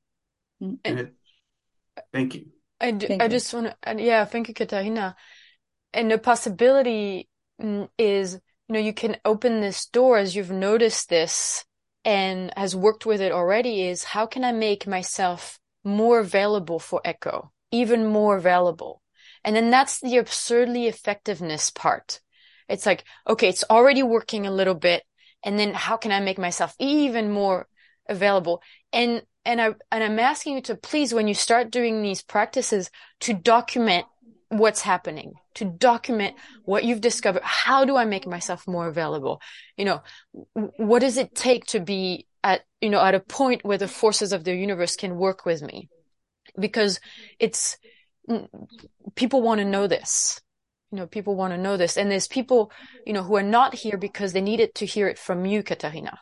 And, 0.59 0.79
And 0.83 0.99
it, 0.99 1.13
thank 2.13 2.35
you. 2.35 2.47
I, 2.79 2.91
d- 2.91 3.07
Thank 3.07 3.21
I 3.21 3.25
you. 3.25 3.31
just 3.31 3.53
want 3.53 3.73
to, 3.81 4.03
yeah, 4.03 4.25
thank 4.25 4.49
you, 4.49 4.53
Katarina. 4.53 5.15
And 5.93 6.11
the 6.11 6.17
possibility 6.17 7.29
mm, 7.61 7.87
is, 7.97 8.33
you 8.67 8.73
know, 8.73 8.79
you 8.79 8.93
can 8.93 9.17
open 9.23 9.61
this 9.61 9.85
door 9.85 10.17
as 10.17 10.35
you've 10.35 10.51
noticed 10.51 11.09
this 11.09 11.63
and 12.07 12.53
has 12.55 12.73
worked 12.73 13.05
with 13.05 13.19
it 13.19 13.33
already 13.33 13.83
is 13.83 14.05
how 14.05 14.25
can 14.25 14.45
I 14.45 14.53
make 14.53 14.87
myself 14.87 15.59
more 15.83 16.19
available 16.21 16.79
for 16.79 17.01
ECCO, 17.03 17.49
even 17.69 18.07
more 18.07 18.37
available? 18.37 19.01
And 19.43 19.53
then 19.53 19.71
that's 19.71 19.99
the 19.99 20.15
absurdly 20.15 20.87
effectiveness 20.87 21.69
part. 21.69 22.21
It's 22.69 22.85
like, 22.85 23.03
okay, 23.27 23.49
it's 23.49 23.65
already 23.69 24.03
working 24.03 24.47
a 24.47 24.51
little 24.51 24.73
bit. 24.73 25.03
And 25.43 25.59
then 25.59 25.73
how 25.73 25.97
can 25.97 26.13
I 26.13 26.21
make 26.21 26.37
myself 26.37 26.73
even 26.79 27.29
more 27.29 27.67
available? 28.07 28.61
And, 28.93 29.21
and 29.43 29.61
I, 29.61 29.75
and 29.91 30.01
I'm 30.01 30.17
asking 30.17 30.55
you 30.55 30.61
to 30.61 30.75
please, 30.75 31.13
when 31.13 31.27
you 31.27 31.33
start 31.33 31.71
doing 31.71 32.01
these 32.01 32.23
practices, 32.23 32.89
to 33.21 33.33
document 33.33 34.05
what's 34.49 34.81
happening, 34.81 35.33
to 35.55 35.65
document 35.65 36.35
what 36.63 36.83
you've 36.83 37.01
discovered. 37.01 37.43
How 37.43 37.85
do 37.85 37.97
I 37.97 38.05
make 38.05 38.25
myself 38.25 38.67
more 38.67 38.87
available? 38.87 39.41
You 39.75 39.85
know, 39.85 40.03
what 40.77 40.99
does 40.99 41.17
it 41.17 41.35
take 41.35 41.65
to 41.67 41.79
be 41.79 42.27
at, 42.43 42.61
you 42.81 42.89
know, 42.89 43.01
at 43.01 43.15
a 43.15 43.19
point 43.19 43.65
where 43.65 43.77
the 43.77 43.87
forces 43.87 44.31
of 44.31 44.43
the 44.43 44.55
universe 44.55 44.95
can 44.95 45.17
work 45.17 45.45
with 45.45 45.61
me? 45.61 45.89
Because 46.57 46.99
it's, 47.39 47.77
mm, 48.29 48.47
people 49.15 49.41
want 49.41 49.59
to 49.59 49.65
know 49.65 49.87
this. 49.87 50.41
You 50.91 50.99
know, 50.99 51.07
people 51.07 51.35
want 51.35 51.53
to 51.53 51.57
know 51.57 51.75
this. 51.75 51.97
And 51.97 52.09
there's 52.09 52.29
people, 52.29 52.71
you 53.05 53.11
know, 53.11 53.23
who 53.23 53.35
are 53.35 53.43
not 53.43 53.75
here 53.75 53.97
because 53.97 54.31
they 54.31 54.41
needed 54.41 54.75
to 54.75 54.85
hear 54.85 55.09
it 55.09 55.19
from 55.19 55.45
you, 55.45 55.61
Katarina. 55.61 56.19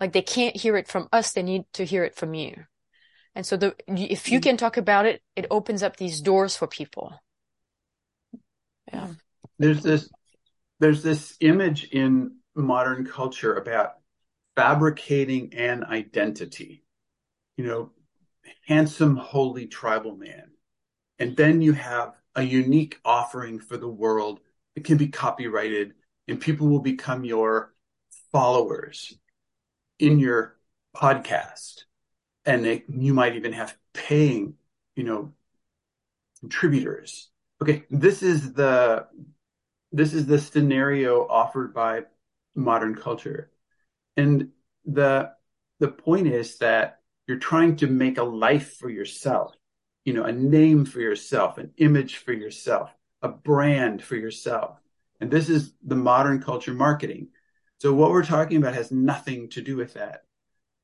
Like 0.00 0.12
they 0.12 0.22
can't 0.22 0.56
hear 0.56 0.76
it 0.76 0.88
from 0.88 1.08
us. 1.12 1.32
They 1.32 1.44
need 1.44 1.64
to 1.74 1.84
hear 1.84 2.02
it 2.02 2.16
from 2.16 2.34
you. 2.34 2.64
And 3.36 3.46
so 3.46 3.56
the, 3.56 3.74
if 3.86 4.28
you 4.28 4.40
can 4.40 4.56
talk 4.56 4.76
about 4.76 5.06
it, 5.06 5.22
it 5.36 5.46
opens 5.50 5.82
up 5.82 5.96
these 5.96 6.20
doors 6.20 6.56
for 6.56 6.66
people. 6.66 7.20
There's 9.58 9.82
this 9.82 10.10
there's 10.80 11.02
this 11.02 11.36
image 11.40 11.84
in 11.84 12.36
modern 12.54 13.06
culture 13.06 13.54
about 13.54 13.94
fabricating 14.56 15.54
an 15.54 15.84
identity. 15.84 16.84
You 17.56 17.66
know, 17.66 17.92
handsome, 18.66 19.16
holy 19.16 19.66
tribal 19.66 20.16
man. 20.16 20.50
And 21.18 21.36
then 21.36 21.60
you 21.60 21.72
have 21.72 22.14
a 22.34 22.42
unique 22.42 22.98
offering 23.04 23.60
for 23.60 23.76
the 23.76 23.88
world. 23.88 24.40
It 24.74 24.84
can 24.84 24.96
be 24.96 25.08
copyrighted 25.08 25.94
and 26.26 26.40
people 26.40 26.68
will 26.68 26.80
become 26.80 27.24
your 27.24 27.72
followers 28.32 29.16
in 29.98 30.18
your 30.18 30.56
podcast. 30.96 31.84
And 32.44 32.64
they, 32.64 32.84
you 32.88 33.14
might 33.14 33.36
even 33.36 33.52
have 33.52 33.76
paying, 33.92 34.54
you 34.96 35.04
know, 35.04 35.32
contributors. 36.40 37.30
Okay, 37.62 37.84
this 37.90 38.22
is 38.22 38.52
the 38.52 39.06
this 39.92 40.12
is 40.12 40.26
the 40.26 40.38
scenario 40.38 41.26
offered 41.28 41.72
by 41.72 42.02
modern 42.54 42.94
culture. 42.94 43.50
And 44.16 44.50
the 44.84 45.32
the 45.80 45.88
point 45.88 46.26
is 46.26 46.58
that 46.58 47.00
you're 47.26 47.38
trying 47.38 47.76
to 47.76 47.86
make 47.86 48.18
a 48.18 48.22
life 48.22 48.76
for 48.76 48.90
yourself, 48.90 49.54
you 50.04 50.12
know, 50.12 50.24
a 50.24 50.32
name 50.32 50.84
for 50.84 51.00
yourself, 51.00 51.58
an 51.58 51.72
image 51.78 52.16
for 52.16 52.32
yourself, 52.32 52.90
a 53.22 53.28
brand 53.28 54.02
for 54.02 54.16
yourself. 54.16 54.78
And 55.20 55.30
this 55.30 55.48
is 55.48 55.72
the 55.82 55.96
modern 55.96 56.42
culture 56.42 56.74
marketing. 56.74 57.28
So 57.78 57.94
what 57.94 58.10
we're 58.10 58.24
talking 58.24 58.58
about 58.58 58.74
has 58.74 58.90
nothing 58.90 59.48
to 59.50 59.62
do 59.62 59.76
with 59.76 59.94
that. 59.94 60.24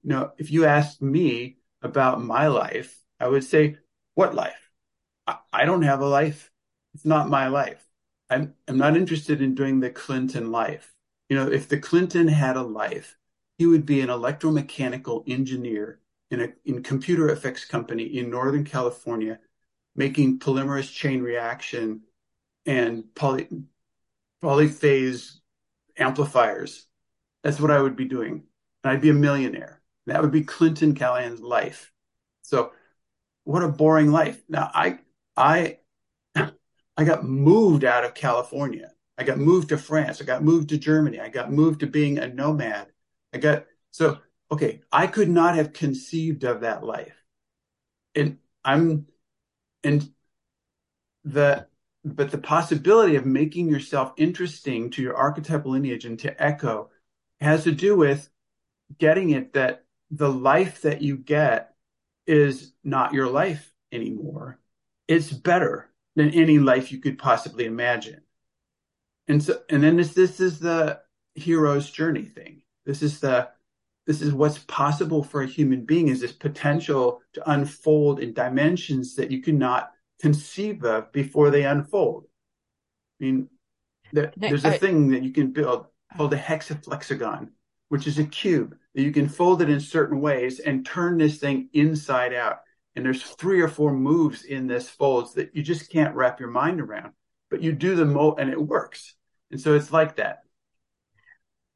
Know, 0.02 0.32
if 0.38 0.50
you 0.50 0.64
asked 0.64 1.02
me 1.02 1.58
about 1.82 2.22
my 2.22 2.46
life, 2.46 2.98
I 3.18 3.28
would 3.28 3.44
say, 3.44 3.76
what 4.14 4.34
life? 4.34 4.70
I, 5.26 5.36
I 5.52 5.64
don't 5.66 5.82
have 5.82 6.00
a 6.00 6.06
life. 6.06 6.50
It's 6.94 7.04
not 7.04 7.28
my 7.28 7.48
life. 7.48 7.84
I'm, 8.28 8.54
I'm 8.68 8.78
not 8.78 8.96
interested 8.96 9.42
in 9.42 9.54
doing 9.54 9.80
the 9.80 9.90
Clinton 9.90 10.50
life. 10.50 10.94
You 11.28 11.36
know, 11.36 11.48
if 11.50 11.68
the 11.68 11.78
Clinton 11.78 12.28
had 12.28 12.56
a 12.56 12.62
life, 12.62 13.16
he 13.58 13.66
would 13.66 13.86
be 13.86 14.00
an 14.00 14.08
electromechanical 14.08 15.24
engineer 15.28 16.00
in 16.30 16.40
a 16.40 16.48
in 16.64 16.82
computer 16.82 17.28
effects 17.28 17.64
company 17.64 18.04
in 18.04 18.30
Northern 18.30 18.64
California, 18.64 19.38
making 19.96 20.38
polymerase 20.38 20.92
chain 20.92 21.22
reaction 21.22 22.02
and 22.66 23.14
poly, 23.14 23.48
polyphase 24.42 25.38
amplifiers. 25.98 26.86
That's 27.42 27.60
what 27.60 27.70
I 27.70 27.80
would 27.80 27.96
be 27.96 28.04
doing. 28.04 28.44
And 28.82 28.92
I'd 28.92 29.00
be 29.00 29.10
a 29.10 29.14
millionaire. 29.14 29.82
That 30.06 30.22
would 30.22 30.32
be 30.32 30.42
Clinton 30.44 30.94
Callahan's 30.94 31.40
life. 31.40 31.92
So 32.42 32.72
what 33.44 33.62
a 33.62 33.68
boring 33.68 34.12
life. 34.12 34.40
Now 34.48 34.70
I 34.72 35.00
I 35.36 35.79
I 37.00 37.04
got 37.04 37.24
moved 37.24 37.84
out 37.84 38.04
of 38.04 38.12
California. 38.12 38.92
I 39.16 39.24
got 39.24 39.38
moved 39.38 39.70
to 39.70 39.78
France. 39.78 40.20
I 40.20 40.26
got 40.26 40.44
moved 40.44 40.68
to 40.68 40.76
Germany. 40.76 41.18
I 41.18 41.30
got 41.30 41.50
moved 41.50 41.80
to 41.80 41.86
being 41.86 42.18
a 42.18 42.28
nomad. 42.28 42.88
I 43.32 43.38
got 43.38 43.64
so 43.90 44.18
okay, 44.52 44.82
I 44.92 45.06
could 45.06 45.30
not 45.30 45.54
have 45.54 45.72
conceived 45.72 46.44
of 46.44 46.60
that 46.60 46.84
life. 46.84 47.16
And 48.14 48.36
I'm 48.62 49.06
and 49.82 50.12
the 51.24 51.68
but 52.04 52.30
the 52.30 52.36
possibility 52.36 53.16
of 53.16 53.24
making 53.24 53.70
yourself 53.70 54.12
interesting 54.18 54.90
to 54.90 55.00
your 55.00 55.16
archetypal 55.16 55.70
lineage 55.70 56.04
and 56.04 56.18
to 56.18 56.34
ECCO 56.34 56.88
has 57.40 57.64
to 57.64 57.72
do 57.72 57.96
with 57.96 58.28
getting 58.98 59.30
it 59.30 59.54
that 59.54 59.86
the 60.10 60.30
life 60.30 60.82
that 60.82 61.00
you 61.00 61.16
get 61.16 61.74
is 62.26 62.74
not 62.84 63.14
your 63.14 63.30
life 63.30 63.72
anymore. 63.90 64.58
It's 65.08 65.32
better 65.32 65.89
than 66.20 66.30
any 66.34 66.58
life 66.58 66.92
you 66.92 66.98
could 66.98 67.18
possibly 67.18 67.64
imagine. 67.64 68.20
And 69.26 69.42
so, 69.42 69.62
and 69.70 69.82
then 69.82 69.96
this, 69.96 70.12
this 70.12 70.38
is 70.38 70.58
the 70.58 71.00
hero's 71.34 71.90
journey 71.90 72.24
thing. 72.24 72.62
This 72.84 73.02
is 73.02 73.20
the, 73.20 73.48
this 74.06 74.20
is 74.20 74.34
what's 74.34 74.58
possible 74.58 75.22
for 75.22 75.42
a 75.42 75.46
human 75.46 75.86
being 75.86 76.08
is 76.08 76.20
this 76.20 76.32
potential 76.32 77.22
to 77.32 77.50
unfold 77.50 78.20
in 78.20 78.34
dimensions 78.34 79.14
that 79.16 79.30
you 79.30 79.40
cannot 79.40 79.92
conceive 80.20 80.84
of 80.84 81.10
before 81.12 81.48
they 81.50 81.64
unfold. 81.64 82.26
I 83.20 83.24
mean, 83.24 83.48
there, 84.12 84.32
there's 84.36 84.64
a 84.64 84.72
thing 84.72 85.08
that 85.12 85.22
you 85.22 85.30
can 85.30 85.52
build 85.52 85.86
called 86.16 86.34
a 86.34 86.38
hexaflexagon, 86.38 87.48
which 87.88 88.06
is 88.06 88.18
a 88.18 88.24
cube 88.24 88.76
that 88.94 89.02
you 89.02 89.12
can 89.12 89.28
fold 89.28 89.62
it 89.62 89.70
in 89.70 89.80
certain 89.80 90.20
ways 90.20 90.58
and 90.58 90.84
turn 90.84 91.16
this 91.16 91.38
thing 91.38 91.70
inside 91.72 92.34
out. 92.34 92.60
And 92.96 93.04
there's 93.04 93.22
three 93.22 93.60
or 93.60 93.68
four 93.68 93.92
moves 93.92 94.44
in 94.44 94.66
this 94.66 94.88
folds 94.88 95.34
that 95.34 95.54
you 95.54 95.62
just 95.62 95.90
can't 95.90 96.14
wrap 96.14 96.40
your 96.40 96.50
mind 96.50 96.80
around, 96.80 97.12
but 97.50 97.62
you 97.62 97.72
do 97.72 97.94
the 97.94 98.04
mo 98.04 98.34
and 98.34 98.50
it 98.50 98.60
works. 98.60 99.14
And 99.50 99.60
so 99.60 99.74
it's 99.74 99.92
like 99.92 100.16
that. 100.16 100.40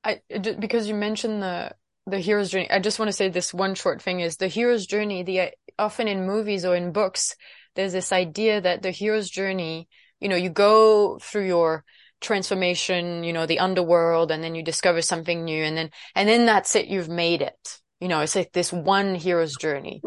I 0.02 0.20
because 0.58 0.86
you 0.88 0.94
mentioned 0.94 1.42
the 1.42 1.72
the 2.06 2.18
hero's 2.18 2.50
journey. 2.50 2.70
I 2.70 2.80
just 2.80 2.98
want 2.98 3.08
to 3.08 3.16
say 3.16 3.28
this 3.28 3.54
one 3.54 3.74
short 3.74 4.02
thing 4.02 4.20
is 4.20 4.36
the 4.36 4.48
hero's 4.48 4.86
journey. 4.86 5.22
The 5.22 5.52
often 5.78 6.08
in 6.08 6.26
movies 6.26 6.64
or 6.64 6.76
in 6.76 6.92
books, 6.92 7.34
there's 7.74 7.92
this 7.92 8.12
idea 8.12 8.60
that 8.60 8.82
the 8.82 8.90
hero's 8.90 9.30
journey. 9.30 9.88
You 10.20 10.28
know, 10.28 10.36
you 10.36 10.50
go 10.50 11.18
through 11.18 11.46
your 11.46 11.84
transformation. 12.20 13.24
You 13.24 13.32
know, 13.32 13.46
the 13.46 13.60
underworld, 13.60 14.30
and 14.30 14.44
then 14.44 14.54
you 14.54 14.62
discover 14.62 15.00
something 15.00 15.44
new, 15.44 15.64
and 15.64 15.76
then 15.76 15.90
and 16.14 16.28
then 16.28 16.44
that's 16.44 16.76
it. 16.76 16.86
You've 16.86 17.08
made 17.08 17.40
it. 17.40 17.80
You 18.04 18.08
know, 18.08 18.20
it's 18.20 18.36
like 18.36 18.52
this 18.52 18.70
one 18.70 19.14
hero's 19.14 19.56
journey. 19.56 20.02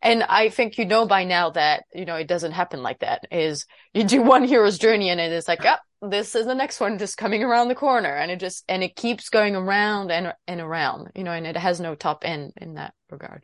And 0.00 0.22
I 0.22 0.50
think 0.50 0.78
you 0.78 0.84
know 0.84 1.04
by 1.04 1.24
now 1.24 1.50
that, 1.50 1.82
you 1.92 2.04
know, 2.04 2.14
it 2.14 2.28
doesn't 2.28 2.52
happen 2.52 2.80
like 2.80 3.00
that 3.00 3.24
is 3.32 3.66
you 3.92 4.04
do 4.04 4.22
one 4.22 4.44
hero's 4.44 4.78
journey 4.78 5.10
and 5.10 5.20
it 5.20 5.32
is 5.32 5.48
like, 5.48 5.64
oh, 5.64 6.08
this 6.08 6.36
is 6.36 6.46
the 6.46 6.54
next 6.54 6.78
one 6.78 6.96
just 6.96 7.16
coming 7.16 7.42
around 7.42 7.66
the 7.66 7.74
corner. 7.74 8.14
And 8.14 8.30
it 8.30 8.38
just, 8.38 8.62
and 8.68 8.84
it 8.84 8.94
keeps 8.94 9.30
going 9.30 9.56
around 9.56 10.12
and, 10.12 10.32
and 10.46 10.60
around, 10.60 11.08
you 11.16 11.24
know, 11.24 11.32
and 11.32 11.44
it 11.44 11.56
has 11.56 11.80
no 11.80 11.96
top 11.96 12.22
end 12.24 12.52
in 12.56 12.74
that 12.74 12.94
regard. 13.10 13.42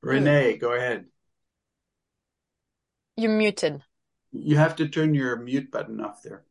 Renee, 0.00 0.56
go 0.56 0.74
ahead. 0.74 1.06
You're 3.16 3.36
muted. 3.36 3.82
You 4.30 4.58
have 4.58 4.76
to 4.76 4.86
turn 4.86 5.12
your 5.14 5.34
mute 5.40 5.72
button 5.72 6.00
off 6.00 6.22
there. 6.22 6.44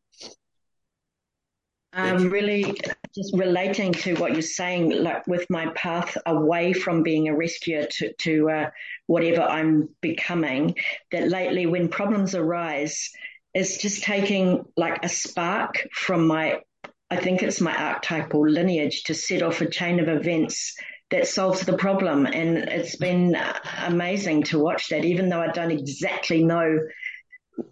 Um, 1.96 2.28
really 2.28 2.76
just 3.14 3.36
relating 3.36 3.92
to 3.92 4.14
what 4.16 4.32
you're 4.32 4.42
saying, 4.42 4.90
like 4.90 5.26
with 5.28 5.48
my 5.48 5.66
path 5.76 6.18
away 6.26 6.72
from 6.72 7.04
being 7.04 7.28
a 7.28 7.36
rescuer 7.36 7.86
to, 7.88 8.12
to 8.14 8.50
uh, 8.50 8.70
whatever 9.06 9.42
I'm 9.42 9.88
becoming, 10.00 10.74
that 11.12 11.28
lately 11.28 11.66
when 11.66 11.88
problems 11.88 12.34
arise, 12.34 13.10
it's 13.54 13.78
just 13.78 14.02
taking 14.02 14.64
like 14.76 15.04
a 15.04 15.08
spark 15.08 15.86
from 15.92 16.26
my, 16.26 16.62
I 17.10 17.16
think 17.16 17.44
it's 17.44 17.60
my 17.60 17.76
archetypal 17.76 18.48
lineage 18.48 19.04
to 19.04 19.14
set 19.14 19.42
off 19.42 19.60
a 19.60 19.70
chain 19.70 20.00
of 20.00 20.08
events 20.08 20.74
that 21.10 21.28
solves 21.28 21.60
the 21.60 21.76
problem. 21.76 22.26
And 22.26 22.58
it's 22.58 22.96
been 22.96 23.36
amazing 23.84 24.42
to 24.44 24.58
watch 24.58 24.88
that, 24.88 25.04
even 25.04 25.28
though 25.28 25.40
I 25.40 25.52
don't 25.52 25.70
exactly 25.70 26.42
know 26.42 26.80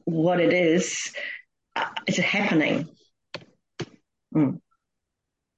what 0.04 0.38
it 0.38 0.52
is, 0.52 1.12
it's 2.06 2.18
happening. 2.18 2.88
Mm. 4.34 4.60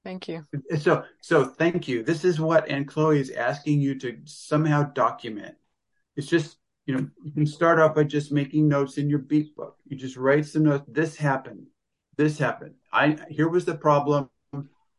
Thank 0.05 0.29
you. 0.29 0.45
So, 0.79 1.05
so 1.21 1.45
thank 1.47 1.89
you. 1.89 2.03
This 2.03 2.25
is 2.25 2.39
what 2.39 2.69
Aunt 2.69 2.87
Chloe 2.87 3.21
is 3.21 3.31
asking 3.31 3.81
you 3.81 3.99
to 4.01 4.19
somehow 4.25 4.83
document. 4.93 5.55
It's 6.17 6.27
just, 6.27 6.59
you 6.85 6.95
know, 6.95 7.09
you 7.25 7.33
can 7.33 7.47
start 7.47 7.79
off 7.79 7.95
by 7.95 8.05
just 8.05 8.31
making 8.31 8.69
notes 8.69 8.99
in 8.99 9.09
your 9.09 9.21
Beep 9.21 9.57
Book. 9.57 9.77
You 9.87 9.97
just 9.97 10.17
write 10.17 10.45
some 10.45 10.65
notes. 10.65 10.85
This 10.89 11.17
happened. 11.17 11.67
This 12.17 12.39
happened. 12.39 12.75
I 12.93 13.17
here 13.31 13.49
was 13.49 13.65
the 13.65 13.75
problem. 13.75 14.29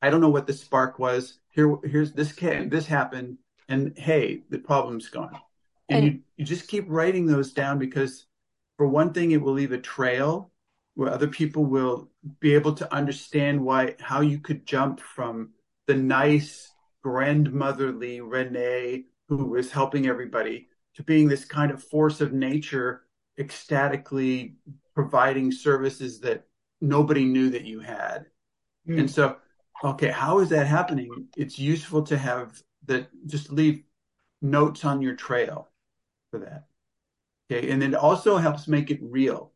I 0.01 0.09
don't 0.09 0.21
know 0.21 0.30
what 0.30 0.47
the 0.47 0.53
spark 0.53 0.99
was. 0.99 1.39
Here, 1.51 1.76
here's 1.84 2.11
this 2.11 2.34
came. 2.34 2.69
This 2.69 2.86
happened, 2.86 3.38
and 3.69 3.97
hey, 3.97 4.43
the 4.49 4.59
problem's 4.59 5.07
gone. 5.09 5.39
And, 5.88 5.97
and 5.97 6.05
you 6.05 6.19
you 6.36 6.45
just 6.45 6.67
keep 6.67 6.86
writing 6.88 7.26
those 7.26 7.53
down 7.53 7.80
because, 7.80 8.26
for 8.78 8.88
one 8.88 9.13
thing, 9.13 9.32
it 9.32 9.41
will 9.41 9.53
leave 9.53 9.71
a 9.71 9.78
trail 9.78 10.51
where 10.96 11.12
other 11.12 11.28
people 11.28 11.66
will 11.66 12.10
be 12.39 12.56
able 12.56 12.74
to 12.74 12.93
understand 12.93 13.62
why 13.62 13.96
how 14.00 14.22
you 14.22 14.39
could 14.39 14.66
jump 14.66 15.00
from 15.00 15.52
the 15.88 15.93
nice 15.93 16.72
grandmotherly 17.04 18.22
Renee 18.22 19.06
who 19.30 19.46
was 19.46 19.72
helping 19.72 20.08
everybody 20.08 20.68
to 20.96 21.04
being 21.04 21.28
this 21.28 21.46
kind 21.46 21.72
of 21.72 21.84
force 21.84 22.22
of 22.22 22.34
nature 22.34 23.04
ecstatically 23.38 24.56
providing 24.93 25.52
services 25.52 26.20
that 26.22 26.48
nobody 26.82 27.26
knew 27.26 27.50
that 27.50 27.66
you 27.66 27.80
had. 27.80 28.26
Mm. 28.88 29.02
And 29.02 29.12
so, 29.12 29.38
okay, 29.84 30.10
how 30.10 30.39
is 30.39 30.50
that 30.50 30.68
happening? 30.68 31.28
It's 31.36 31.60
useful 31.60 32.04
to 32.04 32.18
have 32.18 32.62
that 32.86 33.10
just 33.28 33.52
leave 33.52 33.84
notes 34.41 34.86
on 34.86 35.02
your 35.02 35.16
trail 35.16 35.70
for 36.32 36.39
that. 36.39 36.66
Okay. 37.52 37.70
And 37.70 37.84
it 37.84 37.93
also 37.93 38.38
helps 38.38 38.68
make 38.68 38.89
it 38.89 39.00
real 39.02 39.52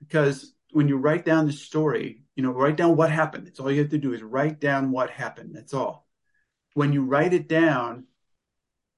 because 0.00 0.51
when 0.72 0.88
you 0.88 0.96
write 0.96 1.24
down 1.24 1.46
the 1.46 1.52
story, 1.52 2.22
you 2.34 2.42
know, 2.42 2.50
write 2.50 2.76
down 2.76 2.96
what 2.96 3.10
happened. 3.10 3.46
That's 3.46 3.60
all 3.60 3.70
you 3.70 3.80
have 3.80 3.90
to 3.90 3.98
do 3.98 4.12
is 4.12 4.22
write 4.22 4.60
down 4.60 4.90
what 4.90 5.10
happened. 5.10 5.54
That's 5.54 5.74
all. 5.74 6.06
When 6.74 6.92
you 6.92 7.04
write 7.04 7.34
it 7.34 7.48
down, 7.48 8.06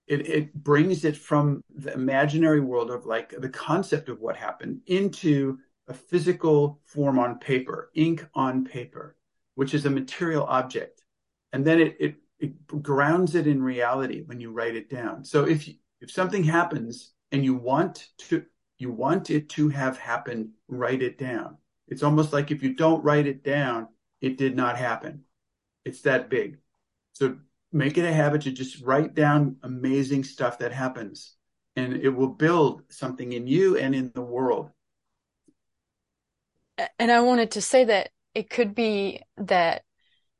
it, 0.06 0.28
it 0.28 0.54
brings 0.54 1.04
it 1.04 1.16
from 1.16 1.62
the 1.74 1.92
imaginary 1.92 2.60
world 2.60 2.90
of 2.90 3.06
like 3.06 3.34
the 3.38 3.48
concept 3.48 4.08
of 4.08 4.20
what 4.20 4.36
happened 4.36 4.80
into 4.86 5.58
a 5.88 5.94
physical 5.94 6.80
form 6.84 7.18
on 7.18 7.38
paper, 7.38 7.90
ink 7.94 8.26
on 8.34 8.64
paper, 8.64 9.16
which 9.54 9.74
is 9.74 9.84
a 9.86 9.90
material 9.90 10.44
object. 10.44 11.02
And 11.52 11.64
then 11.64 11.80
it, 11.80 11.96
it, 11.98 12.14
it 12.38 12.82
grounds 12.82 13.34
it 13.34 13.46
in 13.46 13.62
reality 13.62 14.22
when 14.24 14.40
you 14.40 14.52
write 14.52 14.76
it 14.76 14.90
down. 14.90 15.24
So 15.24 15.44
if, 15.44 15.66
you, 15.66 15.74
if 16.00 16.10
something 16.10 16.44
happens 16.44 17.12
and 17.32 17.44
you 17.44 17.54
want 17.54 18.08
to, 18.28 18.44
you 18.78 18.90
want 18.90 19.30
it 19.30 19.48
to 19.50 19.68
have 19.70 19.98
happened, 19.98 20.50
write 20.68 21.02
it 21.02 21.18
down. 21.18 21.56
It's 21.89 22.03
almost 22.03 22.32
like 22.32 22.51
if 22.51 22.62
you 22.62 22.74
don't 22.74 23.05
write 23.05 23.26
it 23.26 23.45
down, 23.45 23.89
it 24.20 24.39
did 24.39 24.57
not 24.57 24.76
happen. 24.76 25.24
It's 25.85 26.01
that 26.03 26.30
big. 26.30 26.59
So 27.12 27.37
make 27.72 27.99
it 27.99 28.05
a 28.05 28.12
habit 28.12 28.43
to 28.43 28.53
just 28.53 28.80
write 28.82 29.14
down 29.14 29.57
amazing 29.62 30.24
stuff 30.24 30.59
that 30.59 30.72
happens 30.72 31.35
and 31.76 31.95
it 31.95 32.11
will 32.11 32.28
build 32.28 32.82
something 32.89 33.32
in 33.32 33.47
you 33.47 33.76
and 33.76 33.95
in 33.95 34.12
the 34.14 34.22
world. 34.22 34.70
And 36.99 37.11
I 37.11 37.20
wanted 37.20 37.53
to 37.53 37.61
say 37.61 37.85
that 37.85 38.11
it 38.35 38.51
could 38.51 38.74
be 38.74 39.20
that, 39.37 39.82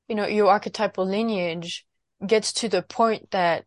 you 0.09 0.15
know, 0.15 0.27
your 0.27 0.51
archetypal 0.51 1.07
lineage 1.07 1.87
gets 2.25 2.53
to 2.55 2.69
the 2.69 2.83
point 2.83 3.31
that, 3.33 3.65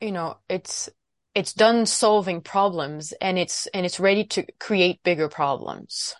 you 0.00 0.12
know, 0.12 0.38
it's, 0.48 0.88
it's 1.34 1.52
done 1.52 1.86
solving 1.86 2.40
problems 2.40 3.12
and 3.20 3.38
it's, 3.38 3.66
and 3.68 3.84
it's 3.86 4.00
ready 4.00 4.24
to 4.24 4.46
create 4.58 5.02
bigger 5.02 5.28
problems. 5.28 6.14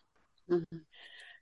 Mm-hmm. 0.51 0.79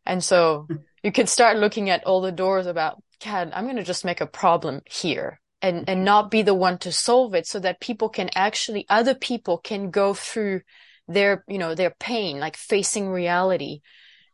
And 0.04 0.24
so 0.24 0.66
you 1.02 1.12
can 1.12 1.26
start 1.26 1.58
looking 1.58 1.90
at 1.90 2.04
all 2.04 2.20
the 2.20 2.32
doors 2.32 2.66
about, 2.66 3.02
God, 3.24 3.52
I'm 3.54 3.64
going 3.64 3.76
to 3.76 3.84
just 3.84 4.04
make 4.04 4.20
a 4.20 4.26
problem 4.26 4.82
here 4.90 5.40
and, 5.60 5.88
and 5.88 6.04
not 6.04 6.30
be 6.30 6.42
the 6.42 6.54
one 6.54 6.78
to 6.78 6.90
solve 6.90 7.34
it 7.34 7.46
so 7.46 7.60
that 7.60 7.80
people 7.80 8.08
can 8.08 8.30
actually, 8.34 8.84
other 8.88 9.14
people 9.14 9.58
can 9.58 9.90
go 9.90 10.12
through 10.12 10.62
their, 11.06 11.44
you 11.46 11.58
know, 11.58 11.74
their 11.74 11.94
pain, 11.98 12.40
like 12.40 12.56
facing 12.56 13.08
reality, 13.08 13.80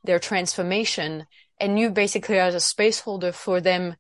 their 0.05 0.19
transformation. 0.19 1.27
And 1.61 1.79
you 1.79 1.91
basically 1.91 2.39
are 2.39 2.49
a 2.49 2.61
space 2.61 3.01
holder 3.01 3.33
for 3.33 3.61
them 3.61 3.97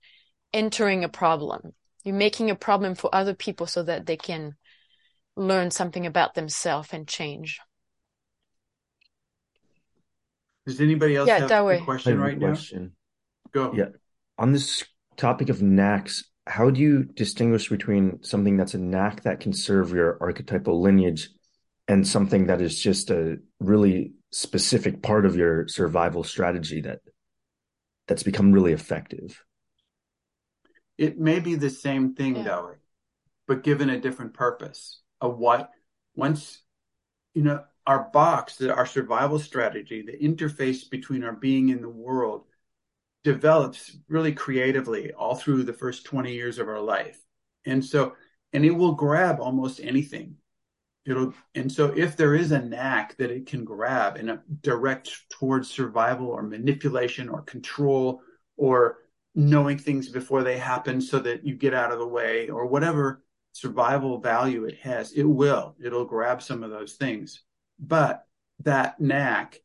entering 0.52 1.04
a 1.04 1.08
problem. 1.08 1.72
You're 2.04 2.14
making 2.14 2.50
a 2.50 2.54
problem 2.54 2.94
for 2.94 3.14
other 3.14 3.34
people 3.34 3.66
so 3.66 3.82
that 3.82 4.06
they 4.06 4.16
can 4.16 4.54
learn 5.36 5.70
something 5.70 6.06
about 6.06 6.34
themselves 6.34 6.88
and 6.92 7.06
change. 7.06 7.60
Does 10.68 10.82
anybody 10.82 11.16
else 11.16 11.28
yeah, 11.28 11.48
have 11.48 11.66
a 11.66 11.80
question 11.80 12.20
right 12.20 12.38
question. 12.38 12.92
now? 13.54 13.70
Go. 13.70 13.72
Yeah. 13.74 13.88
On 14.36 14.52
this 14.52 14.84
topic 15.16 15.48
of 15.48 15.62
knacks, 15.62 16.24
how 16.46 16.68
do 16.68 16.78
you 16.78 17.04
distinguish 17.04 17.70
between 17.70 18.22
something 18.22 18.58
that's 18.58 18.74
a 18.74 18.78
knack 18.78 19.22
that 19.22 19.40
can 19.40 19.54
serve 19.54 19.92
your 19.92 20.18
archetypal 20.20 20.78
lineage 20.82 21.30
and 21.88 22.06
something 22.06 22.48
that 22.48 22.60
is 22.60 22.78
just 22.78 23.08
a 23.08 23.38
really 23.60 24.12
specific 24.30 25.02
part 25.02 25.24
of 25.24 25.36
your 25.36 25.66
survival 25.68 26.22
strategy 26.22 26.82
that 26.82 26.98
that's 28.06 28.22
become 28.22 28.52
really 28.52 28.74
effective? 28.74 29.42
It 30.98 31.18
may 31.18 31.40
be 31.40 31.54
the 31.54 31.70
same 31.70 32.14
thing, 32.14 32.36
yeah. 32.36 32.42
though, 32.42 32.74
but 33.46 33.62
given 33.62 33.88
a 33.88 33.98
different 33.98 34.34
purpose. 34.34 35.00
A 35.22 35.30
what 35.30 35.70
once 36.14 36.60
you 37.32 37.42
know 37.42 37.64
our 37.88 38.10
box, 38.12 38.60
our 38.60 38.84
survival 38.84 39.38
strategy, 39.38 40.02
the 40.02 40.12
interface 40.12 40.88
between 40.90 41.24
our 41.24 41.32
being 41.32 41.70
in 41.70 41.80
the 41.80 41.88
world 41.88 42.44
develops 43.24 43.96
really 44.08 44.30
creatively 44.30 45.10
all 45.14 45.34
through 45.34 45.62
the 45.62 45.72
first 45.72 46.04
20 46.04 46.30
years 46.30 46.58
of 46.58 46.68
our 46.68 46.82
life. 46.82 47.18
And 47.64 47.82
so, 47.82 48.14
and 48.52 48.62
it 48.62 48.72
will 48.72 48.92
grab 48.92 49.40
almost 49.40 49.80
anything. 49.80 50.36
It'll, 51.06 51.32
and 51.54 51.72
so 51.72 51.86
if 51.96 52.14
there 52.14 52.34
is 52.34 52.52
a 52.52 52.60
knack 52.60 53.16
that 53.16 53.30
it 53.30 53.46
can 53.46 53.64
grab 53.64 54.16
and 54.16 54.38
direct 54.60 55.10
towards 55.30 55.70
survival 55.70 56.26
or 56.26 56.42
manipulation 56.42 57.30
or 57.30 57.40
control 57.40 58.20
or 58.58 58.98
knowing 59.34 59.78
things 59.78 60.10
before 60.10 60.42
they 60.42 60.58
happen 60.58 61.00
so 61.00 61.20
that 61.20 61.42
you 61.42 61.54
get 61.54 61.72
out 61.72 61.90
of 61.90 62.00
the 62.00 62.06
way 62.06 62.50
or 62.50 62.66
whatever 62.66 63.22
survival 63.52 64.20
value 64.20 64.66
it 64.66 64.76
has, 64.76 65.12
it 65.12 65.22
will. 65.22 65.74
It'll 65.82 66.04
grab 66.04 66.42
some 66.42 66.62
of 66.62 66.68
those 66.70 66.92
things. 66.92 67.44
But 67.78 68.26
that 68.60 69.00
knack 69.00 69.60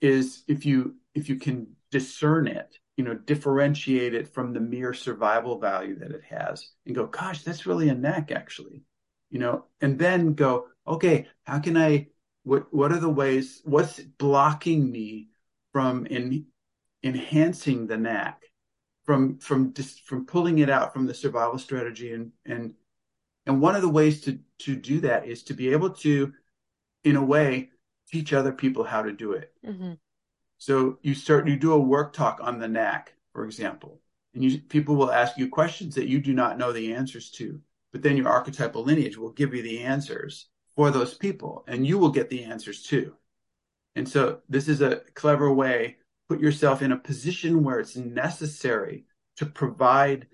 is 0.00 0.42
if 0.48 0.64
you 0.64 0.96
if 1.14 1.28
you 1.28 1.36
can 1.36 1.68
discern 1.90 2.46
it, 2.46 2.78
you 2.96 3.04
know, 3.04 3.14
differentiate 3.14 4.14
it 4.14 4.28
from 4.28 4.52
the 4.52 4.60
mere 4.60 4.94
survival 4.94 5.58
value 5.58 5.98
that 5.98 6.10
it 6.10 6.22
has 6.24 6.70
and 6.86 6.94
go, 6.94 7.06
gosh, 7.06 7.42
that's 7.42 7.66
really 7.66 7.88
a 7.88 7.94
knack 7.94 8.30
actually. 8.30 8.82
You 9.30 9.38
know, 9.40 9.66
and 9.80 9.98
then 9.98 10.34
go, 10.34 10.68
okay, 10.86 11.28
how 11.44 11.58
can 11.58 11.76
I 11.76 12.08
what 12.44 12.72
what 12.72 12.92
are 12.92 13.00
the 13.00 13.10
ways 13.10 13.60
what's 13.64 14.00
blocking 14.00 14.90
me 14.90 15.28
from 15.72 16.06
in, 16.06 16.46
enhancing 17.02 17.86
the 17.86 17.96
knack 17.96 18.42
from 19.04 19.38
from 19.38 19.72
just 19.74 20.06
from 20.06 20.26
pulling 20.26 20.58
it 20.58 20.70
out 20.70 20.92
from 20.92 21.06
the 21.06 21.14
survival 21.14 21.58
strategy 21.58 22.12
and 22.12 22.32
and 22.46 22.74
and 23.46 23.60
one 23.60 23.76
of 23.76 23.82
the 23.82 23.88
ways 23.88 24.22
to 24.22 24.38
to 24.60 24.74
do 24.74 25.00
that 25.00 25.26
is 25.26 25.42
to 25.44 25.54
be 25.54 25.68
able 25.68 25.90
to 25.90 26.32
in 27.04 27.16
a 27.16 27.24
way, 27.24 27.70
teach 28.10 28.32
other 28.32 28.52
people 28.52 28.84
how 28.84 29.02
to 29.02 29.12
do 29.12 29.32
it. 29.32 29.52
Mm-hmm. 29.66 29.94
So 30.58 30.98
you 31.02 31.14
start, 31.14 31.46
you 31.46 31.56
do 31.56 31.72
a 31.72 31.78
work 31.78 32.12
talk 32.12 32.40
on 32.42 32.58
the 32.58 32.68
knack, 32.68 33.14
for 33.32 33.44
example, 33.44 34.00
and 34.34 34.42
you, 34.42 34.58
people 34.58 34.96
will 34.96 35.12
ask 35.12 35.36
you 35.36 35.48
questions 35.48 35.94
that 35.94 36.08
you 36.08 36.20
do 36.20 36.34
not 36.34 36.58
know 36.58 36.72
the 36.72 36.94
answers 36.94 37.30
to, 37.32 37.60
but 37.92 38.02
then 38.02 38.16
your 38.16 38.28
archetypal 38.28 38.82
lineage 38.82 39.16
will 39.16 39.30
give 39.30 39.54
you 39.54 39.62
the 39.62 39.80
answers 39.80 40.48
for 40.74 40.90
those 40.90 41.14
people 41.14 41.64
and 41.68 41.86
you 41.86 41.98
will 41.98 42.10
get 42.10 42.28
the 42.28 42.44
answers 42.44 42.82
too. 42.82 43.14
And 43.94 44.08
so 44.08 44.40
this 44.48 44.68
is 44.68 44.80
a 44.80 45.02
clever 45.14 45.52
way, 45.52 45.96
put 46.28 46.40
yourself 46.40 46.82
in 46.82 46.92
a 46.92 46.96
position 46.96 47.64
where 47.64 47.80
it's 47.80 47.96
necessary 47.96 49.04
to 49.36 49.46
provide 49.46 50.26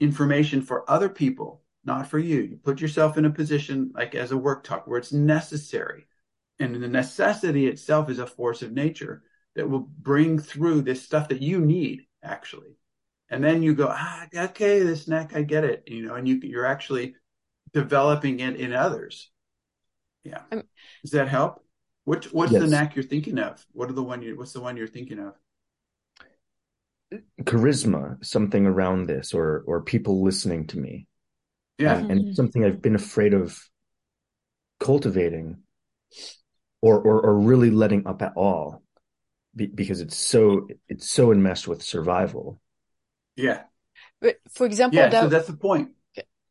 information 0.00 0.62
for 0.62 0.88
other 0.90 1.08
people 1.08 1.62
not 1.86 2.08
for 2.08 2.18
you. 2.18 2.42
You 2.42 2.58
put 2.62 2.80
yourself 2.80 3.16
in 3.16 3.24
a 3.24 3.30
position 3.30 3.92
like 3.94 4.14
as 4.14 4.32
a 4.32 4.36
work 4.36 4.64
talk 4.64 4.86
where 4.86 4.98
it's 4.98 5.12
necessary. 5.12 6.06
And 6.58 6.74
the 6.82 6.88
necessity 6.88 7.66
itself 7.66 8.10
is 8.10 8.18
a 8.18 8.26
force 8.26 8.62
of 8.62 8.72
nature 8.72 9.22
that 9.54 9.68
will 9.68 9.80
bring 9.80 10.38
through 10.38 10.82
this 10.82 11.02
stuff 11.02 11.28
that 11.28 11.42
you 11.42 11.60
need 11.60 12.06
actually. 12.22 12.76
And 13.28 13.42
then 13.42 13.62
you 13.62 13.74
go, 13.74 13.88
ah, 13.90 14.26
okay, 14.34 14.82
this 14.82 15.08
knack, 15.08 15.34
I 15.34 15.42
get 15.42 15.64
it, 15.64 15.84
you 15.86 16.06
know, 16.06 16.14
and 16.14 16.28
you, 16.28 16.40
you're 16.42 16.66
actually 16.66 17.14
developing 17.72 18.40
it 18.40 18.56
in 18.56 18.72
others. 18.72 19.30
Yeah. 20.24 20.42
Um, 20.50 20.62
Does 21.02 21.12
that 21.12 21.28
help? 21.28 21.64
What 22.04 22.26
what's 22.26 22.52
Yes. 22.52 22.62
the 22.62 22.68
knack 22.68 22.94
you're 22.94 23.04
thinking 23.04 23.38
of? 23.38 23.64
What 23.72 23.90
are 23.90 23.94
the 23.94 24.02
one 24.02 24.22
you 24.22 24.36
what's 24.36 24.52
the 24.52 24.60
one 24.60 24.76
you're 24.76 24.86
thinking 24.86 25.18
of? 25.18 25.34
Charisma, 27.42 28.24
something 28.24 28.66
around 28.66 29.06
this, 29.06 29.34
or 29.34 29.64
or 29.66 29.82
people 29.82 30.22
listening 30.22 30.66
to 30.68 30.78
me. 30.78 31.06
Yeah. 31.78 31.98
and, 31.98 32.10
and 32.10 32.20
it's 32.20 32.28
mm-hmm. 32.28 32.34
something 32.34 32.64
I've 32.64 32.82
been 32.82 32.94
afraid 32.94 33.34
of 33.34 33.58
cultivating 34.80 35.58
or 36.80 36.98
or, 36.98 37.20
or 37.20 37.38
really 37.38 37.70
letting 37.70 38.06
up 38.06 38.22
at 38.22 38.32
all 38.36 38.82
be, 39.54 39.66
because 39.66 40.00
it's 40.00 40.16
so 40.16 40.68
it's 40.88 41.10
so 41.10 41.32
enmeshed 41.32 41.68
with 41.68 41.82
survival. 41.82 42.60
Yeah. 43.36 43.62
But 44.20 44.36
for 44.50 44.66
example, 44.66 44.98
Yeah. 44.98 45.08
that, 45.08 45.22
So 45.22 45.28
that's 45.28 45.48
the 45.48 45.56
point. 45.56 45.90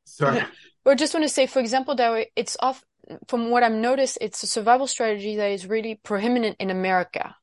Sorry. 0.05 0.41
Or 0.88 0.93
just 0.93 1.15
want 1.15 1.23
to 1.23 1.34
say, 1.34 1.47
for 1.47 1.57
example, 1.57 1.95
that 1.95 2.28
it's 2.36 2.55
off 2.59 2.84
from 3.28 3.49
what 3.49 3.63
I've 3.63 3.71
noticed, 3.71 4.19
it's 4.21 4.43
a 4.43 4.47
survival 4.47 4.86
strategy 4.86 5.36
that 5.38 5.51
is 5.51 5.65
really 5.65 5.99
prominent 6.03 6.57
in 6.59 6.69
America. 6.69 7.36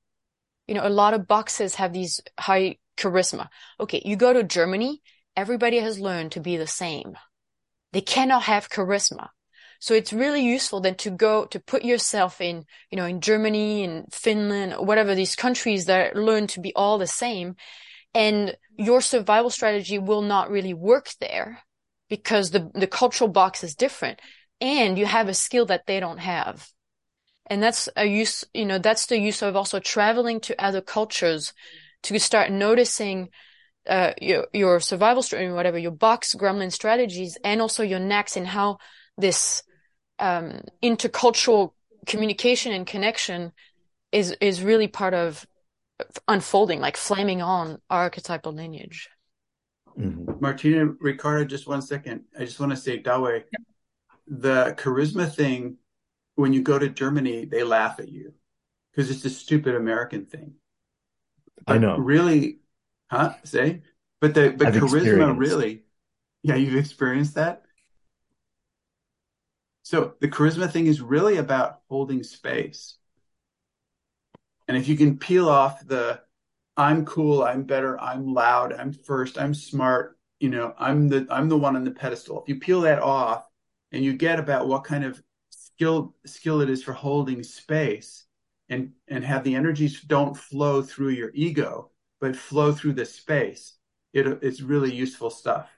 You 0.69 0.77
know, 0.77 0.87
a 0.87 0.89
lot 0.89 1.13
of 1.13 1.27
boxes 1.27 1.75
have 1.75 1.93
these 1.93 2.21
high 2.39 2.79
charisma. 2.97 3.49
Okay, 3.81 4.01
you 4.05 4.15
go 4.15 4.33
to 4.33 4.45
Germany, 4.45 5.03
everybody 5.37 5.79
has 5.79 5.99
learned 5.99 6.33
to 6.33 6.41
be 6.41 6.57
the 6.57 6.69
same. 6.69 7.17
They 7.93 8.01
cannot 8.01 8.45
have 8.45 8.71
charisma. 8.71 9.29
So 9.81 9.95
it's 9.95 10.13
really 10.13 10.45
useful 10.45 10.81
then 10.81 10.95
to 10.97 11.11
go 11.11 11.45
to 11.47 11.59
put 11.59 11.85
yourself 11.85 12.41
in, 12.41 12.65
you 12.91 12.97
know, 12.97 13.05
in 13.05 13.21
Germany 13.21 13.85
and 13.85 14.13
Finland, 14.13 14.75
or 14.75 14.85
whatever 14.85 15.15
these 15.15 15.35
countries 15.35 15.87
that 15.87 16.15
learn 16.15 16.47
to 16.49 16.61
be 16.61 16.73
all 16.75 16.99
the 16.99 17.07
same. 17.07 17.57
And 18.15 18.57
your 18.77 19.01
survival 19.01 19.51
strategy 19.51 19.99
will 19.99 20.23
not 20.23 20.51
really 20.51 20.75
work 20.75 21.11
there 21.21 21.65
because 22.09 22.51
the, 22.51 22.71
the 22.75 22.87
cultural 22.87 23.29
box 23.29 23.65
is 23.65 23.75
different 23.75 24.21
and 24.61 24.99
you 24.99 25.07
have 25.07 25.29
a 25.29 25.35
skill 25.35 25.67
that 25.67 25.87
they 25.87 25.99
don't 25.99 26.19
have. 26.19 26.69
And 27.47 27.63
that's 27.63 27.89
a 27.97 28.05
use, 28.05 28.45
you 28.55 28.65
know, 28.65 28.79
that's 28.79 29.07
the 29.07 29.19
use 29.19 29.43
of 29.43 29.57
also 29.57 29.81
traveling 29.81 30.41
to 30.41 30.65
other 30.65 30.81
cultures 30.81 31.53
to 32.05 32.19
start 32.21 32.51
noticing 32.51 33.31
uh, 33.89 34.13
your 34.21 34.47
your 34.53 34.81
survival 34.81 35.23
strategy, 35.23 35.53
whatever 35.53 35.79
your 35.79 35.91
box 35.91 36.35
gremlin 36.35 36.73
strategies, 36.73 37.39
and 37.43 37.61
also 37.61 37.83
your 37.83 37.99
knacks 37.99 38.37
and 38.37 38.47
how 38.47 38.79
this 39.19 39.63
um, 40.19 40.63
intercultural 40.83 41.73
communication 42.07 42.73
and 42.73 42.87
connection 42.87 43.53
is 44.13 44.37
is 44.41 44.63
really 44.63 44.89
part 44.89 45.15
of 45.15 45.47
unfolding, 46.29 46.81
like 46.81 46.97
flaming 46.97 47.43
on 47.43 47.79
archetypal 47.91 48.53
lineage. 48.53 49.09
Mhm. 49.99 50.41
Martina 50.41 50.87
Ricardo, 51.01 51.45
just 51.45 51.67
one 51.67 51.83
second. 51.83 52.25
I 52.39 52.45
just 52.45 52.59
want 52.59 52.71
to 52.71 52.77
say, 52.77 52.99
Dawe, 52.99 53.43
the 54.27 54.75
charisma 54.79 55.33
thing, 55.33 55.77
when 56.35 56.53
you 56.53 56.63
go 56.63 56.79
to 56.79 56.89
Germany, 56.89 57.45
they 57.45 57.63
laugh 57.63 58.01
at 58.01 58.09
you 58.09 58.33
because 58.91 59.11
it's 59.11 59.25
a 59.25 59.31
stupid 59.31 59.75
American 59.75 60.27
thing. 60.27 60.55
I 61.67 61.79
know. 61.79 61.97
Really, 61.99 62.62
huh? 63.13 63.35
Say, 63.45 63.83
but 64.21 64.35
the 64.35 64.55
but 64.57 64.69
I've 64.69 64.75
charisma 64.75 65.39
really, 65.39 65.83
yeah, 66.43 66.57
you've 66.57 66.77
experienced 66.77 67.35
that. 67.35 67.63
So 69.83 70.15
the 70.21 70.29
charisma 70.29 70.71
thing 70.71 70.87
is 70.87 71.01
really 71.01 71.37
about 71.37 71.81
holding 71.89 72.23
space. 72.23 72.97
And 74.67 74.77
if 74.77 74.89
you 74.89 74.97
can 74.97 75.19
peel 75.19 75.49
off 75.49 75.87
the 75.87 76.21
I'm 76.77 77.05
cool, 77.05 77.43
I'm 77.43 77.65
better, 77.65 78.01
I'm 78.01 78.33
loud, 78.33 78.73
I'm 78.73 78.93
first, 78.93 79.39
I'm 79.39 79.53
smart, 79.53 80.19
you 80.41 80.49
know, 80.49 80.75
I'm 80.79 81.09
the 81.09 81.27
I'm 81.31 81.49
the 81.49 81.59
one 81.59 81.77
on 81.77 81.85
the 81.85 81.91
pedestal. 81.91 82.43
If 82.43 82.49
you 82.49 82.61
peel 82.61 82.81
that 82.83 83.03
off 83.03 83.47
and 83.93 84.03
you 84.03 84.15
get 84.15 84.39
about 84.41 84.69
what 84.69 84.85
kind 84.85 85.05
of 85.05 85.23
skill 85.51 86.15
skill 86.25 86.63
it 86.63 86.71
is 86.71 86.83
for 86.83 86.95
holding 86.95 87.43
space 87.43 88.25
and 88.71 88.93
and 89.09 89.23
have 89.25 89.45
the 89.45 89.55
energies 89.55 90.01
don't 90.01 90.37
flow 90.37 90.81
through 90.81 91.11
your 91.11 91.31
ego, 91.35 91.92
but 92.23 92.37
flow 92.37 92.73
through 92.73 92.93
the 92.93 93.05
space, 93.05 93.75
it 94.15 94.27
it's 94.43 94.63
really 94.63 94.95
useful 94.95 95.29
stuff. 95.29 95.69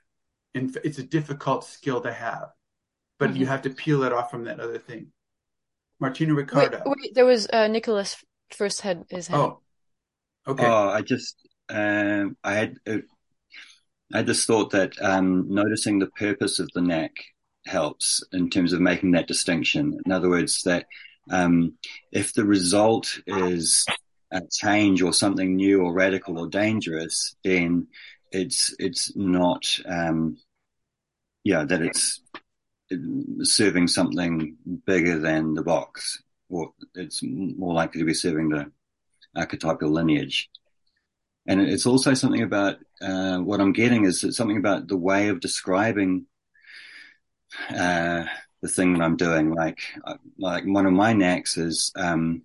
And 0.53 0.77
it's 0.83 0.99
a 0.99 1.03
difficult 1.03 1.65
skill 1.65 1.99
to 2.01 2.13
have. 2.13 2.51
But 3.17 3.35
you 3.35 3.47
have 3.47 3.63
to 3.63 3.71
peel 3.71 4.03
it 4.03 4.13
off 4.13 4.29
from 4.29 4.43
that 4.43 4.59
other 4.59 4.77
thing. 4.77 5.07
Martina 5.99 6.35
Wait, 6.35 6.41
Ricardo. 6.41 6.83
wait, 6.85 7.15
there 7.15 7.25
was 7.25 7.47
uh, 7.51 7.67
Nicholas 7.67 8.23
first 8.51 8.81
had 8.81 9.05
his 9.09 9.27
hand. 9.27 9.41
Oh, 9.41 9.59
okay. 10.47 10.65
Oh, 10.65 10.89
I 10.89 11.01
just, 11.01 11.35
um, 11.69 12.37
I 12.43 12.53
had, 12.53 12.75
uh, 12.85 12.97
I 14.13 14.17
had 14.17 14.27
this 14.27 14.45
thought 14.45 14.69
that 14.71 14.93
um, 15.01 15.47
noticing 15.49 15.97
the 15.97 16.11
purpose 16.11 16.59
of 16.59 16.69
the 16.75 16.81
knack 16.81 17.15
helps 17.65 18.23
in 18.31 18.49
terms 18.49 18.71
of 18.71 18.81
making 18.81 19.11
that 19.11 19.27
distinction. 19.27 19.97
In 20.05 20.11
other 20.11 20.29
words, 20.29 20.61
that 20.63 20.85
um, 21.31 21.73
if 22.11 22.33
the 22.33 22.45
result 22.45 23.19
is 23.25 23.85
a 24.35 24.41
change 24.51 25.01
or 25.01 25.13
something 25.13 25.55
new 25.55 25.81
or 25.81 25.93
radical 25.93 26.37
or 26.39 26.47
dangerous, 26.47 27.35
then 27.43 27.87
it's 28.31 28.75
it's 28.79 29.15
not, 29.15 29.63
um, 29.87 30.37
yeah, 31.43 31.63
that 31.63 31.81
it's 31.81 32.21
serving 33.41 33.87
something 33.87 34.57
bigger 34.85 35.17
than 35.19 35.53
the 35.53 35.63
box, 35.63 36.21
or 36.49 36.73
it's 36.93 37.21
more 37.23 37.73
likely 37.73 38.01
to 38.01 38.05
be 38.05 38.13
serving 38.13 38.49
the 38.49 38.71
archetypal 39.35 39.89
lineage. 39.89 40.49
And 41.47 41.61
it's 41.61 41.85
also 41.85 42.13
something 42.13 42.43
about 42.43 42.77
uh, 43.01 43.37
what 43.37 43.61
I'm 43.61 43.73
getting 43.73 44.05
is 44.05 44.25
something 44.35 44.57
about 44.57 44.87
the 44.87 44.97
way 44.97 45.29
of 45.29 45.39
describing 45.39 46.25
uh, 47.69 48.25
the 48.61 48.67
thing 48.67 48.93
that 48.93 49.03
I'm 49.03 49.15
doing. 49.15 49.53
Like, 49.53 49.79
like 50.37 50.63
one 50.65 50.87
of 50.87 50.93
my 50.93 51.13
knacks 51.13 51.57
is 51.57 51.91
um, 51.95 52.41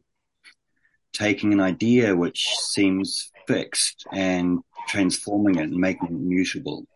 taking 1.13 1.53
an 1.53 1.61
idea 1.61 2.17
which 2.17 2.47
seems 2.57 3.31
fixed 3.47 4.07
and 4.13 4.61
transforming 4.89 5.57
it 5.57 5.65
and 5.65 5.77
making 5.77 6.09
it 6.09 6.21
mutable. 6.21 6.87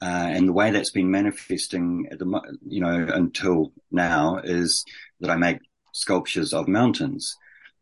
Uh, 0.00 0.30
and 0.32 0.48
the 0.48 0.52
way 0.52 0.70
that's 0.70 0.90
been 0.90 1.10
manifesting 1.10 2.08
at 2.10 2.18
the, 2.18 2.56
you 2.66 2.80
know, 2.80 3.06
until 3.14 3.72
now 3.90 4.38
is 4.42 4.84
that 5.20 5.30
I 5.30 5.36
make 5.36 5.58
sculptures 5.92 6.52
of 6.52 6.66
mountains, 6.66 7.36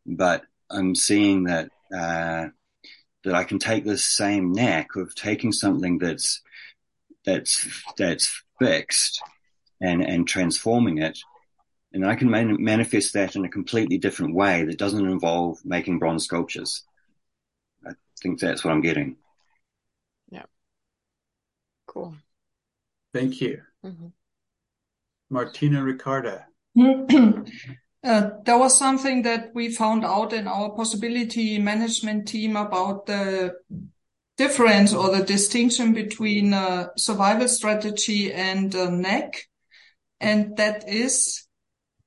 but 0.05 0.43
I'm 0.71 0.95
seeing 0.95 1.45
that, 1.45 1.71
uh, 1.95 2.49
that 3.25 3.35
I 3.35 3.45
can 3.45 3.59
take 3.59 3.85
this 3.85 4.05
same 4.05 4.53
knack 4.53 4.97
of 4.97 5.15
taking 5.15 5.53
something 5.53 5.99
that's, 5.99 6.43
that's, 7.25 7.67
that's 7.97 8.43
fixed 8.59 9.23
and, 9.81 10.03
and 10.03 10.29
transforming 10.29 10.99
it. 10.99 11.19
And 11.93 12.07
I 12.07 12.15
can 12.15 12.31
man- 12.31 12.63
manifest 12.63 13.15
that 13.15 13.35
in 13.35 13.45
a 13.45 13.49
completely 13.49 13.99
different 13.99 14.35
way 14.35 14.65
that 14.65 14.79
doesn't 14.79 15.07
involve 15.07 15.59
making 15.65 15.99
bronze 15.99 16.25
sculptures. 16.25 16.85
I 17.85 17.93
think 18.23 18.39
that's 18.39 18.65
what 18.65 18.73
I'm 18.73 18.81
getting. 18.81 19.17
Yeah. 20.31 20.45
Cool. 21.87 22.15
Thank 23.13 23.41
you. 23.41 23.63
Mhm. 23.85 24.13
Martina 25.31 25.83
Ricarda. 25.83 26.47
Uh, 28.03 28.31
there 28.47 28.57
was 28.57 28.79
something 28.79 29.21
that 29.23 29.51
we 29.55 29.71
found 29.71 30.07
out 30.07 30.33
in 30.33 30.49
our 30.49 30.71
possibility 30.71 31.59
management 31.59 32.27
team 32.27 32.57
about 32.57 33.05
the 33.05 33.55
difference 34.39 34.95
or 34.95 35.15
the 35.15 35.23
distinction 35.23 35.93
between 35.93 36.55
uh, 36.55 36.89
survival 36.97 37.47
strategy 37.47 38.33
and 38.33 38.75
uh, 38.75 38.89
neck, 38.89 39.47
and 40.19 40.57
that 40.57 40.89
is 40.89 41.47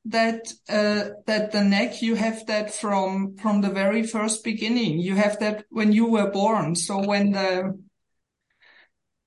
that 0.06 0.52
uh, 0.68 1.10
that 1.28 1.52
the 1.52 1.64
neck 1.64 2.02
you 2.02 2.16
have 2.16 2.46
that 2.48 2.74
from 2.74 3.38
from 3.38 3.62
the 3.62 3.70
very 3.70 4.04
first 4.04 4.44
beginning. 4.44 5.00
You 5.00 5.16
have 5.16 5.40
that 5.40 5.66
when 5.70 5.92
you 5.92 6.08
were 6.08 6.30
born. 6.30 6.76
So 6.76 7.00
when 7.00 7.32
the 7.32 7.80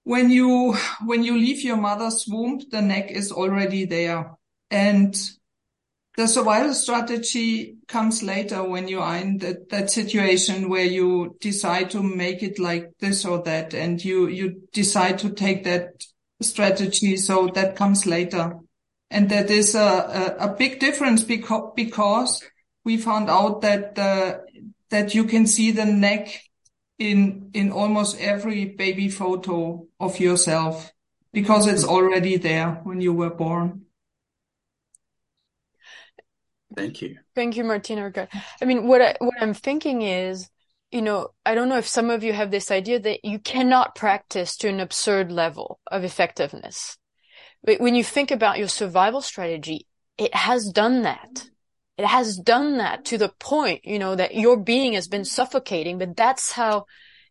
when 0.05 0.31
you 0.31 0.77
when 1.05 1.25
you 1.25 1.37
leave 1.37 1.63
your 1.63 1.79
mother's 1.79 2.27
womb, 2.29 2.61
the 2.71 2.83
neck 2.83 3.11
is 3.11 3.33
already 3.33 3.87
there, 3.87 4.33
and 4.71 5.17
the 6.17 6.27
survival 6.27 6.73
strategy 6.73 7.77
comes 7.89 8.23
later 8.23 8.63
when 8.65 8.89
you 8.89 9.01
are 9.01 9.17
in 9.19 9.39
that, 9.39 9.69
that 9.69 9.91
situation 9.91 10.71
where 10.71 10.85
you 10.85 11.37
decide 11.41 11.91
to 11.91 12.03
make 12.03 12.43
it 12.43 12.59
like 12.59 12.91
this 13.01 13.25
or 13.25 13.43
that, 13.43 13.75
and 13.75 14.05
you 14.05 14.27
you 14.29 14.63
decide 14.73 15.19
to 15.19 15.31
take 15.31 15.65
that 15.65 16.05
strategy. 16.41 17.17
So 17.17 17.49
that 17.55 17.77
comes 17.77 18.07
later, 18.07 18.55
and 19.11 19.31
that 19.31 19.51
is 19.51 19.75
a 19.75 20.37
a, 20.41 20.47
a 20.47 20.57
big 20.57 20.81
difference 20.81 21.23
because 21.25 21.73
because 21.77 22.43
we 22.85 22.97
found 22.97 23.29
out 23.31 23.63
that 23.63 23.99
uh, 23.99 24.39
that 24.91 25.15
you 25.15 25.25
can 25.25 25.47
see 25.47 25.71
the 25.71 25.85
neck 25.85 26.41
in 26.99 27.51
in 27.53 27.73
almost 27.73 28.21
every 28.21 28.65
baby 28.65 29.09
photo 29.09 29.87
of 30.01 30.19
yourself 30.19 30.93
because 31.33 31.67
it's 31.67 31.85
already 31.85 32.37
there 32.37 32.81
when 32.85 33.01
you 33.01 33.13
were 33.13 33.31
born. 33.31 33.83
Thank 36.75 37.03
you. 37.03 37.19
Thank 37.35 37.57
you, 37.57 37.65
Martina. 37.65 38.29
I 38.61 38.65
mean, 38.65 38.87
what 38.87 39.01
I, 39.03 39.17
what 39.19 39.35
I'm 39.41 39.55
thinking 39.55 40.03
is, 40.03 40.49
you 40.91 41.03
know, 41.03 41.29
I 41.45 41.55
don't 41.55 41.69
know 41.69 41.79
if 41.79 41.87
some 41.87 42.11
of 42.11 42.23
you 42.23 42.33
have 42.33 42.51
this 42.51 42.71
idea 42.71 43.01
that 43.01 43.25
you 43.25 43.39
cannot 43.39 43.95
practice 43.95 44.57
to 44.59 44.69
an 44.69 44.81
absurd 44.81 45.33
level 45.33 45.81
of 45.91 46.05
effectiveness. 46.05 46.97
But 47.67 47.81
when 47.81 47.95
you 47.95 48.05
think 48.05 48.31
about 48.31 48.59
your 48.59 48.69
survival 48.69 49.21
strategy, 49.21 49.87
it 50.17 50.35
has 50.35 50.71
done 50.73 51.03
that. 51.03 51.51
it 51.99 52.05
has 52.05 52.37
done 52.37 52.77
that 52.79 53.05
to 53.07 53.19
the 53.19 53.31
point, 53.41 53.85
you 53.85 53.99
know, 53.99 54.15
that 54.15 54.35
your 54.35 54.57
being 54.57 54.93
has 54.93 55.09
been 55.09 55.25
suffocating, 55.25 55.99
but 55.99 56.17
that's 56.17 56.53
how 56.53 56.85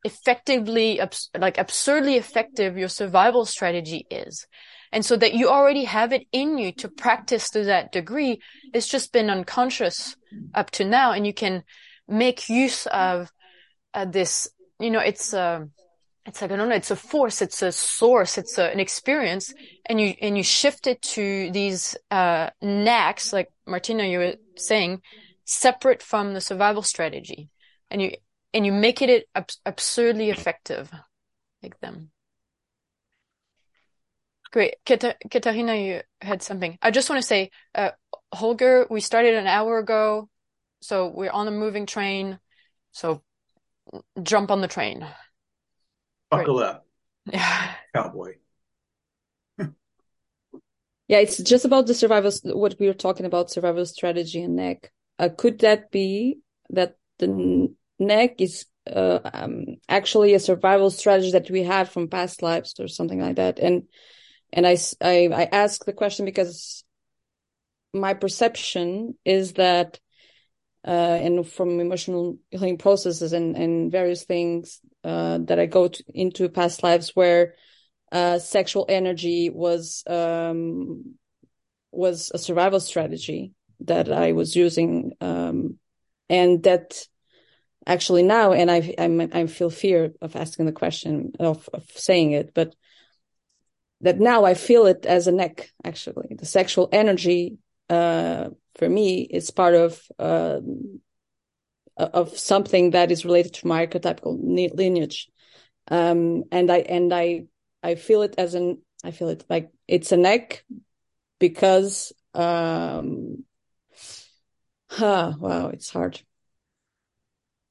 effectively, 0.03 0.99
like 1.37 1.57
absurdly 1.57 2.15
effective 2.15 2.77
your 2.77 2.87
survival 2.87 3.45
strategy 3.45 4.07
is. 4.09 4.47
And 4.91 5.05
so 5.05 5.17
that 5.17 5.33
you 5.33 5.49
already 5.49 5.83
have 5.83 6.13
it 6.13 6.25
in 6.31 6.57
you 6.57 6.71
to 6.73 6.87
practice 6.87 7.49
to 7.51 7.63
that 7.65 7.91
degree. 7.91 8.41
It's 8.73 8.87
just 8.87 9.11
been 9.11 9.29
unconscious 9.29 10.15
up 10.53 10.71
to 10.71 10.85
now. 10.85 11.11
And 11.11 11.27
you 11.27 11.33
can 11.33 11.63
make 12.07 12.49
use 12.49 12.85
of 12.87 13.31
uh, 13.93 14.05
this, 14.05 14.49
you 14.79 14.89
know, 14.89 14.99
it's, 14.99 15.33
uh, 15.33 15.65
it's 16.25 16.41
like, 16.41 16.51
don't 16.55 16.69
know, 16.69 16.75
it's 16.75 16.91
a 16.91 16.95
force, 16.95 17.41
it's 17.41 17.61
a 17.61 17.71
source, 17.71 18.37
it's 18.37 18.57
a, 18.57 18.71
an 18.71 18.79
experience. 18.79 19.53
And 19.85 20.01
you, 20.01 20.15
and 20.21 20.35
you 20.35 20.43
shift 20.43 20.87
it 20.87 21.01
to 21.03 21.51
these, 21.51 21.95
uh, 22.09 22.49
like 23.31 23.49
Martina, 23.67 24.03
you 24.05 24.17
were 24.19 24.35
saying, 24.57 25.01
separate 25.45 26.01
from 26.01 26.33
the 26.33 26.41
survival 26.41 26.81
strategy. 26.81 27.49
And 27.91 28.01
you, 28.01 28.13
and 28.53 28.65
you 28.65 28.71
make 28.71 29.01
it 29.01 29.27
ab- 29.35 29.49
absurdly 29.65 30.31
effective, 30.31 30.91
like 31.61 31.79
them. 31.79 32.09
Great. 34.51 34.75
Katarina, 34.85 35.75
you 35.75 36.01
had 36.21 36.41
something. 36.41 36.77
I 36.81 36.89
just 36.89 37.09
want 37.09 37.21
to 37.21 37.27
say, 37.27 37.51
uh, 37.75 37.91
Holger, 38.33 38.87
we 38.89 39.01
started 39.01 39.35
an 39.35 39.47
hour 39.47 39.77
ago, 39.77 40.29
so 40.81 41.07
we're 41.07 41.29
on 41.29 41.47
a 41.47 41.51
moving 41.51 41.85
train. 41.85 42.39
So 42.93 43.21
jump 44.23 44.49
on 44.49 44.61
the 44.61 44.67
train. 44.67 45.05
Buckle 46.37 46.57
Great. 46.57 46.67
up. 46.67 46.85
Yeah. 47.31 47.71
Cowboy. 47.95 48.35
yeah, 49.57 51.17
it's 51.17 51.37
just 51.37 51.65
about 51.65 51.87
the 51.87 51.93
survival, 51.93 52.31
what 52.43 52.75
we 52.79 52.87
were 52.87 52.93
talking 52.93 53.25
about, 53.25 53.51
survival 53.51 53.85
strategy 53.85 54.41
and 54.41 54.55
neck. 54.55 54.91
Uh, 55.17 55.29
could 55.35 55.59
that 55.59 55.91
be 55.91 56.39
that 56.69 56.97
the 57.19 57.73
neck 57.99 58.41
is 58.41 58.65
uh, 58.87 59.19
um, 59.33 59.65
actually 59.87 60.33
a 60.33 60.39
survival 60.39 60.89
strategy 60.91 61.31
that 61.31 61.49
we 61.49 61.63
had 61.63 61.89
from 61.89 62.09
past 62.09 62.41
lives 62.41 62.75
or 62.79 62.87
something 62.87 63.19
like 63.19 63.37
that? 63.37 63.59
And 63.59 63.83
and 64.53 64.65
I, 64.65 64.77
I, 65.01 65.27
I 65.27 65.49
ask 65.51 65.83
the 65.83 65.93
question 65.93 66.25
because 66.25 66.83
my 67.93 68.13
perception 68.13 69.17
is 69.25 69.53
that, 69.53 69.99
and 70.87 71.47
from 71.47 71.79
emotional 71.79 72.37
healing 72.51 72.77
processes 72.77 73.33
and, 73.33 73.55
and 73.55 73.91
various 73.91 74.23
things, 74.23 74.79
uh, 75.03 75.39
that 75.39 75.59
I 75.59 75.65
go 75.65 75.87
to, 75.87 76.03
into 76.13 76.47
past 76.49 76.83
lives 76.83 77.15
where, 77.15 77.55
uh, 78.11 78.39
sexual 78.39 78.85
energy 78.87 79.49
was, 79.49 80.03
um, 80.07 81.15
was 81.91 82.31
a 82.33 82.37
survival 82.37 82.79
strategy 82.79 83.53
that 83.81 84.11
I 84.11 84.33
was 84.33 84.55
using, 84.55 85.13
um, 85.21 85.79
and 86.29 86.63
that 86.63 87.07
actually 87.87 88.23
now, 88.23 88.53
and 88.53 88.69
I, 88.69 88.95
I'm, 88.97 89.21
I 89.21 89.47
feel 89.47 89.69
fear 89.69 90.13
of 90.21 90.35
asking 90.35 90.65
the 90.65 90.71
question 90.71 91.33
of, 91.39 91.69
of 91.73 91.83
saying 91.95 92.31
it, 92.31 92.53
but 92.53 92.75
that 94.01 94.19
now 94.19 94.45
I 94.45 94.53
feel 94.53 94.85
it 94.85 95.05
as 95.05 95.27
a 95.27 95.31
neck, 95.31 95.71
actually. 95.83 96.35
The 96.37 96.45
sexual 96.45 96.89
energy, 96.91 97.57
uh, 97.89 98.49
for 98.75 98.89
me 98.89 99.21
it's 99.21 99.51
part 99.51 99.75
of, 99.75 100.01
uh, 100.19 100.59
of 101.97 102.37
something 102.37 102.91
that 102.91 103.11
is 103.11 103.25
related 103.25 103.53
to 103.55 103.67
my 103.67 103.81
archetypal 103.81 104.37
lineage. 104.41 105.29
Um, 105.87 106.43
and 106.51 106.71
I, 106.71 106.77
and 106.79 107.13
I, 107.13 107.45
I 107.83 107.95
feel 107.95 108.23
it 108.23 108.35
as 108.37 108.55
an, 108.55 108.81
I 109.03 109.11
feel 109.11 109.29
it 109.29 109.45
like 109.49 109.71
it's 109.87 110.11
a 110.11 110.17
neck 110.17 110.65
because, 111.39 112.11
um, 112.33 113.45
huh, 114.89 115.33
wow, 115.39 115.67
it's 115.67 115.89
hard. 115.89 116.21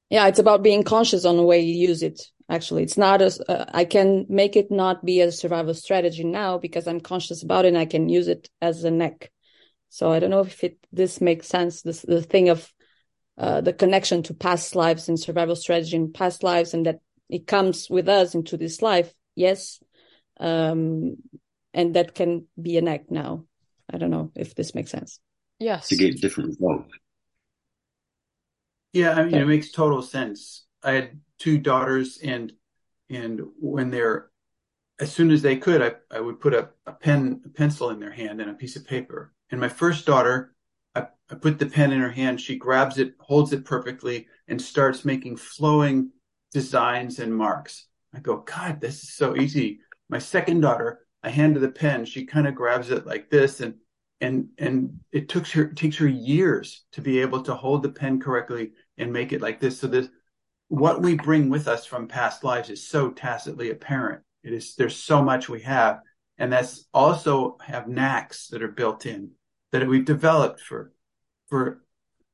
Yeah, 0.09 0.27
it's 0.27 0.39
about 0.39 0.63
being 0.63 0.83
conscious 0.83 1.25
on 1.25 1.35
the 1.35 1.43
way 1.43 1.59
you 1.59 1.87
use 1.87 2.03
it 2.03 2.21
actually 2.49 2.83
it's 2.83 2.97
not 2.97 3.21
as 3.21 3.39
uh, 3.41 3.65
i 3.73 3.83
can 3.83 4.25
make 4.29 4.55
it 4.55 4.69
not 4.69 5.03
be 5.03 5.21
a 5.21 5.31
survival 5.31 5.73
strategy 5.73 6.23
now 6.23 6.57
because 6.57 6.87
i'm 6.87 6.99
conscious 6.99 7.41
about 7.41 7.65
it 7.65 7.69
and 7.69 7.77
i 7.77 7.85
can 7.85 8.07
use 8.09 8.27
it 8.27 8.49
as 8.61 8.83
a 8.83 8.91
neck 8.91 9.31
so 9.95 10.11
i 10.11 10.19
don't 10.19 10.29
know 10.29 10.41
if 10.41 10.63
it 10.63 10.77
this 10.91 11.21
makes 11.21 11.47
sense 11.47 11.81
this 11.81 12.01
the 12.01 12.21
thing 12.21 12.49
of 12.49 12.71
uh, 13.37 13.61
the 13.61 13.73
connection 13.73 14.23
to 14.23 14.33
past 14.33 14.75
lives 14.75 15.09
and 15.09 15.19
survival 15.19 15.55
strategy 15.55 15.95
in 15.95 16.13
past 16.13 16.41
lives 16.41 16.73
and 16.73 16.85
that 16.85 16.99
it 17.29 17.47
comes 17.47 17.89
with 17.89 18.07
us 18.07 18.35
into 18.35 18.55
this 18.57 18.81
life. 18.81 19.13
Yes. 19.35 19.81
Um 20.39 21.17
and 21.73 21.95
that 21.95 22.15
can 22.15 22.47
be 22.61 22.77
an 22.77 22.87
act 22.87 23.11
now. 23.11 23.45
I 23.91 23.97
don't 23.97 24.11
know 24.11 24.31
if 24.35 24.55
this 24.55 24.73
makes 24.73 24.91
sense. 24.91 25.19
Yes. 25.59 25.89
To 25.89 25.97
get 25.97 26.21
different 26.21 26.49
results 26.51 26.89
yeah 28.93 29.11
i 29.11 29.25
mean 29.25 29.35
it 29.35 29.45
makes 29.45 29.71
total 29.71 30.01
sense. 30.01 30.65
I 30.81 30.91
had 30.93 31.19
two 31.37 31.57
daughters 31.57 32.19
and 32.23 32.53
and 33.09 33.41
when 33.59 33.91
they're 33.91 34.29
as 34.97 35.11
soon 35.11 35.31
as 35.31 35.41
they 35.41 35.57
could, 35.57 35.81
I, 35.81 35.91
I 36.09 36.21
would 36.21 36.39
put 36.39 36.53
a, 36.53 36.69
a 36.85 36.93
pen, 36.93 37.41
a 37.45 37.49
pencil 37.49 37.89
in 37.89 37.99
their 37.99 38.11
hand 38.11 38.39
and 38.39 38.49
a 38.49 38.53
piece 38.53 38.77
of 38.77 38.87
paper. 38.87 39.33
And 39.51 39.59
my 39.59 39.69
first 39.69 40.05
daughter, 40.05 40.53
I, 40.93 41.07
I 41.29 41.35
put 41.35 41.59
the 41.59 41.65
pen 41.65 41.91
in 41.91 42.01
her 42.01 42.11
hand. 42.11 42.41
She 42.41 42.57
grabs 42.57 42.97
it, 42.97 43.13
holds 43.19 43.53
it 43.53 43.65
perfectly, 43.65 44.27
and 44.47 44.61
starts 44.61 45.05
making 45.05 45.37
flowing 45.37 46.11
designs 46.51 47.19
and 47.19 47.35
marks. 47.35 47.87
I 48.13 48.19
go, 48.19 48.37
God, 48.37 48.79
this 48.79 49.03
is 49.03 49.13
so 49.13 49.35
easy. 49.35 49.79
My 50.09 50.19
second 50.19 50.61
daughter, 50.61 51.01
I 51.23 51.29
hand 51.29 51.55
her 51.55 51.59
the 51.59 51.69
pen. 51.69 52.05
She 52.05 52.25
kind 52.25 52.47
of 52.47 52.55
grabs 52.55 52.91
it 52.91 53.05
like 53.05 53.29
this, 53.29 53.59
and 53.59 53.75
and 54.21 54.49
and 54.57 54.99
it 55.11 55.27
took 55.27 55.47
her 55.47 55.67
takes 55.73 55.97
her 55.97 56.07
years 56.07 56.85
to 56.93 57.01
be 57.01 57.19
able 57.19 57.41
to 57.43 57.55
hold 57.55 57.83
the 57.83 57.89
pen 57.89 58.19
correctly 58.19 58.71
and 58.97 59.11
make 59.11 59.33
it 59.33 59.41
like 59.41 59.59
this. 59.59 59.79
So 59.79 59.87
this 59.87 60.07
what 60.67 61.01
we 61.01 61.15
bring 61.15 61.49
with 61.49 61.67
us 61.67 61.85
from 61.85 62.07
past 62.07 62.43
lives 62.43 62.69
is 62.69 62.87
so 62.87 63.11
tacitly 63.11 63.71
apparent. 63.71 64.21
It 64.43 64.53
is 64.53 64.75
there's 64.75 64.95
so 64.95 65.21
much 65.21 65.49
we 65.49 65.61
have, 65.61 65.99
and 66.37 66.51
that's 66.51 66.87
also 66.93 67.57
have 67.65 67.87
knacks 67.87 68.47
that 68.49 68.63
are 68.63 68.67
built 68.67 69.05
in 69.05 69.31
that 69.71 69.87
we've 69.87 70.05
developed 70.05 70.61
for 70.61 70.91
for 71.47 71.83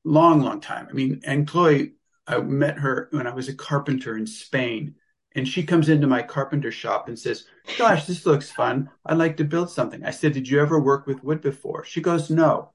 long, 0.04 0.42
long 0.42 0.60
time. 0.60 0.88
I 0.90 0.92
mean, 0.92 1.20
and 1.24 1.46
Chloe, 1.46 1.94
I 2.26 2.38
met 2.38 2.78
her 2.78 3.08
when 3.12 3.26
I 3.26 3.34
was 3.34 3.48
a 3.48 3.54
carpenter 3.54 4.16
in 4.16 4.26
Spain, 4.26 4.94
and 5.34 5.46
she 5.46 5.62
comes 5.62 5.88
into 5.88 6.06
my 6.06 6.22
carpenter 6.22 6.72
shop 6.72 7.08
and 7.08 7.18
says, 7.18 7.46
"Gosh, 7.78 8.06
this 8.06 8.26
looks 8.26 8.50
fun. 8.50 8.90
I'd 9.06 9.18
like 9.18 9.36
to 9.38 9.44
build 9.44 9.70
something." 9.70 10.04
I 10.04 10.10
said, 10.10 10.32
"Did 10.32 10.48
you 10.48 10.60
ever 10.60 10.80
work 10.80 11.06
with 11.06 11.24
wood 11.24 11.40
before?" 11.40 11.84
She 11.84 12.00
goes, 12.00 12.30
"No." 12.30 12.72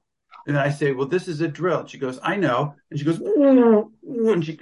And 0.48 0.58
I 0.58 0.70
say, 0.70 0.92
well, 0.92 1.06
this 1.06 1.28
is 1.28 1.42
a 1.42 1.48
drill. 1.48 1.80
And 1.80 1.90
she 1.90 1.98
goes, 1.98 2.18
I 2.22 2.36
know. 2.36 2.74
And 2.90 2.98
she 2.98 3.04
goes, 3.04 3.20
and 3.20 4.42
she 4.42 4.58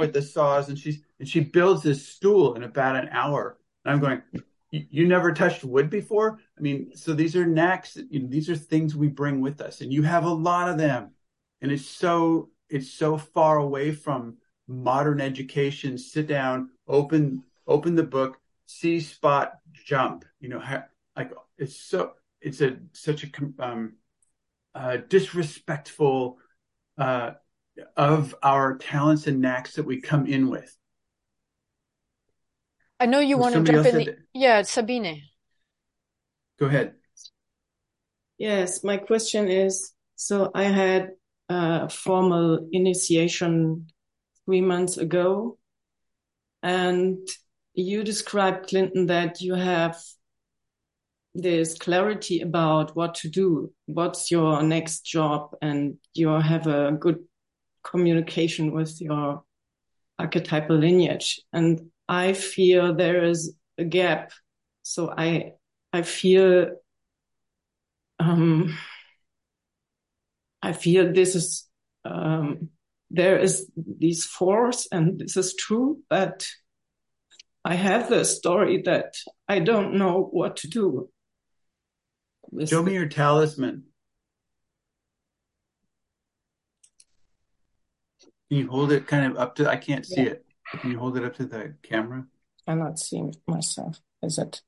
with 0.00 0.14
the 0.14 0.22
saws 0.22 0.70
and 0.70 0.78
she's 0.78 1.02
and 1.18 1.28
she 1.28 1.40
builds 1.40 1.82
this 1.82 2.08
stool 2.08 2.54
in 2.54 2.62
about 2.62 2.96
an 2.96 3.10
hour. 3.10 3.58
And 3.84 3.92
I'm 3.92 4.00
going, 4.00 4.22
you 4.70 5.06
never 5.06 5.32
touched 5.32 5.64
wood 5.64 5.90
before? 5.90 6.38
I 6.56 6.60
mean, 6.60 6.94
so 6.94 7.14
these 7.14 7.36
are 7.36 7.46
knacks. 7.46 7.96
You 8.10 8.20
know, 8.20 8.28
these 8.28 8.50
are 8.50 8.56
things 8.56 8.94
we 8.94 9.08
bring 9.08 9.40
with 9.40 9.60
us, 9.60 9.80
and 9.80 9.92
you 9.92 10.02
have 10.02 10.24
a 10.24 10.30
lot 10.30 10.68
of 10.68 10.78
them. 10.78 11.12
And 11.60 11.72
it's 11.72 11.86
so 11.86 12.50
it's 12.68 12.90
so 12.90 13.16
far 13.16 13.58
away 13.58 13.92
from 13.92 14.36
modern 14.66 15.20
education. 15.20 15.96
Sit 15.98 16.26
down, 16.26 16.70
open 16.86 17.44
open 17.66 17.94
the 17.94 18.02
book, 18.02 18.38
see, 18.66 19.00
spot, 19.00 19.54
jump. 19.72 20.24
You 20.40 20.50
know, 20.50 20.62
like 21.16 21.32
it's 21.56 21.76
so 21.76 22.12
it's 22.40 22.60
a 22.60 22.76
such 22.92 23.24
a 23.24 23.28
um, 23.58 23.94
uh, 24.74 24.98
disrespectful 25.08 26.38
uh, 26.98 27.32
of 27.96 28.34
our 28.42 28.76
talents 28.76 29.26
and 29.26 29.40
knacks 29.40 29.74
that 29.74 29.86
we 29.86 30.00
come 30.00 30.26
in 30.26 30.48
with. 30.48 30.76
I 33.00 33.06
know 33.06 33.20
you 33.20 33.38
want 33.38 33.54
to 33.54 33.62
jump 33.62 33.86
in. 33.86 33.94
The... 33.94 34.16
Yeah, 34.34 34.62
Sabine. 34.62 35.22
Go 36.58 36.66
ahead. 36.66 36.94
Yes, 38.38 38.82
my 38.84 38.96
question 38.96 39.48
is 39.48 39.92
so 40.16 40.50
I 40.54 40.64
had 40.64 41.10
a 41.48 41.88
formal 41.88 42.68
initiation 42.72 43.86
three 44.44 44.60
months 44.60 44.96
ago, 44.96 45.58
and 46.62 47.18
you 47.74 48.02
described, 48.02 48.68
Clinton, 48.68 49.06
that 49.06 49.40
you 49.40 49.54
have 49.54 49.96
this 51.34 51.78
clarity 51.78 52.40
about 52.40 52.96
what 52.96 53.14
to 53.14 53.28
do, 53.28 53.72
what's 53.86 54.30
your 54.30 54.62
next 54.62 55.02
job, 55.02 55.54
and 55.62 55.98
you 56.14 56.28
have 56.28 56.66
a 56.66 56.92
good 56.92 57.18
communication 57.84 58.72
with 58.72 59.00
your 59.00 59.44
archetypal 60.18 60.76
lineage. 60.76 61.40
And 61.52 61.90
I 62.08 62.32
feel 62.32 62.94
there 62.94 63.24
is 63.24 63.54
a 63.76 63.84
gap. 63.84 64.32
So 64.82 65.12
I, 65.16 65.52
I 65.92 66.02
feel, 66.02 66.70
um, 68.18 68.76
I 70.62 70.72
feel 70.72 71.12
this 71.12 71.34
is, 71.34 71.68
um, 72.04 72.70
there 73.10 73.38
is 73.38 73.70
this 73.76 74.24
force 74.24 74.88
and 74.90 75.18
this 75.18 75.36
is 75.36 75.54
true, 75.54 76.00
but 76.08 76.46
I 77.64 77.74
have 77.74 78.08
the 78.08 78.24
story 78.24 78.82
that 78.82 79.14
I 79.46 79.58
don't 79.58 79.94
know 79.94 80.28
what 80.30 80.56
to 80.58 80.68
do. 80.68 81.10
Show 82.66 82.82
me 82.82 82.94
your 82.94 83.08
talisman. 83.08 83.84
Can 88.48 88.58
you 88.58 88.70
hold 88.70 88.92
it 88.92 89.06
kind 89.06 89.30
of 89.30 89.36
up 89.36 89.56
to? 89.56 89.68
I 89.68 89.76
can't 89.76 90.06
see 90.06 90.22
it. 90.22 90.47
Can 90.72 90.90
you 90.90 90.98
hold 90.98 91.16
it 91.16 91.24
up 91.24 91.36
to 91.36 91.46
the 91.46 91.74
camera? 91.82 92.26
I'm 92.66 92.78
not 92.78 92.98
seeing 92.98 93.34
myself. 93.46 94.00
Is 94.22 94.38
it? 94.38 94.62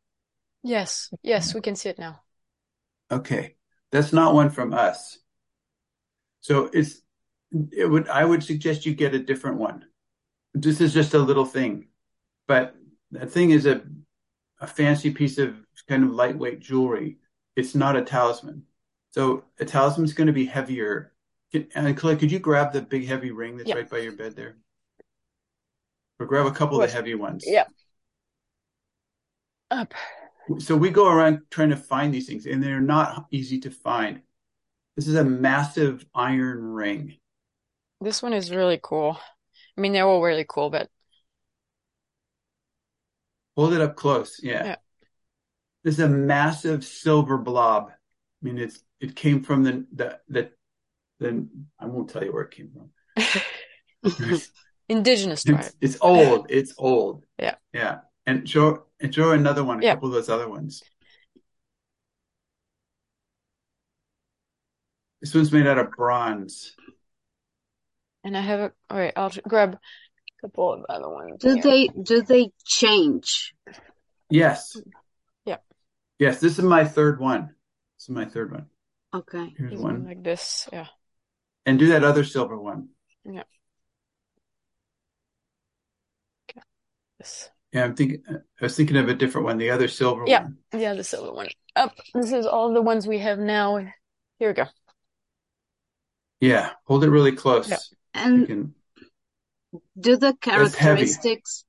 Yes, 0.62 1.12
yes, 1.22 1.54
we 1.54 1.60
can 1.60 1.76
see 1.76 1.88
it 1.88 1.98
now. 1.98 2.22
Okay, 3.10 3.56
that's 3.90 4.12
not 4.12 4.34
one 4.34 4.50
from 4.50 4.72
us. 4.72 5.18
So 6.40 6.70
it's 6.72 7.00
it 7.72 7.88
would 7.88 8.08
I 8.08 8.24
would 8.24 8.42
suggest 8.44 8.86
you 8.86 8.94
get 8.94 9.14
a 9.14 9.18
different 9.18 9.58
one. 9.58 9.84
This 10.54 10.80
is 10.80 10.94
just 10.94 11.14
a 11.14 11.18
little 11.18 11.44
thing, 11.44 11.88
but 12.46 12.74
that 13.12 13.30
thing 13.30 13.50
is 13.50 13.66
a 13.66 13.82
a 14.60 14.66
fancy 14.66 15.10
piece 15.10 15.38
of 15.38 15.56
kind 15.88 16.04
of 16.04 16.10
lightweight 16.10 16.60
jewelry. 16.60 17.18
It's 17.56 17.74
not 17.74 17.96
a 17.96 18.02
talisman. 18.02 18.64
So 19.12 19.44
a 19.58 19.64
talisman 19.64 20.04
is 20.04 20.12
going 20.12 20.28
to 20.28 20.32
be 20.32 20.46
heavier. 20.46 21.12
And 21.52 21.88
uh, 21.88 21.92
Clay, 21.94 22.16
could 22.16 22.30
you 22.30 22.38
grab 22.38 22.72
the 22.72 22.82
big 22.82 23.06
heavy 23.06 23.32
ring 23.32 23.56
that's 23.56 23.68
Yeah. 23.68 23.76
right 23.76 23.90
by 23.90 23.98
your 23.98 24.12
bed 24.12 24.36
there? 24.36 24.56
Or 26.20 26.26
grab 26.26 26.46
a 26.46 26.50
couple 26.50 26.80
of 26.80 26.88
the 26.88 26.94
heavy 26.94 27.14
ones. 27.14 27.44
Yeah. 27.46 27.64
Up. 29.70 29.94
So 30.58 30.76
we 30.76 30.90
go 30.90 31.08
around 31.08 31.40
trying 31.50 31.70
to 31.70 31.76
find 31.76 32.12
these 32.12 32.26
things, 32.26 32.44
and 32.44 32.62
they're 32.62 32.80
not 32.80 33.26
easy 33.30 33.58
to 33.60 33.70
find. 33.70 34.20
This 34.96 35.08
is 35.08 35.14
a 35.14 35.24
massive 35.24 36.04
iron 36.14 36.62
ring. 36.62 37.16
This 38.02 38.22
one 38.22 38.34
is 38.34 38.50
really 38.50 38.78
cool. 38.82 39.18
I 39.76 39.80
mean, 39.80 39.92
they're 39.92 40.06
all 40.06 40.22
really 40.22 40.44
cool, 40.46 40.68
but 40.68 40.90
Hold 43.56 43.74
it 43.74 43.80
up 43.80 43.96
close. 43.96 44.40
Yeah. 44.42 44.64
Yeah. 44.64 44.76
This 45.84 45.94
is 45.94 46.00
a 46.00 46.08
massive 46.08 46.84
silver 46.84 47.38
blob. 47.38 47.90
I 47.90 47.94
mean, 48.42 48.58
it's 48.58 48.82
it 49.00 49.16
came 49.16 49.42
from 49.42 49.62
the 49.64 49.86
the 49.92 50.18
the, 50.28 50.50
the 51.18 51.48
I 51.78 51.86
won't 51.86 52.10
tell 52.10 52.24
you 52.24 52.32
where 52.32 52.44
it 52.44 52.52
came 52.52 52.70
from. 52.72 52.90
indigenous 54.90 55.42
tribe. 55.44 55.60
It's, 55.60 55.76
it's 55.80 55.98
old. 56.00 56.46
It's 56.50 56.74
old. 56.76 57.24
Yeah. 57.38 57.54
Yeah. 57.72 57.98
And 58.26 58.48
show 58.48 58.84
and 59.00 59.14
show 59.14 59.30
another 59.32 59.64
one, 59.64 59.80
a 59.80 59.84
Yeah. 59.86 59.94
couple 59.94 60.08
of 60.08 60.14
those 60.14 60.28
other 60.28 60.48
ones. 60.48 60.82
This 65.20 65.34
one's 65.34 65.52
made 65.52 65.66
out 65.66 65.78
of 65.78 65.90
bronze. 65.92 66.74
And 68.24 68.36
I 68.36 68.40
have 68.40 68.60
a, 68.60 68.72
all 68.90 68.98
right, 68.98 69.12
I'll 69.16 69.30
grab 69.48 69.74
a 69.74 70.46
couple 70.46 70.72
of 70.72 70.84
other 70.88 71.08
ones. 71.08 71.36
Do 71.40 71.54
here. 71.54 71.62
they 71.62 71.88
do 71.88 72.22
they 72.22 72.50
change? 72.64 73.54
Yes. 74.28 74.76
Yeah. 75.44 75.56
Yes. 76.18 76.40
This 76.40 76.58
is 76.58 76.64
my 76.64 76.84
third 76.84 77.20
one. 77.20 77.54
This 77.98 78.04
is 78.04 78.10
my 78.10 78.24
third 78.24 78.52
one. 78.52 78.66
Okay. 79.14 79.54
Here's 79.56 79.70
There's 79.70 79.82
one 79.82 79.94
one. 80.00 80.06
like 80.06 80.22
this. 80.22 80.68
Yeah. 80.72 80.86
And 81.66 81.78
do 81.78 81.88
that 81.88 82.04
other 82.04 82.24
silver 82.24 82.58
one. 82.58 82.88
This. 87.20 87.50
Yeah, 87.72 87.84
I'm 87.84 87.94
thinking. 87.94 88.22
I 88.28 88.34
was 88.64 88.74
thinking 88.76 88.96
of 88.96 89.08
a 89.10 89.14
different 89.14 89.44
one. 89.44 89.58
The 89.58 89.70
other 89.70 89.88
silver 89.88 90.24
Yeah. 90.26 90.44
one. 90.44 90.56
Yeah, 90.72 90.94
the 90.94 91.04
silver 91.04 91.32
one. 91.32 91.48
Up. 91.76 91.94
This 92.14 92.32
is 92.32 92.46
all 92.46 92.72
the 92.72 92.80
ones 92.82 93.06
we 93.06 93.18
have 93.18 93.38
now. 93.38 93.76
Here 94.38 94.48
we 94.48 94.54
go. 94.54 94.64
Yeah. 96.40 96.70
Hold 96.86 97.04
it 97.04 97.10
really 97.10 97.32
close. 97.32 97.68
Yeah. 97.68 97.76
You 98.14 98.20
And 98.24 98.46
can. 98.46 98.74
do 100.00 100.16
the 100.16 100.34
characteristics 100.40 101.64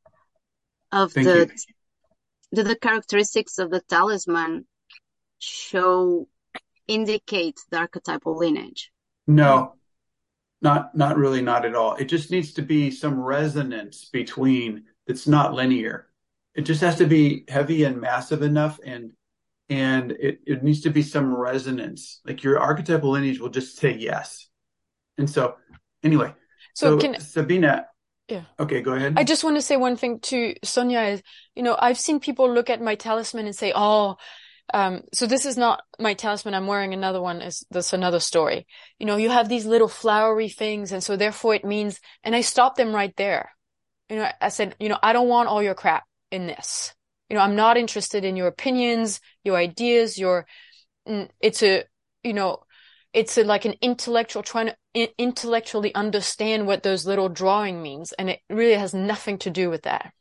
of 0.91 1.11
Thank 1.11 1.27
the 1.27 1.39
you. 1.53 1.73
do 2.55 2.63
the 2.63 2.77
characteristics 2.77 3.57
of 3.59 3.69
the 3.71 3.81
talisman 3.81 4.65
show 5.39 6.27
indicate 6.87 7.59
the 7.69 7.77
archetypal 7.77 8.37
lineage? 8.37 8.91
No, 9.27 9.75
not 10.61 10.95
not 10.95 11.17
really, 11.17 11.41
not 11.41 11.65
at 11.65 11.75
all. 11.75 11.95
It 11.95 12.05
just 12.05 12.31
needs 12.31 12.53
to 12.53 12.61
be 12.61 12.89
some 12.89 13.19
resonance 13.19 14.05
between 14.05 14.85
that's 15.07 15.27
not 15.27 15.53
linear. 15.53 16.07
It 16.55 16.61
just 16.61 16.81
has 16.81 16.97
to 16.97 17.05
be 17.05 17.45
heavy 17.47 17.83
and 17.83 17.99
massive 18.01 18.41
enough 18.41 18.79
and 18.85 19.11
and 19.69 20.11
it, 20.11 20.41
it 20.45 20.63
needs 20.63 20.81
to 20.81 20.89
be 20.89 21.01
some 21.01 21.33
resonance. 21.33 22.19
Like 22.25 22.43
your 22.43 22.59
archetypal 22.59 23.11
lineage 23.11 23.39
will 23.39 23.49
just 23.49 23.77
say 23.77 23.95
yes. 23.95 24.47
And 25.17 25.29
so 25.29 25.55
anyway, 26.03 26.33
So 26.73 26.99
so 26.99 27.01
can 27.01 27.19
Sabina, 27.21 27.87
Yeah. 28.27 28.43
okay, 28.59 28.81
go 28.81 28.93
ahead. 28.93 29.13
I 29.17 29.23
just 29.23 29.45
want 29.45 29.55
to 29.55 29.61
say 29.61 29.77
one 29.77 29.95
thing 29.95 30.19
to 30.23 30.55
Sonia 30.63 31.01
is, 31.01 31.23
you 31.55 31.63
know, 31.63 31.77
I've 31.79 31.97
seen 31.99 32.19
people 32.19 32.53
look 32.53 32.69
at 32.69 32.81
my 32.81 32.95
talisman 32.95 33.45
and 33.45 33.55
say, 33.55 33.71
oh, 33.73 34.17
um, 34.73 35.01
so 35.13 35.25
this 35.25 35.45
is 35.45 35.57
not 35.57 35.83
my 35.99 36.13
talisman. 36.15 36.53
I'm 36.53 36.67
wearing 36.67 36.93
another 36.93 37.21
one. 37.21 37.41
Is 37.41 37.65
that's 37.71 37.93
another 37.93 38.19
story. 38.19 38.67
You 38.99 39.05
know, 39.05 39.15
you 39.17 39.29
have 39.29 39.47
these 39.47 39.65
little 39.65 39.87
flowery 39.89 40.49
things. 40.49 40.91
And 40.91 41.03
so 41.03 41.15
therefore 41.15 41.55
it 41.55 41.65
means, 41.65 41.99
and 42.23 42.35
I 42.35 42.41
stop 42.41 42.75
them 42.75 42.93
right 42.93 43.15
there. 43.15 43.51
You 44.11 44.17
know, 44.17 44.31
I 44.41 44.49
said, 44.49 44.75
you 44.79 44.89
know, 44.89 44.99
I 45.01 45.13
don't 45.13 45.29
want 45.29 45.49
all 45.49 45.63
your 45.63 45.73
crap 45.73 46.05
in 46.31 46.45
this. 46.45 46.93
You 47.29 47.37
know, 47.37 47.43
I'm 47.43 47.55
not 47.55 47.77
interested 47.77 48.25
in 48.25 48.35
your 48.35 48.47
opinions, 48.47 49.21
your 49.45 49.55
ideas, 49.55 50.19
your, 50.19 50.45
mm, 51.07 51.29
it's 51.41 51.63
a, 51.63 51.85
you 52.23 52.33
know, 52.33 52.63
it's 53.13 53.37
a, 53.37 53.45
like 53.45 53.65
an 53.65 53.75
intellectual 53.81 54.43
trying 54.43 54.67
to 54.67 54.77
i- 54.97 55.13
intellectually 55.17 55.95
understand 55.95 56.67
what 56.67 56.83
those 56.83 57.07
little 57.07 57.29
drawing 57.29 57.81
means. 57.81 58.13
And 58.13 58.29
it 58.29 58.41
really 58.49 58.75
has 58.75 58.93
nothing 58.93 59.39
to 59.39 59.51
do 59.51 59.69
with 59.69 59.83
that. 59.83 60.13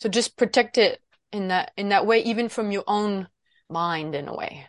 So 0.00 0.08
just 0.08 0.36
protect 0.36 0.78
it 0.78 1.02
in 1.32 1.48
that, 1.48 1.72
in 1.76 1.90
that 1.90 2.06
way, 2.06 2.22
even 2.24 2.48
from 2.48 2.72
your 2.72 2.84
own 2.88 3.28
mind 3.68 4.14
in 4.16 4.28
a 4.28 4.34
way. 4.34 4.68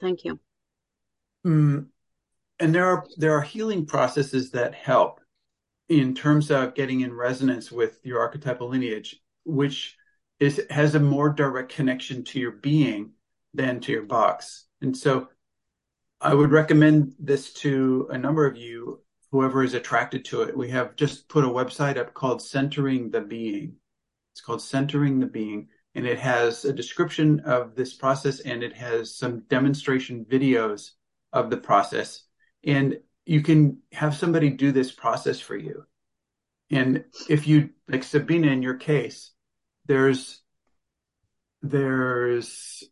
Thank 0.00 0.24
you. 0.24 0.40
Mm, 1.44 1.88
and 2.60 2.74
there 2.74 2.86
are 2.86 3.06
there 3.16 3.32
are 3.32 3.42
healing 3.42 3.86
processes 3.86 4.50
that 4.52 4.74
help 4.74 5.20
in 5.88 6.14
terms 6.14 6.50
of 6.50 6.74
getting 6.74 7.00
in 7.00 7.12
resonance 7.12 7.72
with 7.72 7.98
your 8.04 8.20
archetypal 8.20 8.68
lineage, 8.68 9.16
which 9.44 9.96
is 10.40 10.60
has 10.70 10.94
a 10.94 11.00
more 11.00 11.30
direct 11.30 11.72
connection 11.72 12.24
to 12.24 12.38
your 12.38 12.52
being 12.52 13.12
than 13.54 13.80
to 13.80 13.92
your 13.92 14.02
box. 14.02 14.66
And 14.80 14.96
so 14.96 15.28
I 16.20 16.34
would 16.34 16.50
recommend 16.50 17.14
this 17.18 17.52
to 17.54 18.08
a 18.10 18.18
number 18.18 18.46
of 18.46 18.56
you, 18.56 19.00
whoever 19.30 19.62
is 19.62 19.74
attracted 19.74 20.24
to 20.26 20.42
it. 20.42 20.56
We 20.56 20.68
have 20.70 20.96
just 20.96 21.28
put 21.28 21.44
a 21.44 21.48
website 21.48 21.96
up 21.96 22.12
called 22.14 22.42
Centering 22.42 23.10
the 23.10 23.20
Being. 23.20 23.76
It's 24.32 24.40
called 24.40 24.62
Centering 24.62 25.20
the 25.20 25.26
Being, 25.26 25.68
and 25.94 26.06
it 26.06 26.18
has 26.18 26.64
a 26.64 26.72
description 26.72 27.40
of 27.40 27.74
this 27.74 27.94
process 27.94 28.40
and 28.40 28.62
it 28.62 28.74
has 28.76 29.16
some 29.16 29.40
demonstration 29.48 30.24
videos 30.24 30.90
of 31.32 31.50
the 31.50 31.56
process. 31.56 32.24
And 32.64 32.98
you 33.26 33.42
can 33.42 33.78
have 33.92 34.16
somebody 34.16 34.50
do 34.50 34.72
this 34.72 34.90
process 34.90 35.40
for 35.40 35.56
you. 35.56 35.84
And 36.70 37.04
if 37.28 37.46
you, 37.46 37.70
like 37.88 38.02
Sabina, 38.04 38.48
in 38.48 38.62
your 38.62 38.74
case, 38.74 39.30
there's, 39.86 40.42
there's, 41.62 42.84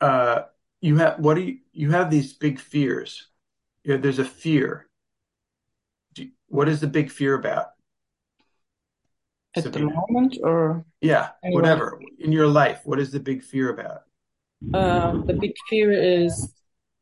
uh, 0.00 0.42
you 0.80 0.96
have, 0.96 1.18
what 1.18 1.34
do 1.34 1.42
you, 1.42 1.58
you 1.72 1.90
have 1.90 2.10
these 2.10 2.32
big 2.32 2.58
fears. 2.58 3.28
Yeah, 3.84 3.96
there's 3.98 4.18
a 4.18 4.24
fear. 4.24 4.88
You- 6.16 6.30
what 6.48 6.68
is 6.68 6.80
the 6.80 6.86
big 6.86 7.10
fear 7.10 7.34
about? 7.34 7.68
At 9.54 9.70
the 9.72 9.80
moment, 9.80 10.38
or 10.42 10.84
Yeah, 11.02 11.30
Anyway. 11.44 11.60
whatever. 11.60 12.00
In 12.20 12.32
your 12.32 12.46
life, 12.46 12.80
what 12.84 12.98
is 12.98 13.10
the 13.12 13.20
big 13.20 13.42
fear 13.42 13.70
about? 13.70 14.02
um, 14.74 15.26
the 15.26 15.32
big 15.34 15.52
fear 15.68 15.90
is 15.92 16.54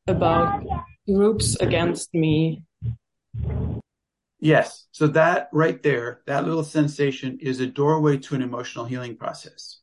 about 0.06 0.62
groups 1.12 1.56
against 1.60 2.12
me. 2.14 2.64
Yes. 4.38 4.86
So 4.92 5.06
that 5.08 5.48
right 5.52 5.82
there, 5.82 6.22
that 6.26 6.44
little 6.44 6.64
sensation 6.64 7.38
is 7.40 7.60
a 7.60 7.66
doorway 7.66 8.16
to 8.18 8.34
an 8.34 8.42
emotional 8.42 8.86
healing 8.86 9.16
process. 9.16 9.80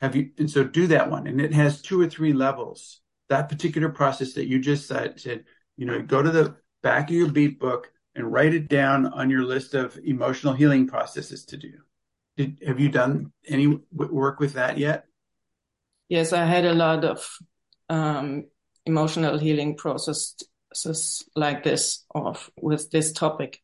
Have 0.00 0.14
you, 0.14 0.30
and 0.38 0.50
so 0.50 0.64
do 0.64 0.86
that 0.88 1.10
one. 1.10 1.26
And 1.26 1.40
it 1.40 1.52
has 1.52 1.82
two 1.82 2.00
or 2.00 2.08
three 2.08 2.32
levels. 2.32 3.00
That 3.28 3.48
particular 3.48 3.88
process 3.88 4.34
that 4.34 4.46
you 4.46 4.58
just 4.58 4.86
said, 4.86 5.18
said, 5.18 5.44
you 5.76 5.86
know, 5.86 6.02
go 6.02 6.22
to 6.22 6.30
the 6.30 6.56
back 6.82 7.08
of 7.08 7.16
your 7.16 7.30
Beep 7.30 7.58
Book 7.58 7.90
and 8.14 8.32
write 8.32 8.54
it 8.54 8.68
down 8.68 9.06
on 9.06 9.30
your 9.30 9.42
list 9.42 9.74
of 9.74 9.98
emotional 10.04 10.52
healing 10.52 10.86
processes 10.86 11.44
to 11.46 11.56
do. 11.56 11.72
Did, 12.36 12.62
have 12.66 12.78
you 12.78 12.90
done 12.90 13.32
any 13.48 13.80
work 13.92 14.40
with 14.40 14.54
that 14.54 14.78
yet? 14.78 15.06
Yes, 16.08 16.32
I 16.32 16.44
had 16.44 16.64
a 16.64 16.74
lot 16.74 17.04
of 17.04 17.38
um, 17.88 18.44
emotional 18.86 19.38
healing 19.38 19.76
processes 19.76 21.22
like 21.34 21.62
this, 21.64 22.04
of 22.14 22.50
with 22.60 22.90
this 22.90 23.12
topic. 23.12 23.62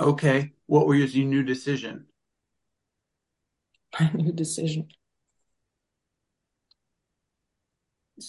Okay. 0.00 0.52
What 0.66 0.86
was 0.86 1.14
your 1.16 1.26
new 1.28 1.42
decision? 1.42 2.06
My 3.98 4.10
new 4.14 4.32
decision. 4.32 4.88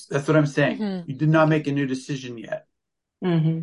That's 0.10 0.28
what 0.28 0.38
I'm 0.38 0.46
saying. 0.46 0.78
Mhm. 0.80 1.08
You 1.08 1.16
did 1.16 1.30
not 1.30 1.50
make 1.50 1.68
a 1.68 1.72
new 1.72 1.86
decision 1.86 2.38
yet. 2.38 2.68
hmm 3.22 3.60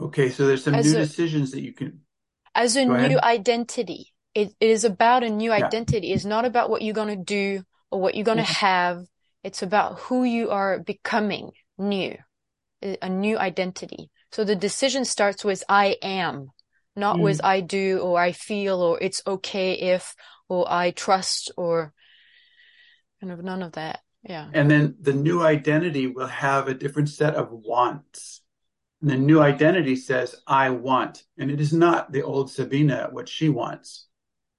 Okay. 0.00 0.30
So 0.30 0.46
there's 0.46 0.64
some 0.64 0.74
As 0.74 0.86
new 0.86 0.98
a- 0.98 1.04
decisions 1.06 1.50
that 1.52 1.62
you 1.62 1.72
can, 1.72 2.00
As 2.54 2.76
a 2.76 2.84
new 2.84 3.18
identity. 3.20 4.12
It, 4.34 4.54
it 4.60 4.70
is 4.70 4.84
about 4.84 5.24
a 5.24 5.30
new 5.30 5.50
Yeah. 5.50 5.66
identity. 5.66 6.12
It's 6.12 6.24
not 6.24 6.44
about 6.44 6.70
what 6.70 6.82
you're 6.82 6.94
going 6.94 7.16
to 7.16 7.24
do 7.24 7.64
or 7.90 8.00
what 8.00 8.14
you're 8.14 8.24
going 8.24 8.38
to 8.38 8.44
Mhm. 8.44 8.60
have. 8.60 9.06
It's 9.42 9.62
about 9.62 9.98
who 10.00 10.24
you 10.24 10.50
are 10.50 10.78
becoming 10.78 11.50
new. 11.78 12.16
a 13.02 13.10
new 13.10 13.36
identity. 13.38 14.08
So 14.32 14.42
the 14.42 14.56
decision 14.56 15.04
starts 15.04 15.44
with 15.44 15.62
I 15.68 15.98
am, 16.00 16.48
not 16.96 17.16
Mm. 17.16 17.24
with 17.24 17.44
I 17.44 17.60
do 17.60 17.98
or 17.98 18.18
I 18.18 18.32
feel 18.32 18.80
or 18.80 18.98
it's 18.98 19.20
okay 19.26 19.74
if 19.74 20.16
or 20.48 20.64
I 20.66 20.90
trust 20.90 21.52
or 21.58 21.92
kind 23.20 23.32
of 23.34 23.44
none 23.44 23.62
of 23.62 23.72
that. 23.72 24.00
Yeah. 24.22 24.48
And 24.54 24.70
then 24.70 24.96
the 24.98 25.12
new 25.12 25.42
identity 25.42 26.06
will 26.06 26.26
have 26.28 26.68
a 26.68 26.74
different 26.74 27.10
set 27.10 27.34
of 27.34 27.50
wants. 27.50 28.40
And 29.02 29.10
the 29.10 29.18
new 29.18 29.42
identity 29.42 29.96
says, 29.96 30.36
I 30.46 30.70
want. 30.70 31.22
And 31.36 31.50
it 31.50 31.60
is 31.60 31.74
not 31.74 32.12
the 32.12 32.22
old 32.22 32.50
Sabina, 32.50 33.08
what 33.12 33.28
she 33.28 33.50
wants. 33.50 34.06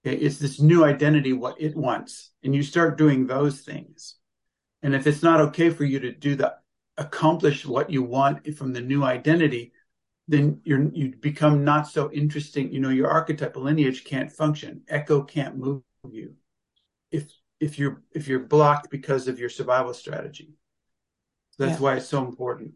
It's 0.04 0.38
this 0.38 0.60
new 0.60 0.84
identity, 0.84 1.34
what 1.34 1.60
it 1.60 1.76
wants. 1.76 2.30
And 2.44 2.54
you 2.54 2.62
start 2.62 3.00
doing 3.00 3.26
those 3.26 3.62
things. 3.62 4.16
And 4.84 4.96
if 4.96 5.06
it's 5.08 5.24
not 5.24 5.42
okay 5.42 5.70
for 5.70 5.86
you 5.86 6.00
to 6.00 6.12
do 6.12 6.36
the 6.36 6.56
accomplish 6.98 7.66
what 7.66 7.90
you 7.90 8.04
want 8.04 8.56
from 8.56 8.74
the 8.74 8.82
new 8.82 9.04
identity, 9.04 9.74
then 10.28 10.62
you're 10.64 10.90
you 10.94 11.16
become 11.20 11.64
not 11.64 11.88
so 11.88 12.12
interesting. 12.12 12.72
You 12.72 12.80
know, 12.80 12.90
your 12.90 13.10
archetypal 13.10 13.64
lineage 13.64 14.04
can't 14.04 14.32
function. 14.32 14.82
ECCO 14.92 15.28
can't 15.28 15.58
move 15.58 15.84
you 16.10 16.36
if 17.12 17.32
if 17.60 17.78
you're 17.78 18.02
if 18.12 18.28
you're 18.28 18.40
blocked 18.40 18.90
because 18.90 19.28
of 19.28 19.40
your 19.40 19.50
survival 19.50 19.94
strategy. 19.94 20.54
That's 21.58 21.80
Yeah. 21.80 21.84
why 21.84 21.96
it's 21.98 22.08
so 22.08 22.26
important. 22.26 22.74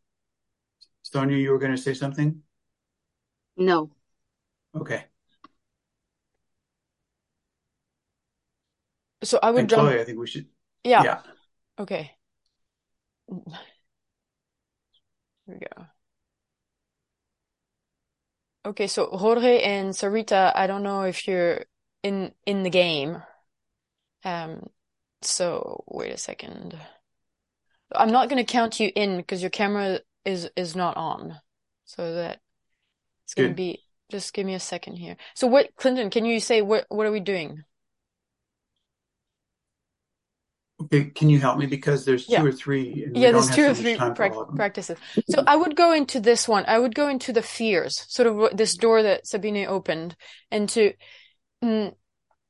Sonia, 1.02 1.38
you 1.38 1.52
were 1.52 1.60
going 1.60 1.76
to 1.76 1.82
say 1.82 1.94
something? 1.94 2.42
No. 3.58 3.90
Okay. 4.76 5.06
So 9.24 9.40
I 9.42 9.52
would 9.52 9.62
And 9.62 9.70
jump. 9.70 9.82
Chloe, 9.84 10.00
I 10.00 10.04
think 10.04 10.20
we 10.20 10.28
should. 10.28 10.48
Yeah. 10.84 11.04
Yeah. 11.04 11.22
Okay. 11.80 12.12
Here 13.28 13.36
we 15.48 15.56
go. 15.60 15.86
Okay, 18.66 18.88
so 18.88 19.08
Jorge 19.08 19.62
and 19.62 19.92
Sarita, 19.94 20.52
I 20.56 20.66
don't 20.68 20.84
know 20.84 21.04
if 21.04 21.28
you're 21.28 21.66
in 22.04 22.34
in 22.46 22.64
the 22.64 22.70
game. 22.70 23.22
Um, 24.24 24.68
so 25.22 25.84
wait 25.88 26.12
a 26.14 26.18
second. 26.18 26.78
I'm 27.96 28.12
not 28.12 28.30
going 28.30 28.44
to 28.44 28.52
count 28.52 28.80
you 28.80 28.92
in 28.96 29.18
because 29.18 29.42
your 29.42 29.52
camera 29.52 30.00
is 30.26 30.50
is 30.56 30.76
not 30.76 30.98
on. 30.98 31.40
So 31.86 32.16
that 32.16 32.40
it's 33.26 33.36
going 33.36 33.50
to 33.50 33.56
be 33.56 33.84
just 34.12 34.34
give 34.34 34.46
me 34.46 34.56
a 34.56 34.60
second 34.60 34.96
here. 34.98 35.18
So 35.36 35.48
what, 35.48 35.76
Clinton, 35.76 36.10
can 36.10 36.26
you 36.26 36.40
say 36.40 36.62
what 36.62 36.86
what 36.90 37.06
are 37.08 37.12
we 37.12 37.20
doing? 37.20 37.64
Okay. 40.75 40.75
Can 40.90 41.30
you 41.30 41.40
help 41.40 41.58
me 41.58 41.66
because 41.66 42.06
there's 42.06 42.26
two 42.26 42.34
Yeah. 42.34 42.44
or 42.44 42.52
three, 42.52 43.08
Yeah, 43.14 43.32
there's 43.32 43.50
two 43.50 43.68
or 43.70 43.74
three 43.74 43.96
time 43.96 44.16
for 44.16 44.24
prac 44.24 44.34
all 44.34 44.42
of 44.42 44.48
them. 44.48 44.58
practices. 44.58 44.98
So 45.30 45.44
I 45.48 45.56
would 45.56 45.76
go 45.76 45.94
into 45.94 46.20
this 46.20 46.48
one. 46.48 46.66
I 46.68 46.80
would 46.80 46.96
go 46.96 47.08
into 47.08 47.32
the 47.34 47.42
fears, 47.42 48.06
sort 48.08 48.28
of 48.28 48.58
this 48.58 48.76
door 48.76 49.04
that 49.04 49.28
Sabine 49.28 49.66
opened, 49.68 50.16
and 50.52 50.68
to, 50.70 50.94
mm, 51.64 51.94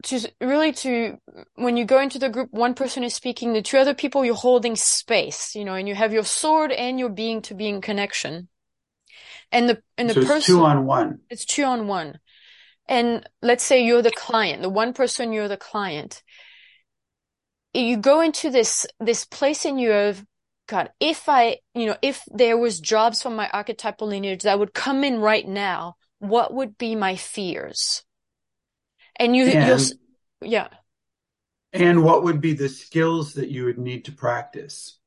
to 0.03 0.31
really 0.41 0.71
to, 0.73 1.17
when 1.55 1.77
you 1.77 1.85
go 1.85 1.99
into 1.99 2.19
the 2.19 2.29
group, 2.29 2.51
one 2.51 2.73
person 2.73 3.03
is 3.03 3.13
speaking, 3.13 3.53
the 3.53 3.61
two 3.61 3.77
other 3.77 3.93
people, 3.93 4.25
you're 4.25 4.35
holding 4.35 4.75
space, 4.75 5.55
you 5.55 5.65
know, 5.65 5.75
and 5.75 5.87
you 5.87 5.95
have 5.95 6.13
your 6.13 6.23
sword 6.23 6.71
and 6.71 6.99
your 6.99 7.09
being 7.09 7.41
to 7.43 7.53
being 7.53 7.81
connection. 7.81 8.47
And 9.51 9.69
the, 9.69 9.81
and 9.97 10.09
the 10.09 10.13
So 10.13 10.21
it's 10.21 10.27
person, 10.27 10.55
two 10.55 10.63
on 10.63 10.85
one. 10.85 11.19
it's 11.29 11.45
two 11.45 11.63
on 11.63 11.87
one. 11.87 12.19
And 12.87 13.27
let's 13.41 13.63
say 13.63 13.83
you're 13.83 14.01
the 14.03 14.11
client, 14.11 14.61
the 14.61 14.69
one 14.69 14.93
person, 14.93 15.33
you're 15.33 15.47
the 15.47 15.57
client. 15.57 16.21
You 17.75 17.97
go 17.97 18.21
into 18.21 18.49
this, 18.49 18.85
this 18.99 19.25
place 19.25 19.65
in 19.65 19.77
you 19.77 19.91
of, 19.91 20.23
God, 20.67 20.89
if 20.99 21.29
I, 21.29 21.57
you 21.73 21.85
know, 21.85 21.97
if 22.01 22.23
there 22.27 22.57
was 22.57 22.79
jobs 22.79 23.21
from 23.21 23.35
my 23.35 23.49
archetypal 23.49 24.07
lineage 24.07 24.43
that 24.43 24.57
would 24.57 24.73
come 24.73 25.03
in 25.03 25.19
right 25.19 25.47
now, 25.47 25.95
what 26.19 26.53
would 26.53 26.77
be 26.77 26.95
my 26.95 27.15
fears? 27.15 28.03
And 29.17 29.35
you, 29.35 29.45
And 29.45 29.93
yeah, 30.41 30.67
and 31.75 32.03
what 32.03 32.23
would 32.23 32.39
be 32.39 32.53
the 32.53 32.69
skills 32.69 33.33
that 33.33 33.49
you 33.49 33.65
would 33.65 33.77
need 33.77 34.05
to 34.05 34.13
practice? 34.13 34.97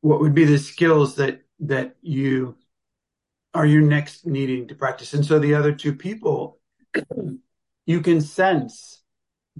What 0.00 0.20
would 0.20 0.34
be 0.34 0.44
the 0.44 0.58
skills 0.58 1.16
that 1.16 1.42
that 1.60 1.96
you 2.00 2.56
are 3.52 3.66
you 3.66 3.82
next 3.82 4.26
needing 4.26 4.68
to 4.68 4.74
practice? 4.74 5.12
And 5.12 5.24
so 5.24 5.38
the 5.38 5.54
other 5.54 5.72
two 5.72 5.94
people, 5.94 6.58
you 7.84 8.00
can 8.00 8.22
sense 8.22 8.95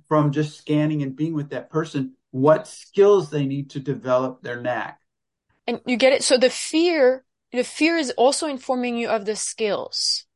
from 0.08 0.32
just 0.32 0.58
scanning 0.58 1.02
and 1.02 1.16
being 1.16 1.34
with 1.34 1.50
that 1.50 1.70
person 1.70 2.12
what 2.30 2.68
skills 2.68 3.30
they 3.30 3.46
need 3.46 3.70
to 3.70 3.80
develop 3.80 4.42
their 4.42 4.60
knack. 4.60 5.00
and 5.66 5.80
you 5.86 5.96
get 5.96 6.12
it. 6.12 6.22
So 6.22 6.36
the 6.36 6.50
fear, 6.50 7.24
the 7.52 7.64
fear 7.64 7.96
is 7.96 8.10
also 8.10 8.46
informing 8.46 8.96
you 8.96 9.08
of 9.08 9.24
the 9.24 9.36
skills. 9.36 10.26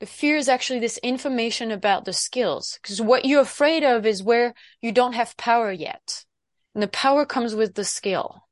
The 0.00 0.06
fear 0.06 0.36
is 0.36 0.48
actually 0.48 0.80
this 0.80 0.98
information 0.98 1.70
about 1.70 2.04
the 2.04 2.12
skills. 2.12 2.78
Because 2.82 3.00
what 3.00 3.24
you're 3.24 3.40
afraid 3.40 3.82
of 3.82 4.06
is 4.06 4.22
where 4.22 4.54
you 4.80 4.92
don't 4.92 5.14
have 5.14 5.36
power 5.36 5.72
yet. 5.72 6.24
And 6.74 6.82
the 6.82 6.88
power 6.88 7.24
comes 7.24 7.54
with 7.54 7.74
the 7.74 7.84
skill. 7.84 8.44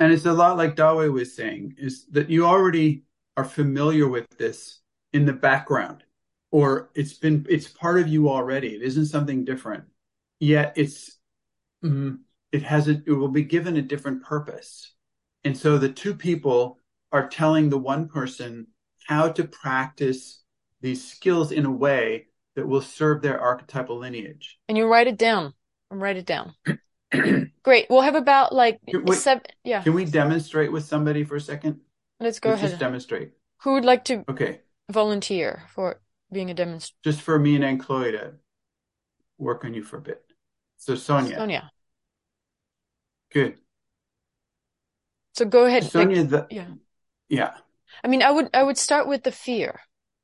And 0.00 0.12
it's 0.12 0.26
a 0.26 0.32
lot 0.32 0.56
like 0.56 0.74
Dawe 0.74 1.08
was 1.10 1.36
saying, 1.36 1.74
is 1.78 2.06
that 2.10 2.30
you 2.30 2.46
already 2.46 3.04
are 3.36 3.44
familiar 3.44 4.08
with 4.08 4.28
this 4.38 4.80
in 5.12 5.26
the 5.26 5.32
background, 5.32 6.03
or 6.54 6.88
it's 6.94 7.14
been 7.14 7.44
it's 7.48 7.66
part 7.66 7.98
of 7.98 8.06
you 8.06 8.30
already. 8.30 8.68
It 8.76 8.82
isn't 8.82 9.06
something 9.06 9.44
different. 9.44 9.86
Yet 10.38 10.74
it's 10.76 11.18
mm, 11.84 12.18
it 12.52 12.62
has 12.62 12.86
a, 12.86 13.02
it 13.04 13.10
will 13.10 13.26
be 13.26 13.42
given 13.42 13.76
a 13.76 13.82
different 13.82 14.22
purpose. 14.22 14.92
And 15.42 15.58
so 15.58 15.78
the 15.78 15.88
two 15.88 16.14
people 16.14 16.78
are 17.10 17.28
telling 17.28 17.70
the 17.70 17.78
one 17.78 18.06
person 18.06 18.68
how 19.08 19.30
to 19.32 19.42
practice 19.42 20.44
these 20.80 21.04
skills 21.04 21.50
in 21.50 21.66
a 21.66 21.70
way 21.72 22.28
that 22.54 22.68
will 22.68 22.82
serve 22.82 23.20
their 23.20 23.40
archetypal 23.40 23.98
lineage. 23.98 24.56
And 24.68 24.78
you 24.78 24.86
write 24.86 25.08
it 25.08 25.18
down. 25.18 25.54
Write 25.90 26.18
it 26.18 26.26
down. 26.26 26.54
Great. 27.64 27.86
We'll 27.90 28.02
have 28.02 28.14
about 28.14 28.54
like 28.54 28.78
we- 28.86 29.16
seven. 29.16 29.42
Yeah. 29.64 29.82
Can 29.82 29.92
we 29.92 30.04
demonstrate 30.04 30.70
with 30.70 30.84
somebody 30.84 31.24
for 31.24 31.34
a 31.34 31.40
second? 31.40 31.80
Let's 32.20 32.38
go 32.38 32.50
Let's 32.50 32.62
just 32.62 32.78
demonstrate. 32.78 33.32
Who 33.62 33.72
would 33.72 33.84
like 33.84 34.04
to 34.04 34.24
Okay. 34.28 34.60
volunteer 34.88 35.64
for 35.74 35.98
being 36.34 36.50
a 36.50 36.54
demonstrator? 36.54 36.98
just 37.02 37.22
for 37.22 37.38
me 37.38 37.54
and 37.54 37.64
Aunt 37.64 37.80
Chloe 37.80 38.12
to 38.12 38.34
work 39.38 39.64
on 39.64 39.72
you 39.74 39.82
for 39.82 39.96
a 39.96 40.02
bit. 40.02 40.22
So 40.76 40.94
Sonia, 40.94 41.36
Sonia. 41.36 41.70
good. 43.32 43.56
So 45.32 45.44
go 45.46 45.64
ahead. 45.64 45.82
like- 45.84 45.92
Sonia, 45.92 46.24
the, 46.24 46.46
yeah. 46.50 46.66
yeah, 47.28 47.54
I 48.02 48.08
mean, 48.08 48.22
I 48.22 48.30
would 48.30 48.50
I 48.54 48.62
would 48.62 48.78
start 48.78 49.06
with 49.06 49.22
the 49.22 49.32
fear. 49.32 49.80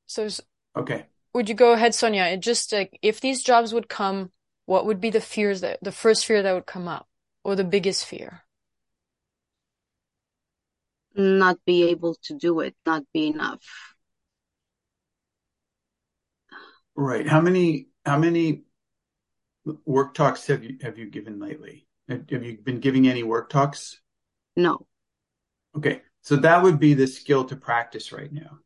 So 0.07 0.29
okay. 0.77 1.07
would 1.35 1.49
you 1.49 1.55
go 1.55 1.73
ahead, 1.73 1.95
Sonia? 1.95 2.25
It 2.25 2.41
just 2.41 2.73
like 2.73 2.99
if 3.03 3.21
these 3.21 3.43
jobs 3.43 3.73
would 3.73 3.89
come, 3.89 4.33
what 4.67 4.87
would 4.87 5.01
be 5.01 5.11
the 5.11 5.21
fears 5.21 5.61
that 5.61 5.79
the 5.83 5.93
first 5.93 6.27
fear 6.27 6.43
that 6.43 6.53
would 6.53 6.67
come 6.67 6.89
up, 6.89 7.09
or 7.45 7.55
the 7.55 7.65
biggest 7.65 8.05
fear? 8.07 8.43
Not 11.15 11.59
be 11.65 11.91
able 11.91 12.17
to 12.25 12.35
do 12.39 12.61
it, 12.61 12.75
not 12.87 13.05
be 13.13 13.29
enough. 13.29 13.61
Right. 17.01 17.27
How 17.27 17.41
many 17.41 17.87
how 18.05 18.19
many 18.19 18.65
work 19.87 20.13
talks 20.13 20.47
have 20.49 20.63
you 20.63 20.77
have 20.83 20.99
you 20.99 21.09
given 21.09 21.41
lately? 21.41 21.87
Have 22.11 22.27
you 22.31 22.59
been 22.63 22.79
giving 22.79 23.09
any 23.09 23.23
work 23.23 23.49
talks? 23.49 23.99
No. 24.55 24.87
Okay. 25.75 26.03
So 26.21 26.37
that 26.37 26.63
would 26.63 26.79
be 26.79 26.93
the 26.93 27.07
skill 27.07 27.45
to 27.45 27.57
practice 27.57 28.13
right 28.13 28.31
now. 28.31 28.59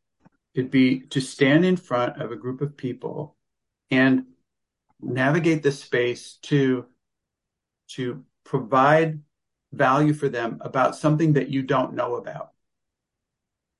It'd 0.53 0.69
be 0.69 0.99
to 1.11 1.21
stand 1.21 1.63
in 1.63 1.77
front 1.77 2.21
of 2.21 2.33
a 2.33 2.35
group 2.35 2.59
of 2.59 2.75
people 2.75 3.37
and 3.89 4.25
navigate 5.01 5.63
the 5.63 5.71
space 5.71 6.37
to 6.43 6.87
to 7.91 8.25
provide 8.43 9.21
value 9.71 10.13
for 10.13 10.27
them 10.27 10.57
about 10.59 10.97
something 10.97 11.31
that 11.33 11.47
you 11.47 11.61
don't 11.61 11.93
know 11.93 12.15
about. 12.15 12.49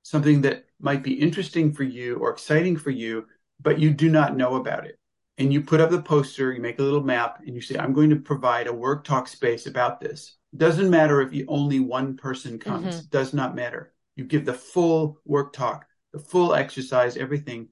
Something 0.02 0.40
that 0.42 0.64
might 0.80 1.02
be 1.02 1.12
interesting 1.12 1.74
for 1.74 1.84
you 1.84 2.16
or 2.16 2.30
exciting 2.30 2.78
for 2.78 2.90
you, 2.90 3.26
but 3.60 3.78
you 3.78 3.90
do 3.90 4.08
not 4.08 4.36
know 4.36 4.56
about 4.56 4.86
it. 4.86 4.98
And 5.38 5.52
you 5.52 5.60
put 5.60 5.80
up 5.80 5.90
the 5.90 6.00
poster, 6.00 6.52
you 6.52 6.62
make 6.62 6.78
a 6.78 6.82
little 6.82 7.02
map, 7.02 7.40
and 7.46 7.54
you 7.54 7.60
say, 7.60 7.76
I'm 7.76 7.92
going 7.92 8.10
to 8.10 8.16
provide 8.16 8.68
a 8.68 8.72
work 8.72 9.04
talk 9.04 9.28
space 9.28 9.66
about 9.66 10.00
this. 10.00 10.36
Doesn't 10.56 10.88
matter 10.88 11.20
if 11.20 11.34
you, 11.34 11.44
only 11.48 11.80
one 11.80 12.16
person 12.16 12.58
comes, 12.58 12.96
mm-hmm. 12.96 13.06
does 13.10 13.34
not 13.34 13.54
matter. 13.54 13.92
You 14.16 14.24
give 14.24 14.46
the 14.46 14.54
full 14.54 15.20
work 15.26 15.52
talk, 15.52 15.86
the 16.12 16.18
full 16.18 16.54
exercise, 16.54 17.18
everything 17.18 17.68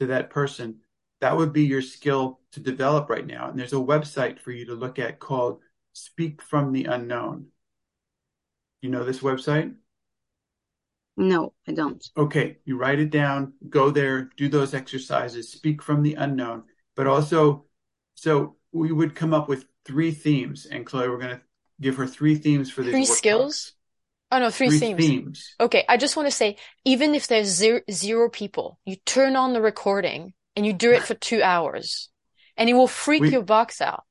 to 0.00 0.06
that 0.06 0.30
person. 0.30 0.78
That 1.20 1.36
would 1.36 1.52
be 1.52 1.64
your 1.64 1.82
skill 1.82 2.40
to 2.52 2.60
develop 2.60 3.10
right 3.10 3.26
now. 3.26 3.50
And 3.50 3.58
there's 3.58 3.74
a 3.74 3.76
website 3.76 4.40
for 4.40 4.50
you 4.50 4.66
to 4.66 4.74
look 4.74 4.98
at 4.98 5.18
called 5.18 5.60
Speak 5.92 6.40
from 6.40 6.72
the 6.72 6.86
Unknown. 6.86 7.48
You 8.80 8.88
know 8.88 9.04
this 9.04 9.20
website? 9.20 9.74
No, 11.16 11.52
I 11.68 11.72
don't. 11.72 12.02
Okay, 12.16 12.58
you 12.64 12.78
write 12.78 12.98
it 12.98 13.10
down, 13.10 13.52
go 13.68 13.90
there, 13.90 14.30
do 14.36 14.48
those 14.48 14.72
exercises, 14.74 15.52
speak 15.52 15.82
from 15.82 16.02
the 16.02 16.14
unknown, 16.14 16.64
but 16.96 17.06
also, 17.06 17.66
so 18.14 18.56
we 18.72 18.90
would 18.92 19.14
come 19.14 19.34
up 19.34 19.48
with 19.48 19.66
three 19.84 20.12
themes, 20.12 20.66
and 20.66 20.86
Chloe, 20.86 21.08
we're 21.08 21.18
going 21.18 21.36
to 21.36 21.42
give 21.80 21.96
her 21.96 22.06
three 22.06 22.36
themes 22.36 22.70
for 22.70 22.82
these 22.82 22.92
Three 22.92 23.00
work 23.08 23.18
skills? 23.18 23.72
Oh 24.30 24.38
no, 24.38 24.50
three, 24.50 24.70
three 24.70 24.78
themes. 24.78 25.04
themes. 25.06 25.54
Okay, 25.60 25.84
I 25.86 25.98
just 25.98 26.16
want 26.16 26.26
to 26.28 26.34
say, 26.34 26.56
even 26.86 27.14
if 27.14 27.26
there's 27.26 27.48
zero, 27.48 27.82
zero 27.90 28.30
people, 28.30 28.78
you 28.86 28.96
turn 29.04 29.36
on 29.36 29.52
the 29.52 29.60
recording 29.60 30.32
and 30.56 30.64
you 30.64 30.72
do 30.72 30.92
it 30.92 31.02
for 31.02 31.12
two 31.14 31.42
hours, 31.42 32.08
and 32.56 32.70
it 32.70 32.72
will 32.74 32.88
freak 32.88 33.20
We- 33.22 33.30
your 33.32 33.42
box 33.42 33.82
out. 33.82 34.04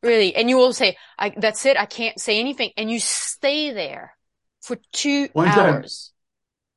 Really, 0.00 0.34
and 0.36 0.48
you 0.48 0.56
will 0.56 0.72
say, 0.72 0.96
I, 1.18 1.30
"That's 1.36 1.64
it. 1.64 1.76
I 1.76 1.86
can't 1.86 2.20
say 2.20 2.38
anything," 2.40 2.70
and 2.76 2.90
you 2.90 2.98
stay 3.00 3.72
there 3.72 4.16
for 4.60 4.76
two 4.92 5.28
One 5.32 5.48
time- 5.48 5.74
hours 5.74 6.11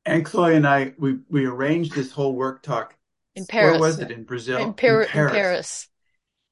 And 0.06 0.24
Chloe 0.24 0.54
and 0.54 0.66
I, 0.66 0.94
we, 0.98 1.18
we 1.28 1.46
arranged 1.46 1.94
this 1.94 2.12
whole 2.12 2.34
work 2.34 2.62
talk. 2.62 2.94
in 3.34 3.44
Paris. 3.44 3.72
Where 3.72 3.88
was 3.88 3.98
it? 3.98 4.10
In 4.10 4.22
Brazil? 4.24 4.58
In, 4.58 4.72
Par- 4.72 5.02
in 5.02 5.08
Paris. 5.08 5.32
Paris. 5.32 5.88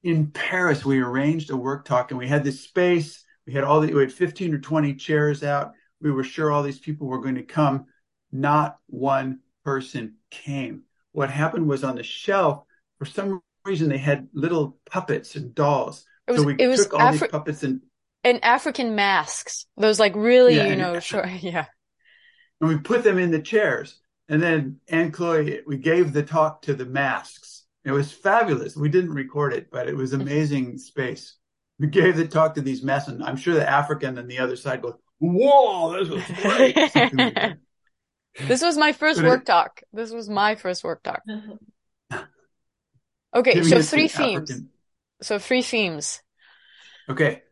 in 0.02 0.26
Paris, 0.32 0.84
we 0.84 1.00
arranged 1.00 1.50
a 1.50 1.56
work 1.56 1.84
talk 1.84 2.10
and 2.10 2.18
we 2.18 2.28
had 2.28 2.44
this 2.44 2.60
space. 2.62 3.24
We 3.46 3.52
had 3.52 3.64
all 3.64 3.80
the, 3.80 3.94
we 3.94 4.00
had 4.02 4.12
15 4.12 4.54
or 4.54 4.58
20 4.58 4.94
chairs 4.94 5.42
out. 5.42 5.72
We 6.00 6.10
were 6.10 6.24
sure 6.24 6.50
all 6.50 6.62
these 6.62 6.80
people 6.80 7.06
were 7.06 7.20
going 7.22 7.36
to 7.36 7.42
come. 7.44 7.86
Not 8.32 8.76
one 8.88 9.38
person 9.64 10.16
came. 10.30 10.82
What 11.12 11.30
happened 11.30 11.68
was 11.68 11.84
on 11.84 11.96
the 11.96 12.02
shelf, 12.02 12.64
for 12.98 13.06
some 13.06 13.40
reason, 13.64 13.88
they 13.88 13.98
had 13.98 14.28
little 14.34 14.76
puppets 14.90 15.36
and 15.36 15.54
dolls. 15.54 16.04
It 16.26 16.32
was 16.32 16.40
so 16.40 16.46
we 16.48 16.56
it 16.58 16.66
was 16.66 16.82
took 16.84 16.94
all 16.94 17.12
these 17.12 17.22
puppets 17.28 17.62
and, 17.62 17.82
and 18.24 18.42
African 18.44 18.94
masks. 18.96 19.66
Those 19.76 20.00
like 20.00 20.16
really, 20.16 20.56
Yeah, 20.56 20.66
you 20.66 20.76
know, 20.76 20.98
short. 21.00 21.28
Yeah. 21.40 21.66
And 22.60 22.68
we 22.68 22.78
put 22.78 23.04
them 23.04 23.18
in 23.18 23.30
the 23.30 23.40
chairs. 23.42 23.98
And 24.28 24.42
then 24.42 24.80
Anne 24.88 25.12
Chloe, 25.12 25.60
we 25.66 25.76
gave 25.76 26.12
the 26.12 26.22
talk 26.22 26.62
to 26.62 26.74
the 26.74 26.86
masks. 26.86 27.64
It 27.84 27.92
was 27.92 28.10
fabulous. 28.10 28.74
We 28.76 28.88
didn't 28.88 29.12
record 29.12 29.52
it, 29.52 29.70
but 29.70 29.88
it 29.88 29.94
was 29.96 30.12
amazing 30.14 30.78
space. 30.78 31.36
We 31.78 31.88
gave 31.88 32.16
the 32.16 32.26
talk 32.26 32.54
to 32.54 32.62
these 32.62 32.82
masks, 32.82 33.08
and 33.10 33.22
I'm 33.22 33.36
sure 33.36 33.52
the 33.54 33.68
African 33.68 34.16
on 34.18 34.26
the 34.28 34.38
other 34.38 34.56
side 34.56 34.80
goes, 34.80 34.94
"Whoa, 35.18 35.92
this 35.98 36.08
was 36.08 36.24
great!" 36.42 36.76
Like. 36.94 37.58
This 38.48 38.62
was 38.62 38.76
my 38.76 38.90
first 38.92 39.20
But 39.20 39.26
it- 39.26 39.28
work 39.28 39.44
talk. 39.44 39.80
This 39.92 40.10
was 40.10 40.28
my 40.28 40.56
first 40.56 40.82
work 40.82 41.02
talk. 41.04 41.22
Okay, 43.34 43.62
so 43.64 43.76
it 43.78 43.84
three 43.84 44.08
themes. 44.08 44.50
African- 44.50 44.70
So 45.22 45.38
three 45.38 45.62
themes. 45.62 46.22
Okay, 47.08 47.42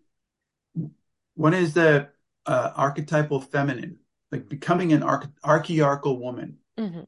one 1.35 1.55
is 1.55 1.74
the 1.74 2.09
uh, 2.47 2.70
archetypal 2.77 3.41
feminine, 3.41 3.99
like 4.33 4.49
becoming 4.49 4.93
an 4.93 5.03
arch- 5.03 5.29
archiarchal 5.45 6.19
woman. 6.19 6.57
hmm 6.77 7.03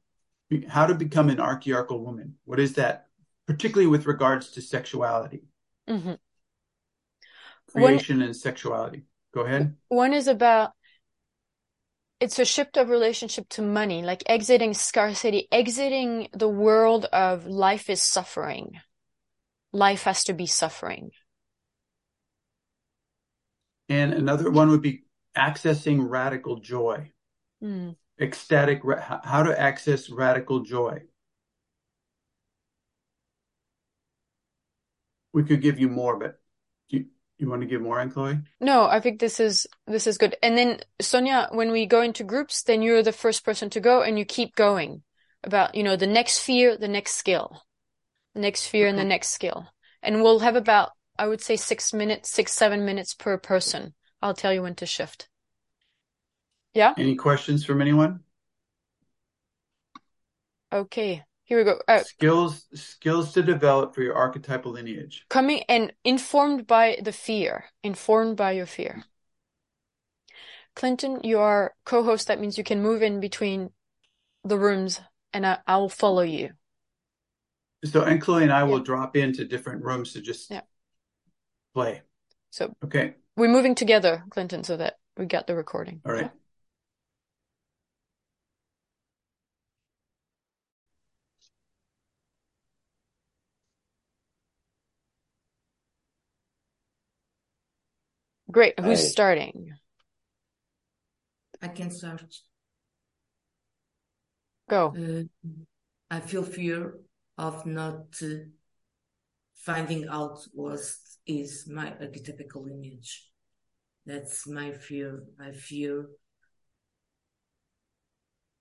Be- 0.50 0.66
How 0.66 0.86
to 0.86 0.94
become 0.94 1.30
an 1.30 1.40
archiarchal 1.40 2.04
woman? 2.04 2.36
What 2.44 2.60
is 2.60 2.74
that? 2.74 3.08
Particularly 3.46 3.88
with 3.88 4.06
regards 4.06 4.50
to 4.52 4.62
sexuality, 4.62 5.44
hmm 5.88 6.08
One- 6.08 6.20
creation, 7.72 8.22
and 8.22 8.36
sexuality. 8.36 9.04
Go 9.32 9.40
ahead. 9.40 9.74
One 9.88 10.12
is 10.12 10.28
about 10.28 10.72
it's 12.20 12.38
a 12.38 12.44
shift 12.44 12.76
of 12.76 12.88
relationship 12.88 13.48
to 13.50 13.62
money, 13.62 14.02
like 14.02 14.22
exiting 14.26 14.72
scarcity, 14.72 15.48
exiting 15.50 16.28
the 16.32 16.48
world 16.48 17.06
of 17.06 17.46
life 17.46 17.90
is 17.90 18.02
suffering. 18.02 18.80
Life 19.72 20.04
has 20.04 20.24
to 20.24 20.32
be 20.32 20.46
suffering. 20.46 21.10
And 23.88 24.14
another 24.14 24.50
one 24.50 24.70
would 24.70 24.82
be 24.82 25.04
accessing 25.36 26.08
radical 26.08 26.60
joy, 26.60 27.10
Mm. 27.62 27.96
ecstatic, 28.20 28.82
how 29.24 29.42
to 29.42 29.58
access 29.58 30.10
radical 30.10 30.60
joy. 30.60 31.02
We 35.32 35.42
could 35.42 35.62
give 35.62 35.78
you 35.78 35.88
more, 35.88 36.18
but 36.18 36.38
do 36.88 36.98
you, 36.98 37.06
you 37.38 37.48
want 37.48 37.62
to 37.62 37.66
give 37.66 37.80
more, 37.80 38.00
Anne 38.00 38.10
Chloe? 38.10 38.38
No, 38.60 38.84
I 38.86 39.00
think 39.00 39.18
this 39.18 39.40
is 39.40 39.66
this 39.86 40.06
is 40.06 40.16
good. 40.16 40.36
And 40.42 40.56
then 40.56 40.80
Sonia, 41.00 41.48
when 41.52 41.72
we 41.72 41.86
go 41.86 42.02
into 42.02 42.22
groups, 42.22 42.62
then 42.62 42.82
you're 42.82 43.02
the 43.02 43.12
first 43.12 43.44
person 43.44 43.68
to 43.70 43.80
go 43.80 44.02
and 44.02 44.18
you 44.18 44.24
keep 44.24 44.54
going 44.54 45.02
about, 45.42 45.74
you 45.74 45.82
know, 45.82 45.96
the 45.96 46.06
next 46.06 46.38
fear, 46.38 46.76
the 46.76 46.88
next 46.88 47.14
skill, 47.14 47.62
the 48.34 48.40
next 48.40 48.66
fear 48.66 48.86
and 48.86 48.98
the 48.98 49.04
next 49.04 49.30
skill. 49.30 49.66
And 50.02 50.22
we'll 50.22 50.38
have 50.38 50.56
about, 50.56 50.90
I 51.18 51.26
would 51.26 51.40
say 51.40 51.56
six 51.56 51.92
minutes, 51.92 52.30
six, 52.30 52.52
seven 52.52 52.84
minutes 52.84 53.14
per 53.14 53.38
person. 53.38 53.94
I'll 54.22 54.34
tell 54.34 54.52
you 54.52 54.62
when 54.62 54.76
to 54.76 54.86
shift. 54.86 55.28
Yeah? 56.74 56.94
Any 56.98 57.14
questions 57.14 57.64
from 57.64 57.80
anyone? 57.80 58.20
Okay. 60.72 61.22
Here 61.44 61.58
we 61.58 61.64
go. 61.64 61.78
Uh, 61.86 62.02
Skills, 62.02 62.66
skills 62.74 63.32
to 63.34 63.42
develop 63.42 63.94
for 63.94 64.02
your 64.02 64.14
archetypal 64.14 64.72
lineage. 64.72 65.24
coming 65.28 65.62
and 65.68 65.92
informed 66.04 66.66
by 66.66 66.98
the 67.02 67.12
fear, 67.12 67.66
informed 67.82 68.36
by 68.36 68.52
your 68.52 68.66
fear. 68.66 69.04
Clinton, 70.74 71.20
you 71.22 71.38
are 71.38 71.74
co-host. 71.84 72.26
That 72.26 72.40
means 72.40 72.58
you 72.58 72.64
can 72.64 72.82
move 72.82 73.02
in 73.02 73.20
between 73.20 73.70
the 74.42 74.58
rooms 74.58 75.00
and 75.32 75.46
I, 75.46 75.58
I'll 75.66 75.88
follow 75.88 76.22
you. 76.22 76.50
So 77.84 78.02
and 78.02 78.20
Chloe 78.20 78.42
and 78.42 78.52
I 78.52 78.64
will 78.64 78.80
drop 78.80 79.14
into 79.14 79.44
different 79.44 79.84
rooms 79.84 80.14
to 80.14 80.20
just 80.22 80.50
Yeah. 80.50 80.62
play. 81.74 82.02
So 82.50 82.74
Okay. 82.82 83.14
we're 83.36 83.48
moving 83.52 83.74
together, 83.74 84.24
Clinton, 84.30 84.64
so 84.64 84.78
that 84.78 84.94
we 85.16 85.26
got 85.26 85.46
the 85.46 85.54
recording. 85.54 86.00
All 86.06 86.12
right. 86.12 86.30
Great. 98.54 98.78
Who's 98.78 99.00
Hi. 99.00 99.08
starting? 99.08 99.72
I 101.60 101.66
can 101.66 101.90
start. 101.90 102.22
Go. 104.70 104.94
Uh, 104.96 105.24
I 106.08 106.20
feel 106.20 106.44
fear 106.44 106.94
of 107.36 107.66
not 107.66 108.06
uh, 108.22 108.46
finding 109.56 110.06
out 110.08 110.38
what 110.52 110.80
is 111.26 111.66
my 111.68 111.90
archetypical 112.00 112.64
lineage. 112.64 113.28
That's 114.06 114.46
my 114.46 114.70
fear. 114.70 115.24
I 115.40 115.50
fear. 115.50 116.06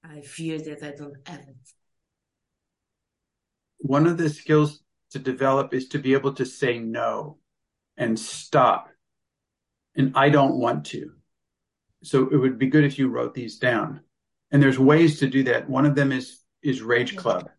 I 0.04 0.22
fear 0.22 0.58
that 0.58 0.82
I 0.82 0.94
don't 0.98 1.18
have 1.28 1.42
it. 1.42 1.70
One 3.78 4.08
of 4.08 4.18
the 4.18 4.30
skills 4.30 4.82
to 5.12 5.20
develop 5.20 5.72
is 5.72 5.88
to 5.90 6.00
be 6.00 6.14
able 6.14 6.34
to 6.34 6.46
say 6.48 6.80
no 6.80 7.38
and 7.96 8.18
stop. 8.18 8.90
And 9.96 10.14
I 10.16 10.30
don't 10.30 10.58
want 10.58 10.86
to. 10.88 11.12
So 12.04 12.28
it 12.30 12.36
would 12.36 12.58
be 12.58 12.68
good 12.68 12.84
if 12.84 13.00
you 13.00 13.08
wrote 13.08 13.34
these 13.34 13.58
down. 13.58 14.02
And 14.52 14.62
there's 14.62 14.80
ways 14.80 15.20
to 15.20 15.28
do 15.28 15.44
that. 15.44 15.70
One 15.70 15.86
of 15.86 15.96
them 15.96 16.12
is 16.12 16.40
is 16.62 16.82
Rage 16.82 17.16
Club. 17.16 17.50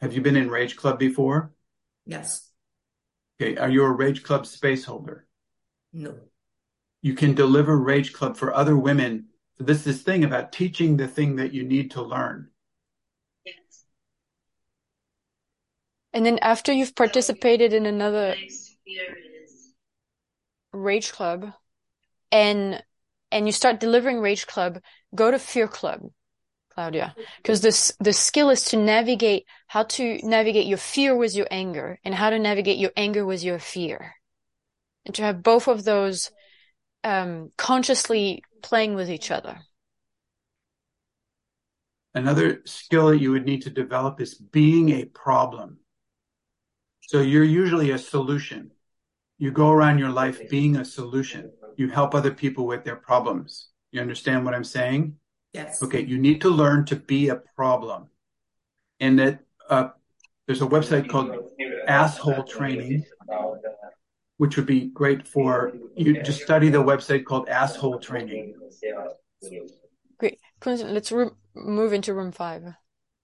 Have 0.00 0.12
you 0.12 0.20
been 0.20 0.36
in 0.36 0.50
Rage 0.50 0.76
Club 0.76 0.98
before? 0.98 1.52
Yes. 2.04 2.48
Okay. 3.40 3.56
Are 3.56 3.68
you 3.68 3.82
a 3.84 3.90
Rage 3.90 4.22
Club 4.22 4.46
space 4.46 4.84
holder? 4.84 5.26
No. 5.92 6.14
You 7.02 7.14
can 7.14 7.34
deliver 7.34 7.76
Rage 7.76 8.12
Club 8.12 8.36
for 8.36 8.54
other 8.54 8.76
women. 8.76 9.26
So 9.58 9.64
this 9.64 9.84
this 9.84 10.02
thing 10.02 10.24
about 10.24 10.52
teaching 10.52 10.96
the 10.96 11.08
thing 11.08 11.36
that 11.36 11.52
you 11.52 11.64
need 11.64 11.92
to 11.92 12.02
learn. 12.02 12.50
Yes. 13.44 13.84
And 16.12 16.26
then 16.26 16.38
after 16.40 16.72
you've 16.72 16.94
participated 16.94 17.72
in 17.72 17.86
another 17.86 18.34
Rage 20.76 21.12
Club 21.12 21.52
and 22.32 22.82
and 23.32 23.46
you 23.46 23.52
start 23.52 23.80
delivering 23.80 24.20
Rage 24.20 24.46
Club, 24.46 24.80
go 25.14 25.30
to 25.30 25.38
Fear 25.38 25.68
Club, 25.68 26.00
Claudia. 26.70 27.14
Because 27.38 27.60
this 27.60 27.92
the 28.00 28.12
skill 28.12 28.50
is 28.50 28.62
to 28.66 28.76
navigate 28.76 29.46
how 29.66 29.84
to 29.84 30.18
navigate 30.22 30.66
your 30.66 30.78
fear 30.78 31.16
with 31.16 31.34
your 31.34 31.46
anger 31.50 31.98
and 32.04 32.14
how 32.14 32.30
to 32.30 32.38
navigate 32.38 32.78
your 32.78 32.92
anger 32.96 33.24
with 33.24 33.42
your 33.42 33.58
fear. 33.58 34.14
And 35.04 35.14
to 35.16 35.22
have 35.22 35.42
both 35.42 35.68
of 35.68 35.84
those 35.84 36.30
um 37.04 37.52
consciously 37.56 38.42
playing 38.62 38.94
with 38.94 39.10
each 39.10 39.30
other. 39.30 39.60
Another 42.14 42.62
skill 42.64 43.08
that 43.08 43.20
you 43.20 43.30
would 43.32 43.44
need 43.44 43.62
to 43.62 43.70
develop 43.70 44.20
is 44.20 44.34
being 44.34 44.88
a 44.90 45.04
problem. 45.04 45.78
So 47.02 47.20
you're 47.20 47.44
usually 47.44 47.90
a 47.90 47.98
solution. 47.98 48.70
You 49.38 49.50
go 49.50 49.70
around 49.70 49.98
your 49.98 50.10
life 50.10 50.48
being 50.48 50.76
a 50.76 50.84
solution. 50.84 51.52
You 51.76 51.88
help 51.88 52.14
other 52.14 52.32
people 52.32 52.66
with 52.66 52.84
their 52.84 52.96
problems. 52.96 53.68
You 53.92 54.00
understand 54.00 54.44
what 54.44 54.54
I'm 54.54 54.64
saying? 54.64 55.16
Yes. 55.52 55.82
Okay, 55.82 56.00
you 56.00 56.18
need 56.18 56.40
to 56.42 56.48
learn 56.48 56.84
to 56.86 56.96
be 56.96 57.28
a 57.28 57.36
problem. 57.36 58.08
And 59.00 59.18
that 59.18 59.40
uh, 59.68 59.88
there's 60.46 60.62
a 60.62 60.66
website 60.66 61.08
called 61.08 61.34
Asshole 61.86 62.44
Training, 62.44 63.04
which 64.38 64.56
would 64.56 64.66
be 64.66 64.86
great 64.86 65.26
for 65.26 65.72
you. 65.96 66.22
Just 66.22 66.42
study 66.42 66.68
the 66.68 66.82
website 66.82 67.24
called 67.24 67.48
Asshole 67.48 67.98
Training. 67.98 68.54
Great. 70.18 70.38
Let's 70.64 71.12
room, 71.12 71.36
move 71.54 71.92
into 71.92 72.14
room 72.14 72.32
five. 72.32 72.62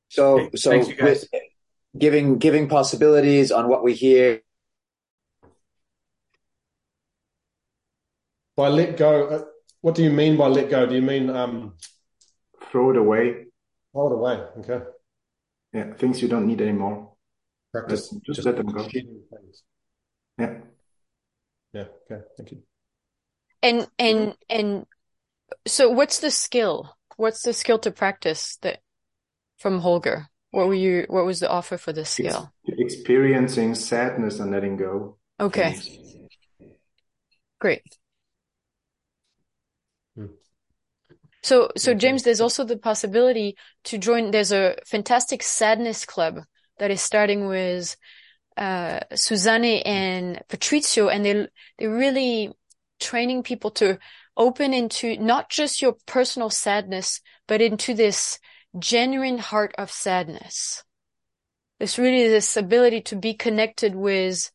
So, 0.09 0.41
Okay, 0.41 0.57
so 0.57 0.71
thanks, 0.71 0.89
with 1.01 1.25
giving 1.97 2.39
giving 2.39 2.69
possibilities 2.69 3.51
on 3.51 3.69
what 3.69 3.83
we 3.83 3.95
hear. 3.95 4.43
If 8.57 8.63
I 8.63 8.69
let 8.69 8.97
go, 8.97 9.27
uh, 9.29 9.45
what 9.81 9.95
do 9.95 10.03
you 10.03 10.11
mean 10.11 10.37
by 10.37 10.49
let 10.49 10.69
go? 10.69 10.85
Do 10.87 10.95
you 10.95 11.03
mean 11.03 11.31
um, 11.31 11.75
throw 12.71 12.91
it 12.91 12.97
away? 12.97 13.47
Throw 13.93 14.09
it 14.09 14.15
away. 14.15 14.45
Okay. 14.59 14.85
Yeah, 15.73 15.95
things 15.95 16.21
you 16.21 16.29
don't 16.29 16.47
need 16.47 16.61
anymore. 16.61 17.15
Practice. 17.73 18.11
Just, 18.11 18.25
just, 18.25 18.37
just 18.37 18.47
let 18.47 18.57
them 18.57 18.67
go. 18.67 18.87
Yeah. 20.39 20.59
Yeah. 21.73 21.85
Okay. 22.11 22.23
Thank 22.37 22.53
you. 22.53 22.63
And 23.63 23.87
and 23.99 24.35
and 24.51 24.87
so, 25.67 25.89
what's 25.91 26.21
the 26.21 26.31
skill? 26.31 26.95
What's 27.17 27.43
the 27.43 27.55
skill 27.55 27.79
to 27.81 27.91
practice 27.91 28.59
that 28.61 28.81
from 29.59 29.81
Holger? 29.81 30.29
What 30.51 30.67
were 30.67 30.75
you? 30.75 31.07
What 31.09 31.25
was 31.25 31.41
the 31.41 31.49
offer 31.49 31.79
for 31.79 31.95
this 31.95 32.11
skill? 32.11 32.53
Experiencing 32.67 33.75
sadness 33.75 34.41
and 34.41 34.51
letting 34.51 34.77
go. 34.77 35.17
Okay. 35.41 35.79
Great. 37.59 37.83
Hmm. 40.17 40.27
So, 41.43 41.71
so 41.77 41.93
James, 41.95 42.23
there's 42.23 42.41
also 42.41 42.65
the 42.65 42.77
possibility 42.77 43.57
to 43.85 43.99
join. 43.99 44.31
There's 44.31 44.53
a 44.53 44.77
fantastic 44.87 45.43
sadness 45.43 46.05
club 46.05 46.41
that 46.79 46.91
is 46.91 47.03
starting 47.03 47.49
with 47.49 47.97
uh, 48.57 49.01
Susanne 49.15 49.83
and 49.85 50.41
Patrizio, 50.49 51.13
and 51.13 51.25
they 51.25 51.49
they're 51.79 51.91
really 51.91 52.53
training 53.01 53.43
people 53.43 53.71
to 53.73 53.99
open 54.37 54.73
into 54.73 55.17
not 55.19 55.51
just 55.51 55.83
your 55.83 55.97
personal 56.07 56.49
sadness, 56.49 57.21
but 57.49 57.61
into 57.61 57.93
this 57.95 58.39
genuine 58.79 59.39
heart 59.39 59.75
of 59.77 59.91
sadness. 59.91 60.85
It's 61.81 61.99
really 61.99 62.29
this 62.29 62.57
ability 62.57 63.01
to 63.03 63.17
be 63.17 63.35
connected 63.35 63.95
with, 63.95 64.51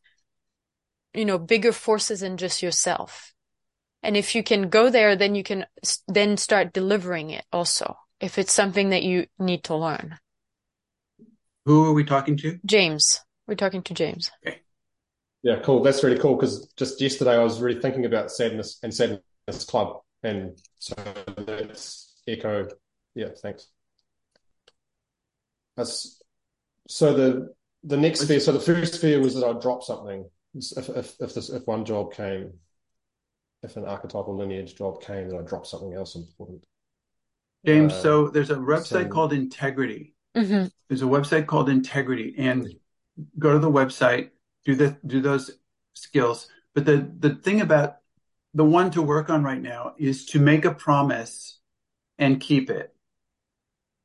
you 1.12 1.26
know, 1.26 1.38
bigger 1.38 1.72
forces 1.72 2.20
than 2.20 2.38
just 2.38 2.62
yourself. 2.62 3.34
And 4.02 4.16
if 4.16 4.34
you 4.34 4.42
can 4.42 4.68
go 4.68 4.90
there, 4.90 5.16
then 5.16 5.34
you 5.34 5.42
can 5.42 5.66
then 6.06 6.36
start 6.36 6.72
delivering 6.72 7.30
it 7.30 7.44
also, 7.52 7.96
if 8.20 8.38
it's 8.38 8.52
something 8.52 8.90
that 8.90 9.02
you 9.02 9.26
need 9.38 9.64
to 9.64 9.76
learn. 9.76 10.18
Who 11.64 11.86
are 11.86 11.92
we 11.92 12.04
talking 12.04 12.36
to? 12.38 12.58
James. 12.64 13.20
We're 13.46 13.54
talking 13.54 13.82
to 13.82 13.94
James. 13.94 14.30
Okay. 14.46 14.60
Yeah, 15.42 15.60
cool. 15.60 15.82
That's 15.82 16.02
really 16.02 16.18
cool 16.18 16.36
because 16.36 16.66
just 16.76 17.00
yesterday 17.00 17.36
I 17.36 17.42
was 17.42 17.60
really 17.60 17.80
thinking 17.80 18.04
about 18.04 18.30
sadness 18.30 18.78
and 18.82 18.92
sadness 18.92 19.64
club, 19.66 20.00
and 20.22 20.58
so 20.78 20.94
that's 21.36 22.14
ECCO. 22.28 22.72
Yeah, 23.14 23.28
thanks. 23.40 23.68
That's 25.76 26.20
so 26.88 27.14
the 27.14 27.54
the 27.84 27.96
next 27.96 28.24
fear. 28.24 28.40
So 28.40 28.52
the 28.52 28.60
first 28.60 29.00
fear 29.00 29.20
was 29.20 29.34
that 29.34 29.44
I'd 29.44 29.60
drop 29.60 29.84
something 29.84 30.28
if 30.54 30.88
if 30.88 31.14
if 31.20 31.34
this 31.34 31.50
if 31.50 31.66
one 31.66 31.84
job 31.84 32.12
came, 32.12 32.54
if 33.62 33.76
an 33.76 33.84
archetypal 33.84 34.36
lineage 34.36 34.76
job 34.76 35.02
came, 35.02 35.28
that 35.28 35.38
I 35.38 35.42
dropped 35.42 35.66
something 35.66 35.92
else 35.94 36.14
important. 36.14 36.64
James, 37.66 37.92
uh, 37.92 38.02
so 38.02 38.28
there's 38.28 38.50
a 38.50 38.56
website 38.56 39.04
so, 39.04 39.08
called 39.08 39.32
Integrity. 39.32 40.14
Mm-hmm. 40.36 40.66
There's 40.88 41.02
a 41.02 41.06
website 41.06 41.46
called 41.46 41.68
Integrity, 41.68 42.34
and 42.38 42.68
go 43.38 43.52
to 43.52 43.58
the 43.58 43.70
website, 43.70 44.30
do 44.64 44.74
the 44.74 44.96
do 45.06 45.20
those 45.20 45.50
skills. 45.94 46.48
But 46.74 46.84
the 46.84 47.10
the 47.18 47.34
thing 47.34 47.60
about 47.60 47.96
the 48.54 48.64
one 48.64 48.90
to 48.92 49.02
work 49.02 49.28
on 49.30 49.42
right 49.42 49.60
now 49.60 49.94
is 49.98 50.26
to 50.26 50.38
make 50.38 50.64
a 50.64 50.74
promise 50.74 51.58
and 52.18 52.40
keep 52.40 52.70
it 52.70 52.94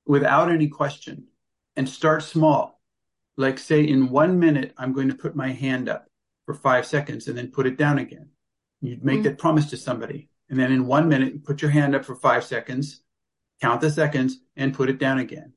without 0.05 0.51
any 0.51 0.67
question 0.67 1.25
and 1.75 1.87
start 1.87 2.23
small. 2.23 2.81
Like 3.37 3.57
say 3.57 3.83
in 3.83 4.09
one 4.09 4.39
minute, 4.39 4.73
I'm 4.77 4.93
going 4.93 5.09
to 5.09 5.15
put 5.15 5.35
my 5.35 5.51
hand 5.51 5.89
up 5.89 6.07
for 6.45 6.53
five 6.53 6.85
seconds 6.85 7.27
and 7.27 7.37
then 7.37 7.51
put 7.51 7.65
it 7.65 7.77
down 7.77 7.99
again. 7.99 8.29
You'd 8.83 9.03
make 9.03 9.19
mm-hmm. 9.19 9.23
that 9.23 9.37
promise 9.37 9.69
to 9.69 9.77
somebody. 9.77 10.29
And 10.49 10.59
then 10.59 10.71
in 10.71 10.85
one 10.85 11.07
minute, 11.07 11.45
put 11.45 11.61
your 11.61 11.71
hand 11.71 11.95
up 11.95 12.03
for 12.03 12.15
five 12.15 12.43
seconds, 12.43 12.99
count 13.61 13.79
the 13.79 13.89
seconds 13.89 14.39
and 14.57 14.73
put 14.73 14.89
it 14.89 14.99
down 14.99 15.19
again. 15.19 15.53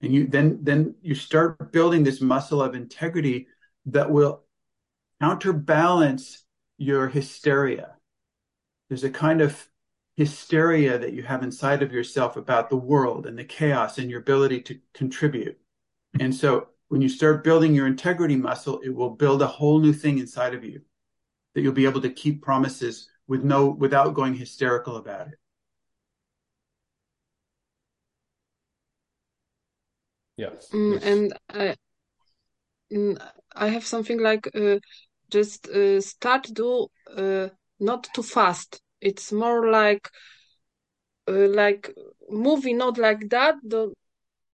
And 0.00 0.14
you 0.14 0.26
then, 0.26 0.60
then 0.62 0.94
you 1.02 1.14
start 1.14 1.72
building 1.72 2.02
this 2.02 2.22
muscle 2.22 2.62
of 2.62 2.74
integrity 2.74 3.48
that 3.86 4.10
will 4.10 4.44
counterbalance 5.20 6.44
your 6.78 7.08
hysteria. 7.08 7.96
There's 8.88 9.04
a 9.04 9.10
kind 9.10 9.42
of 9.42 9.68
hysteria 10.16 10.98
that 10.98 11.12
you 11.12 11.22
have 11.22 11.42
inside 11.42 11.82
of 11.82 11.92
yourself 11.92 12.38
about 12.38 12.70
the 12.70 12.76
world 12.76 13.26
and 13.26 13.38
the 13.38 13.44
chaos 13.44 13.98
and 13.98 14.10
your 14.10 14.20
ability 14.20 14.62
to 14.62 14.78
contribute. 14.94 15.58
And 16.18 16.34
so 16.34 16.68
when 16.88 17.02
you 17.02 17.10
start 17.10 17.44
building 17.44 17.74
your 17.74 17.86
integrity 17.86 18.36
muscle, 18.36 18.80
it 18.82 18.88
will 18.88 19.10
build 19.10 19.42
a 19.42 19.46
whole 19.46 19.80
new 19.80 19.92
thing 19.92 20.18
inside 20.18 20.54
of 20.54 20.64
you 20.64 20.80
that 21.54 21.62
you'll 21.62 21.72
be 21.72 21.86
able 21.86 22.00
to 22.00 22.10
keep 22.10 22.42
promises 22.42 23.08
with 23.26 23.44
no 23.44 23.68
without 23.68 24.14
going 24.14 24.34
hysterical 24.34 24.96
about 24.96 25.28
it. 25.28 25.38
Yeah. 30.36 30.50
Mm, 30.72 30.94
yes. 30.94 31.04
And 31.04 31.32
I, 31.50 31.76
mm, 32.92 33.30
I 33.54 33.68
have 33.68 33.86
something 33.86 34.20
like 34.20 34.48
uh, 34.54 34.78
just 35.30 35.68
uh, 35.68 36.00
start 36.00 36.48
do 36.52 36.88
uh, 37.16 37.48
not 37.78 38.08
too 38.14 38.22
fast. 38.22 38.80
It's 39.00 39.32
more 39.32 39.70
like 39.70 40.10
uh, 41.28 41.48
like 41.48 41.94
movie, 42.28 42.74
not 42.74 42.98
like 42.98 43.28
that. 43.30 43.56
The... 43.62 43.92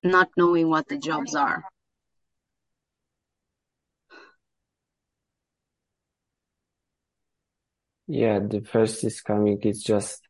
Not 0.04 0.30
knowing 0.36 0.68
what 0.68 0.88
the 0.88 0.98
jobs 0.98 1.36
are. 1.36 1.64
Yeah, 8.12 8.40
the 8.40 8.60
first 8.60 9.06
is 9.06 9.22
coming. 9.22 9.58
It's 9.62 9.82
just 9.82 10.22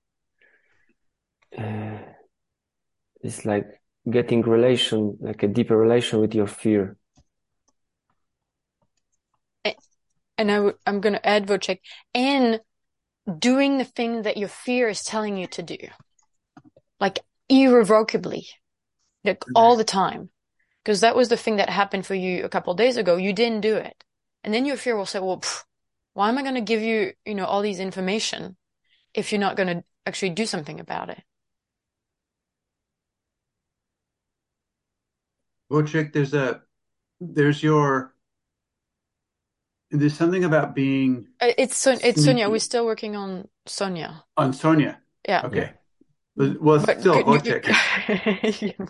uh, 1.58 1.98
it's 3.22 3.44
like 3.44 3.66
getting 4.08 4.44
relation, 4.44 5.18
like 5.20 5.42
a 5.42 5.48
deeper 5.48 5.76
relation 5.76 6.20
with 6.20 6.36
your 6.36 6.46
fear. 6.46 6.96
And 10.38 10.52
i 10.52 10.56
w- 10.58 10.78
I'm 10.86 11.02
going 11.02 11.14
to 11.14 11.26
add 11.26 11.48
Wojciech 11.48 11.80
and 12.14 12.62
doing 13.40 13.80
the 13.80 13.84
thing 13.84 14.22
that 14.22 14.38
your 14.38 14.48
fear 14.48 14.88
is 14.88 15.04
telling 15.04 15.36
you 15.36 15.48
to 15.48 15.64
do, 15.64 15.78
like 17.00 17.18
irrevocably, 17.50 18.46
like 19.24 19.44
all 19.56 19.76
the 19.76 19.84
time. 19.84 20.30
Because 20.84 21.02
that 21.02 21.16
was 21.16 21.30
the 21.30 21.38
thing 21.38 21.56
that 21.56 21.70
happened 21.70 22.06
for 22.06 22.16
you 22.16 22.46
a 22.46 22.50
couple 22.50 22.76
days 22.76 22.98
ago. 22.98 23.16
You 23.18 23.34
didn't 23.34 23.62
do 23.62 23.76
it. 23.76 24.04
And 24.44 24.54
then 24.54 24.68
your 24.68 24.78
fear 24.78 24.96
will 24.96 25.08
say, 25.08 25.20
well, 25.20 25.40
pff, 25.40 25.64
why 26.14 26.30
am 26.30 26.38
I 26.38 26.42
going 26.42 26.56
to 26.56 26.62
give 26.62 26.82
you, 26.82 27.14
you 27.26 27.36
know, 27.36 27.46
all 27.46 27.62
these 27.62 27.80
information 27.80 28.58
if 29.14 29.32
you're 29.32 29.40
not 29.42 29.56
going 29.56 29.68
to 29.68 29.84
actually 30.06 30.32
do 30.32 30.46
something 30.46 30.80
about 30.80 31.10
it? 31.10 31.22
Wojciech, 35.72 36.12
there's 36.12 36.34
a, 36.34 36.62
there's 37.20 37.64
your, 37.64 38.14
there's 39.90 40.14
something 40.14 40.44
about 40.44 40.76
being. 40.76 41.28
Uh, 41.40 41.52
it's 41.58 41.78
Son- 41.78 42.00
it's 42.04 42.24
Sonia. 42.24 42.50
We're 42.50 42.60
still 42.60 42.86
working 42.86 43.16
on 43.16 43.48
Sonia. 43.66 44.24
On 44.38 44.54
Sonia. 44.54 45.00
Yeah. 45.28 45.42
Okay. 45.46 45.72
Well, 46.36 46.80
but 46.86 47.00
still, 47.00 47.24
Wojciech. 47.24 47.68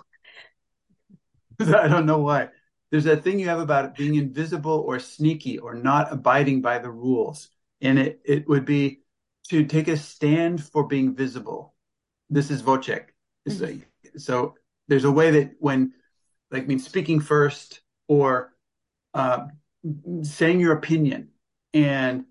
I 1.60 1.88
don't 1.88 2.06
know 2.06 2.20
why. 2.20 2.50
There's 2.92 3.06
that 3.06 3.24
thing 3.24 3.40
you 3.40 3.48
have 3.48 3.60
about 3.60 3.96
being 3.96 4.16
invisible 4.16 4.84
or 4.86 5.00
sneaky 5.00 5.58
or 5.58 5.74
not 5.74 6.12
abiding 6.12 6.62
by 6.62 6.80
the 6.80 6.92
rules. 6.92 7.50
And 7.80 7.98
it, 7.98 8.22
it 8.26 8.48
would 8.48 8.66
be 8.66 9.02
to 9.50 9.66
take 9.66 9.88
a 9.88 9.98
stand 9.98 10.64
for 10.64 10.86
being 10.86 11.16
visible. 11.16 11.74
This 12.30 12.52
is 12.52 12.64
Wojciech. 12.64 13.08
Mm-hmm. 13.48 13.64
Like, 13.64 13.88
so 14.18 14.56
there's 14.88 15.06
a 15.06 15.12
way 15.12 15.32
that 15.32 15.52
when 15.60 15.94
like 16.52 16.64
I 16.64 16.66
mean 16.66 16.80
speaking 16.80 17.22
first 17.22 17.82
or 18.08 18.54
uh, 19.14 19.48
saying 20.24 20.60
your 20.60 20.74
opinion 20.74 21.30
and 21.74 22.26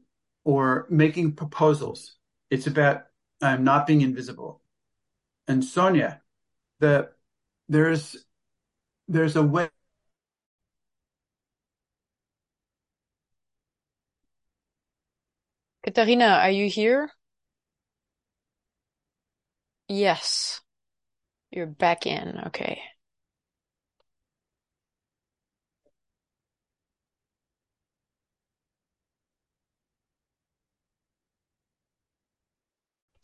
or 0.45 0.87
making 0.91 1.33
proposals. 1.33 2.17
It's 2.51 2.67
about 2.67 3.05
um, 3.41 3.65
not 3.65 3.87
being 3.87 4.03
invisible. 4.03 4.61
And 5.49 5.65
Sonia, 5.65 6.21
the 6.81 7.11
there's 7.69 8.17
there's 9.09 9.37
a 9.37 9.43
way. 9.43 9.69
Katarina, 15.91 16.39
are 16.41 16.51
you 16.51 16.71
here? 16.71 17.11
Yes. 19.89 20.61
You're 21.51 21.67
back 21.67 22.07
in. 22.07 22.39
Okay. 22.47 22.81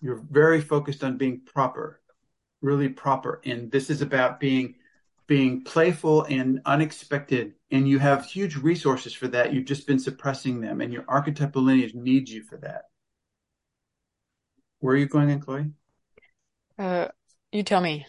you're 0.03 0.23
very 0.31 0.61
focused 0.61 1.03
on 1.03 1.17
being 1.17 1.41
proper, 1.41 2.01
really 2.63 2.89
proper. 2.89 3.41
And 3.45 3.71
this 3.71 3.91
is 3.91 4.03
about 4.03 4.39
being 4.39 4.77
being 5.27 5.65
playful 5.65 6.25
and 6.25 6.61
unexpected. 6.65 7.55
And 7.71 7.89
you 7.89 7.99
have 7.99 8.25
huge 8.25 8.57
resources 8.57 9.13
for 9.13 9.29
that. 9.29 9.53
You've 9.53 9.65
just 9.65 9.87
been 9.87 9.99
suppressing 9.99 10.61
them, 10.61 10.81
and 10.81 10.93
your 10.93 11.05
archetypal 11.09 11.63
lineage 11.63 11.95
needs 11.95 12.33
you 12.33 12.43
for 12.43 12.57
that. 12.59 12.83
Where 14.79 14.95
are 14.95 14.99
you 14.99 15.07
going 15.07 15.31
in, 15.31 15.41
Chloe? 15.41 15.71
Uh, 16.79 17.09
you 17.51 17.63
tell 17.63 17.81
me. 17.81 18.07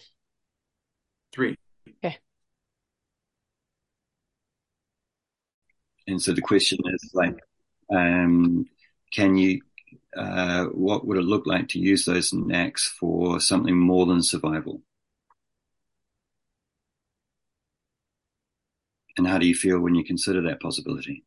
Three. 1.32 1.56
Okay. 2.04 2.18
And 6.06 6.22
so 6.22 6.32
the 6.32 6.40
question 6.40 6.78
is 6.86 7.10
like, 7.14 7.38
um, 7.90 8.66
can 9.12 9.36
you, 9.36 9.60
uh, 10.16 10.66
what 10.66 11.06
would 11.06 11.18
it 11.18 11.22
look 11.22 11.46
like 11.46 11.68
to 11.68 11.78
use 11.78 12.04
those 12.04 12.32
knacks 12.32 12.86
for 12.86 13.40
something 13.40 13.76
more 13.76 14.06
than 14.06 14.22
survival? 14.22 14.82
And 19.18 19.26
how 19.26 19.36
do 19.38 19.46
you 19.46 19.54
feel 19.54 19.80
when 19.80 19.96
you 19.96 20.04
consider 20.04 20.40
that 20.42 20.60
possibility? 20.60 21.24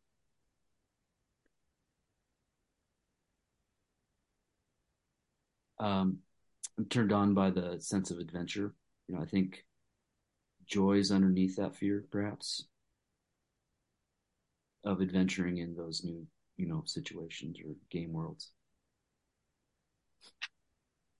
Um, 5.77 6.19
I'm 6.77 6.85
turned 6.85 7.11
on 7.11 7.34
by 7.34 7.49
the 7.49 7.81
sense 7.81 8.09
of 8.09 8.19
adventure. 8.19 8.73
You 9.07 9.15
know, 9.15 9.22
I 9.22 9.26
think 9.26 9.65
joy 10.65 10.99
is 10.99 11.11
underneath 11.11 11.57
that 11.57 11.76
fear, 11.76 12.05
perhaps, 12.11 12.65
of 14.85 15.01
adventuring 15.01 15.57
in 15.57 15.76
those 15.76 16.01
new, 16.05 16.26
you 16.55 16.68
know, 16.68 16.84
situations 16.85 17.57
or 17.59 17.73
game 17.89 18.13
worlds. 18.13 18.51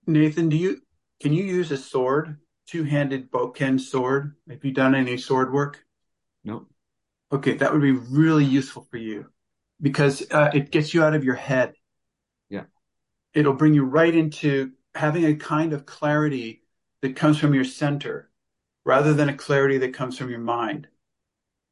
Nathan, 0.08 0.48
do 0.48 0.56
you 0.56 0.82
can 1.20 1.34
you 1.34 1.44
use 1.44 1.70
a 1.72 1.78
sword, 1.78 2.38
two-handed 2.68 3.30
bokken 3.30 3.80
sword? 3.80 4.36
Have 4.50 4.64
you 4.64 4.72
done 4.72 4.96
any 4.96 5.18
sword 5.18 5.52
work? 5.52 5.84
No. 6.44 6.68
Okay, 7.32 7.56
that 7.56 7.72
would 7.72 7.82
be 7.82 7.92
really 7.92 8.46
useful 8.46 8.88
for 8.92 8.98
you 8.98 9.28
because 9.82 10.26
uh, 10.32 10.52
it 10.54 10.72
gets 10.72 10.94
you 10.94 11.04
out 11.04 11.16
of 11.16 11.24
your 11.24 11.36
head. 11.36 11.74
Yeah. 12.50 12.64
It'll 13.34 13.54
bring 13.54 13.74
you 13.74 13.86
right 13.86 14.14
into 14.14 14.72
having 14.96 15.26
a 15.26 15.36
kind 15.36 15.74
of 15.74 15.86
clarity 15.86 16.64
that 17.02 17.16
comes 17.16 17.38
from 17.38 17.54
your 17.54 17.64
center 17.64 18.30
rather 18.86 19.14
than 19.14 19.30
a 19.30 19.38
clarity 19.38 19.78
that 19.80 19.94
comes 19.94 20.18
from 20.18 20.30
your 20.30 20.40
mind. 20.40 20.88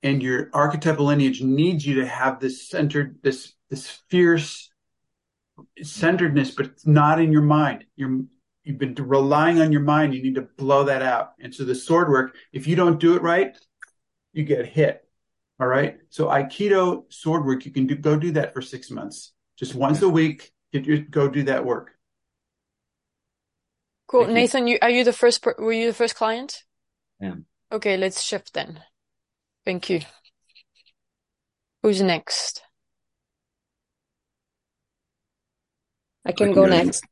And 0.02 0.24
your 0.24 0.50
archetypal 0.54 1.08
lineage 1.08 1.42
needs 1.42 1.86
you 1.86 1.96
to 1.96 2.08
have 2.08 2.40
this 2.40 2.70
centered, 2.70 3.20
this, 3.22 3.54
this 3.70 3.88
fierce 4.10 4.72
centeredness, 5.82 6.52
but 6.52 6.68
it's 6.68 6.88
not 6.88 7.20
in 7.20 7.34
your 7.34 7.42
mind. 7.42 7.84
You're, 7.98 8.22
you've 8.64 8.78
been 8.78 8.96
relying 8.96 9.60
on 9.60 9.74
your 9.74 9.82
mind. 9.82 10.16
You 10.16 10.24
need 10.24 10.36
to 10.36 10.48
blow 10.58 10.86
that 10.86 11.02
out. 11.02 11.34
And 11.42 11.54
so 11.54 11.66
the 11.66 11.76
sword 11.76 12.10
work, 12.10 12.36
if 12.54 12.66
you 12.66 12.78
don't 12.78 13.00
do 13.00 13.16
it 13.16 13.22
right, 13.22 13.58
you 14.34 14.44
get 14.44 14.66
hit. 14.66 15.04
All 15.60 15.68
right. 15.68 15.98
So 16.10 16.28
Aikido 16.28 17.12
sword 17.12 17.46
work, 17.46 17.66
you 17.66 17.72
can 17.72 17.88
do, 17.88 17.96
go 17.96 18.18
do 18.18 18.32
that 18.34 18.54
for 18.54 18.62
six 18.62 18.90
months. 18.90 19.34
Just 19.58 19.76
once 19.76 20.02
a 20.02 20.10
week, 20.10 20.52
get 20.72 20.86
your, 20.86 21.00
go 21.00 21.28
do 21.28 21.44
that 21.44 21.66
work. 21.66 21.92
Cool. 24.08 24.26
Thank. 24.26 24.36
Nathan, 24.36 24.68
you, 24.68 24.80
are 24.82 24.90
you 24.90 25.04
the 25.04 25.14
first, 25.14 25.46
were 25.46 25.74
you 25.74 25.88
the 25.88 25.94
first 25.94 26.16
client? 26.16 26.64
am. 27.22 27.46
Okay, 27.72 27.98
let's 27.98 28.22
shift 28.22 28.54
then. 28.54 28.80
Thank 29.66 29.90
you. 29.90 30.02
Who's 31.84 32.02
next? 32.02 32.62
I 36.26 36.32
can 36.32 36.54
go 36.54 36.66
next. 36.66 37.06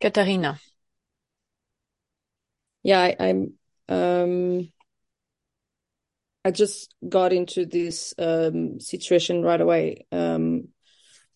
Katarina. 0.00 0.58
Yeah, 2.82 3.00
I, 3.00 3.16
I'm 3.18 3.52
um 3.88 4.72
I 6.44 6.50
just 6.50 6.94
got 7.08 7.32
into 7.32 7.64
this 7.66 8.14
um 8.18 8.78
situation 8.80 9.42
right 9.42 9.60
away 9.60 10.06
um 10.12 10.68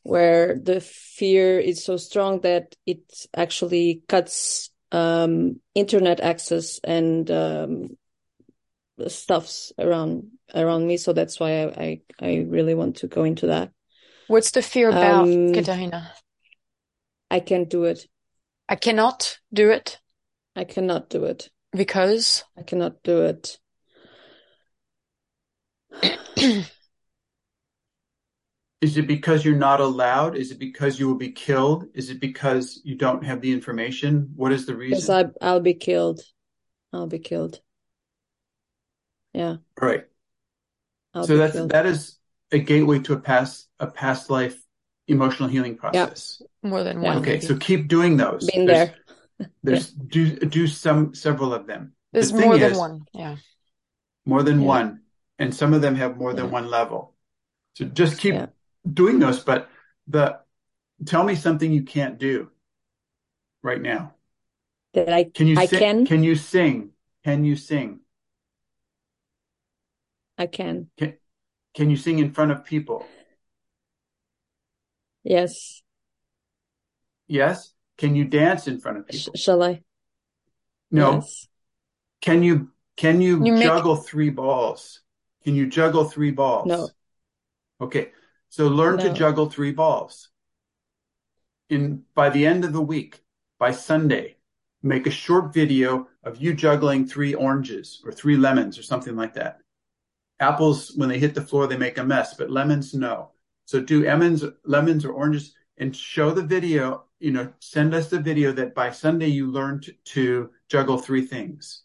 where 0.02 0.59
the 0.59 0.80
fear 0.80 1.59
is 1.59 1.85
so 1.85 1.97
strong 1.97 2.40
that 2.43 2.76
it 2.86 3.01
actually 3.36 4.02
cuts 4.09 4.70
um 4.93 5.60
internet 5.74 6.20
access 6.20 6.80
and 6.85 7.30
um 7.30 7.97
stuffs 9.06 9.72
around 9.78 10.26
around 10.55 10.86
me 10.86 10.97
so 10.97 11.12
that's 11.12 11.39
why 11.39 11.62
I 11.62 11.66
I, 11.66 12.01
I 12.20 12.47
really 12.48 12.74
want 12.74 12.97
to 12.97 13.06
go 13.06 13.24
into 13.24 13.47
that. 13.48 13.70
What's 14.26 14.51
the 14.51 14.62
fear 14.62 14.89
about, 14.89 15.26
Um, 15.26 15.55
Katarina? 15.55 16.12
I 17.30 17.40
can't 17.40 17.68
do 17.68 17.85
it. 17.85 18.06
I 18.68 18.74
cannot 18.76 19.39
do 19.52 19.70
it 19.70 19.98
I 20.56 20.64
cannot 20.64 21.09
do 21.09 21.24
it. 21.24 21.51
because 21.72 22.44
I 22.56 22.62
cannot 22.62 23.02
do 23.05 23.22
it. 23.22 23.59
Is 28.81 28.97
it 28.97 29.09
because 29.09 29.44
you're 29.44 29.56
not 29.56 29.81
allowed? 29.81 30.36
Is 30.36 30.51
it 30.52 30.59
because 30.59 31.01
you 31.01 31.09
will 31.09 31.16
be 31.16 31.32
killed? 31.32 31.86
Is 31.94 32.10
it 32.10 32.20
because 32.20 32.81
you 32.85 32.94
don't 32.94 33.24
have 33.24 33.40
the 33.40 33.52
information? 33.52 34.32
What 34.36 34.52
is 34.52 34.66
the 34.66 34.74
Because 34.89 35.09
reason? 35.09 35.32
I 35.40 35.47
I'll 35.47 35.60
be 35.60 35.74
killed. 35.74 36.20
I'll 36.93 37.06
be 37.09 37.19
killed. 37.19 37.60
Yeah, 39.32 39.59
Right. 39.81 40.06
I'll 41.15 41.24
So 41.27 41.35
be 41.35 41.39
that's 41.39 41.52
killed. 41.52 41.70
that 41.70 41.86
is 41.86 42.19
a 42.52 42.59
gateway 42.59 43.01
to 43.01 43.12
a 43.15 43.20
past 43.20 43.69
a 43.81 43.86
past 43.86 44.31
life 44.31 44.60
emotional 45.06 45.48
healing 45.48 45.77
process. 45.77 46.40
more 46.62 46.85
than 46.85 47.02
Yeah. 47.02 47.15
one. 47.15 47.19
Okay, 47.19 47.32
maybe. 47.32 47.47
so 47.47 47.56
keep 47.56 47.89
doing 47.89 48.16
those. 48.16 48.47
Been 48.47 48.66
There's, 48.66 48.89
there. 48.89 49.48
there's 49.62 49.90
do 49.93 50.36
do 50.39 50.66
some 50.66 51.15
several 51.15 51.52
of 51.55 51.66
them. 51.66 51.94
There's 52.12 52.31
thing 52.31 52.40
more 52.47 52.59
than 52.59 52.73
is, 52.73 52.78
one. 52.78 53.06
Yeah. 53.12 53.36
more 54.27 54.43
than 54.43 54.60
Yeah. 54.60 54.66
one, 54.66 55.01
and 55.39 55.55
some 55.55 55.73
of 55.74 55.82
them 55.82 55.94
have 55.94 56.16
more 56.16 56.35
than 56.35 56.47
Yeah. 56.47 56.51
one 56.52 56.69
level. 56.69 57.15
So 57.74 57.85
just 57.85 58.19
keep 58.19 58.35
Yeah. 58.35 58.47
doing 58.85 59.19
those. 59.19 59.43
But 59.44 59.70
the 60.06 60.40
tell 61.06 61.24
me 61.24 61.35
something 61.35 61.73
you 61.73 61.85
can't 61.85 62.19
do 62.19 62.51
right 63.62 63.81
now. 63.81 64.15
That 64.94 65.12
I 65.12 65.24
Can 65.24 65.47
you 65.47 65.59
I 65.59 65.66
sing? 65.66 65.78
can 65.78 66.06
Can 66.06 66.23
you 66.24 66.35
sing? 66.35 66.93
Can 67.24 67.44
you 67.44 67.56
sing? 67.56 68.01
I 70.39 70.47
can. 70.47 70.90
Can 70.97 71.19
can 71.74 71.90
you 71.90 71.97
sing 71.97 72.19
in 72.19 72.32
front 72.32 72.51
of 72.51 72.65
people? 72.65 73.05
Yes. 75.23 75.82
Yes. 77.27 77.74
Can 77.98 78.16
you 78.16 78.24
dance 78.24 78.66
in 78.66 78.81
front 78.81 78.98
of 78.98 79.05
Sh 79.10 79.27
people? 79.27 79.35
shall 79.35 79.62
I? 79.62 79.82
No. 80.90 81.16
Yes. 81.16 81.48
Can 82.23 82.43
you 82.43 82.73
can 82.97 83.20
you 83.20 83.44
You 83.44 83.52
make 83.52 83.65
juggle 83.65 83.97
three 83.97 84.31
balls? 84.31 85.02
Can 85.49 85.57
you 85.57 85.66
juggle 85.66 86.05
three 86.05 86.31
balls? 86.31 86.66
No. 86.66 86.91
Okay. 87.81 88.11
So 88.51 88.69
learn 88.69 88.99
to 88.99 89.15
juggle 89.15 89.49
three 89.49 89.73
balls. 89.73 90.29
In 91.70 92.03
by 92.15 92.29
the 92.29 92.47
end 92.47 92.66
of 92.66 92.75
the 92.75 92.83
week, 92.83 93.23
by 93.59 93.70
Sunday, 93.70 94.37
make 94.83 95.07
a 95.07 95.11
short 95.11 95.55
video 95.55 96.07
of 96.23 96.37
you 96.37 96.53
juggling 96.53 97.07
three 97.07 97.33
oranges 97.33 98.03
or 98.05 98.12
three 98.12 98.37
lemons 98.37 98.79
or 98.79 98.83
something 98.83 99.16
like 99.16 99.33
that. 99.37 99.61
Apples, 100.39 100.93
when 100.97 101.09
they 101.09 101.19
hit 101.19 101.35
the 101.35 101.41
floor, 101.41 101.66
they 101.66 101.79
make 101.79 101.97
a 101.97 102.05
mess, 102.05 102.35
but 102.35 102.51
lemons, 102.51 102.93
no. 102.93 103.31
So 103.65 103.81
do 103.81 104.05
lemons, 104.05 104.45
lemons 104.66 105.07
or 105.07 105.12
oranges 105.12 105.55
and 105.79 105.97
show 105.97 106.31
the 106.31 106.43
video, 106.43 107.05
you 107.20 107.31
know, 107.31 107.51
send 107.61 107.95
us 107.95 108.11
the 108.11 108.20
video 108.20 108.53
that 108.53 108.75
by 108.75 108.91
Sunday 108.91 109.29
you 109.29 109.51
learned 109.51 109.89
to 110.12 110.51
juggle 110.69 110.99
three 110.99 111.25
things 111.25 111.85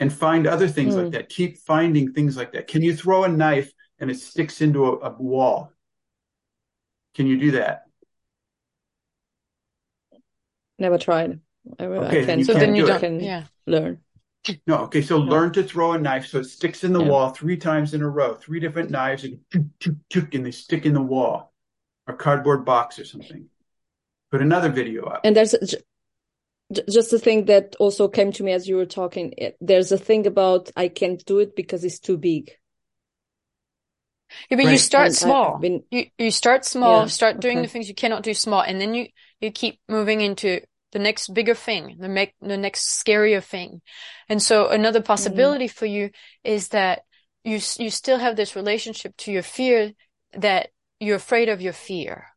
and 0.00 0.12
find 0.12 0.46
other 0.46 0.68
things 0.68 0.94
like 0.94 1.06
Mm. 1.06 1.12
that. 1.12 1.28
Keep 1.28 1.58
finding 1.58 2.12
things 2.12 2.36
like 2.36 2.52
that. 2.52 2.66
Can 2.68 2.82
you 2.82 2.94
throw 2.94 3.24
a 3.24 3.28
knife 3.28 3.72
and 3.98 4.10
it 4.10 4.18
sticks 4.18 4.60
into 4.60 4.84
a, 4.86 5.10
a 5.10 5.10
wall? 5.18 5.72
Can 7.14 7.26
you 7.26 7.38
do 7.38 7.52
that? 7.52 7.84
Never 10.78 10.98
tried. 10.98 11.40
I, 11.78 11.86
will- 11.86 12.02
I 12.04 12.06
Okay, 12.08 12.24
then 12.24 12.26
can 12.26 12.38
you 12.40 12.44
So 12.44 12.52
can't 12.52 12.66
then 12.66 12.74
you 12.76 12.82
do 12.82 12.88
don't. 12.88 12.96
it. 12.96 13.00
can 13.00 13.20
Yeah. 13.20 13.44
learn. 13.66 14.00
No, 14.66 14.76
okay, 14.84 15.02
so 15.02 15.18
No. 15.18 15.24
learn 15.24 15.52
to 15.54 15.62
throw 15.64 15.92
a 15.92 15.98
knife 15.98 16.26
so 16.26 16.38
it 16.38 16.44
sticks 16.44 16.84
in 16.84 16.92
the 16.92 17.02
Yeah. 17.02 17.08
wall 17.10 17.30
three 17.30 17.56
times 17.56 17.94
in 17.94 18.02
a 18.02 18.08
row, 18.08 18.34
three 18.34 18.60
different 18.60 18.90
knives, 18.90 19.24
and, 19.24 19.40
and 19.52 20.46
they 20.46 20.50
stick 20.52 20.86
in 20.86 20.92
the 20.92 21.02
wall, 21.02 21.52
or 22.06 22.14
cardboard 22.14 22.64
box 22.64 22.98
or 22.98 23.04
something. 23.04 23.48
Put 24.30 24.42
another 24.42 24.68
video 24.68 25.04
up. 25.06 25.22
And 25.24 25.34
there's 25.34 25.52
j- 25.52 25.66
j- 25.66 25.76
just 26.72 27.12
a 27.12 27.18
thing 27.18 27.46
that 27.46 27.76
also 27.78 28.08
came 28.08 28.32
to 28.32 28.42
me 28.44 28.52
as 28.52 28.68
you 28.68 28.76
were 28.76 28.86
talking. 28.86 29.34
It- 29.38 29.56
There's 29.60 29.92
a 29.92 29.98
thing 29.98 30.26
about 30.26 30.70
I 30.76 30.88
can't 30.88 31.24
do 31.24 31.38
it 31.38 31.56
because 31.56 31.84
it's 31.84 31.98
too 32.00 32.16
big. 32.18 32.52
Yeah, 34.50 34.56
but 34.56 34.66
you 34.66 34.78
start 34.78 35.12
And 35.22 35.38
small. 35.52 35.58
Been 35.58 35.84
You 35.90 36.06
you 36.18 36.30
start 36.30 36.64
small, 36.64 37.06
yeah, 37.06 37.08
start 37.08 37.40
doing 37.40 37.62
the 37.62 37.68
things 37.68 37.88
you 37.88 37.94
cannot 37.94 38.22
do 38.22 38.34
small, 38.34 38.62
and 38.62 38.80
then 38.80 38.94
you 38.94 39.08
you 39.40 39.50
keep 39.52 39.80
moving 39.88 40.20
into 40.20 40.60
the 40.92 40.98
next 40.98 41.32
bigger 41.34 41.54
thing, 41.54 41.96
the 41.98 42.08
make 42.08 42.34
the 42.40 42.56
next 42.56 43.02
scarier 43.02 43.42
thing. 43.42 43.82
And 44.28 44.42
so 44.42 44.68
another 44.68 45.00
Mm-hmm. 45.18 45.50
possibility 45.54 45.68
for 45.68 45.86
you 45.86 46.10
is 46.44 46.68
that 46.68 47.02
you 47.44 47.60
you 47.78 47.90
still 47.90 48.18
have 48.18 48.36
this 48.36 48.56
relationship 48.56 49.16
to 49.18 49.32
your 49.32 49.42
fear 49.42 49.92
that 50.32 50.70
you're 51.00 51.16
afraid 51.16 51.48
of 51.48 51.60
your 51.60 51.72
fear. 51.72 52.28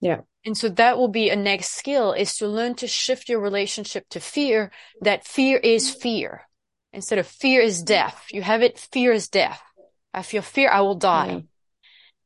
Yeah. 0.00 0.22
And 0.44 0.56
so 0.56 0.68
that 0.68 0.98
will 0.98 1.08
be 1.08 1.30
a 1.30 1.36
next 1.36 1.70
skill 1.70 2.12
is 2.12 2.36
to 2.36 2.48
learn 2.48 2.74
to 2.76 2.86
shift 2.86 3.28
your 3.28 3.40
relationship 3.40 4.06
to 4.10 4.20
fear, 4.20 4.70
that 5.00 5.26
fear 5.26 5.56
is 5.56 5.90
fear. 5.90 6.42
Instead 6.92 7.18
of 7.18 7.26
fear 7.26 7.60
is 7.60 7.82
death. 7.82 8.26
You 8.30 8.42
have 8.42 8.62
it, 8.62 8.78
fear 8.78 9.12
is 9.12 9.28
death. 9.28 9.62
I 10.12 10.22
feel 10.22 10.42
fear, 10.42 10.70
I 10.70 10.80
will 10.82 10.94
die. 10.94 11.26
Yeah. 11.26 11.40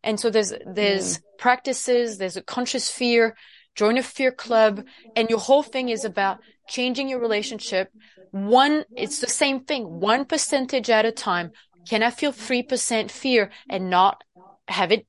And 0.02 0.20
so 0.20 0.30
there's 0.30 0.52
there's 0.66 1.20
practices, 1.38 2.18
there's 2.18 2.36
a 2.36 2.42
conscious 2.42 2.90
fear 2.90 3.36
join 3.78 3.96
a 3.96 4.02
fear 4.02 4.32
club, 4.32 4.84
and 5.14 5.30
your 5.30 5.38
whole 5.38 5.62
thing 5.62 5.88
is 5.88 6.04
about 6.04 6.38
changing 6.66 7.08
your 7.08 7.20
relationship. 7.20 7.92
One, 8.32 8.84
it's 8.96 9.20
the 9.20 9.28
same 9.28 9.60
thing, 9.60 10.00
one 10.00 10.24
percentage 10.24 10.90
at 10.90 11.06
a 11.06 11.12
time. 11.12 11.52
Can 11.88 12.02
I 12.02 12.10
feel 12.10 12.32
3% 12.32 13.08
fear 13.12 13.50
and 13.70 13.88
not 13.88 14.24
have 14.66 14.90
it, 14.90 15.06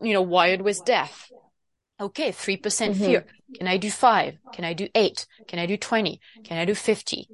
you 0.00 0.12
know, 0.12 0.20
wired 0.20 0.62
with 0.62 0.84
death? 0.84 1.30
Okay, 2.02 2.32
3% 2.32 2.94
Mhm. 2.94 3.04
fear. 3.04 3.24
Can 3.54 3.68
I 3.68 3.76
do 3.76 3.88
five? 3.90 4.38
Can 4.50 4.64
I 4.64 4.72
do 4.72 4.88
eight? 4.94 5.26
Can 5.46 5.60
I 5.60 5.66
do 5.66 5.76
20? 5.76 6.20
Can 6.42 6.58
I 6.58 6.64
do 6.64 6.74
50? 6.74 7.30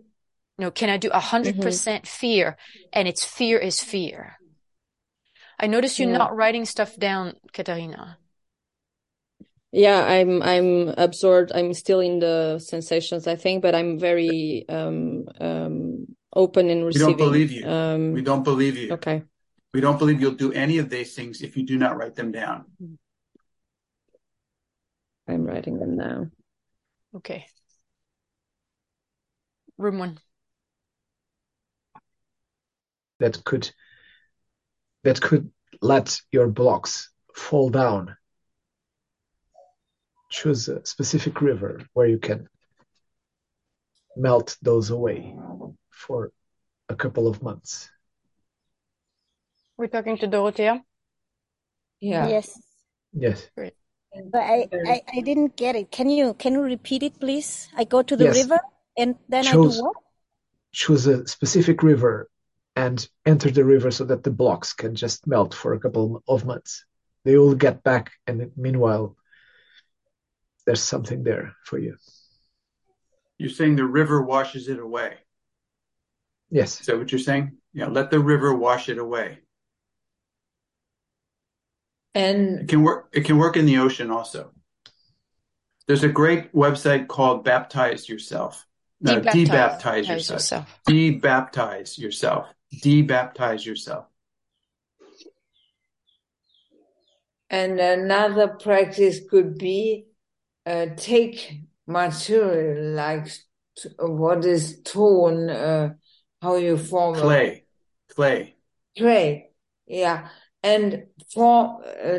No, 0.58 0.70
can 0.70 0.90
I 0.90 0.98
do 0.98 1.08
100% 1.10 2.06
fear? 2.06 2.58
And 2.92 3.08
it's 3.08 3.24
fear 3.24 3.58
is 3.58 3.80
fear. 3.80 4.40
I 5.58 5.66
notice 5.68 5.98
you're 5.98 6.08
Yeah. 6.10 6.18
not 6.18 6.36
writing 6.36 6.66
stuff 6.66 6.96
down, 6.96 7.36
Katarina. 7.52 8.18
Yeah, 9.72 10.04
I'm 10.04 10.42
I'm 10.42 10.88
absorbed. 10.96 11.52
I'm 11.54 11.72
still 11.74 12.00
in 12.00 12.18
the 12.18 12.58
sensations, 12.58 13.26
I 13.26 13.36
think, 13.36 13.62
but 13.62 13.74
I'm 13.74 13.98
very 13.98 14.64
um 14.68 15.28
um 15.40 16.06
open 16.34 16.68
in 16.70 16.84
We 16.86 16.92
don't 16.92 17.16
believe 17.16 17.52
you. 17.52 17.66
Um, 17.68 18.14
we 18.14 18.22
don't 18.22 18.44
believe 18.44 18.76
you. 18.76 18.92
okay. 18.92 19.22
We 19.74 19.80
don't 19.80 19.98
believe 19.98 20.20
you'll 20.20 20.40
do 20.46 20.52
any 20.52 20.78
of 20.78 20.88
these 20.88 21.14
things 21.14 21.42
if 21.42 21.56
you 21.56 21.62
do 21.64 21.76
not 21.78 21.96
write 21.96 22.16
them 22.16 22.32
down. 22.32 22.64
I'm 25.28 25.44
writing 25.44 25.78
them 25.78 25.96
now. 25.96 26.26
Okay. 27.14 27.46
Room 29.76 29.98
one. 29.98 30.18
that 33.18 33.44
could 33.44 33.70
that 35.04 35.20
could 35.20 35.50
let 35.80 36.20
your 36.32 36.48
blocks 36.48 37.10
fall 37.34 37.70
down. 37.70 38.16
Choose 40.30 40.68
a 40.68 40.84
specific 40.84 41.40
river 41.40 41.80
where 41.94 42.06
you 42.06 42.18
can 42.18 42.48
melt 44.16 44.56
those 44.60 44.90
away 44.90 45.34
for 45.90 46.32
a 46.88 46.94
couple 46.94 47.28
of 47.28 47.42
months. 47.42 47.90
We're 49.76 49.86
talking 49.86 50.18
to 50.18 50.26
Dorothea. 50.26 50.82
Yeah. 52.00 52.28
Yes. 52.28 52.60
Yes. 53.12 53.48
Great. 53.54 53.74
But 54.14 54.40
I, 54.42 54.68
I, 54.72 55.02
I 55.12 55.20
didn't 55.20 55.56
get 55.56 55.76
it. 55.76 55.90
Can 55.90 56.08
you 56.10 56.34
can 56.34 56.54
you 56.54 56.60
repeat 56.62 57.02
it, 57.02 57.20
please? 57.20 57.68
I 57.76 57.84
go 57.84 58.02
to 58.02 58.16
the 58.16 58.24
Yes. 58.24 58.36
river 58.36 58.60
and 58.96 59.16
then 59.28 59.46
I 59.46 59.52
Choose 59.52 59.76
do 59.76 59.84
what? 59.84 59.96
choose 60.72 61.06
a 61.06 61.26
specific 61.26 61.82
river 61.82 62.28
and 62.76 63.08
enter 63.26 63.50
the 63.50 63.64
river 63.64 63.90
so 63.90 64.04
that 64.04 64.22
the 64.22 64.30
blocks 64.30 64.72
can 64.72 64.94
just 64.94 65.26
melt 65.26 65.54
for 65.54 65.72
a 65.74 65.80
couple 65.80 66.22
of 66.28 66.44
months. 66.44 66.84
They 67.24 67.36
will 67.36 67.54
get 67.54 67.82
back, 67.82 68.12
and 68.26 68.50
meanwhile, 68.56 69.16
there's 70.64 70.82
something 70.82 71.24
there 71.24 71.56
for 71.64 71.78
you. 71.78 71.96
You're 73.38 73.50
saying 73.50 73.76
the 73.76 73.84
river 73.84 74.22
washes 74.22 74.68
it 74.68 74.78
away. 74.78 75.18
Yes. 76.50 76.80
Is 76.80 76.86
that 76.86 76.98
what 76.98 77.12
you're 77.12 77.18
saying? 77.18 77.58
Yeah, 77.72 77.86
let 77.86 78.10
the 78.10 78.20
river 78.20 78.54
wash 78.54 78.88
it 78.88 78.98
away. 78.98 79.40
And 82.14 82.60
It 82.60 82.68
can 82.68 82.82
work. 82.82 83.08
It 83.12 83.24
can 83.24 83.38
work 83.38 83.56
in 83.56 83.66
the 83.66 83.78
ocean 83.78 84.10
also. 84.10 84.52
There's 85.86 86.04
a 86.04 86.08
great 86.08 86.52
website 86.52 87.08
called 87.08 87.44
Baptize 87.44 88.08
Yourself. 88.08 88.66
No, 89.00 89.20
Debaptize 89.20 89.46
debaptize 89.48 90.08
yourself. 90.08 90.30
yourself. 90.40 90.80
Debaptize 90.88 91.98
yourself. 91.98 92.46
Debaptize 92.84 93.64
yourself. 93.64 94.06
And 97.50 97.80
another 97.80 98.48
practice 98.48 99.20
could 99.30 99.56
be 99.56 100.06
uh, 100.66 100.86
take 100.96 101.60
material 101.86 102.92
like 102.94 103.26
t- 103.78 103.88
what 103.98 104.44
is 104.44 104.82
torn, 104.84 105.48
uh, 105.48 105.94
how 106.42 106.56
you 106.56 106.76
form 106.76 107.16
a- 107.16 107.20
Clay, 107.20 107.64
clay. 108.14 108.56
clay, 108.98 109.50
yeah, 109.86 110.28
and 110.72 110.86
form 111.34 111.66
uh, 111.82 112.18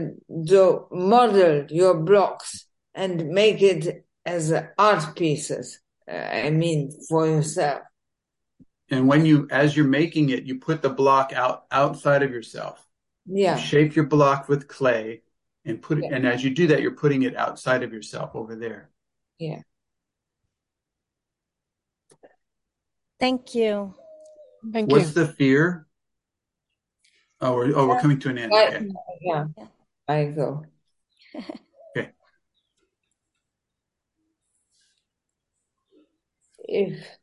the 0.52 0.64
model 0.92 1.66
your 1.70 1.96
blocks 2.10 2.50
and 2.94 3.30
make 3.30 3.62
it 3.62 4.06
as 4.26 4.54
art 4.78 5.04
pieces. 5.16 5.80
Uh, 6.12 6.16
I 6.48 6.50
mean, 6.50 6.80
for 7.08 7.28
yourself. 7.28 7.82
And 8.92 9.08
when 9.08 9.24
you, 9.26 9.48
as 9.52 9.76
you're 9.76 9.94
making 10.02 10.30
it, 10.36 10.44
you 10.44 10.60
put 10.60 10.82
the 10.82 10.90
block 10.90 11.32
out 11.44 11.66
outside 11.70 12.24
of 12.24 12.32
yourself. 12.32 12.84
Yeah. 13.26 13.56
You 13.56 13.62
shape 13.62 13.96
your 13.96 14.08
block 14.08 14.50
with 14.50 14.68
clay 14.68 15.22
and 15.66 15.80
put 15.82 16.00
it, 16.00 16.06
Yeah. 16.06 16.16
and 16.16 16.26
as 16.28 16.44
you 16.44 16.50
do 16.50 16.68
that, 16.68 16.82
you're 16.82 17.00
putting 17.04 17.22
it 17.24 17.36
outside 17.36 17.84
of 17.84 17.94
yourself 17.94 18.32
over 18.34 18.56
there. 18.56 18.90
Yeah. 19.38 19.62
Thank 23.20 23.54
you. 23.54 23.94
Thank 24.74 24.92
What's 24.92 25.16
you. 25.16 25.26
the 25.26 25.28
fear? 25.28 25.86
Oh, 27.42 27.56
we're, 27.56 27.76
oh, 27.76 27.88
we're 27.88 28.00
coming 28.00 28.20
to 28.20 28.30
an 28.30 28.38
end. 28.38 28.54
I- 28.54 28.68
Okay. 28.68 28.88
yeah, 29.22 29.46
I 30.08 30.26
go. 30.26 30.66
Okay. 31.98 32.12
If 36.68 37.18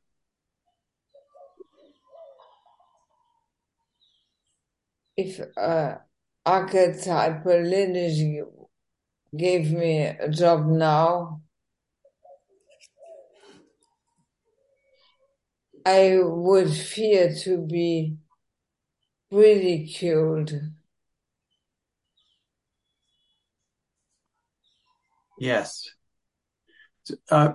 if 5.16 5.40
uh, 5.56 5.96
archetypal 6.44 7.60
lineage 7.62 8.44
gave 9.36 9.70
me 9.72 10.02
a 10.06 10.28
job 10.28 10.66
now, 10.66 11.42
I 15.84 16.18
would 16.22 16.72
fear 16.72 17.32
to 17.44 17.58
be 17.58 18.16
ridiculed. 19.30 20.52
Yes. 25.38 25.88
Uh, 27.30 27.54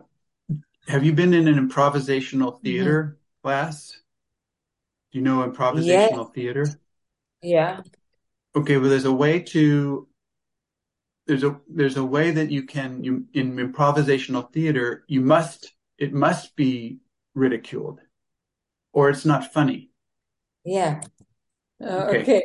have 0.88 1.04
you 1.04 1.14
been 1.14 1.34
in 1.34 1.48
an 1.48 1.70
improvisational 1.70 2.62
theater 2.62 3.18
class? 3.44 3.98
Do 5.12 5.20
you 5.20 5.24
know 5.24 5.48
improvisational 5.48 6.34
theater? 6.34 6.66
Yeah. 7.42 7.82
Okay, 8.56 8.78
well, 8.78 8.90
there's 8.90 9.06
a 9.06 9.14
way 9.14 9.40
to 9.40 10.08
there's 11.28 11.44
a 11.44 11.60
there's 11.70 11.98
a 11.98 12.04
way 12.04 12.32
that 12.32 12.52
you 12.52 12.64
can 12.64 13.04
you 13.04 13.26
in 13.34 13.56
improvisational 13.56 14.52
theater 14.52 15.04
you 15.08 15.22
must 15.22 15.74
it 15.98 16.14
must 16.14 16.56
be 16.56 16.98
ridiculed 17.36 18.00
or 18.92 19.10
it's 19.10 19.26
not 19.26 19.54
funny. 19.54 19.90
Yeah. 20.66 21.02
Uh, 21.82 22.06
Okay. 22.08 22.22
okay. 22.22 22.44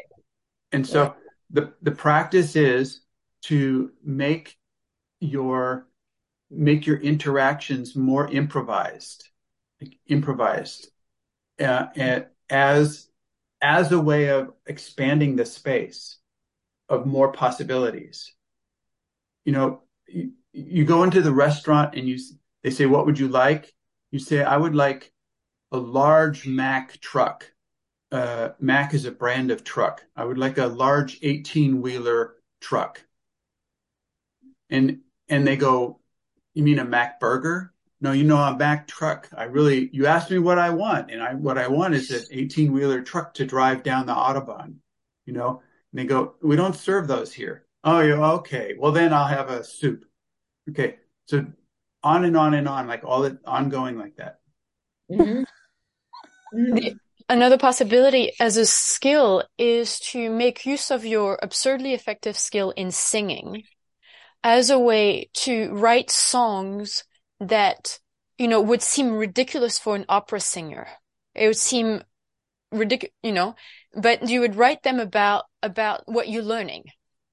And 0.72 0.86
so 0.86 1.14
the 1.50 1.72
the 1.82 1.92
practice 1.92 2.56
is 2.56 3.00
to 3.42 3.92
make 4.02 4.56
your 5.20 5.86
make 6.50 6.86
your 6.86 6.98
interactions 6.98 7.96
more 7.96 8.28
improvised, 8.28 9.28
like 9.80 9.98
improvised, 10.06 10.90
uh, 11.60 11.86
and 11.96 12.26
as 12.50 13.08
as 13.62 13.92
a 13.92 14.00
way 14.00 14.28
of 14.28 14.52
expanding 14.66 15.36
the 15.36 15.46
space 15.46 16.18
of 16.88 17.06
more 17.06 17.32
possibilities. 17.32 18.34
You 19.44 19.52
know, 19.52 19.82
you, 20.08 20.32
you 20.52 20.84
go 20.84 21.02
into 21.04 21.22
the 21.22 21.32
restaurant 21.32 21.94
and 21.94 22.08
you 22.08 22.18
they 22.62 22.70
say, 22.70 22.86
"What 22.86 23.06
would 23.06 23.18
you 23.18 23.28
like?" 23.28 23.72
You 24.10 24.18
say, 24.18 24.42
"I 24.42 24.56
would 24.56 24.74
like 24.74 25.12
a 25.72 25.78
large 25.78 26.46
Mack 26.46 27.00
truck." 27.00 27.52
Uh, 28.12 28.50
Mack 28.60 28.94
is 28.94 29.04
a 29.04 29.10
brand 29.10 29.50
of 29.50 29.64
truck. 29.64 30.04
I 30.14 30.24
would 30.24 30.38
like 30.38 30.58
a 30.58 30.66
large 30.66 31.18
18 31.22 31.82
wheeler 31.82 32.34
truck. 32.60 33.02
And, 34.70 35.00
and 35.28 35.46
they 35.46 35.56
go, 35.56 36.00
you 36.54 36.62
mean 36.62 36.78
a 36.78 36.84
Mack 36.84 37.20
burger? 37.20 37.72
No, 38.00 38.12
you 38.12 38.24
know, 38.24 38.36
a 38.36 38.56
Mack 38.56 38.86
truck. 38.86 39.28
I 39.36 39.44
really, 39.44 39.90
you 39.92 40.06
asked 40.06 40.30
me 40.30 40.38
what 40.38 40.58
I 40.58 40.70
want. 40.70 41.10
And 41.10 41.22
I, 41.22 41.34
what 41.34 41.58
I 41.58 41.68
want 41.68 41.94
is 41.94 42.10
an 42.10 42.22
18 42.30 42.72
wheeler 42.72 43.02
truck 43.02 43.34
to 43.34 43.46
drive 43.46 43.82
down 43.82 44.06
the 44.06 44.14
Autobahn, 44.14 44.76
you 45.24 45.32
know, 45.32 45.62
and 45.92 45.98
they 45.98 46.04
go, 46.04 46.34
we 46.42 46.56
don't 46.56 46.76
serve 46.76 47.08
those 47.08 47.32
here. 47.32 47.66
Oh, 47.84 48.00
yeah. 48.00 48.32
Okay. 48.32 48.74
Well, 48.78 48.92
then 48.92 49.12
I'll 49.12 49.26
have 49.26 49.48
a 49.48 49.64
soup. 49.64 50.04
Okay. 50.68 50.96
So 51.26 51.46
on 52.02 52.24
and 52.24 52.36
on 52.36 52.54
and 52.54 52.68
on, 52.68 52.86
like 52.86 53.04
all 53.04 53.24
it 53.24 53.38
ongoing 53.44 53.98
like 53.98 54.16
that. 54.16 54.40
Mm-hmm. 55.10 55.42
The, 56.52 56.96
another 57.28 57.58
possibility 57.58 58.32
as 58.40 58.56
a 58.56 58.66
skill 58.66 59.42
is 59.58 59.98
to 59.98 60.30
make 60.30 60.66
use 60.66 60.90
of 60.90 61.04
your 61.04 61.38
absurdly 61.42 61.92
effective 61.92 62.36
skill 62.36 62.70
in 62.76 62.90
singing 62.90 63.64
as 64.44 64.70
a 64.70 64.78
way 64.78 65.28
to 65.34 65.72
write 65.74 66.10
songs 66.10 67.04
that, 67.40 67.98
you 68.38 68.48
know, 68.48 68.60
would 68.60 68.82
seem 68.82 69.14
ridiculous 69.14 69.78
for 69.78 69.96
an 69.96 70.04
opera 70.08 70.40
singer. 70.40 70.86
It 71.34 71.48
would 71.48 71.56
seem 71.56 72.02
ridiculous, 72.70 73.14
you 73.22 73.32
know, 73.32 73.56
but 73.94 74.28
you 74.28 74.40
would 74.40 74.56
write 74.56 74.82
them 74.82 75.00
about, 75.00 75.44
about 75.62 76.02
what 76.06 76.28
you're 76.28 76.42
learning, 76.42 76.84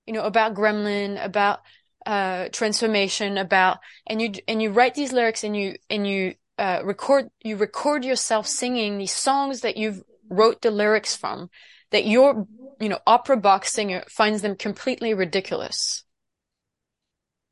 you 0.08 0.14
know, 0.14 0.24
about 0.24 0.56
Gremlin, 0.56 1.24
about, 1.24 1.60
uh, 2.06 2.50
transformation 2.52 3.38
about, 3.38 3.78
and 4.08 4.22
you, 4.22 4.32
and 4.48 4.62
you 4.62 4.72
write 4.72 4.96
these 4.96 5.14
lyrics 5.14 5.44
and 5.44 5.56
you, 5.56 5.76
and 5.90 6.08
you, 6.08 6.34
uh, 6.64 6.82
record, 6.86 7.28
you 7.44 7.58
record 7.58 8.06
yourself 8.06 8.48
singing 8.48 8.98
these 8.98 9.12
songs 9.12 9.62
that 9.62 9.76
you've 9.76 10.02
wrote 10.30 10.62
the 10.62 10.72
lyrics 10.72 11.14
from, 11.14 11.50
that 11.92 12.06
your, 12.06 12.48
you 12.80 12.88
know, 12.88 13.00
opera 13.06 13.36
box 13.36 13.74
singer 13.74 14.06
finds 14.08 14.42
them 14.42 14.56
completely 14.56 15.14
ridiculous. 15.14 16.06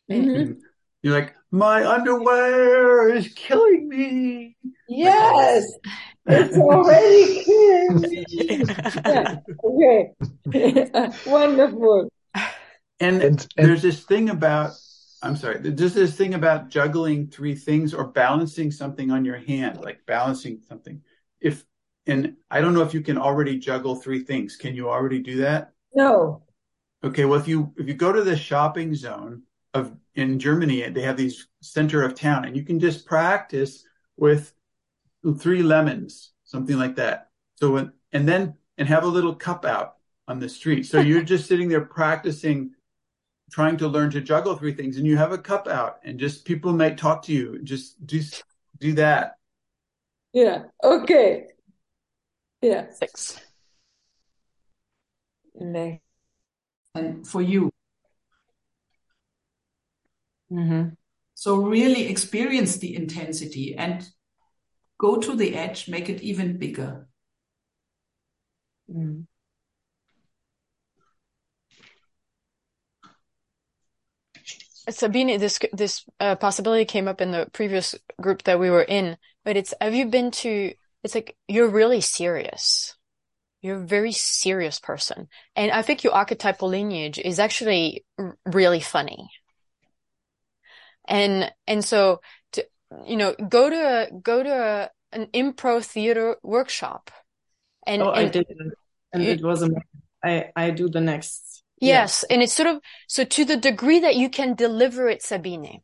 Mm-hmm. 0.09 0.53
You're 1.03 1.13
like, 1.13 1.35
my 1.51 1.85
underwear 1.85 3.13
is 3.13 3.27
killing 3.33 3.89
me. 3.89 4.55
Yes, 4.87 5.65
it's 6.27 6.57
already 6.67 7.43
killing 7.43 7.99
me. 7.99 8.63
Okay, 10.47 10.85
wonderful. 11.25 12.09
And, 13.01 13.21
and, 13.21 13.47
there's 13.57 13.81
this 13.81 14.05
thing 14.05 14.29
about, 14.29 14.71
I'm 15.23 15.35
sorry, 15.35 15.59
there's 15.59 15.93
this 15.93 16.15
thing 16.15 16.33
about 16.33 16.69
juggling 16.69 17.27
three 17.27 17.53
things 17.53 17.93
or 17.93 18.07
balancing 18.07 18.71
something 18.71 19.11
on 19.11 19.23
your 19.23 19.37
hand, 19.37 19.79
like 19.79 20.05
balancing 20.07 20.61
something. 20.67 21.01
If, 21.39 21.63
and 22.07 22.35
I 22.49 22.61
don't 22.61 22.73
know 22.73 22.81
if 22.81 22.93
you 22.93 23.01
can 23.01 23.17
already 23.17 23.59
juggle 23.59 23.95
three 23.95 24.23
things. 24.23 24.55
Can 24.55 24.73
you 24.75 24.89
already 24.89 25.19
do 25.19 25.37
that? 25.37 25.73
No. 25.93 26.43
Okay. 27.03 27.25
Well, 27.25 27.39
if 27.39 27.47
you, 27.47 27.71
if 27.77 27.87
you 27.87 27.93
go 27.93 28.11
to 28.11 28.23
the 28.23 28.35
shopping 28.35 28.95
zone 28.95 29.43
of, 29.73 29.95
in 30.15 30.39
Germany, 30.39 30.89
they 30.89 31.03
have 31.03 31.17
these 31.17 31.47
center 31.61 32.03
of 32.03 32.15
town 32.15 32.45
and 32.45 32.57
you 32.57 32.63
can 32.63 32.79
just 32.79 33.05
practice 33.05 33.85
with 34.17 34.53
three 35.37 35.61
lemons, 35.61 36.31
something 36.43 36.77
like 36.77 36.95
that. 36.95 37.29
So 37.55 37.71
when, 37.71 37.93
and 38.11 38.27
then, 38.27 38.55
and 38.77 38.87
have 38.87 39.03
a 39.03 39.07
little 39.07 39.35
cup 39.35 39.65
out 39.65 39.97
on 40.27 40.39
the 40.39 40.49
street. 40.49 40.87
So 40.87 40.99
you're 40.99 41.21
just 41.21 41.47
sitting 41.47 41.69
there 41.69 41.85
practicing 41.85 42.71
trying 43.51 43.77
to 43.77 43.87
learn 43.87 44.09
to 44.11 44.21
juggle 44.21 44.55
three 44.55 44.73
things 44.73 44.97
and 44.97 45.05
you 45.05 45.17
have 45.17 45.33
a 45.33 45.37
cup 45.37 45.67
out 45.67 45.99
and 46.03 46.17
just 46.17 46.45
people 46.45 46.73
might 46.73 46.97
talk 46.97 47.21
to 47.23 47.33
you. 47.33 47.59
Just 47.63 48.05
do 48.05 48.21
do 48.79 48.93
that. 48.93 49.33
Yeah. 50.33 50.63
Okay. 50.83 51.47
Yeah. 52.61 52.89
Six. 52.91 53.39
No. 55.53 55.99
and 56.95 57.27
for 57.27 57.41
you. 57.41 57.69
Mm-hmm. 60.51 60.89
so 61.33 61.55
really 61.55 62.09
experience 62.09 62.75
the 62.77 62.93
intensity 62.93 63.73
and 63.73 64.05
go 64.97 65.15
to 65.15 65.33
the 65.33 65.55
edge 65.55 65.87
make 65.87 66.09
it 66.09 66.21
even 66.21 66.57
bigger. 66.57 67.07
Mm. 68.93 69.27
Sabine, 74.89 75.39
this 75.39 75.59
this 75.73 76.03
uh, 76.19 76.35
possibility 76.35 76.85
came 76.85 77.07
up 77.07 77.21
in 77.21 77.31
the 77.31 77.47
previous 77.53 77.95
group 78.19 78.43
that 78.43 78.59
we 78.59 78.69
were 78.69 78.83
in, 78.83 79.17
but 79.45 79.57
it's 79.57 79.73
have 79.79 79.93
you 79.93 80.07
been 80.07 80.31
to? 80.31 80.73
It's 81.03 81.15
like 81.15 81.35
you're 81.47 81.69
really 81.69 82.01
serious. 82.01 82.95
You're 83.61 83.77
a 83.77 83.85
very 83.85 84.11
serious 84.11 84.79
person, 84.79 85.27
and 85.55 85.71
I 85.71 85.83
think 85.83 86.03
your 86.03 86.13
archetypal 86.13 86.69
lineage 86.69 87.19
is 87.19 87.39
actually 87.39 88.05
r- 88.17 88.37
really 88.45 88.79
funny. 88.79 89.29
And 91.07 91.51
and 91.67 91.85
so 91.85 92.21
to 92.53 92.65
you 93.05 93.17
know 93.17 93.35
go 93.35 93.69
to 93.69 93.75
a, 93.75 94.19
go 94.19 94.41
to 94.41 94.49
a, 94.49 94.89
an 95.15 95.27
improv 95.27 95.85
theater 95.85 96.37
workshop, 96.41 97.11
and 97.85 98.01
oh, 98.01 98.11
and, 98.11 98.27
I 98.27 98.29
did, 98.29 98.47
and 99.13 99.23
it 99.23 99.43
was 99.43 99.61
amazing. 99.61 99.83
I 100.23 100.51
I 100.55 100.71
do 100.71 100.89
the 100.89 101.01
next 101.01 101.50
Yes. 101.81 102.23
And 102.23 102.41
it's 102.41 102.53
sort 102.53 102.69
of, 102.69 102.79
so 103.07 103.23
to 103.23 103.43
the 103.43 103.57
degree 103.57 103.99
that 103.99 104.15
you 104.15 104.29
can 104.29 104.53
deliver 104.53 105.09
it, 105.09 105.23
Sabine, 105.23 105.81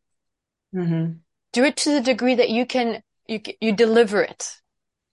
mm-hmm. 0.74 1.14
do 1.54 1.64
it 1.64 1.76
to 1.78 1.92
the 1.92 2.02
degree 2.02 2.36
that 2.36 2.50
you 2.50 2.66
can, 2.66 3.02
you, 3.28 3.42
you 3.60 3.74
deliver 3.74 4.22
it. 4.22 4.48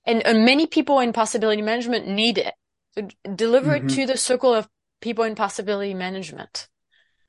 And, 0.04 0.24
and 0.26 0.44
many 0.44 0.66
people 0.66 1.00
in 1.00 1.12
possibility 1.12 1.62
management 1.62 2.06
need 2.06 2.36
it. 2.36 2.54
So 2.92 3.08
deliver 3.34 3.72
mm-hmm. 3.72 3.86
it 3.86 3.94
to 3.94 4.06
the 4.06 4.18
circle 4.18 4.52
of 4.52 4.68
people 5.00 5.24
in 5.24 5.34
possibility 5.34 5.94
management. 5.94 6.68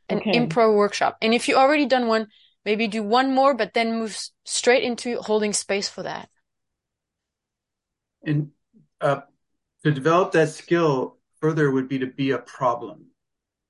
An 0.10 0.20
okay. 0.20 0.34
improv 0.34 0.76
workshop. 0.76 1.18
And 1.22 1.34
if 1.34 1.48
you 1.48 1.56
already 1.56 1.88
done 1.88 2.08
one, 2.08 2.28
maybe 2.64 2.88
do 2.88 3.02
one 3.02 3.34
more, 3.34 3.56
but 3.56 3.74
then 3.74 3.98
move 3.98 4.20
straight 4.44 4.84
into 4.84 5.18
holding 5.22 5.54
space 5.54 5.90
for 5.90 6.04
that. 6.04 6.30
And, 8.24 8.52
uh, 9.02 9.22
to 9.84 9.92
develop 9.92 10.34
that 10.34 10.50
skill 10.50 11.18
further 11.40 11.72
would 11.72 11.88
be 11.88 12.00
to 12.00 12.08
be 12.08 12.32
a 12.32 12.38
problem. 12.38 13.06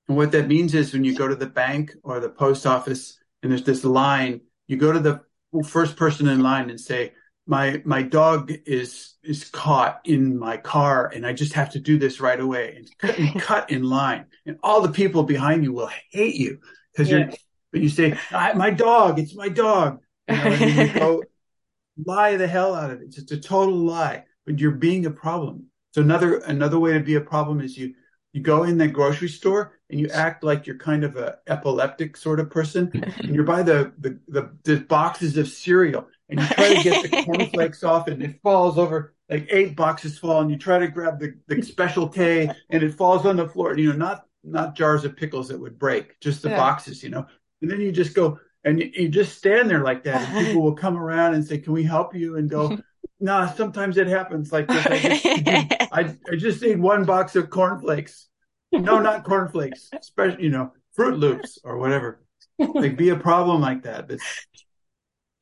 And 0.08 0.16
what 0.16 0.32
that 0.32 0.48
means 0.48 0.74
is 0.74 0.92
when 0.92 1.04
you 1.04 1.14
go 1.14 1.26
to 1.28 1.34
the 1.34 1.46
bank 1.46 1.92
or 2.02 2.20
the 2.20 2.28
post 2.28 2.66
office 2.66 3.18
and 3.42 3.50
there's 3.50 3.64
this 3.64 3.84
line, 3.84 4.42
you 4.66 4.76
go 4.76 4.92
to 4.92 5.00
the 5.00 5.20
first 5.64 5.96
person 5.96 6.28
in 6.28 6.42
line 6.42 6.70
and 6.70 6.80
say, 6.80 7.12
my, 7.46 7.80
my 7.84 8.02
dog 8.02 8.52
is, 8.66 9.14
is 9.22 9.44
caught 9.44 10.00
in 10.04 10.38
my 10.38 10.56
car 10.56 11.10
and 11.14 11.26
I 11.26 11.32
just 11.32 11.52
have 11.52 11.70
to 11.72 11.80
do 11.80 11.98
this 11.98 12.20
right 12.20 12.38
away 12.38 12.74
and 12.76 12.88
cut, 12.98 13.18
and 13.18 13.40
cut 13.40 13.70
in 13.70 13.84
line. 13.84 14.26
And 14.44 14.58
all 14.62 14.80
the 14.80 14.92
people 14.92 15.22
behind 15.22 15.62
you 15.62 15.72
will 15.72 15.90
hate 16.10 16.34
you 16.34 16.60
because 16.92 17.10
yeah. 17.10 17.18
you're, 17.18 17.30
but 17.72 17.80
you 17.80 17.88
say, 17.88 18.18
my 18.32 18.70
dog, 18.70 19.18
it's 19.18 19.34
my 19.34 19.48
dog. 19.48 20.00
You 20.28 20.36
know, 20.36 20.42
and 20.42 20.88
you 20.88 20.94
go 20.94 21.22
lie 22.04 22.36
the 22.36 22.48
hell 22.48 22.74
out 22.74 22.90
of 22.90 23.00
it. 23.00 23.06
It's 23.06 23.16
just 23.16 23.32
a 23.32 23.40
total 23.40 23.76
lie, 23.76 24.24
but 24.44 24.58
you're 24.58 24.72
being 24.72 25.06
a 25.06 25.10
problem. 25.10 25.66
So 25.92 26.02
another, 26.02 26.38
another 26.38 26.78
way 26.78 26.92
to 26.94 27.00
be 27.00 27.14
a 27.14 27.20
problem 27.20 27.60
is 27.60 27.76
you, 27.76 27.94
you 28.36 28.42
go 28.42 28.64
in 28.64 28.76
the 28.76 28.86
grocery 28.86 29.30
store 29.30 29.72
and 29.88 29.98
you 29.98 30.10
act 30.10 30.44
like 30.44 30.66
you're 30.66 30.76
kind 30.76 31.04
of 31.04 31.16
a 31.16 31.38
epileptic 31.46 32.18
sort 32.18 32.38
of 32.38 32.50
person 32.50 32.90
and 33.16 33.34
you're 33.34 33.44
by 33.44 33.62
the, 33.62 33.94
the, 33.98 34.20
the, 34.28 34.54
the 34.64 34.76
boxes 34.80 35.38
of 35.38 35.48
cereal 35.48 36.06
and 36.28 36.40
you 36.40 36.46
try 36.48 36.74
to 36.74 36.82
get 36.82 37.10
the 37.10 37.24
cornflakes 37.24 37.82
off 37.82 38.08
and 38.08 38.22
it 38.22 38.38
falls 38.42 38.76
over 38.76 39.14
like 39.30 39.46
eight 39.48 39.74
boxes 39.74 40.18
fall 40.18 40.42
and 40.42 40.50
you 40.50 40.58
try 40.58 40.78
to 40.78 40.86
grab 40.86 41.18
the, 41.18 41.34
the 41.46 41.62
special 41.62 42.06
K 42.06 42.50
and 42.68 42.82
it 42.82 42.92
falls 42.92 43.24
on 43.24 43.36
the 43.36 43.48
floor, 43.48 43.74
you 43.78 43.90
know, 43.90 43.96
not, 43.96 44.26
not 44.44 44.76
jars 44.76 45.06
of 45.06 45.16
pickles 45.16 45.48
that 45.48 45.58
would 45.58 45.78
break, 45.78 46.20
just 46.20 46.42
the 46.42 46.50
yeah. 46.50 46.58
boxes, 46.58 47.02
you 47.02 47.08
know, 47.08 47.26
and 47.62 47.70
then 47.70 47.80
you 47.80 47.90
just 47.90 48.14
go 48.14 48.38
and 48.64 48.80
you, 48.80 48.90
you 48.92 49.08
just 49.08 49.38
stand 49.38 49.70
there 49.70 49.82
like 49.82 50.04
that 50.04 50.28
and 50.28 50.46
people 50.46 50.60
will 50.60 50.74
come 50.74 50.98
around 50.98 51.32
and 51.32 51.46
say, 51.46 51.56
can 51.56 51.72
we 51.72 51.84
help 51.84 52.14
you? 52.14 52.36
And 52.36 52.50
go, 52.50 52.78
nah, 53.20 53.46
sometimes 53.52 53.96
it 53.96 54.06
happens 54.06 54.52
like 54.52 54.68
this. 54.68 54.86
I 54.86 54.98
just, 54.98 55.92
I, 55.92 56.16
I 56.32 56.36
just 56.36 56.62
need 56.62 56.78
one 56.78 57.04
box 57.04 57.36
of 57.36 57.50
cornflakes 57.50 58.28
no, 58.72 59.00
not 59.00 59.24
cornflakes, 59.24 59.90
especially 59.98 60.44
you 60.44 60.50
know 60.50 60.72
Fruit 60.92 61.18
Loops 61.18 61.58
or 61.64 61.78
whatever. 61.78 62.22
Like 62.58 62.96
be 62.96 63.10
a 63.10 63.16
problem 63.16 63.60
like 63.60 63.82
that. 63.82 64.08
That's 64.08 64.46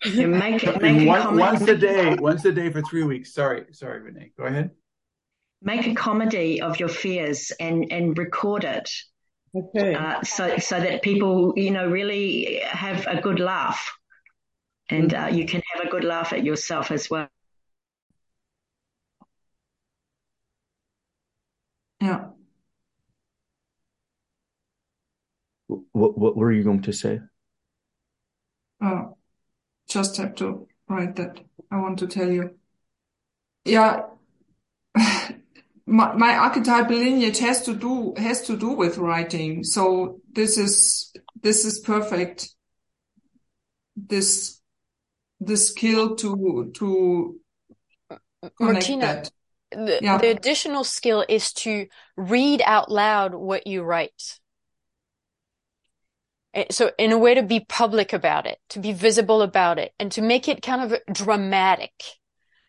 you 0.05 0.29
make 0.29 0.63
it, 0.65 0.83
make 0.83 1.07
one, 1.09 1.39
once 1.39 1.63
a 1.63 1.77
day, 1.77 2.17
once 2.17 2.45
a 2.45 2.53
day 2.53 2.71
for 2.71 2.83
three 2.83 3.05
weeks. 3.05 3.33
Sorry, 3.33 3.67
sorry, 3.73 4.01
Renee. 4.01 4.33
Go 4.37 4.45
ahead. 4.45 4.71
Make 5.63 5.87
a 5.87 5.95
comedy 5.95 6.61
of 6.61 6.79
your 6.79 6.89
fears 6.89 7.53
and 7.59 7.91
and 7.91 8.19
record 8.19 8.65
it. 8.65 8.91
Okay. 9.57 9.95
Uh, 9.95 10.23
so 10.23 10.59
so 10.59 10.81
that 10.81 11.03
people 11.03 11.55
you 11.57 11.71
know 11.71 11.89
really 11.89 12.61
have 12.65 13.07
a 13.07 13.21
good 13.21 13.41
laugh, 13.41 13.97
and 14.91 15.15
uh, 15.15 15.29
you 15.33 15.47
can 15.47 15.63
have 15.73 15.87
a 15.87 15.89
good 15.89 16.05
laugh 16.05 16.33
at 16.33 16.45
yourself 16.45 16.91
as 16.91 17.09
well. 17.09 17.29
Yeah. 22.05 22.27
What 25.69 26.19
what 26.19 26.37
were 26.37 26.53
you 26.53 26.63
going 26.63 26.83
to 26.83 26.93
say? 26.93 27.21
Oh, 28.83 29.17
just 29.89 30.19
have 30.19 30.35
to 30.35 30.69
write 30.87 31.17
that. 31.17 31.41
I 31.71 31.81
want 31.81 32.01
to 32.01 32.07
tell 32.07 32.31
you. 32.31 32.59
Yeah, 33.65 34.03
my, 35.87 36.13
my 36.15 36.37
archetypal 36.37 36.95
lineage 36.95 37.39
has 37.39 37.63
to 37.63 37.75
do 37.75 38.13
has 38.19 38.43
to 38.49 38.59
do 38.59 38.73
with 38.73 38.99
writing. 38.99 39.65
So 39.65 40.21
this 40.31 40.59
is 40.59 41.11
this 41.41 41.65
is 41.65 41.81
perfect. 41.81 42.51
This 43.97 44.61
the 45.41 45.57
skill 45.57 46.17
to 46.17 46.71
to 46.75 47.41
Martina, 48.61 49.25
the, 49.75 49.99
yeah. 50.03 50.19
the 50.19 50.31
additional 50.31 50.85
skill 50.85 51.25
is 51.29 51.53
to 51.53 51.87
read 52.17 52.63
out 52.65 52.91
loud 52.91 53.35
what 53.35 53.67
you 53.67 53.83
write. 53.83 54.41
Eh, 56.55 56.67
so 56.71 56.93
in 56.99 57.13
a 57.13 57.19
way 57.19 57.35
to 57.35 57.43
be 57.43 57.61
public 57.61 58.13
about 58.13 58.47
it, 58.47 58.59
to 58.71 58.79
be 58.79 58.93
visible 58.93 59.43
about 59.43 59.79
it 59.79 59.93
and 59.99 60.11
to 60.13 60.23
make 60.23 60.49
it 60.49 60.63
kind 60.63 60.83
of 60.93 60.99
dramatic. 61.13 61.93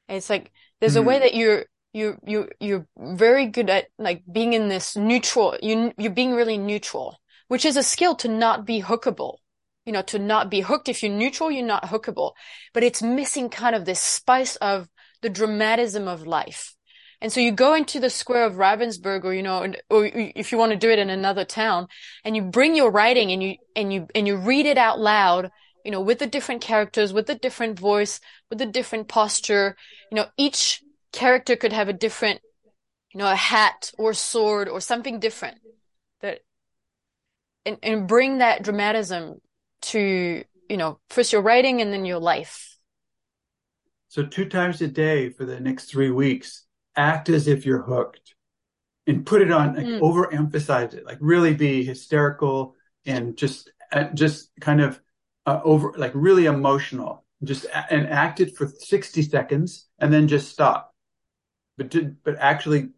It's 0.08 0.30
like 0.30 0.52
there's 0.80 0.94
mm-hmm. 0.94 1.04
a 1.04 1.08
way 1.08 1.16
mm-hmm. 1.16 1.24
that 1.24 1.36
you're 1.36 1.66
you 1.96 2.18
you 2.26 2.50
you're 2.60 2.86
very 2.98 3.46
good 3.46 3.70
at 3.70 3.86
like 3.98 4.22
being 4.30 4.54
in 4.54 4.68
this 4.68 4.98
neutral 4.98 5.56
you 5.62 5.94
you're 5.98 6.12
being 6.12 6.34
really 6.34 6.58
neutral 6.58 7.18
which 7.48 7.64
is 7.64 7.78
a 7.78 7.84
skill 7.84 8.16
to 8.16 8.28
not 8.28 8.66
be 8.66 8.82
hookable 8.82 9.38
you 9.86 9.94
know 9.94 10.02
to 10.02 10.20
not 10.20 10.52
be 10.52 10.60
hooked 10.60 10.90
if 10.90 11.02
you're 11.02 11.12
neutral 11.12 11.50
you're 11.50 11.66
not 11.66 11.86
hookable 11.86 12.34
but 12.74 12.84
it's 12.84 13.02
missing 13.02 13.50
kind 13.50 13.76
of 13.76 13.86
this 13.86 14.02
spice 14.02 14.58
of 14.58 14.90
the 15.22 15.30
dramatism 15.30 16.06
of 16.08 16.28
life 16.28 16.75
And 17.22 17.32
so 17.32 17.40
you 17.40 17.52
go 17.52 17.74
into 17.74 18.00
the 18.00 18.10
square 18.10 18.46
of 18.46 18.56
Ravensburg 18.56 19.24
or, 19.24 19.34
you 19.34 19.44
know, 19.44 19.74
or 19.90 20.06
if 20.14 20.52
you 20.52 20.58
want 20.58 20.72
to 20.72 20.78
do 20.78 20.90
it 20.90 21.00
in 21.00 21.10
another 21.10 21.46
town 21.46 21.88
and 22.24 22.36
you 22.36 22.42
bring 22.44 22.76
your 22.76 22.92
writing 22.92 23.32
and 23.32 23.42
you, 23.42 23.56
and 23.76 23.94
you, 23.94 24.08
and 24.14 24.28
you 24.28 24.36
read 24.36 24.66
it 24.66 24.78
out 24.78 25.00
loud, 25.00 25.52
you 25.84 25.92
know, 25.92 26.02
with 26.02 26.20
the 26.20 26.28
different 26.28 26.62
characters, 26.62 27.14
with 27.14 27.28
the 27.28 27.36
different 27.36 27.80
voice, 27.80 28.20
with 28.50 28.60
the 28.60 28.66
different 28.66 29.08
posture, 29.08 29.76
you 30.12 30.16
know, 30.16 30.26
each 30.38 30.82
character 31.14 31.56
could 31.56 31.74
have 31.74 31.88
a 31.88 31.94
different, 31.94 32.42
you 33.14 33.20
know, 33.20 33.32
a 33.32 33.36
hat 33.36 33.92
or 33.98 34.14
sword 34.14 34.68
or 34.68 34.82
something 34.82 35.20
different 35.20 35.58
that, 36.22 36.40
and, 37.66 37.78
and 37.82 38.08
bring 38.08 38.40
that 38.40 38.64
dramatism 38.64 39.40
to, 39.82 40.44
you 40.70 40.78
know, 40.78 41.00
first 41.10 41.32
your 41.32 41.42
writing 41.42 41.82
and 41.82 41.94
then 41.94 42.04
your 42.04 42.20
life. 42.20 42.78
So 44.08 44.26
two 44.26 44.50
times 44.50 44.82
a 44.82 44.88
day 44.88 45.30
for 45.30 45.46
the 45.46 45.60
next 45.60 45.86
three 45.86 46.10
weeks, 46.10 46.65
act 46.96 47.30
as 47.30 47.48
if 47.48 47.66
you're 47.66 47.82
hooked 47.82 48.36
and 49.08 49.26
put 49.26 49.42
it 49.42 49.52
on, 49.52 49.76
like 49.76 49.86
Mm. 49.86 50.02
overemphasize 50.02 50.94
it, 50.94 51.06
like 51.06 51.18
really 51.22 51.54
be 51.54 51.84
hysterical 51.84 52.76
and 53.06 53.38
just, 53.38 53.72
uh, 53.92 54.06
just 54.14 54.50
kind 54.60 54.82
of 54.82 55.00
uh, 55.46 55.62
over, 55.64 55.94
like 55.98 56.12
really 56.16 56.46
emotional. 56.46 57.24
Just 57.44 57.66
and 57.92 58.08
act 58.08 58.40
it 58.40 58.56
for 58.58 58.68
60 58.68 59.22
seconds 59.22 59.88
and 60.00 60.12
then 60.12 60.28
just 60.28 60.50
stop. 60.52 60.96
But, 61.78 61.90
do, 61.90 62.16
but 62.24 62.38
actually 62.40 62.90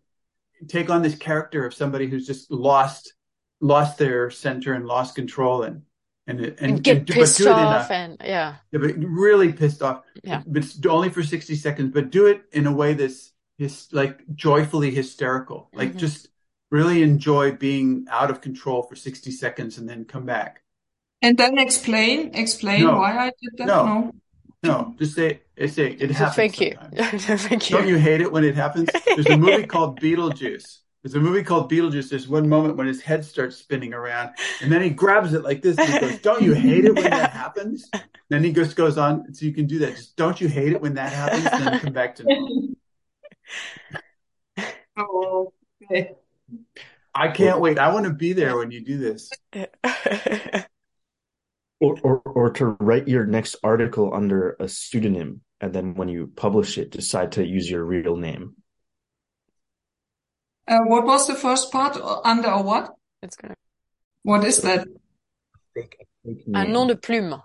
take 0.68 0.90
on 0.90 1.02
this 1.02 1.16
character 1.16 1.66
of 1.66 1.74
somebody 1.74 2.08
who's 2.08 2.26
just 2.28 2.50
lost, 2.52 3.14
lost 3.60 3.98
their 3.98 4.30
center 4.30 4.74
and 4.74 4.86
lost 4.86 5.16
control 5.16 5.64
and, 5.64 5.82
and, 6.28 6.40
and, 6.40 6.60
And 6.60 6.84
get 6.84 7.08
but 7.08 7.16
pissed 7.16 7.46
off 7.46 7.90
and, 7.92 8.18
yeah. 8.24 8.56
yeah, 8.72 8.80
but 8.80 8.94
really 8.98 9.52
pissed 9.52 9.82
off. 9.82 10.04
Yeah. 10.24 10.44
But 10.46 10.66
only 10.88 11.10
for 11.10 11.24
60 11.24 11.56
seconds, 11.56 11.92
but 11.94 12.12
do 12.12 12.28
it 12.28 12.44
in 12.52 12.68
a 12.68 12.72
way 12.72 12.94
that's 12.94 13.34
his, 13.58 13.88
like 13.92 14.22
joyfully 14.36 14.92
hysterical. 14.92 15.70
Like 15.74 15.94
Mhm. 15.94 15.98
just 15.98 16.30
really 16.72 17.02
enjoy 17.02 17.52
being 17.54 18.06
out 18.10 18.30
of 18.30 18.42
control 18.42 18.84
for 18.84 18.96
60 18.96 19.32
seconds 19.32 19.78
and 19.78 19.88
then 19.90 20.06
come 20.06 20.26
back. 20.26 20.62
And 21.22 21.38
then 21.38 21.58
explain, 21.58 22.32
explain 22.36 22.82
No. 22.82 22.98
why 22.98 23.18
I 23.18 23.32
did 23.42 23.58
that. 23.58 23.68
No. 23.68 23.86
No. 23.86 24.12
No, 24.64 24.96
just 24.98 25.14
say, 25.16 25.42
say 25.68 25.92
it 25.92 26.10
So 26.10 26.14
happens. 26.14 26.36
thank 26.36 26.60
you. 26.60 26.76
sometimes. 26.98 27.44
thank 27.48 27.70
you. 27.70 27.78
Don't 27.78 27.88
you 27.88 27.98
hate 27.98 28.22
it 28.22 28.32
when 28.32 28.44
it 28.44 28.56
happens? 28.56 28.90
There's 29.06 29.28
a 29.28 29.38
movie 29.38 29.66
called 29.76 30.02
Beetlejuice. 30.02 30.80
There's 31.04 31.14
a 31.14 31.20
movie 31.20 31.44
called 31.44 31.72
Beetlejuice. 31.72 32.10
There's 32.10 32.28
one 32.28 32.50
moment 32.50 32.76
when 32.76 32.88
his 32.88 33.00
head 33.02 33.24
starts 33.24 33.56
spinning 33.56 33.94
around, 33.94 34.32
and 34.62 34.72
then 34.72 34.82
he 34.82 34.90
grabs 34.90 35.34
it 35.34 35.44
like 35.44 35.62
this. 35.62 35.78
And 35.78 35.88
he 35.88 36.00
goes, 36.00 36.20
"Don't 36.20 36.42
you 36.42 36.54
hate 36.54 36.86
it 36.86 36.96
when 36.96 37.04
that 37.10 37.32
happens?" 37.32 37.90
Then 38.30 38.44
he 38.44 38.52
just 38.52 38.76
goes 38.76 38.98
on. 38.98 39.34
So 39.34 39.46
you 39.46 39.54
can 39.54 39.68
do 39.68 39.80
that. 39.80 39.96
Just 39.96 40.18
don't 40.18 40.42
you 40.42 40.50
hate 40.50 40.74
it 40.74 40.82
when 40.82 40.96
that 40.96 41.14
happens? 41.14 41.44
Then 41.46 41.80
come 41.80 41.94
back 41.94 42.16
to 42.16 42.26
me. 42.26 42.76
Oh, 44.98 45.54
okay. 45.84 46.16
I 47.14 47.30
can't 47.30 47.62
wait. 47.62 47.78
I 47.80 47.94
want 47.94 48.06
to 48.06 48.14
be 48.14 48.34
there 48.34 48.58
when 48.58 48.72
you 48.72 48.84
do 48.84 48.98
this. 48.98 49.32
Or, 51.80 51.96
or 52.02 52.18
or 52.26 52.50
to 52.54 52.76
write 52.80 53.08
your 53.08 53.28
next 53.28 53.58
article 53.64 54.12
under 54.12 54.58
a 54.60 54.68
pseudonym, 54.68 55.42
and 55.62 55.72
then 55.72 55.94
when 55.94 56.10
you 56.10 56.26
publish 56.36 56.80
it, 56.80 56.90
decide 56.90 57.34
to 57.34 57.46
use 57.46 57.70
your 57.70 57.86
real 57.86 58.18
name. 58.18 58.56
Uh, 60.68 60.80
what 60.86 61.06
was 61.06 61.28
the 61.28 61.36
first 61.36 61.72
part? 61.72 61.96
Under 62.26 62.50
a 62.50 62.64
what? 62.64 62.96
It's 63.22 63.36
gonna. 63.36 63.54
What 64.24 64.44
is 64.44 64.58
that? 64.64 64.88
Un 66.52 66.72
nom 66.72 66.88
de 66.88 66.96
plume. 66.96 67.44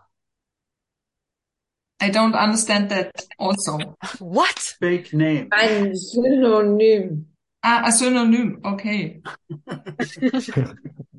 I 2.02 2.10
don't 2.10 2.34
understand 2.34 2.90
that 2.90 3.12
also. 3.38 3.78
What? 4.18 4.58
Fake 4.80 5.14
name. 5.14 5.50
Ein 5.52 5.94
Synonym. 5.94 7.26
Ah, 7.62 7.84
a 7.86 7.92
synonym. 7.92 8.60
Okay. 8.64 9.22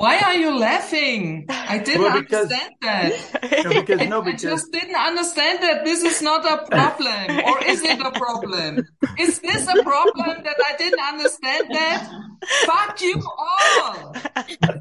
Why 0.00 0.18
are 0.18 0.34
you 0.34 0.58
laughing? 0.58 1.44
I 1.50 1.76
didn't 1.78 2.00
Well, 2.02 2.20
because- 2.22 2.50
understand 2.50 2.74
that. 2.80 3.64
No, 3.64 3.70
because 3.82 4.08
no, 4.08 4.22
I 4.30 4.32
just 4.32 4.72
didn't 4.72 4.96
understand 4.96 5.62
that 5.62 5.84
this 5.84 6.02
is 6.02 6.22
not 6.22 6.40
a 6.44 6.64
problem. 6.70 7.26
Or 7.48 7.62
is 7.64 7.82
it 7.84 8.00
a 8.00 8.10
problem? 8.12 8.88
Is 9.18 9.40
this 9.40 9.68
a 9.68 9.82
problem 9.82 10.42
that 10.42 10.56
I 10.68 10.72
didn't 10.78 11.00
understand 11.12 11.64
that? 11.72 12.08
Fuck 12.64 13.02
you 13.02 13.16
all. 13.38 14.16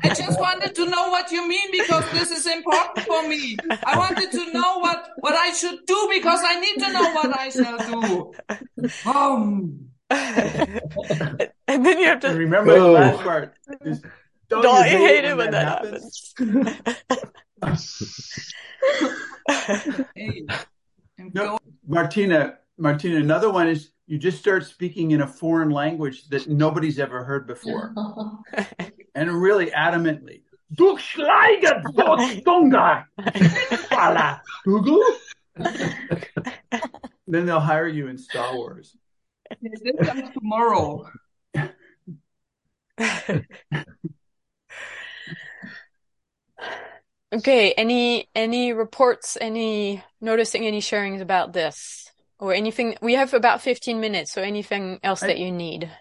I 0.06 0.10
just 0.16 0.40
wanted 0.40 0.74
to 0.76 0.86
know 0.86 1.10
what 1.10 1.30
you 1.32 1.46
mean 1.48 1.68
because 1.72 2.10
this 2.12 2.32
is 2.32 2.48
important 2.48 3.06
for 3.06 3.28
me. 3.28 3.58
I 3.86 3.98
wanted 3.98 4.32
to 4.32 4.54
know 4.54 4.80
what, 4.80 5.10
what 5.20 5.36
I 5.36 5.52
should 5.52 5.80
do 5.86 6.00
because 6.14 6.40
I 6.42 6.60
need 6.62 6.78
to 6.80 6.94
know 6.94 7.08
what 7.14 7.38
I 7.38 7.50
shall 7.50 7.78
do. 7.92 8.34
Um, 9.06 9.86
And 11.70 11.86
then 11.86 12.00
you 12.00 12.06
have 12.06 12.22
to 12.22 12.30
remember 12.30 12.74
the 12.74 12.86
Oh. 12.86 12.92
last 12.94 13.20
part. 13.22 13.54
Just, 14.50 14.64
don't, 14.64 14.66
Don't 14.76 14.92
you 14.92 14.98
you 14.98 15.06
hate 15.06 15.26
it 15.26 15.38
when 15.38 15.52
that 15.52 15.68
happens? 15.68 16.34
hey, 20.16 20.46
No, 21.34 21.60
Martina, 21.88 22.58
Martina, 22.78 23.18
another 23.18 23.52
one 23.52 23.68
is 23.68 23.92
you 24.08 24.18
just 24.18 24.40
start 24.40 24.66
speaking 24.66 25.12
in 25.12 25.22
a 25.22 25.28
foreign 25.28 25.70
language 25.70 26.28
that 26.30 26.48
nobody's 26.48 26.98
ever 26.98 27.24
heard 27.24 27.46
before. 27.46 27.94
and 29.16 29.32
really 29.32 29.68
adamantly. 29.68 30.42
Du 30.74 30.98
Schleiger, 30.98 31.84
Dunga, 32.44 33.06
Google. 34.66 35.04
Then 37.28 37.46
they'll 37.46 37.60
hire 37.60 37.88
you 37.88 38.08
in 38.08 38.18
Star 38.18 38.56
Wars. 38.56 38.96
this 39.62 40.08
comes 40.08 40.30
tomorrow. 40.34 41.08
Okay, 47.32 47.74
any 47.74 48.28
any 48.34 48.74
reports, 48.74 49.38
any 49.40 50.04
noticing 50.20 50.66
any 50.66 50.82
sharings 50.82 51.22
about 51.22 51.54
this? 51.54 52.12
Or 52.40 52.54
anything 52.54 52.96
we 53.02 53.16
have 53.16 53.34
about 53.34 53.62
15 53.62 54.00
minutes, 54.00 54.32
so 54.32 54.42
anything 54.42 55.00
else 55.04 55.22
I- 55.22 55.28
that 55.28 55.40
you 55.40 55.52
need. 55.52 55.92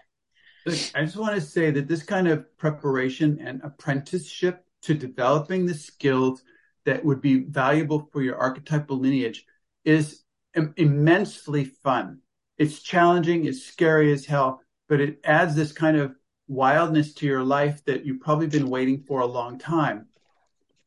I 0.67 1.03
just 1.03 1.17
want 1.17 1.35
to 1.35 1.41
say 1.41 1.71
that 1.71 1.87
this 1.87 2.03
kind 2.03 2.27
of 2.27 2.57
preparation 2.57 3.39
and 3.41 3.61
apprenticeship 3.63 4.63
to 4.83 4.93
developing 4.93 5.65
the 5.65 5.73
skills 5.73 6.43
that 6.85 7.03
would 7.03 7.21
be 7.21 7.43
valuable 7.43 8.09
for 8.11 8.21
your 8.21 8.37
archetypal 8.37 8.99
lineage 8.99 9.45
is 9.83 10.21
im- 10.55 10.73
immensely 10.77 11.65
fun. 11.65 12.19
It's 12.57 12.81
challenging, 12.81 13.45
it's 13.45 13.63
scary 13.63 14.11
as 14.11 14.25
hell, 14.25 14.61
but 14.87 14.99
it 14.99 15.19
adds 15.23 15.55
this 15.55 15.71
kind 15.71 15.97
of 15.97 16.15
wildness 16.47 17.13
to 17.15 17.25
your 17.25 17.43
life 17.43 17.83
that 17.85 18.05
you've 18.05 18.19
probably 18.19 18.47
been 18.47 18.69
waiting 18.69 19.03
for 19.07 19.21
a 19.21 19.25
long 19.25 19.57
time. 19.57 20.08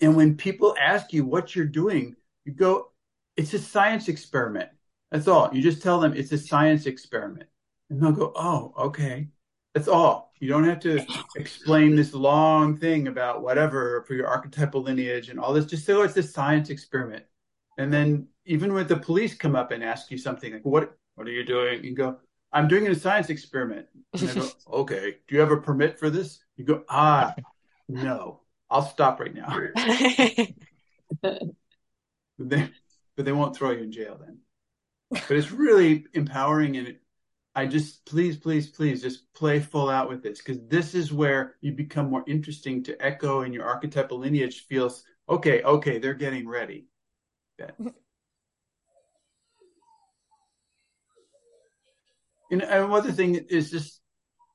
And 0.02 0.16
when 0.16 0.36
people 0.36 0.74
ask 0.78 1.12
you 1.12 1.24
what 1.24 1.54
you're 1.54 1.64
doing, 1.64 2.16
you 2.44 2.52
go, 2.52 2.90
it's 3.36 3.54
a 3.54 3.58
science 3.58 4.08
experiment. 4.08 4.68
That's 5.12 5.28
all. 5.28 5.48
You 5.52 5.62
just 5.62 5.80
tell 5.80 6.00
them 6.00 6.12
it's 6.14 6.32
a 6.32 6.38
science 6.38 6.86
experiment. 6.86 7.48
And 7.88 8.02
they'll 8.02 8.12
go, 8.12 8.32
oh, 8.34 8.74
okay. 8.76 9.28
That's 9.74 9.88
all. 9.88 10.32
You 10.40 10.48
don't 10.48 10.64
have 10.64 10.80
to 10.80 11.06
explain 11.36 11.94
this 11.94 12.12
long 12.14 12.76
thing 12.76 13.06
about 13.06 13.42
whatever 13.42 14.04
for 14.06 14.14
your 14.14 14.26
archetypal 14.26 14.82
lineage 14.82 15.28
and 15.28 15.38
all 15.38 15.52
this. 15.52 15.66
Just 15.66 15.86
say, 15.86 15.92
oh, 15.92 16.02
it's 16.02 16.16
a 16.16 16.22
science 16.22 16.68
experiment. 16.68 17.24
And 17.78 17.92
then 17.92 18.26
even 18.44 18.74
when 18.74 18.86
the 18.88 18.96
police 18.96 19.34
come 19.34 19.54
up 19.54 19.70
and 19.70 19.84
ask 19.84 20.10
you 20.10 20.18
something 20.18 20.52
like, 20.52 20.64
what, 20.64 20.94
what 21.14 21.26
are 21.28 21.30
you 21.30 21.44
doing? 21.44 21.84
You 21.84 21.94
go, 21.94 22.18
I'm 22.52 22.68
doing 22.68 22.88
a 22.88 22.94
science 22.94 23.30
experiment. 23.30 23.86
And 24.12 24.30
I 24.30 24.34
go, 24.34 24.48
okay. 24.80 25.16
Do 25.28 25.34
you 25.34 25.40
have 25.40 25.52
a 25.52 25.58
permit 25.58 25.98
for 25.98 26.10
this? 26.10 26.40
You 26.56 26.64
go, 26.64 26.82
ah, 26.88 27.34
no. 27.88 28.41
I'll 28.72 28.82
stop 28.82 29.20
right 29.20 29.34
now. 29.34 29.58
But 32.38 32.48
they, 32.48 32.70
but 33.14 33.24
they 33.24 33.32
won't 33.32 33.54
throw 33.54 33.70
you 33.70 33.82
in 33.82 33.92
jail 33.92 34.18
then. 34.18 34.38
But 35.10 35.36
it's 35.36 35.52
really 35.52 36.06
empowering 36.14 36.76
and 36.76 36.88
it, 36.88 37.02
I 37.54 37.66
just 37.66 38.06
please, 38.06 38.38
please, 38.38 38.70
please 38.70 39.02
just 39.02 39.32
play 39.34 39.60
full 39.60 39.90
out 39.90 40.08
with 40.08 40.22
this 40.22 40.38
because 40.38 40.58
this 40.66 40.94
is 40.94 41.12
where 41.12 41.56
you 41.60 41.72
become 41.72 42.08
more 42.08 42.24
interesting 42.26 42.82
to 42.84 42.96
ECCO 42.96 43.44
and 43.44 43.52
your 43.52 43.64
archetypal 43.64 44.18
lineage 44.18 44.66
feels 44.66 45.04
okay, 45.28 45.62
okay, 45.62 45.98
they're 45.98 46.14
getting 46.14 46.48
ready. 46.48 46.86
Yeah. 47.58 47.70
And, 52.50 52.62
and 52.62 52.90
one 52.90 53.00
other 53.00 53.12
thing 53.12 53.34
is 53.34 53.70
just 53.70 54.00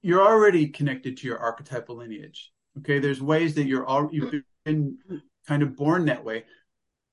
you're 0.02 0.22
already 0.22 0.68
connected 0.68 1.18
to 1.18 1.28
your 1.28 1.40
archetypal 1.40 1.98
lineage. 1.98 2.52
Okay, 2.80 3.00
there's 3.00 3.22
ways 3.22 3.56
that 3.56 3.66
you're 3.66 3.86
all 3.86 4.10
you've 4.12 4.34
been 4.66 4.98
kind 5.48 5.64
of 5.64 5.76
born 5.76 6.06
that 6.06 6.24
way, 6.24 6.46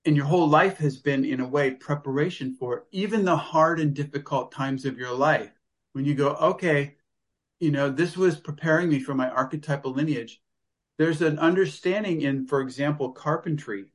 and 0.04 0.16
your 0.16 0.26
whole 0.26 0.48
life 0.48 0.78
has 0.78 0.96
been 0.96 1.24
in 1.24 1.40
a 1.40 1.48
way 1.48 1.70
preparation 1.70 2.54
for 2.54 2.78
it. 2.78 2.84
Even 2.90 3.24
the 3.24 3.36
hard 3.36 3.80
and 3.80 3.94
difficult 3.94 4.52
times 4.52 4.84
of 4.84 4.98
your 4.98 5.12
life, 5.12 5.50
when 5.92 6.04
you 6.04 6.14
go, 6.14 6.30
okay, 6.34 6.96
you 7.60 7.70
know, 7.70 7.88
this 7.88 8.16
was 8.16 8.36
preparing 8.36 8.88
me 8.88 8.98
for 8.98 9.14
my 9.14 9.30
archetypal 9.30 9.92
lineage. 9.92 10.40
There's 10.98 11.22
an 11.22 11.38
understanding 11.38 12.22
in, 12.22 12.46
for 12.46 12.60
example, 12.60 13.12
carpentry, 13.12 13.86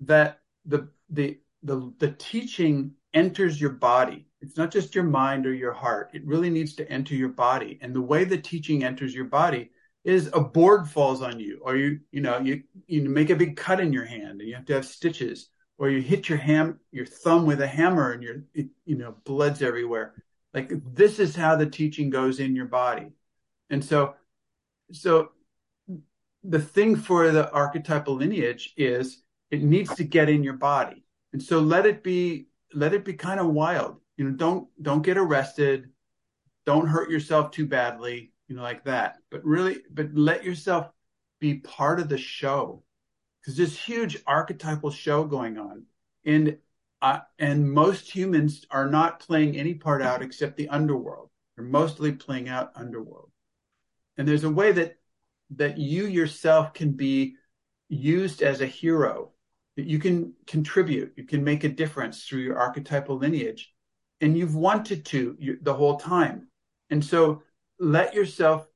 that 0.00 0.40
the 0.64 0.88
the 1.10 1.38
the 1.62 1.92
the 1.98 2.12
teaching 2.12 2.92
enters 3.14 3.60
your 3.60 3.70
body. 3.70 4.26
It's 4.40 4.56
not 4.56 4.70
just 4.70 4.94
your 4.94 5.04
mind 5.04 5.46
or 5.46 5.52
your 5.52 5.72
heart. 5.72 6.10
It 6.14 6.24
really 6.24 6.50
needs 6.50 6.74
to 6.76 6.88
enter 6.90 7.14
your 7.14 7.30
body. 7.30 7.78
And 7.82 7.94
the 7.94 8.00
way 8.00 8.24
the 8.24 8.38
teaching 8.38 8.84
enters 8.84 9.14
your 9.14 9.24
body 9.24 9.70
is 10.08 10.30
a 10.32 10.40
board 10.40 10.88
falls 10.88 11.20
on 11.20 11.38
you, 11.38 11.60
or 11.60 11.76
you, 11.76 12.00
you 12.10 12.22
know, 12.22 12.38
you, 12.38 12.62
you 12.86 13.06
make 13.08 13.28
a 13.28 13.36
big 13.36 13.58
cut 13.58 13.78
in 13.78 13.92
your 13.92 14.06
hand 14.06 14.40
and 14.40 14.48
you 14.48 14.54
have 14.54 14.64
to 14.64 14.72
have 14.72 14.86
stitches, 14.86 15.50
or 15.76 15.90
you 15.90 16.00
hit 16.00 16.30
your 16.30 16.38
ham, 16.38 16.80
your 16.92 17.04
thumb 17.04 17.44
with 17.44 17.60
a 17.60 17.66
hammer 17.66 18.12
and 18.12 18.22
your, 18.22 18.36
you 18.54 18.96
know, 18.96 19.14
blood's 19.24 19.60
everywhere. 19.60 20.14
Like 20.54 20.72
this 20.94 21.18
is 21.18 21.36
how 21.36 21.56
the 21.56 21.66
teaching 21.66 22.08
goes 22.08 22.40
in 22.40 22.56
your 22.56 22.64
body. 22.64 23.12
And 23.68 23.84
so, 23.84 24.14
so 24.92 25.32
the 26.42 26.58
thing 26.60 26.96
for 26.96 27.30
the 27.30 27.50
archetypal 27.52 28.14
lineage 28.14 28.72
is 28.78 29.22
it 29.50 29.62
needs 29.62 29.94
to 29.96 30.04
get 30.04 30.30
in 30.30 30.42
your 30.42 30.54
body. 30.54 31.04
And 31.34 31.42
so 31.42 31.60
let 31.60 31.84
it 31.84 32.02
be, 32.02 32.48
let 32.72 32.94
it 32.94 33.04
be 33.04 33.12
kind 33.12 33.40
of 33.40 33.48
wild. 33.48 33.96
You 34.16 34.24
know, 34.24 34.36
don't, 34.36 34.68
don't 34.80 35.02
get 35.02 35.18
arrested. 35.18 35.90
Don't 36.64 36.86
hurt 36.86 37.10
yourself 37.10 37.50
too 37.50 37.66
badly, 37.66 38.32
you 38.48 38.56
know, 38.56 38.62
like 38.62 38.84
that. 38.84 39.18
But 39.30 39.44
really, 39.44 39.82
but 39.90 40.14
let 40.14 40.44
yourself 40.44 40.90
be 41.40 41.56
part 41.56 42.00
of 42.00 42.08
the 42.08 42.18
show 42.18 42.82
because 43.40 43.56
there's 43.56 43.70
this 43.70 43.80
huge 43.80 44.22
archetypal 44.26 44.90
show 44.90 45.24
going 45.24 45.58
on. 45.58 45.84
And, 46.24 46.58
uh, 47.00 47.20
and 47.38 47.70
most 47.70 48.10
humans 48.10 48.66
are 48.70 48.90
not 48.90 49.20
playing 49.20 49.56
any 49.56 49.74
part 49.74 50.02
out 50.02 50.22
except 50.22 50.56
the 50.56 50.68
underworld. 50.68 51.30
They're 51.56 51.64
mostly 51.64 52.12
playing 52.12 52.48
out 52.48 52.72
underworld. 52.74 53.30
And 54.16 54.26
there's 54.26 54.44
a 54.44 54.50
way 54.50 54.72
that 54.72 54.96
that 55.56 55.78
you 55.78 56.06
yourself 56.06 56.74
can 56.74 56.92
be 56.92 57.36
used 57.88 58.42
as 58.42 58.60
a 58.60 58.66
hero, 58.66 59.32
that 59.76 59.86
you 59.86 59.98
can 59.98 60.34
contribute, 60.46 61.14
you 61.16 61.24
can 61.24 61.42
make 61.42 61.64
a 61.64 61.68
difference 61.68 62.24
through 62.24 62.40
your 62.40 62.58
archetypal 62.58 63.16
lineage. 63.16 63.72
And 64.20 64.36
you've 64.36 64.56
wanted 64.56 65.06
to 65.06 65.36
you, 65.38 65.58
the 65.62 65.72
whole 65.72 65.96
time. 65.96 66.48
And 66.90 67.04
so 67.04 67.42
let 67.78 68.14
yourself 68.14 68.66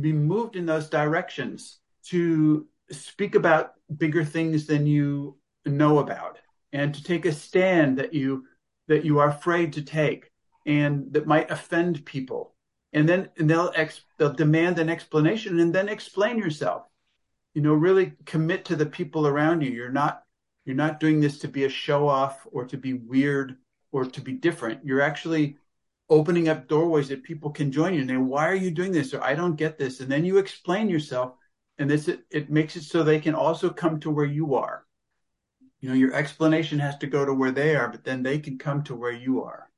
be 0.00 0.12
moved 0.12 0.56
in 0.56 0.66
those 0.66 0.88
directions 0.88 1.78
to 2.06 2.66
speak 2.90 3.34
about 3.34 3.74
bigger 3.96 4.24
things 4.24 4.66
than 4.66 4.86
you 4.86 5.36
know 5.64 5.98
about 5.98 6.38
and 6.72 6.94
to 6.94 7.02
take 7.02 7.26
a 7.26 7.32
stand 7.32 7.98
that 7.98 8.12
you 8.12 8.44
that 8.88 9.04
you 9.04 9.18
are 9.18 9.28
afraid 9.28 9.72
to 9.72 9.82
take 9.82 10.30
and 10.66 11.12
that 11.12 11.26
might 11.26 11.50
offend 11.50 12.04
people. 12.04 12.54
And 12.92 13.08
then 13.08 13.30
and 13.38 13.48
they'll 13.48 13.72
ex, 13.74 14.02
they'll 14.18 14.32
demand 14.32 14.78
an 14.78 14.90
explanation 14.90 15.60
and 15.60 15.74
then 15.74 15.88
explain 15.88 16.38
yourself. 16.38 16.82
You 17.54 17.62
know 17.62 17.74
really 17.74 18.12
commit 18.26 18.64
to 18.66 18.76
the 18.76 18.86
people 18.86 19.26
around 19.26 19.62
you. 19.62 19.70
You're 19.70 19.90
not 19.90 20.22
you're 20.64 20.76
not 20.76 21.00
doing 21.00 21.20
this 21.20 21.38
to 21.40 21.48
be 21.48 21.64
a 21.64 21.68
show 21.68 22.08
off 22.08 22.46
or 22.52 22.64
to 22.66 22.76
be 22.76 22.94
weird 22.94 23.56
or 23.92 24.04
to 24.04 24.20
be 24.20 24.32
different. 24.32 24.84
You're 24.84 25.00
actually 25.00 25.56
opening 26.10 26.48
up 26.48 26.68
doorways 26.68 27.08
that 27.08 27.22
people 27.22 27.50
can 27.50 27.72
join 27.72 27.94
you 27.94 28.00
and 28.00 28.10
then 28.10 28.26
why 28.26 28.46
are 28.48 28.54
you 28.54 28.70
doing 28.70 28.92
this? 28.92 29.14
Or 29.14 29.22
i 29.22 29.34
don't 29.34 29.56
get 29.56 29.78
this. 29.78 30.00
And 30.00 30.10
then 30.10 30.24
you 30.24 30.38
explain 30.38 30.88
yourself 30.88 31.34
and 31.78 31.90
this 31.90 32.08
it, 32.08 32.24
it 32.30 32.50
makes 32.50 32.76
it 32.76 32.82
so 32.82 33.02
they 33.02 33.20
can 33.20 33.34
also 33.34 33.70
come 33.70 34.00
to 34.00 34.10
where 34.10 34.26
you 34.26 34.54
are. 34.54 34.84
You 35.80 35.88
know 35.88 35.94
your 35.94 36.14
explanation 36.14 36.78
has 36.78 36.96
to 36.98 37.06
go 37.06 37.24
to 37.24 37.34
where 37.34 37.52
they 37.52 37.76
are 37.76 37.88
but 37.88 38.04
then 38.04 38.22
they 38.22 38.38
can 38.38 38.58
come 38.58 38.82
to 38.84 38.94
where 38.94 39.12
you 39.12 39.42
are. 39.42 39.68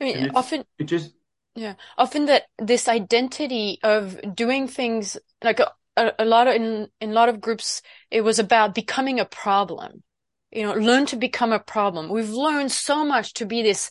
I 0.00 0.04
mean, 0.04 0.30
often 0.34 0.64
it 0.78 0.84
just 0.84 1.12
yeah, 1.54 1.74
often 1.96 2.26
that 2.26 2.44
this 2.58 2.88
identity 2.88 3.78
of 3.82 4.34
doing 4.34 4.66
things 4.66 5.16
like 5.42 5.60
a, 5.60 5.70
a, 5.96 6.12
a, 6.18 6.24
lot 6.24 6.48
of 6.48 6.54
in 6.54 6.88
in 7.00 7.10
a 7.10 7.14
lot 7.14 7.28
of 7.28 7.40
groups, 7.40 7.80
it 8.10 8.22
was 8.22 8.38
about 8.38 8.74
becoming 8.74 9.20
a 9.20 9.24
problem. 9.24 10.02
You 10.50 10.64
know, 10.64 10.74
learn 10.74 11.06
to 11.06 11.16
become 11.16 11.52
a 11.52 11.60
problem. 11.60 12.08
We've 12.08 12.30
learned 12.30 12.72
so 12.72 13.04
much 13.04 13.34
to 13.34 13.46
be 13.46 13.62
this 13.62 13.90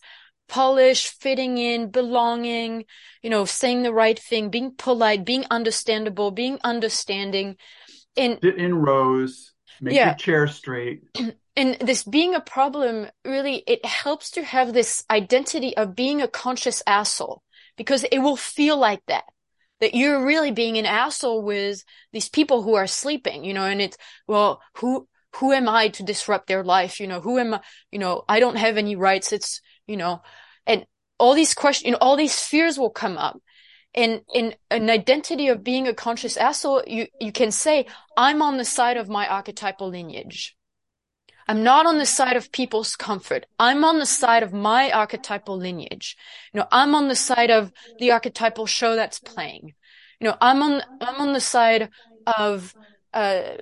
polished, 0.53 1.19
fitting 1.19 1.57
in, 1.57 1.89
belonging. 1.89 2.85
You 3.23 3.29
know, 3.29 3.45
saying 3.45 3.83
the 3.83 3.93
right 3.93 4.19
thing, 4.19 4.49
being 4.49 4.73
polite, 4.77 5.25
being 5.25 5.45
understandable, 5.49 6.31
being 6.31 6.59
understanding. 6.63 7.55
And 8.15 8.39
sit 8.43 8.57
in 8.57 8.75
rows, 8.75 9.53
make 9.81 9.95
Yeah. 9.95 10.05
your 10.05 10.15
chair 10.15 10.47
straight. 10.47 11.01
and 11.55 11.77
this 11.79 12.03
being 12.03 12.35
a 12.35 12.41
problem 12.41 13.07
really 13.25 13.63
it 13.67 13.85
helps 13.85 14.31
to 14.31 14.43
have 14.43 14.73
this 14.73 15.03
identity 15.09 15.75
of 15.77 15.95
being 15.95 16.21
a 16.21 16.27
conscious 16.27 16.81
asshole 16.87 17.41
because 17.77 18.03
it 18.11 18.19
will 18.19 18.35
feel 18.37 18.77
like 18.77 19.01
that 19.07 19.23
that 19.79 19.93
you're 19.93 20.25
really 20.25 20.51
being 20.51 20.77
an 20.77 20.85
asshole 20.85 21.41
with 21.43 21.83
these 22.11 22.29
people 22.29 22.63
who 22.63 22.73
are 22.75 22.87
sleeping 22.87 23.43
you 23.43 23.53
know 23.53 23.65
and 23.65 23.81
it's 23.81 23.97
well 24.27 24.61
who 24.77 25.07
who 25.35 25.51
am 25.51 25.67
i 25.69 25.87
to 25.87 26.03
disrupt 26.03 26.47
their 26.47 26.63
life 26.63 26.99
you 26.99 27.07
know 27.07 27.21
who 27.21 27.37
am 27.37 27.53
i 27.53 27.59
you 27.91 27.99
know 27.99 28.23
i 28.27 28.39
don't 28.39 28.57
have 28.57 28.77
any 28.77 28.95
rights 28.95 29.31
it's 29.31 29.61
you 29.87 29.97
know 29.97 30.21
all 31.17 31.33
these 31.33 31.53
questions 31.53 31.85
you 31.85 31.91
know 31.91 31.97
all 32.01 32.15
these 32.15 32.39
fears 32.39 32.77
will 32.77 32.89
come 32.89 33.17
up 33.17 33.39
and 33.95 34.21
in 34.33 34.55
an 34.71 34.89
identity 34.89 35.47
of 35.47 35.63
being 35.63 35.87
a 35.87 35.93
conscious 35.93 36.37
asshole 36.37 36.83
you 36.87 37.07
you 37.19 37.31
can 37.31 37.51
say 37.51 37.85
i'm 38.17 38.41
on 38.41 38.57
the 38.57 38.65
side 38.65 38.97
of 38.97 39.09
my 39.09 39.27
archetypal 39.27 39.89
lineage 39.89 40.55
I'm 41.47 41.63
not 41.63 41.85
on 41.85 41.97
the 41.97 42.05
side 42.05 42.37
of 42.37 42.51
people's 42.51 42.95
comfort. 42.95 43.45
I'm 43.59 43.83
on 43.83 43.99
the 43.99 44.05
side 44.05 44.43
of 44.43 44.53
my 44.53 44.91
archetypal 44.91 45.57
lineage. 45.57 46.15
You 46.53 46.61
know, 46.61 46.67
I'm 46.71 46.95
on 46.95 47.07
the 47.07 47.15
side 47.15 47.51
of 47.51 47.71
the 47.99 48.11
archetypal 48.11 48.65
show 48.65 48.95
that's 48.95 49.19
playing. 49.19 49.73
You 50.19 50.29
know, 50.29 50.37
I'm 50.39 50.61
on, 50.61 50.81
I'm 51.01 51.19
on 51.19 51.33
the 51.33 51.41
side 51.41 51.89
of, 52.25 52.73
uh, 53.13 53.57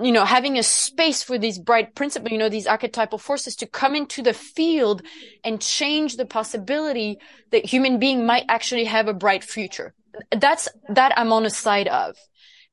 you 0.00 0.12
know, 0.12 0.24
having 0.24 0.58
a 0.58 0.62
space 0.62 1.22
for 1.22 1.38
these 1.38 1.58
bright 1.58 1.94
principles, 1.94 2.30
you 2.30 2.38
know, 2.38 2.48
these 2.48 2.66
archetypal 2.66 3.18
forces 3.18 3.56
to 3.56 3.66
come 3.66 3.94
into 3.94 4.22
the 4.22 4.32
field 4.32 5.02
and 5.42 5.60
change 5.60 6.16
the 6.16 6.26
possibility 6.26 7.18
that 7.50 7.64
human 7.64 7.98
being 7.98 8.26
might 8.26 8.44
actually 8.48 8.84
have 8.84 9.08
a 9.08 9.14
bright 9.14 9.42
future. 9.42 9.94
That's, 10.30 10.68
that 10.88 11.12
I'm 11.18 11.32
on 11.32 11.42
the 11.42 11.50
side 11.50 11.88
of. 11.88 12.16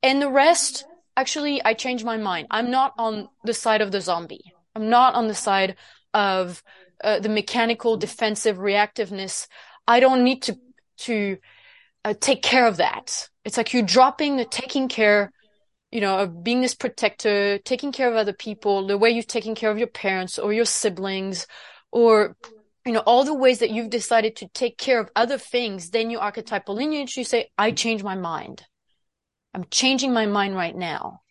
And 0.04 0.22
the 0.22 0.30
rest, 0.30 0.86
actually, 1.16 1.64
I 1.64 1.74
changed 1.74 2.06
my 2.06 2.18
mind. 2.18 2.48
I'm 2.52 2.70
not 2.70 2.94
on 2.98 3.30
the 3.44 3.54
side 3.54 3.82
of 3.82 3.92
the 3.92 4.02
zombie. 4.02 4.54
I'm 4.76 4.90
not 4.90 5.16
on 5.16 5.28
the 5.28 5.36
side 5.36 5.76
of 6.14 6.62
uh, 7.04 7.20
the 7.20 7.30
mechanical 7.30 7.98
defensive 7.98 8.58
reactiveness. 8.58 9.48
I 9.88 10.00
don't 10.00 10.24
need 10.24 10.44
to 10.44 10.58
to 11.00 11.38
uh, 12.04 12.14
take 12.20 12.42
care 12.42 12.66
of 12.68 12.78
that. 12.78 13.30
It's 13.46 13.58
like 13.58 13.74
you're 13.74 13.84
dropping 13.84 14.38
the 14.38 14.46
taking 14.46 14.88
care, 14.88 15.32
you 15.92 16.02
know, 16.02 16.20
of 16.20 16.44
being 16.44 16.62
this 16.62 16.76
protector, 16.76 17.60
taking 17.60 17.92
care 17.92 18.10
of 18.10 18.16
other 18.16 18.34
people, 18.34 18.88
the 18.88 18.98
way 18.98 19.10
you've 19.12 19.28
taken 19.28 19.56
care 19.56 19.72
of 19.72 19.78
your 19.78 19.88
parents 19.88 20.38
or 20.40 20.54
your 20.54 20.66
siblings, 20.66 21.48
or 21.92 22.36
you 22.86 22.94
know, 22.94 23.04
all 23.06 23.26
the 23.26 23.34
ways 23.34 23.60
that 23.60 23.72
you've 23.72 23.90
decided 23.90 24.38
to 24.38 24.48
take 24.50 24.78
care 24.78 25.00
of 25.00 25.10
other 25.16 25.38
things. 25.38 25.90
Then 25.90 26.10
your 26.10 26.22
archetypal 26.22 26.76
lineage, 26.76 27.18
you 27.18 27.24
say, 27.26 27.50
I 27.58 27.72
change 27.72 28.04
my 28.04 28.16
mind. 28.16 28.64
I'm 29.54 29.66
changing 29.72 30.14
my 30.14 30.26
mind 30.26 30.56
right 30.56 30.76
now. 30.76 31.22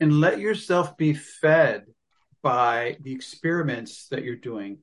and 0.00 0.20
let 0.20 0.40
yourself 0.40 0.96
be 0.96 1.14
fed 1.14 1.86
by 2.42 2.96
the 3.00 3.12
experiments 3.12 4.08
that 4.08 4.24
you're 4.24 4.36
doing. 4.36 4.78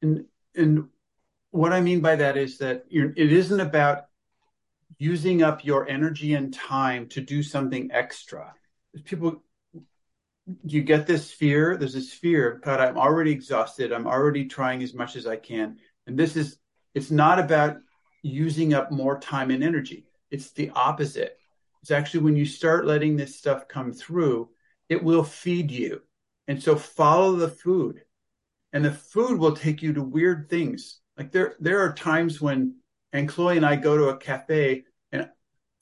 And 0.00 0.26
and 0.54 0.88
what 1.50 1.72
I 1.72 1.80
mean 1.80 2.00
by 2.00 2.16
that 2.16 2.36
is 2.36 2.58
that 2.58 2.84
it 2.90 3.32
isn't 3.32 3.60
about 3.60 4.04
using 4.98 5.42
up 5.42 5.64
your 5.64 5.88
energy 5.88 6.34
and 6.34 6.52
time 6.52 7.08
to 7.08 7.20
do 7.20 7.42
something 7.42 7.90
extra. 7.92 8.54
People, 9.04 9.42
you 10.64 10.82
get 10.82 11.06
this 11.06 11.30
fear. 11.30 11.76
There's 11.76 11.94
this 11.94 12.12
fear. 12.12 12.52
of 12.52 12.62
God, 12.62 12.80
I'm 12.80 12.98
already 12.98 13.30
exhausted. 13.30 13.92
I'm 13.92 14.06
already 14.06 14.46
trying 14.46 14.82
as 14.82 14.94
much 14.94 15.16
as 15.16 15.26
I 15.26 15.36
can. 15.36 15.78
And 16.06 16.18
this 16.18 16.36
is. 16.36 16.56
It's 16.92 17.12
not 17.12 17.38
about 17.38 17.76
using 18.22 18.74
up 18.74 18.90
more 18.90 19.20
time 19.20 19.52
and 19.52 19.62
energy. 19.62 20.06
It's 20.30 20.50
the 20.50 20.70
opposite. 20.70 21.38
It's 21.82 21.90
actually 21.90 22.24
when 22.24 22.36
you 22.36 22.44
start 22.44 22.86
letting 22.86 23.16
this 23.16 23.36
stuff 23.36 23.68
come 23.68 23.92
through, 23.92 24.50
it 24.88 25.02
will 25.02 25.24
feed 25.24 25.70
you. 25.70 26.02
And 26.48 26.62
so 26.62 26.76
follow 26.76 27.36
the 27.36 27.48
food. 27.48 28.02
And 28.72 28.84
the 28.84 28.92
food 28.92 29.38
will 29.38 29.56
take 29.56 29.82
you 29.82 29.92
to 29.94 30.02
weird 30.02 30.48
things. 30.50 31.00
Like 31.16 31.32
there 31.32 31.54
there 31.60 31.80
are 31.80 31.92
times 31.92 32.40
when 32.40 32.76
and 33.12 33.28
Chloe 33.28 33.56
and 33.56 33.66
I 33.66 33.76
go 33.76 33.96
to 33.96 34.08
a 34.08 34.16
cafe 34.16 34.84
and 35.12 35.28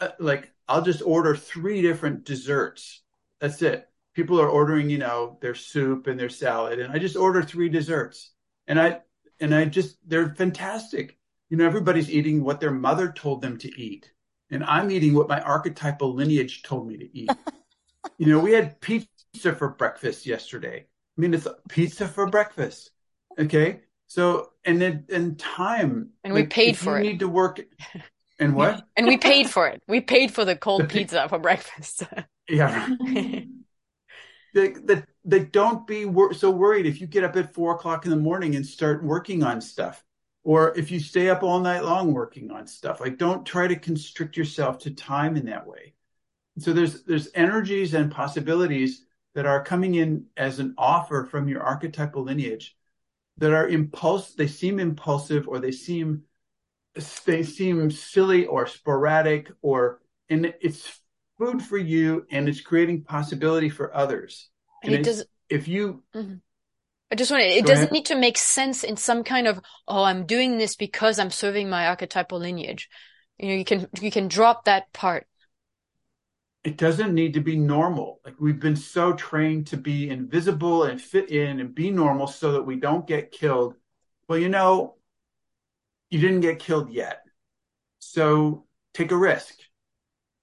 uh, 0.00 0.08
like 0.18 0.50
I'll 0.68 0.82
just 0.82 1.02
order 1.02 1.34
three 1.34 1.82
different 1.82 2.24
desserts. 2.24 3.02
That's 3.40 3.62
it. 3.62 3.88
People 4.14 4.40
are 4.40 4.48
ordering, 4.48 4.90
you 4.90 4.98
know, 4.98 5.38
their 5.40 5.54
soup 5.54 6.06
and 6.06 6.18
their 6.18 6.28
salad 6.28 6.78
and 6.78 6.92
I 6.92 6.98
just 6.98 7.16
order 7.16 7.42
three 7.42 7.68
desserts. 7.68 8.32
And 8.66 8.80
I 8.80 9.00
and 9.40 9.54
I 9.54 9.64
just 9.66 9.96
they're 10.06 10.34
fantastic. 10.34 11.18
You 11.50 11.56
know, 11.56 11.66
everybody's 11.66 12.10
eating 12.10 12.44
what 12.44 12.60
their 12.60 12.70
mother 12.70 13.10
told 13.12 13.40
them 13.40 13.56
to 13.58 13.80
eat. 13.80 14.12
And 14.50 14.64
I'm 14.64 14.90
eating 14.90 15.14
what 15.14 15.28
my 15.28 15.40
archetypal 15.40 16.14
lineage 16.14 16.62
told 16.62 16.88
me 16.88 16.96
to 16.98 17.18
eat. 17.18 17.30
you 18.18 18.26
know, 18.26 18.38
we 18.38 18.52
had 18.52 18.80
pizza 18.80 19.54
for 19.54 19.68
breakfast 19.68 20.26
yesterday. 20.26 20.86
I 20.86 21.20
mean, 21.20 21.34
it's 21.34 21.48
pizza 21.68 22.06
for 22.06 22.26
breakfast. 22.26 22.90
Okay. 23.38 23.80
So, 24.08 24.50
and 24.64 24.80
then, 24.80 25.04
and 25.12 25.38
time. 25.38 26.10
And 26.24 26.34
we 26.34 26.46
paid 26.46 26.76
for 26.76 26.98
you 26.98 27.04
it. 27.04 27.12
need 27.12 27.18
to 27.20 27.28
work. 27.28 27.60
And 28.40 28.54
what? 28.54 28.86
And 28.96 29.08
we 29.08 29.16
paid 29.16 29.50
for 29.50 29.66
it. 29.66 29.82
We 29.88 30.00
paid 30.00 30.32
for 30.32 30.44
the 30.44 30.54
cold 30.54 30.88
pizza 30.88 31.28
for 31.28 31.40
breakfast. 31.40 32.04
Yeah. 32.48 32.88
the, 32.98 33.44
the, 34.54 35.04
like 35.24 35.52
don't 35.52 35.86
be 35.86 36.06
wor- 36.06 36.32
so 36.32 36.50
worried 36.50 36.86
if 36.86 36.98
you 36.98 37.06
get 37.06 37.24
up 37.24 37.36
at 37.36 37.52
four 37.52 37.74
o'clock 37.74 38.06
in 38.06 38.10
the 38.10 38.16
morning 38.16 38.56
and 38.56 38.64
start 38.64 39.04
working 39.04 39.42
on 39.42 39.60
stuff 39.60 40.02
or 40.44 40.74
if 40.78 40.90
you 40.90 40.98
stay 40.98 41.28
up 41.28 41.42
all 41.42 41.60
night 41.60 41.84
long 41.84 42.14
working 42.14 42.50
on 42.50 42.66
stuff 42.66 43.00
like 43.00 43.18
don't 43.18 43.44
try 43.44 43.66
to 43.66 43.76
constrict 43.76 44.34
yourself 44.34 44.78
to 44.78 44.90
time 44.90 45.36
in 45.36 45.44
that 45.44 45.66
way 45.66 45.92
so 46.58 46.72
there's 46.72 47.02
there's 47.04 47.28
energies 47.34 47.92
and 47.92 48.10
possibilities 48.10 49.04
that 49.34 49.44
are 49.44 49.62
coming 49.62 49.96
in 49.96 50.24
as 50.38 50.58
an 50.58 50.74
offer 50.78 51.24
from 51.30 51.48
your 51.48 51.62
archetypal 51.62 52.22
lineage 52.22 52.77
that 53.38 53.52
are 53.52 53.68
impulse 53.68 54.34
they 54.34 54.46
seem 54.46 54.78
impulsive 54.80 55.48
or 55.48 55.58
they 55.58 55.72
seem 55.72 56.22
they 57.26 57.42
seem 57.42 57.90
silly 57.90 58.46
or 58.46 58.66
sporadic 58.66 59.50
or 59.62 60.00
and 60.28 60.52
it's 60.60 61.00
food 61.38 61.62
for 61.62 61.78
you 61.78 62.26
and 62.30 62.48
it's 62.48 62.60
creating 62.60 63.02
possibility 63.02 63.68
for 63.68 63.94
others 63.94 64.48
And 64.82 64.94
it 64.94 65.02
does- 65.04 65.24
if 65.48 65.68
you 65.68 66.02
Mhm. 66.14 66.40
I 67.10 67.14
just 67.14 67.30
want 67.30 67.40
to, 67.42 67.48
it 67.48 67.62
Go 67.62 67.68
doesn't 67.70 67.84
ahead. 67.84 67.92
need 67.92 68.06
to 68.06 68.14
make 68.16 68.36
sense 68.36 68.84
in 68.84 68.96
some 68.98 69.24
kind 69.24 69.46
of, 69.46 69.60
oh, 69.86 70.02
I'm 70.04 70.26
doing 70.26 70.58
this 70.58 70.76
because 70.76 71.18
I'm 71.18 71.30
serving 71.30 71.70
my 71.70 71.86
archetypal 71.86 72.38
lineage. 72.38 72.90
You 73.38 73.48
know, 73.48 73.54
you 73.54 73.64
can, 73.64 73.88
you 74.02 74.10
can 74.10 74.28
drop 74.28 74.66
that 74.66 74.92
part. 74.92 75.26
It 76.64 76.76
doesn't 76.76 77.14
need 77.14 77.34
to 77.34 77.40
be 77.40 77.56
normal. 77.56 78.20
Like 78.24 78.34
we've 78.40 78.60
been 78.60 78.76
so 78.76 79.12
trained 79.12 79.68
to 79.68 79.76
be 79.76 80.10
invisible 80.10 80.84
and 80.84 81.00
fit 81.00 81.30
in 81.30 81.60
and 81.60 81.74
be 81.74 81.90
normal 81.90 82.26
so 82.26 82.52
that 82.52 82.62
we 82.62 82.76
don't 82.76 83.06
get 83.06 83.32
killed. 83.32 83.74
Well, 84.28 84.38
you 84.38 84.48
know, 84.48 84.96
you 86.10 86.20
didn't 86.20 86.40
get 86.40 86.58
killed 86.58 86.90
yet. 86.90 87.22
So 88.00 88.66
take 88.94 89.12
a 89.12 89.16
risk. 89.16 89.54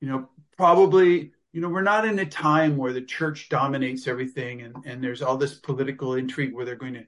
You 0.01 0.09
know, 0.09 0.29
probably, 0.57 1.31
you 1.51 1.61
know, 1.61 1.69
we're 1.69 1.81
not 1.81 2.05
in 2.05 2.19
a 2.19 2.25
time 2.25 2.77
where 2.77 2.93
the 2.93 3.01
church 3.01 3.49
dominates 3.49 4.07
everything 4.07 4.61
and, 4.61 4.75
and 4.85 5.03
there's 5.03 5.21
all 5.21 5.37
this 5.37 5.55
political 5.55 6.15
intrigue 6.15 6.53
where 6.53 6.65
they're 6.65 6.75
going 6.75 6.93
to, 6.93 7.05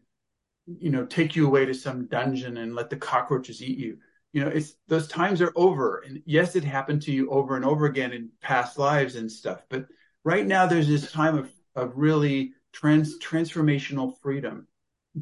you 0.79 0.89
know, 0.89 1.05
take 1.05 1.35
you 1.35 1.47
away 1.47 1.65
to 1.65 1.73
some 1.73 2.07
dungeon 2.07 2.57
and 2.57 2.75
let 2.75 2.89
the 2.89 2.97
cockroaches 2.97 3.61
eat 3.61 3.77
you. 3.77 3.97
You 4.37 4.45
know, 4.45 4.51
it's 4.51 4.75
those 4.87 5.07
times 5.07 5.41
are 5.41 5.51
over. 5.55 6.03
And 6.05 6.21
yes, 6.27 6.55
it 6.55 6.63
happened 6.63 7.01
to 7.01 7.11
you 7.11 7.27
over 7.31 7.55
and 7.55 7.65
over 7.65 7.87
again 7.87 8.13
in 8.13 8.29
past 8.39 8.77
lives 8.77 9.15
and 9.15 9.31
stuff. 9.31 9.63
But 9.67 9.87
right 10.23 10.45
now 10.45 10.67
there's 10.67 10.87
this 10.87 11.11
time 11.11 11.35
of, 11.35 11.49
of 11.75 11.93
really 11.95 12.53
trans 12.71 13.17
transformational 13.17 14.15
freedom. 14.21 14.67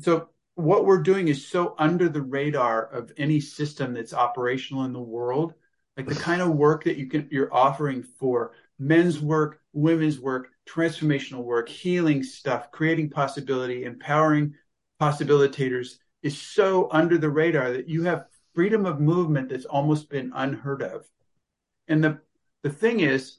So 0.01 0.27
what 0.55 0.83
we're 0.83 1.01
doing 1.01 1.29
is 1.29 1.47
so 1.47 1.75
under 1.79 2.09
the 2.09 2.21
radar 2.21 2.87
of 2.87 3.13
any 3.15 3.39
system 3.39 3.93
that's 3.93 4.13
operational 4.13 4.83
in 4.83 4.91
the 4.91 4.99
world, 4.99 5.53
like 5.95 6.07
the 6.07 6.15
kind 6.15 6.41
of 6.41 6.49
work 6.49 6.83
that 6.83 6.97
you 6.97 7.07
can 7.07 7.29
you're 7.31 7.53
offering 7.53 8.03
for 8.03 8.51
men's 8.79 9.21
work, 9.21 9.61
women's 9.71 10.19
work, 10.19 10.49
transformational 10.67 11.45
work, 11.45 11.69
healing 11.69 12.21
stuff, 12.21 12.69
creating 12.69 13.11
possibility, 13.11 13.85
empowering 13.85 14.55
possibilitators 15.01 15.99
is 16.21 16.37
so 16.37 16.89
under 16.91 17.17
the 17.17 17.29
radar 17.29 17.71
that 17.71 17.87
you 17.87 18.03
have 18.03 18.25
freedom 18.55 18.85
of 18.85 18.99
movement 18.99 19.49
that's 19.49 19.65
almost 19.65 20.09
been 20.09 20.31
unheard 20.33 20.81
of. 20.81 21.05
And 21.87 22.03
the 22.03 22.19
the 22.63 22.69
thing 22.71 23.01
is, 23.01 23.37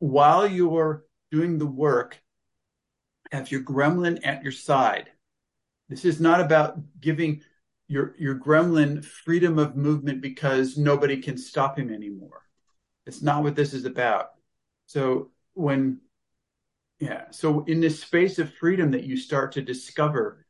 while 0.00 0.46
you're 0.46 1.04
doing 1.30 1.58
the 1.58 1.66
work, 1.66 2.20
have 3.30 3.52
your 3.52 3.62
gremlin 3.62 4.18
at 4.24 4.42
your 4.42 4.52
side. 4.52 5.10
This 5.88 6.04
is 6.04 6.20
not 6.20 6.40
about 6.40 6.78
giving 7.00 7.42
your 7.86 8.14
your 8.18 8.34
gremlin 8.34 9.04
freedom 9.04 9.58
of 9.58 9.76
movement 9.76 10.22
because 10.22 10.76
nobody 10.76 11.20
can 11.20 11.36
stop 11.36 11.78
him 11.78 11.92
anymore. 11.92 12.42
It's 13.06 13.22
not 13.22 13.42
what 13.42 13.54
this 13.54 13.74
is 13.74 13.84
about. 13.84 14.30
So 14.86 15.30
when 15.54 16.00
yeah, 16.98 17.24
so 17.30 17.64
in 17.64 17.80
this 17.80 18.00
space 18.00 18.38
of 18.38 18.52
freedom 18.54 18.90
that 18.90 19.04
you 19.04 19.16
start 19.16 19.52
to 19.52 19.62
discover, 19.62 20.44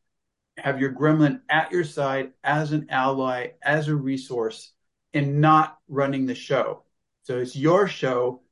have 0.62 0.80
your 0.80 0.92
gremlin 0.92 1.40
at 1.48 1.72
your 1.72 1.84
side 1.84 2.32
as 2.44 2.72
an 2.72 2.86
ally, 2.90 3.48
as 3.62 3.88
a 3.88 3.94
resource, 3.94 4.72
and 5.12 5.40
not 5.40 5.78
running 5.88 6.26
the 6.26 6.34
show. 6.34 6.84
So 7.22 7.38
it's 7.38 7.56
your 7.56 7.86
show. 7.86 8.42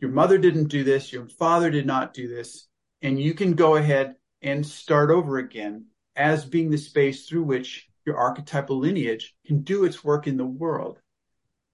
Your 0.00 0.10
mother 0.10 0.38
didn't 0.38 0.68
do 0.68 0.84
this, 0.84 1.12
your 1.12 1.28
father 1.28 1.70
did 1.70 1.86
not 1.86 2.14
do 2.14 2.28
this, 2.28 2.68
and 3.02 3.20
you 3.20 3.34
can 3.34 3.54
go 3.54 3.76
ahead 3.76 4.14
and 4.40 4.64
start 4.64 5.10
over 5.10 5.38
again 5.38 5.86
as 6.14 6.44
being 6.44 6.70
the 6.70 6.78
space 6.78 7.26
through 7.26 7.42
which 7.42 7.88
your 8.06 8.16
archetypal 8.16 8.78
lineage 8.78 9.34
can 9.46 9.62
do 9.62 9.84
its 9.84 10.04
work 10.04 10.26
in 10.26 10.36
the 10.36 10.44
world. 10.44 11.00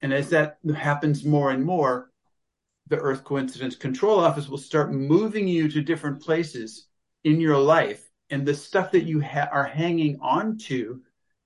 And 0.01 0.14
as 0.14 0.30
that 0.30 0.59
happens 0.74 1.24
more 1.24 1.51
and 1.51 1.62
more, 1.62 2.10
the 2.86 2.97
Earth 2.97 3.22
Coincidence 3.22 3.76
Control 3.76 4.18
Office 4.18 4.48
will 4.48 4.59
start 4.59 4.92
moving 4.92 5.47
you 5.47 5.68
to 5.68 5.82
different 5.82 6.22
places 6.22 6.86
in 7.22 7.40
your 7.40 7.59
life. 7.59 8.10
And 8.31 8.47
the 8.47 8.55
stuff 8.55 8.93
that 8.93 9.02
you 9.05 9.20
ha- 9.20 9.48
are 9.52 9.65
hanging 9.65 10.19
on 10.20 10.57
to 10.69 11.01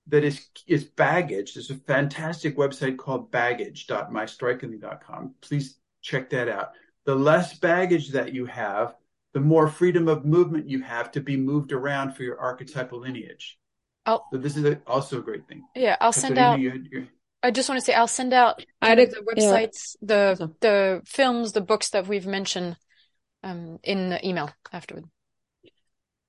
that 0.07 0.23
is, 0.23 0.47
is 0.67 0.83
baggage. 0.83 1.53
There's 1.55 1.71
a 1.71 1.75
fantastic 1.75 2.57
website 2.57 2.97
called 2.97 3.31
baggage.mystrikingly.com. 3.31 5.33
Please 5.41 5.77
check 6.01 6.29
that 6.29 6.47
out. 6.47 6.71
The 7.05 7.15
less 7.15 7.57
baggage 7.57 8.09
that 8.09 8.33
you 8.33 8.45
have, 8.45 8.95
the 9.33 9.39
more 9.39 9.67
freedom 9.67 10.07
of 10.07 10.25
movement 10.25 10.69
you 10.69 10.81
have 10.81 11.11
to 11.13 11.21
be 11.21 11.37
moved 11.37 11.71
around 11.71 12.13
for 12.13 12.23
your 12.23 12.39
archetypal 12.39 12.99
lineage. 12.99 13.57
Oh. 14.05 14.21
So 14.31 14.37
this 14.37 14.55
is 14.55 14.65
a, 14.65 14.79
also 14.85 15.17
a 15.19 15.21
great 15.21 15.47
thing. 15.47 15.63
Yeah, 15.75 15.97
I'll 15.99 16.13
send 16.13 16.37
out. 16.37 16.59
you 16.59 16.71
had 16.71 16.85
your- 16.85 17.07
I 17.41 17.51
just 17.51 17.69
want 17.69 17.79
to 17.79 17.85
say 17.85 17.93
I'll 17.93 18.07
send 18.07 18.33
out 18.33 18.65
I 18.81 18.87
kind 18.87 18.99
of 19.01 19.09
did- 19.09 19.17
the 19.17 19.23
yeah. 19.37 19.43
websites, 19.51 19.95
the 20.01 20.51
the 20.61 21.01
films, 21.05 21.51
the 21.51 21.61
books 21.61 21.91
that 21.91 22.07
we've 22.07 22.25
mentioned 22.25 22.75
um, 23.43 23.77
in 23.83 24.09
the 24.09 24.25
email 24.27 24.49
afterward. 24.71 25.05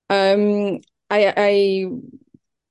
Um, 0.08 0.80
I 1.10 1.32
I 1.36 1.86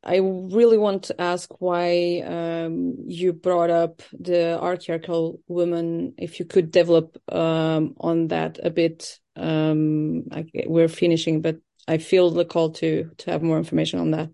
I 0.04 0.18
really 0.18 0.78
want 0.78 1.04
to 1.04 1.20
ask 1.22 1.50
why 1.60 2.22
um 2.26 2.96
you 3.08 3.34
brought 3.34 3.70
up 3.70 4.02
the 4.18 4.60
archaeological 4.60 5.42
woman. 5.48 6.14
If 6.18 6.40
you 6.40 6.46
could 6.46 6.72
develop 6.72 7.18
um 7.32 7.96
on 8.00 8.28
that 8.28 8.60
a 8.64 8.70
bit. 8.70 9.20
Um, 9.38 10.30
I, 10.32 10.46
we're 10.66 10.88
finishing, 10.88 11.42
but 11.42 11.58
I 11.90 11.98
feel 11.98 12.30
the 12.30 12.46
call 12.46 12.70
to 12.72 13.12
to 13.18 13.32
have 13.32 13.44
more 13.44 13.58
information 13.58 14.00
on 14.00 14.12
that. 14.12 14.30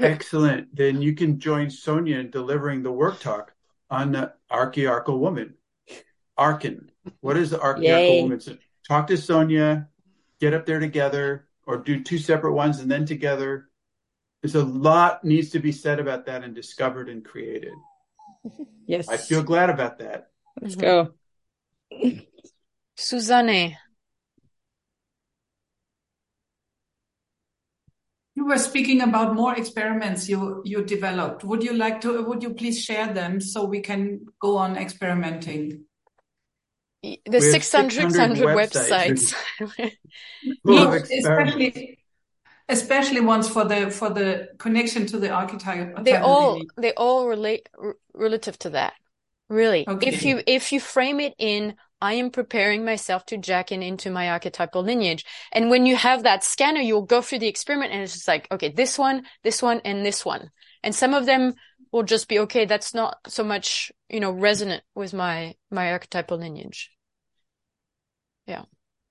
Excellent. 0.00 0.74
Then 0.74 1.00
you 1.02 1.14
can 1.14 1.38
join 1.38 1.70
Sonia 1.70 2.18
in 2.18 2.30
delivering 2.30 2.82
the 2.82 2.90
work 2.90 3.20
talk 3.20 3.52
on 3.88 4.12
the 4.12 4.32
archiarchal 4.50 5.18
woman. 5.18 5.54
Arkin. 6.36 6.90
What 7.20 7.36
is 7.36 7.50
the 7.50 7.60
archiarchal 7.60 8.16
Yay. 8.16 8.22
woman? 8.22 8.40
So 8.40 8.56
talk 8.88 9.06
to 9.08 9.16
Sonia, 9.16 9.88
get 10.40 10.54
up 10.54 10.64
there 10.64 10.80
together, 10.80 11.46
or 11.70 11.78
do 11.78 12.02
two 12.02 12.18
separate 12.18 12.54
ones 12.54 12.80
and 12.80 12.90
then 12.90 13.06
together. 13.06 13.68
There's 14.42 14.56
a 14.56 14.64
lot 14.64 15.22
needs 15.22 15.50
to 15.50 15.60
be 15.60 15.70
said 15.70 16.00
about 16.00 16.26
that 16.26 16.42
and 16.42 16.54
discovered 16.54 17.08
and 17.08 17.24
created. 17.24 17.74
Yes. 18.86 19.08
I 19.08 19.16
feel 19.18 19.42
glad 19.42 19.70
about 19.70 19.98
that. 19.98 20.30
Let's 20.60 20.74
go. 20.74 21.12
Suzanne, 22.96 23.76
You 28.34 28.46
were 28.46 28.58
speaking 28.58 29.02
about 29.02 29.34
more 29.34 29.54
experiments 29.54 30.28
you 30.28 30.62
you 30.64 30.82
developed. 30.82 31.44
Would 31.44 31.62
you 31.62 31.74
like 31.74 32.00
to? 32.00 32.22
Would 32.22 32.42
you 32.42 32.54
please 32.54 32.82
share 32.82 33.12
them 33.12 33.38
so 33.40 33.64
we 33.64 33.80
can 33.80 34.26
go 34.40 34.56
on 34.56 34.76
experimenting? 34.76 35.84
The 37.02 37.40
We 37.40 37.40
600, 37.40 38.08
600 38.10 38.50
websites. 38.50 39.32
websites. 39.32 39.34
Full 40.66 40.78
of 40.78 40.92
No, 40.92 40.92
experiments. 40.94 41.76
especially 41.76 41.98
especially 42.68 43.20
ones 43.20 43.48
for 43.48 43.64
the 43.64 43.90
for 43.90 44.10
the 44.10 44.48
connection 44.58 45.06
to 45.06 45.18
the 45.18 45.30
archetype. 45.30 45.96
they 46.04 46.16
all 46.16 46.64
they 46.76 46.92
all 46.94 47.28
relate 47.28 47.68
r- 47.78 47.96
relative 48.14 48.58
to 48.60 48.70
that. 48.70 48.94
Really, 49.48 49.88
Okay. 49.88 50.08
if 50.08 50.24
you 50.24 50.42
if 50.46 50.72
you 50.72 50.80
frame 50.80 51.18
it 51.20 51.34
in, 51.38 51.74
I 52.00 52.14
am 52.14 52.30
preparing 52.30 52.84
myself 52.84 53.26
to 53.26 53.36
jack 53.36 53.72
in 53.72 53.82
into 53.82 54.10
my 54.10 54.30
archetypal 54.30 54.82
lineage, 54.82 55.24
and 55.52 55.70
when 55.70 55.86
you 55.86 55.96
have 55.96 56.22
that 56.22 56.44
scanner, 56.44 56.80
you'll 56.80 57.02
go 57.02 57.20
through 57.20 57.40
the 57.40 57.48
experiment, 57.48 57.92
and 57.92 58.02
it's 58.02 58.14
just 58.14 58.28
like, 58.28 58.46
okay, 58.52 58.68
this 58.70 58.96
one, 58.98 59.24
this 59.42 59.60
one, 59.60 59.80
and 59.84 60.06
this 60.06 60.24
one, 60.24 60.50
and 60.84 60.94
some 60.94 61.14
of 61.14 61.26
them 61.26 61.54
will 61.92 62.02
just 62.02 62.28
be 62.28 62.38
okay. 62.40 62.64
That's 62.64 62.94
not 62.94 63.18
so 63.26 63.44
much, 63.44 63.92
you 64.08 64.20
know, 64.20 64.30
resonant 64.30 64.82
with 64.94 65.12
my 65.12 65.54
my 65.70 65.92
archetypal 65.92 66.38
lineage. 66.38 66.90
Yeah. 68.46 68.62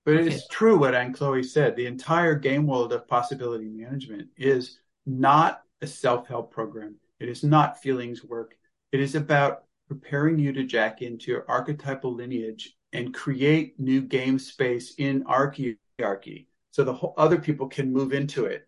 But 0.04 0.14
it's 0.14 0.48
true 0.48 0.78
what 0.78 0.94
Anne 0.94 1.12
Chloe 1.12 1.42
said. 1.42 1.76
The 1.76 1.86
entire 1.86 2.34
game 2.34 2.66
world 2.66 2.92
of 2.92 3.06
possibility 3.06 3.68
management 3.68 4.28
is 4.36 4.78
not 5.06 5.62
a 5.82 5.86
self-help 5.86 6.52
program. 6.52 6.96
It 7.20 7.28
is 7.28 7.44
not 7.44 7.82
feelings 7.82 8.24
work. 8.24 8.56
It 8.92 9.00
is 9.00 9.14
about 9.14 9.64
preparing 9.88 10.38
you 10.38 10.52
to 10.52 10.64
jack 10.64 11.02
into 11.02 11.30
your 11.30 11.44
archetypal 11.48 12.14
lineage 12.14 12.76
and 12.92 13.14
create 13.14 13.78
new 13.78 14.00
game 14.00 14.38
space 14.38 14.94
in 14.98 15.22
archiarchy 15.24 16.46
so 16.70 16.84
the 16.84 16.92
whole 16.92 17.14
other 17.16 17.38
people 17.38 17.68
can 17.68 17.92
move 17.92 18.12
into 18.12 18.46
it. 18.46 18.66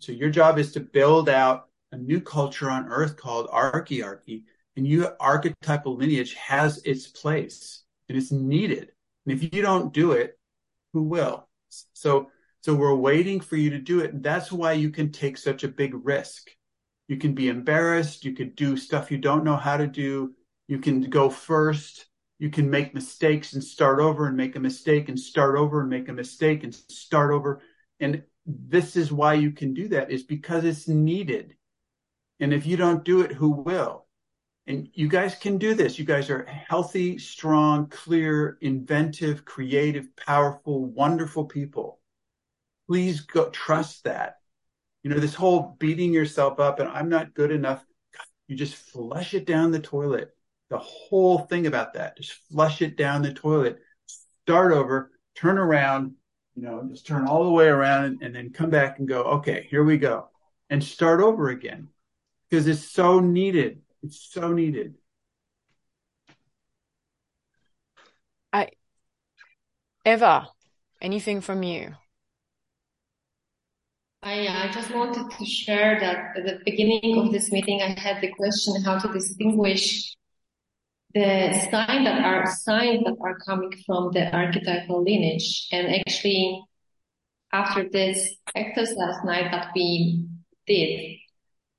So 0.00 0.12
your 0.12 0.30
job 0.30 0.58
is 0.58 0.72
to 0.72 0.80
build 0.80 1.28
out 1.28 1.68
a 1.92 1.96
new 1.96 2.20
culture 2.20 2.70
on 2.70 2.88
earth 2.88 3.16
called 3.16 3.48
archiarchy 3.48 4.44
and 4.76 4.86
your 4.86 5.16
archetypal 5.20 5.96
lineage 5.96 6.34
has 6.34 6.78
its 6.84 7.06
place 7.06 7.84
and 8.08 8.18
it's 8.18 8.32
needed. 8.32 8.90
And 9.26 9.34
if 9.34 9.42
you 9.54 9.62
don't 9.62 9.92
do 9.92 10.12
it, 10.12 10.38
who 10.92 11.02
will? 11.02 11.48
So 11.94 12.30
So 12.62 12.74
we're 12.74 12.94
waiting 12.94 13.40
for 13.40 13.56
you 13.56 13.70
to 13.70 13.78
do 13.78 14.00
it. 14.00 14.22
That's 14.22 14.52
why 14.52 14.72
you 14.72 14.90
can 14.90 15.10
take 15.10 15.36
such 15.36 15.64
a 15.64 15.68
big 15.68 15.94
risk. 16.06 16.50
You 17.08 17.16
can 17.16 17.34
be 17.34 17.48
embarrassed. 17.48 18.24
You 18.24 18.34
could 18.34 18.54
do 18.54 18.76
stuff 18.76 19.10
you 19.10 19.18
don't 19.18 19.44
know 19.44 19.56
how 19.56 19.76
to 19.76 19.86
do. 19.86 20.34
You 20.68 20.78
can 20.78 21.02
go 21.10 21.28
first. 21.28 22.06
You 22.38 22.50
can 22.50 22.70
make 22.70 22.94
mistakes 22.94 23.52
and 23.52 23.62
start 23.62 24.00
over 24.00 24.26
and 24.26 24.36
make 24.36 24.56
a 24.56 24.60
mistake 24.60 25.08
and 25.08 25.18
start 25.18 25.56
over 25.56 25.80
and 25.80 25.90
make 25.90 26.08
a 26.08 26.12
mistake 26.12 26.64
and 26.64 26.74
start 26.74 27.32
over. 27.32 27.62
And 28.00 28.22
this 28.46 28.96
is 28.96 29.12
why 29.12 29.34
you 29.34 29.52
can 29.52 29.74
do 29.74 29.88
that 29.88 30.10
is 30.10 30.22
because 30.22 30.64
it's 30.64 30.88
needed. 30.88 31.56
And 32.42 32.52
if 32.52 32.66
you 32.66 32.76
don't 32.76 33.04
do 33.04 33.20
it, 33.20 33.30
who 33.30 33.50
will? 33.50 34.04
And 34.66 34.88
you 34.94 35.06
guys 35.06 35.36
can 35.36 35.58
do 35.58 35.74
this. 35.74 35.96
You 35.96 36.04
guys 36.04 36.28
are 36.28 36.44
healthy, 36.44 37.16
strong, 37.18 37.86
clear, 37.86 38.58
inventive, 38.60 39.44
creative, 39.44 40.08
powerful, 40.16 40.84
wonderful 40.86 41.44
people. 41.44 42.00
Please 42.88 43.20
go 43.20 43.48
trust 43.50 44.02
that. 44.04 44.38
You 45.04 45.10
know, 45.10 45.20
this 45.20 45.36
whole 45.36 45.76
beating 45.78 46.12
yourself 46.12 46.58
up 46.58 46.80
and 46.80 46.88
I'm 46.88 47.08
not 47.08 47.32
good 47.32 47.52
enough. 47.52 47.84
You 48.48 48.56
just 48.56 48.74
flush 48.74 49.34
it 49.34 49.46
down 49.46 49.70
the 49.70 49.78
toilet. 49.78 50.34
The 50.68 50.78
whole 50.78 51.38
thing 51.38 51.68
about 51.68 51.94
that, 51.94 52.16
just 52.16 52.32
flush 52.50 52.82
it 52.82 52.96
down 52.96 53.22
the 53.22 53.32
toilet, 53.32 53.78
start 54.06 54.72
over, 54.72 55.12
turn 55.36 55.58
around, 55.58 56.14
you 56.56 56.62
know, 56.62 56.88
just 56.90 57.06
turn 57.06 57.28
all 57.28 57.44
the 57.44 57.50
way 57.50 57.68
around 57.68 58.04
and, 58.04 58.22
and 58.22 58.34
then 58.34 58.50
come 58.50 58.70
back 58.70 58.98
and 58.98 59.06
go, 59.06 59.22
okay, 59.22 59.68
here 59.70 59.84
we 59.84 59.96
go 59.96 60.28
and 60.70 60.82
start 60.82 61.20
over 61.20 61.48
again 61.50 61.88
because 62.52 62.66
it's 62.66 62.84
so 62.84 63.18
needed. 63.18 63.80
It's 64.02 64.28
so 64.30 64.52
needed. 64.52 64.96
I, 68.52 68.68
ever 70.04 70.46
anything 71.00 71.40
from 71.40 71.62
you? 71.62 71.94
I 74.22 74.46
uh, 74.46 74.70
just 74.70 74.94
wanted 74.94 75.30
to 75.30 75.46
share 75.46 75.98
that 75.98 76.36
at 76.36 76.44
the 76.44 76.58
beginning 76.66 77.18
of 77.18 77.32
this 77.32 77.50
meeting, 77.50 77.80
I 77.80 77.98
had 77.98 78.20
the 78.20 78.30
question 78.32 78.82
how 78.84 78.98
to 78.98 79.10
distinguish 79.10 80.14
the 81.14 81.54
signs 81.70 82.04
that 82.04 82.22
are 82.22 82.46
signs 82.54 83.04
that 83.04 83.16
are 83.22 83.38
coming 83.46 83.72
from 83.86 84.12
the 84.12 84.30
archetypal 84.30 85.02
lineage. 85.02 85.68
And 85.72 85.94
actually, 85.94 86.62
after 87.50 87.88
this 87.88 88.36
exercise 88.54 88.94
last 88.98 89.24
night 89.24 89.50
that 89.52 89.68
we 89.74 90.26
did, 90.66 91.21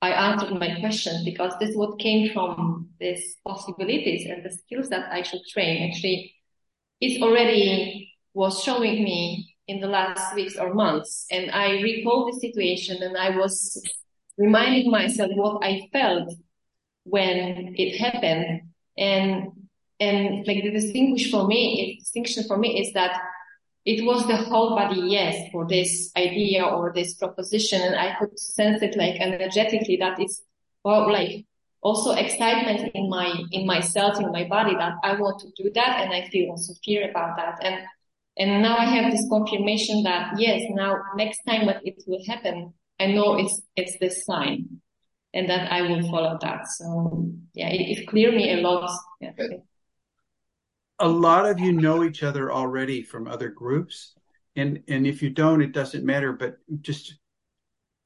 I 0.03 0.09
answered 0.31 0.59
my 0.59 0.81
question 0.81 1.23
because 1.23 1.53
this 1.61 1.73
what 1.75 1.97
came 1.97 2.33
from 2.33 2.89
these 2.99 3.37
possibilities 3.47 4.27
and 4.29 4.43
the 4.43 4.49
skills 4.49 4.89
that 4.89 5.09
I 5.13 5.21
should 5.23 5.39
train. 5.49 5.89
Actually, 5.89 6.35
it 6.99 7.21
already 7.21 8.11
was 8.33 8.61
showing 8.61 9.01
me 9.01 9.55
in 9.69 9.79
the 9.79 9.87
last 9.87 10.35
weeks 10.35 10.57
or 10.57 10.73
months. 10.73 11.25
And 11.31 11.51
I 11.51 11.79
recall 11.79 12.29
the 12.29 12.37
situation 12.37 13.01
and 13.01 13.15
I 13.15 13.37
was 13.37 13.81
reminding 14.37 14.91
myself 14.91 15.31
what 15.35 15.63
I 15.63 15.87
felt 15.93 16.33
when 17.05 17.73
it 17.77 17.97
happened. 17.97 18.63
And, 18.97 19.51
and 20.01 20.45
like 20.45 20.63
the 20.63 20.71
distinguish 20.71 21.31
for 21.31 21.47
me, 21.47 21.97
distinction 21.97 22.43
for 22.43 22.57
me 22.57 22.81
is 22.81 22.91
that 22.91 23.21
it 23.85 24.05
was 24.05 24.25
the 24.27 24.37
whole 24.37 24.75
body 24.75 25.01
yes 25.05 25.49
for 25.51 25.67
this 25.67 26.11
idea 26.15 26.63
or 26.63 26.91
this 26.93 27.15
proposition. 27.15 27.81
And 27.81 27.95
I 27.95 28.15
could 28.19 28.37
sense 28.39 28.81
it 28.81 28.95
like 28.95 29.19
energetically 29.19 29.97
that 29.97 30.19
it's, 30.19 30.41
well, 30.83 31.11
like 31.11 31.45
also 31.81 32.11
excitement 32.11 32.91
in 32.93 33.09
my, 33.09 33.43
in 33.51 33.65
myself, 33.65 34.19
in 34.19 34.31
my 34.31 34.45
body 34.47 34.75
that 34.75 34.93
I 35.03 35.19
want 35.19 35.41
to 35.41 35.63
do 35.63 35.69
that. 35.75 36.01
And 36.01 36.13
I 36.13 36.29
feel 36.29 36.51
also 36.51 36.73
fear 36.83 37.09
about 37.09 37.35
that. 37.37 37.59
And 37.61 37.83
and 38.35 38.63
now 38.63 38.77
I 38.77 38.85
have 38.85 39.11
this 39.11 39.27
confirmation 39.29 40.03
that 40.03 40.39
yes, 40.39 40.63
now 40.71 40.97
next 41.15 41.39
time 41.47 41.67
when 41.67 41.79
it 41.83 42.03
will 42.07 42.23
happen, 42.25 42.73
I 42.99 43.07
know 43.07 43.37
it's, 43.37 43.61
it's 43.75 43.97
this 43.99 44.25
sign 44.25 44.81
and 45.33 45.49
that 45.49 45.71
I 45.71 45.83
will 45.83 46.01
follow 46.09 46.37
that. 46.41 46.67
So 46.67 47.31
yeah, 47.53 47.69
it, 47.69 47.99
it 47.99 48.07
cleared 48.07 48.33
me 48.33 48.51
a 48.53 48.61
lot. 48.61 48.89
Yeah. 49.21 49.31
A 50.99 51.07
lot 51.07 51.45
of 51.45 51.59
you 51.59 51.71
know 51.71 52.03
each 52.03 52.23
other 52.23 52.51
already 52.51 53.01
from 53.01 53.27
other 53.27 53.49
groups. 53.49 54.13
And, 54.55 54.83
and 54.87 55.07
if 55.07 55.21
you 55.21 55.29
don't, 55.29 55.61
it 55.61 55.71
doesn't 55.71 56.05
matter, 56.05 56.33
but 56.33 56.57
just, 56.81 57.15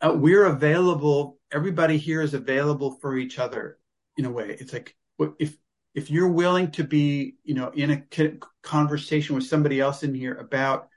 uh, 0.02 0.14
we're 0.16 0.46
available. 0.46 1.40
Everybody 1.52 1.98
here 1.98 2.22
is 2.22 2.34
available 2.34 2.98
for 3.02 3.18
each 3.18 3.38
other 3.40 3.80
in 4.16 4.26
a 4.26 4.32
way. 4.32 4.56
It's 4.60 4.72
like, 4.72 4.96
if, 5.40 5.58
if 5.94 6.10
you're 6.10 6.30
willing 6.32 6.72
to 6.72 6.84
be, 6.84 7.36
you 7.44 7.56
know, 7.56 7.70
in 7.70 7.92
a 7.92 8.38
conversation 8.64 9.36
with 9.36 9.46
somebody 9.46 9.80
else 9.82 10.04
in 10.04 10.16
here 10.16 10.36
about 10.36 10.88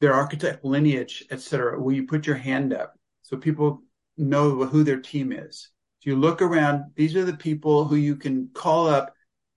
their 0.00 0.14
archetypal 0.14 0.70
lineage, 0.70 1.24
et 1.30 1.40
cetera, 1.40 1.80
will 1.80 1.92
you 1.92 2.06
put 2.06 2.26
your 2.26 2.36
hand 2.36 2.72
up 2.72 2.98
so 3.22 3.36
people 3.36 3.82
know 4.16 4.64
who 4.64 4.84
their 4.84 5.00
team 5.00 5.32
is? 5.32 5.70
If 6.00 6.06
you 6.06 6.16
look 6.16 6.42
around, 6.42 6.84
these 6.96 7.16
are 7.16 7.24
the 7.24 7.36
people 7.36 7.84
who 7.84 7.96
you 7.96 8.16
can 8.16 8.48
call 8.54 8.88
up, 8.88 9.13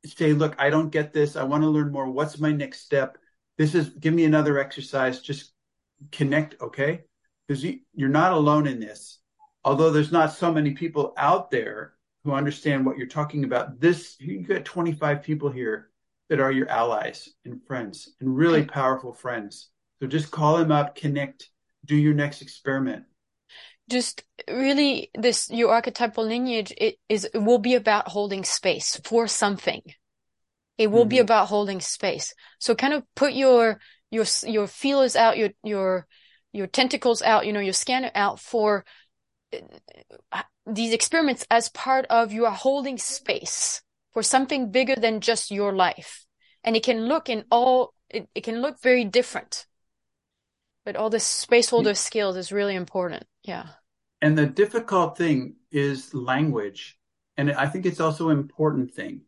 say, 0.07 0.33
look, 0.33 0.55
I 0.57 0.69
don't 0.69 0.89
get 0.89 1.13
this. 1.13 1.35
I 1.35 1.43
want 1.43 1.63
to 1.63 1.69
learn 1.69 1.91
more. 1.91 2.09
What's 2.09 2.39
my 2.39 2.51
next 2.51 2.81
step? 2.81 3.17
This 3.57 3.75
is, 3.75 3.89
give 3.89 4.13
me 4.13 4.25
another 4.25 4.59
exercise. 4.59 5.21
Just 5.21 5.51
connect. 6.11 6.61
Okay. 6.61 7.01
Because 7.47 7.65
you're 7.93 8.09
not 8.09 8.33
alone 8.33 8.67
in 8.67 8.79
this. 8.79 9.19
Although 9.63 9.91
there's 9.91 10.11
not 10.11 10.33
so 10.33 10.53
many 10.53 10.71
people 10.71 11.13
out 11.17 11.51
there 11.51 11.93
who 12.23 12.33
understand 12.33 12.85
what 12.85 12.97
you're 12.97 13.07
talking 13.07 13.43
about. 13.43 13.79
This, 13.79 14.15
you 14.19 14.41
got 14.41 14.65
25 14.65 15.23
people 15.23 15.49
here 15.49 15.89
that 16.29 16.39
are 16.39 16.51
your 16.51 16.69
allies 16.69 17.29
and 17.45 17.63
friends 17.65 18.13
and 18.19 18.35
really 18.35 18.65
powerful 18.65 19.13
friends. 19.13 19.69
So 20.01 20.07
just 20.07 20.29
call 20.29 20.57
them 20.57 20.71
up, 20.71 20.95
connect, 20.95 21.49
do 21.85 21.95
your 21.95 22.13
next 22.13 22.41
experiment. 22.41 23.05
Just 23.89 24.23
really 24.49 25.09
this, 25.13 25.49
your 25.49 25.71
archetypal 25.71 26.25
lineage, 26.25 26.73
it 26.77 26.97
is, 27.07 27.25
it 27.25 27.37
will 27.37 27.59
be 27.59 27.75
about 27.75 28.09
holding 28.09 28.43
space 28.43 28.99
for 29.03 29.27
something. 29.27 29.81
It 30.77 30.91
will 30.91 31.01
mm-hmm. 31.01 31.09
be 31.09 31.19
about 31.19 31.47
holding 31.47 31.79
space. 31.79 32.33
So 32.59 32.75
kind 32.75 32.93
of 32.93 33.03
put 33.15 33.33
your, 33.33 33.79
your, 34.11 34.25
your 34.45 34.67
feelers 34.67 35.15
out, 35.15 35.37
your, 35.37 35.49
your, 35.63 36.05
your 36.51 36.67
tentacles 36.67 37.21
out, 37.21 37.45
you 37.45 37.53
know, 37.53 37.59
your 37.59 37.73
scanner 37.73 38.11
out 38.13 38.39
for 38.39 38.85
these 40.65 40.93
experiments 40.93 41.45
as 41.49 41.69
part 41.69 42.05
of 42.09 42.33
you 42.33 42.45
are 42.45 42.51
holding 42.51 42.97
space 42.97 43.81
for 44.11 44.21
something 44.21 44.71
bigger 44.71 44.95
than 44.95 45.21
just 45.21 45.51
your 45.51 45.73
life. 45.73 46.25
And 46.63 46.75
it 46.75 46.83
can 46.83 47.05
look 47.05 47.29
in 47.29 47.45
all, 47.49 47.93
it, 48.09 48.27
it 48.35 48.43
can 48.43 48.61
look 48.61 48.81
very 48.81 49.05
different. 49.05 49.65
But 50.85 50.95
all 50.95 51.09
this 51.09 51.23
space 51.23 51.69
holder 51.69 51.93
skills 51.93 52.37
is 52.37 52.51
really 52.51 52.75
important. 52.75 53.25
Yeah. 53.43 53.67
And 54.21 54.37
the 54.37 54.45
difficult 54.45 55.17
thing 55.17 55.55
is 55.71 56.13
language. 56.13 56.97
And 57.37 57.51
I 57.51 57.67
think 57.67 57.85
it's 57.85 57.99
also 57.99 58.29
an 58.29 58.39
important 58.39 58.93
thing. 58.93 59.21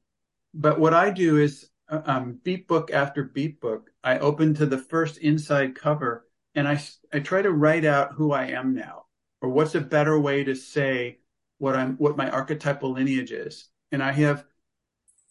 But 0.54 0.80
what 0.80 0.94
I 0.94 1.12
do 1.12 1.38
is 1.38 1.70
uh, 1.90 2.02
um, 2.06 2.40
Beep 2.44 2.68
Book 2.68 2.92
after 2.92 3.24
Beep 3.24 3.62
Book, 3.62 3.92
I 4.04 4.20
open 4.20 4.54
to 4.56 4.66
the 4.66 4.78
first 4.78 5.18
inside 5.18 5.76
cover 5.76 6.26
and 6.56 6.68
I, 6.68 6.82
I 7.14 7.20
try 7.20 7.42
to 7.42 7.52
write 7.52 7.86
out 7.86 8.14
who 8.14 8.32
I 8.32 8.48
am 8.48 8.74
now 8.74 9.06
or 9.42 9.50
what's 9.50 9.76
a 9.76 9.82
better 9.82 10.20
way 10.20 10.44
to 10.44 10.56
say 10.56 11.20
what 11.60 11.76
I'm 11.76 11.96
what 11.98 12.18
my 12.18 12.30
archetypal 12.30 12.92
lineage 12.92 13.32
is. 13.32 13.70
And 13.92 14.02
I 14.02 14.12
have 14.14 14.46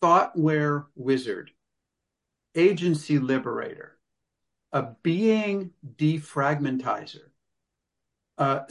thoughtware 0.01 0.87
wizard, 0.95 1.51
agency 2.55 3.19
liberator, 3.19 3.99
a 4.73 4.83
being 5.03 5.73
defragmentizer, 5.97 7.31
a, 8.37 8.63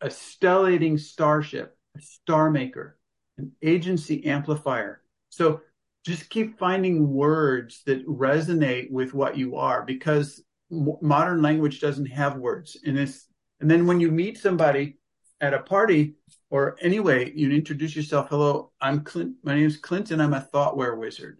a 0.00 0.10
stellating 0.10 0.98
starship, 0.98 1.76
a 1.96 2.00
star 2.00 2.50
maker, 2.50 2.98
an 3.38 3.52
agency 3.62 4.24
amplifier. 4.26 5.02
So 5.30 5.60
just 6.04 6.30
keep 6.30 6.58
finding 6.58 7.12
words 7.12 7.82
that 7.86 8.06
resonate 8.06 8.90
with 8.90 9.14
what 9.14 9.36
you 9.36 9.56
are 9.56 9.82
because 9.82 10.42
modern 10.70 11.42
language 11.42 11.80
doesn't 11.80 12.06
have 12.06 12.36
words 12.36 12.76
and 12.84 12.98
it's 12.98 13.28
and 13.60 13.70
then 13.70 13.86
when 13.86 14.00
you 14.00 14.10
meet 14.10 14.36
somebody 14.36 14.98
at 15.40 15.54
a 15.54 15.60
party 15.60 16.14
or 16.50 16.76
anyway, 16.80 17.32
you 17.34 17.50
introduce 17.50 17.96
yourself. 17.96 18.28
Hello, 18.28 18.72
I'm 18.80 19.02
Clint. 19.02 19.36
My 19.42 19.54
name 19.54 19.66
is 19.66 19.76
Clinton. 19.76 20.20
I'm 20.20 20.34
a 20.34 20.40
thoughtware 20.52 20.96
wizard. 20.96 21.38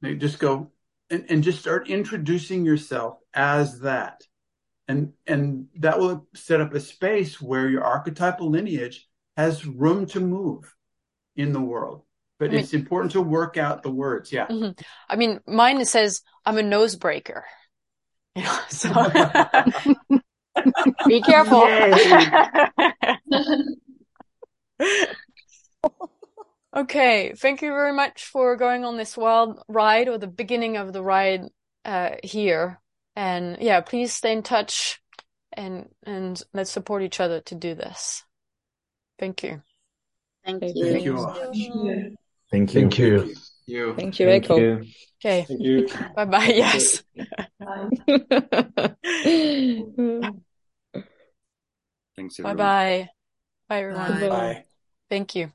They 0.00 0.14
just 0.14 0.38
go 0.38 0.70
and, 1.10 1.24
and 1.28 1.42
just 1.42 1.60
start 1.60 1.88
introducing 1.88 2.64
yourself 2.64 3.18
as 3.34 3.80
that. 3.80 4.22
And, 4.88 5.12
and 5.26 5.68
that 5.76 5.98
will 5.98 6.26
set 6.34 6.60
up 6.60 6.74
a 6.74 6.80
space 6.80 7.40
where 7.40 7.68
your 7.68 7.84
archetypal 7.84 8.50
lineage 8.50 9.08
has 9.36 9.66
room 9.66 10.06
to 10.06 10.20
move 10.20 10.74
in 11.36 11.52
the 11.52 11.60
world. 11.60 12.02
But 12.38 12.48
I 12.48 12.52
mean, 12.52 12.60
it's 12.60 12.74
important 12.74 13.12
to 13.12 13.20
work 13.20 13.56
out 13.56 13.82
the 13.82 13.90
words. 13.90 14.32
Yeah. 14.32 14.48
Mm-hmm. 14.48 14.80
I 15.08 15.16
mean, 15.16 15.40
mine 15.46 15.84
says 15.84 16.22
I'm 16.44 16.58
a 16.58 16.62
nose 16.62 16.96
breaker. 16.96 17.44
You 18.34 18.44
know, 18.44 18.58
so 18.70 18.88
Be 21.06 21.22
careful. 21.22 21.62
okay. 26.76 27.32
Thank 27.36 27.62
you 27.62 27.70
very 27.70 27.92
much 27.92 28.24
for 28.24 28.56
going 28.56 28.84
on 28.84 28.96
this 28.96 29.16
wild 29.16 29.62
ride 29.68 30.08
or 30.08 30.18
the 30.18 30.26
beginning 30.26 30.76
of 30.76 30.92
the 30.92 31.02
ride 31.02 31.42
uh, 31.84 32.10
here. 32.22 32.80
And 33.14 33.58
yeah, 33.60 33.80
please 33.80 34.12
stay 34.12 34.32
in 34.32 34.42
touch 34.42 35.00
and 35.52 35.88
and 36.04 36.42
let's 36.54 36.70
support 36.70 37.02
each 37.02 37.20
other 37.20 37.40
to 37.42 37.54
do 37.54 37.74
this. 37.74 38.24
Thank 39.18 39.42
you. 39.42 39.62
Thank 40.44 40.60
Thank 40.60 40.76
you. 40.76 40.92
Thank 40.92 41.04
you. 41.04 42.16
Thank 42.50 42.74
you. 42.74 42.80
Thank 42.80 42.98
you. 42.98 43.34
You. 43.64 43.94
Thank 43.94 44.18
you, 44.18 44.26
Thank 44.26 44.44
Echo. 44.44 44.58
you. 44.58 44.86
Okay. 45.24 45.44
Thank 45.46 45.60
you. 45.60 45.88
Bye 46.16 46.24
bye. 46.24 46.46
Yes. 46.46 47.02
Thanks, 52.16 52.38
Bye 52.38 52.50
everyone. 52.50 52.56
bye. 52.56 53.08
Bye 53.68 53.78
everyone. 53.78 54.28
Bye. 54.28 54.64
Thank 55.08 55.34
you. 55.36 55.52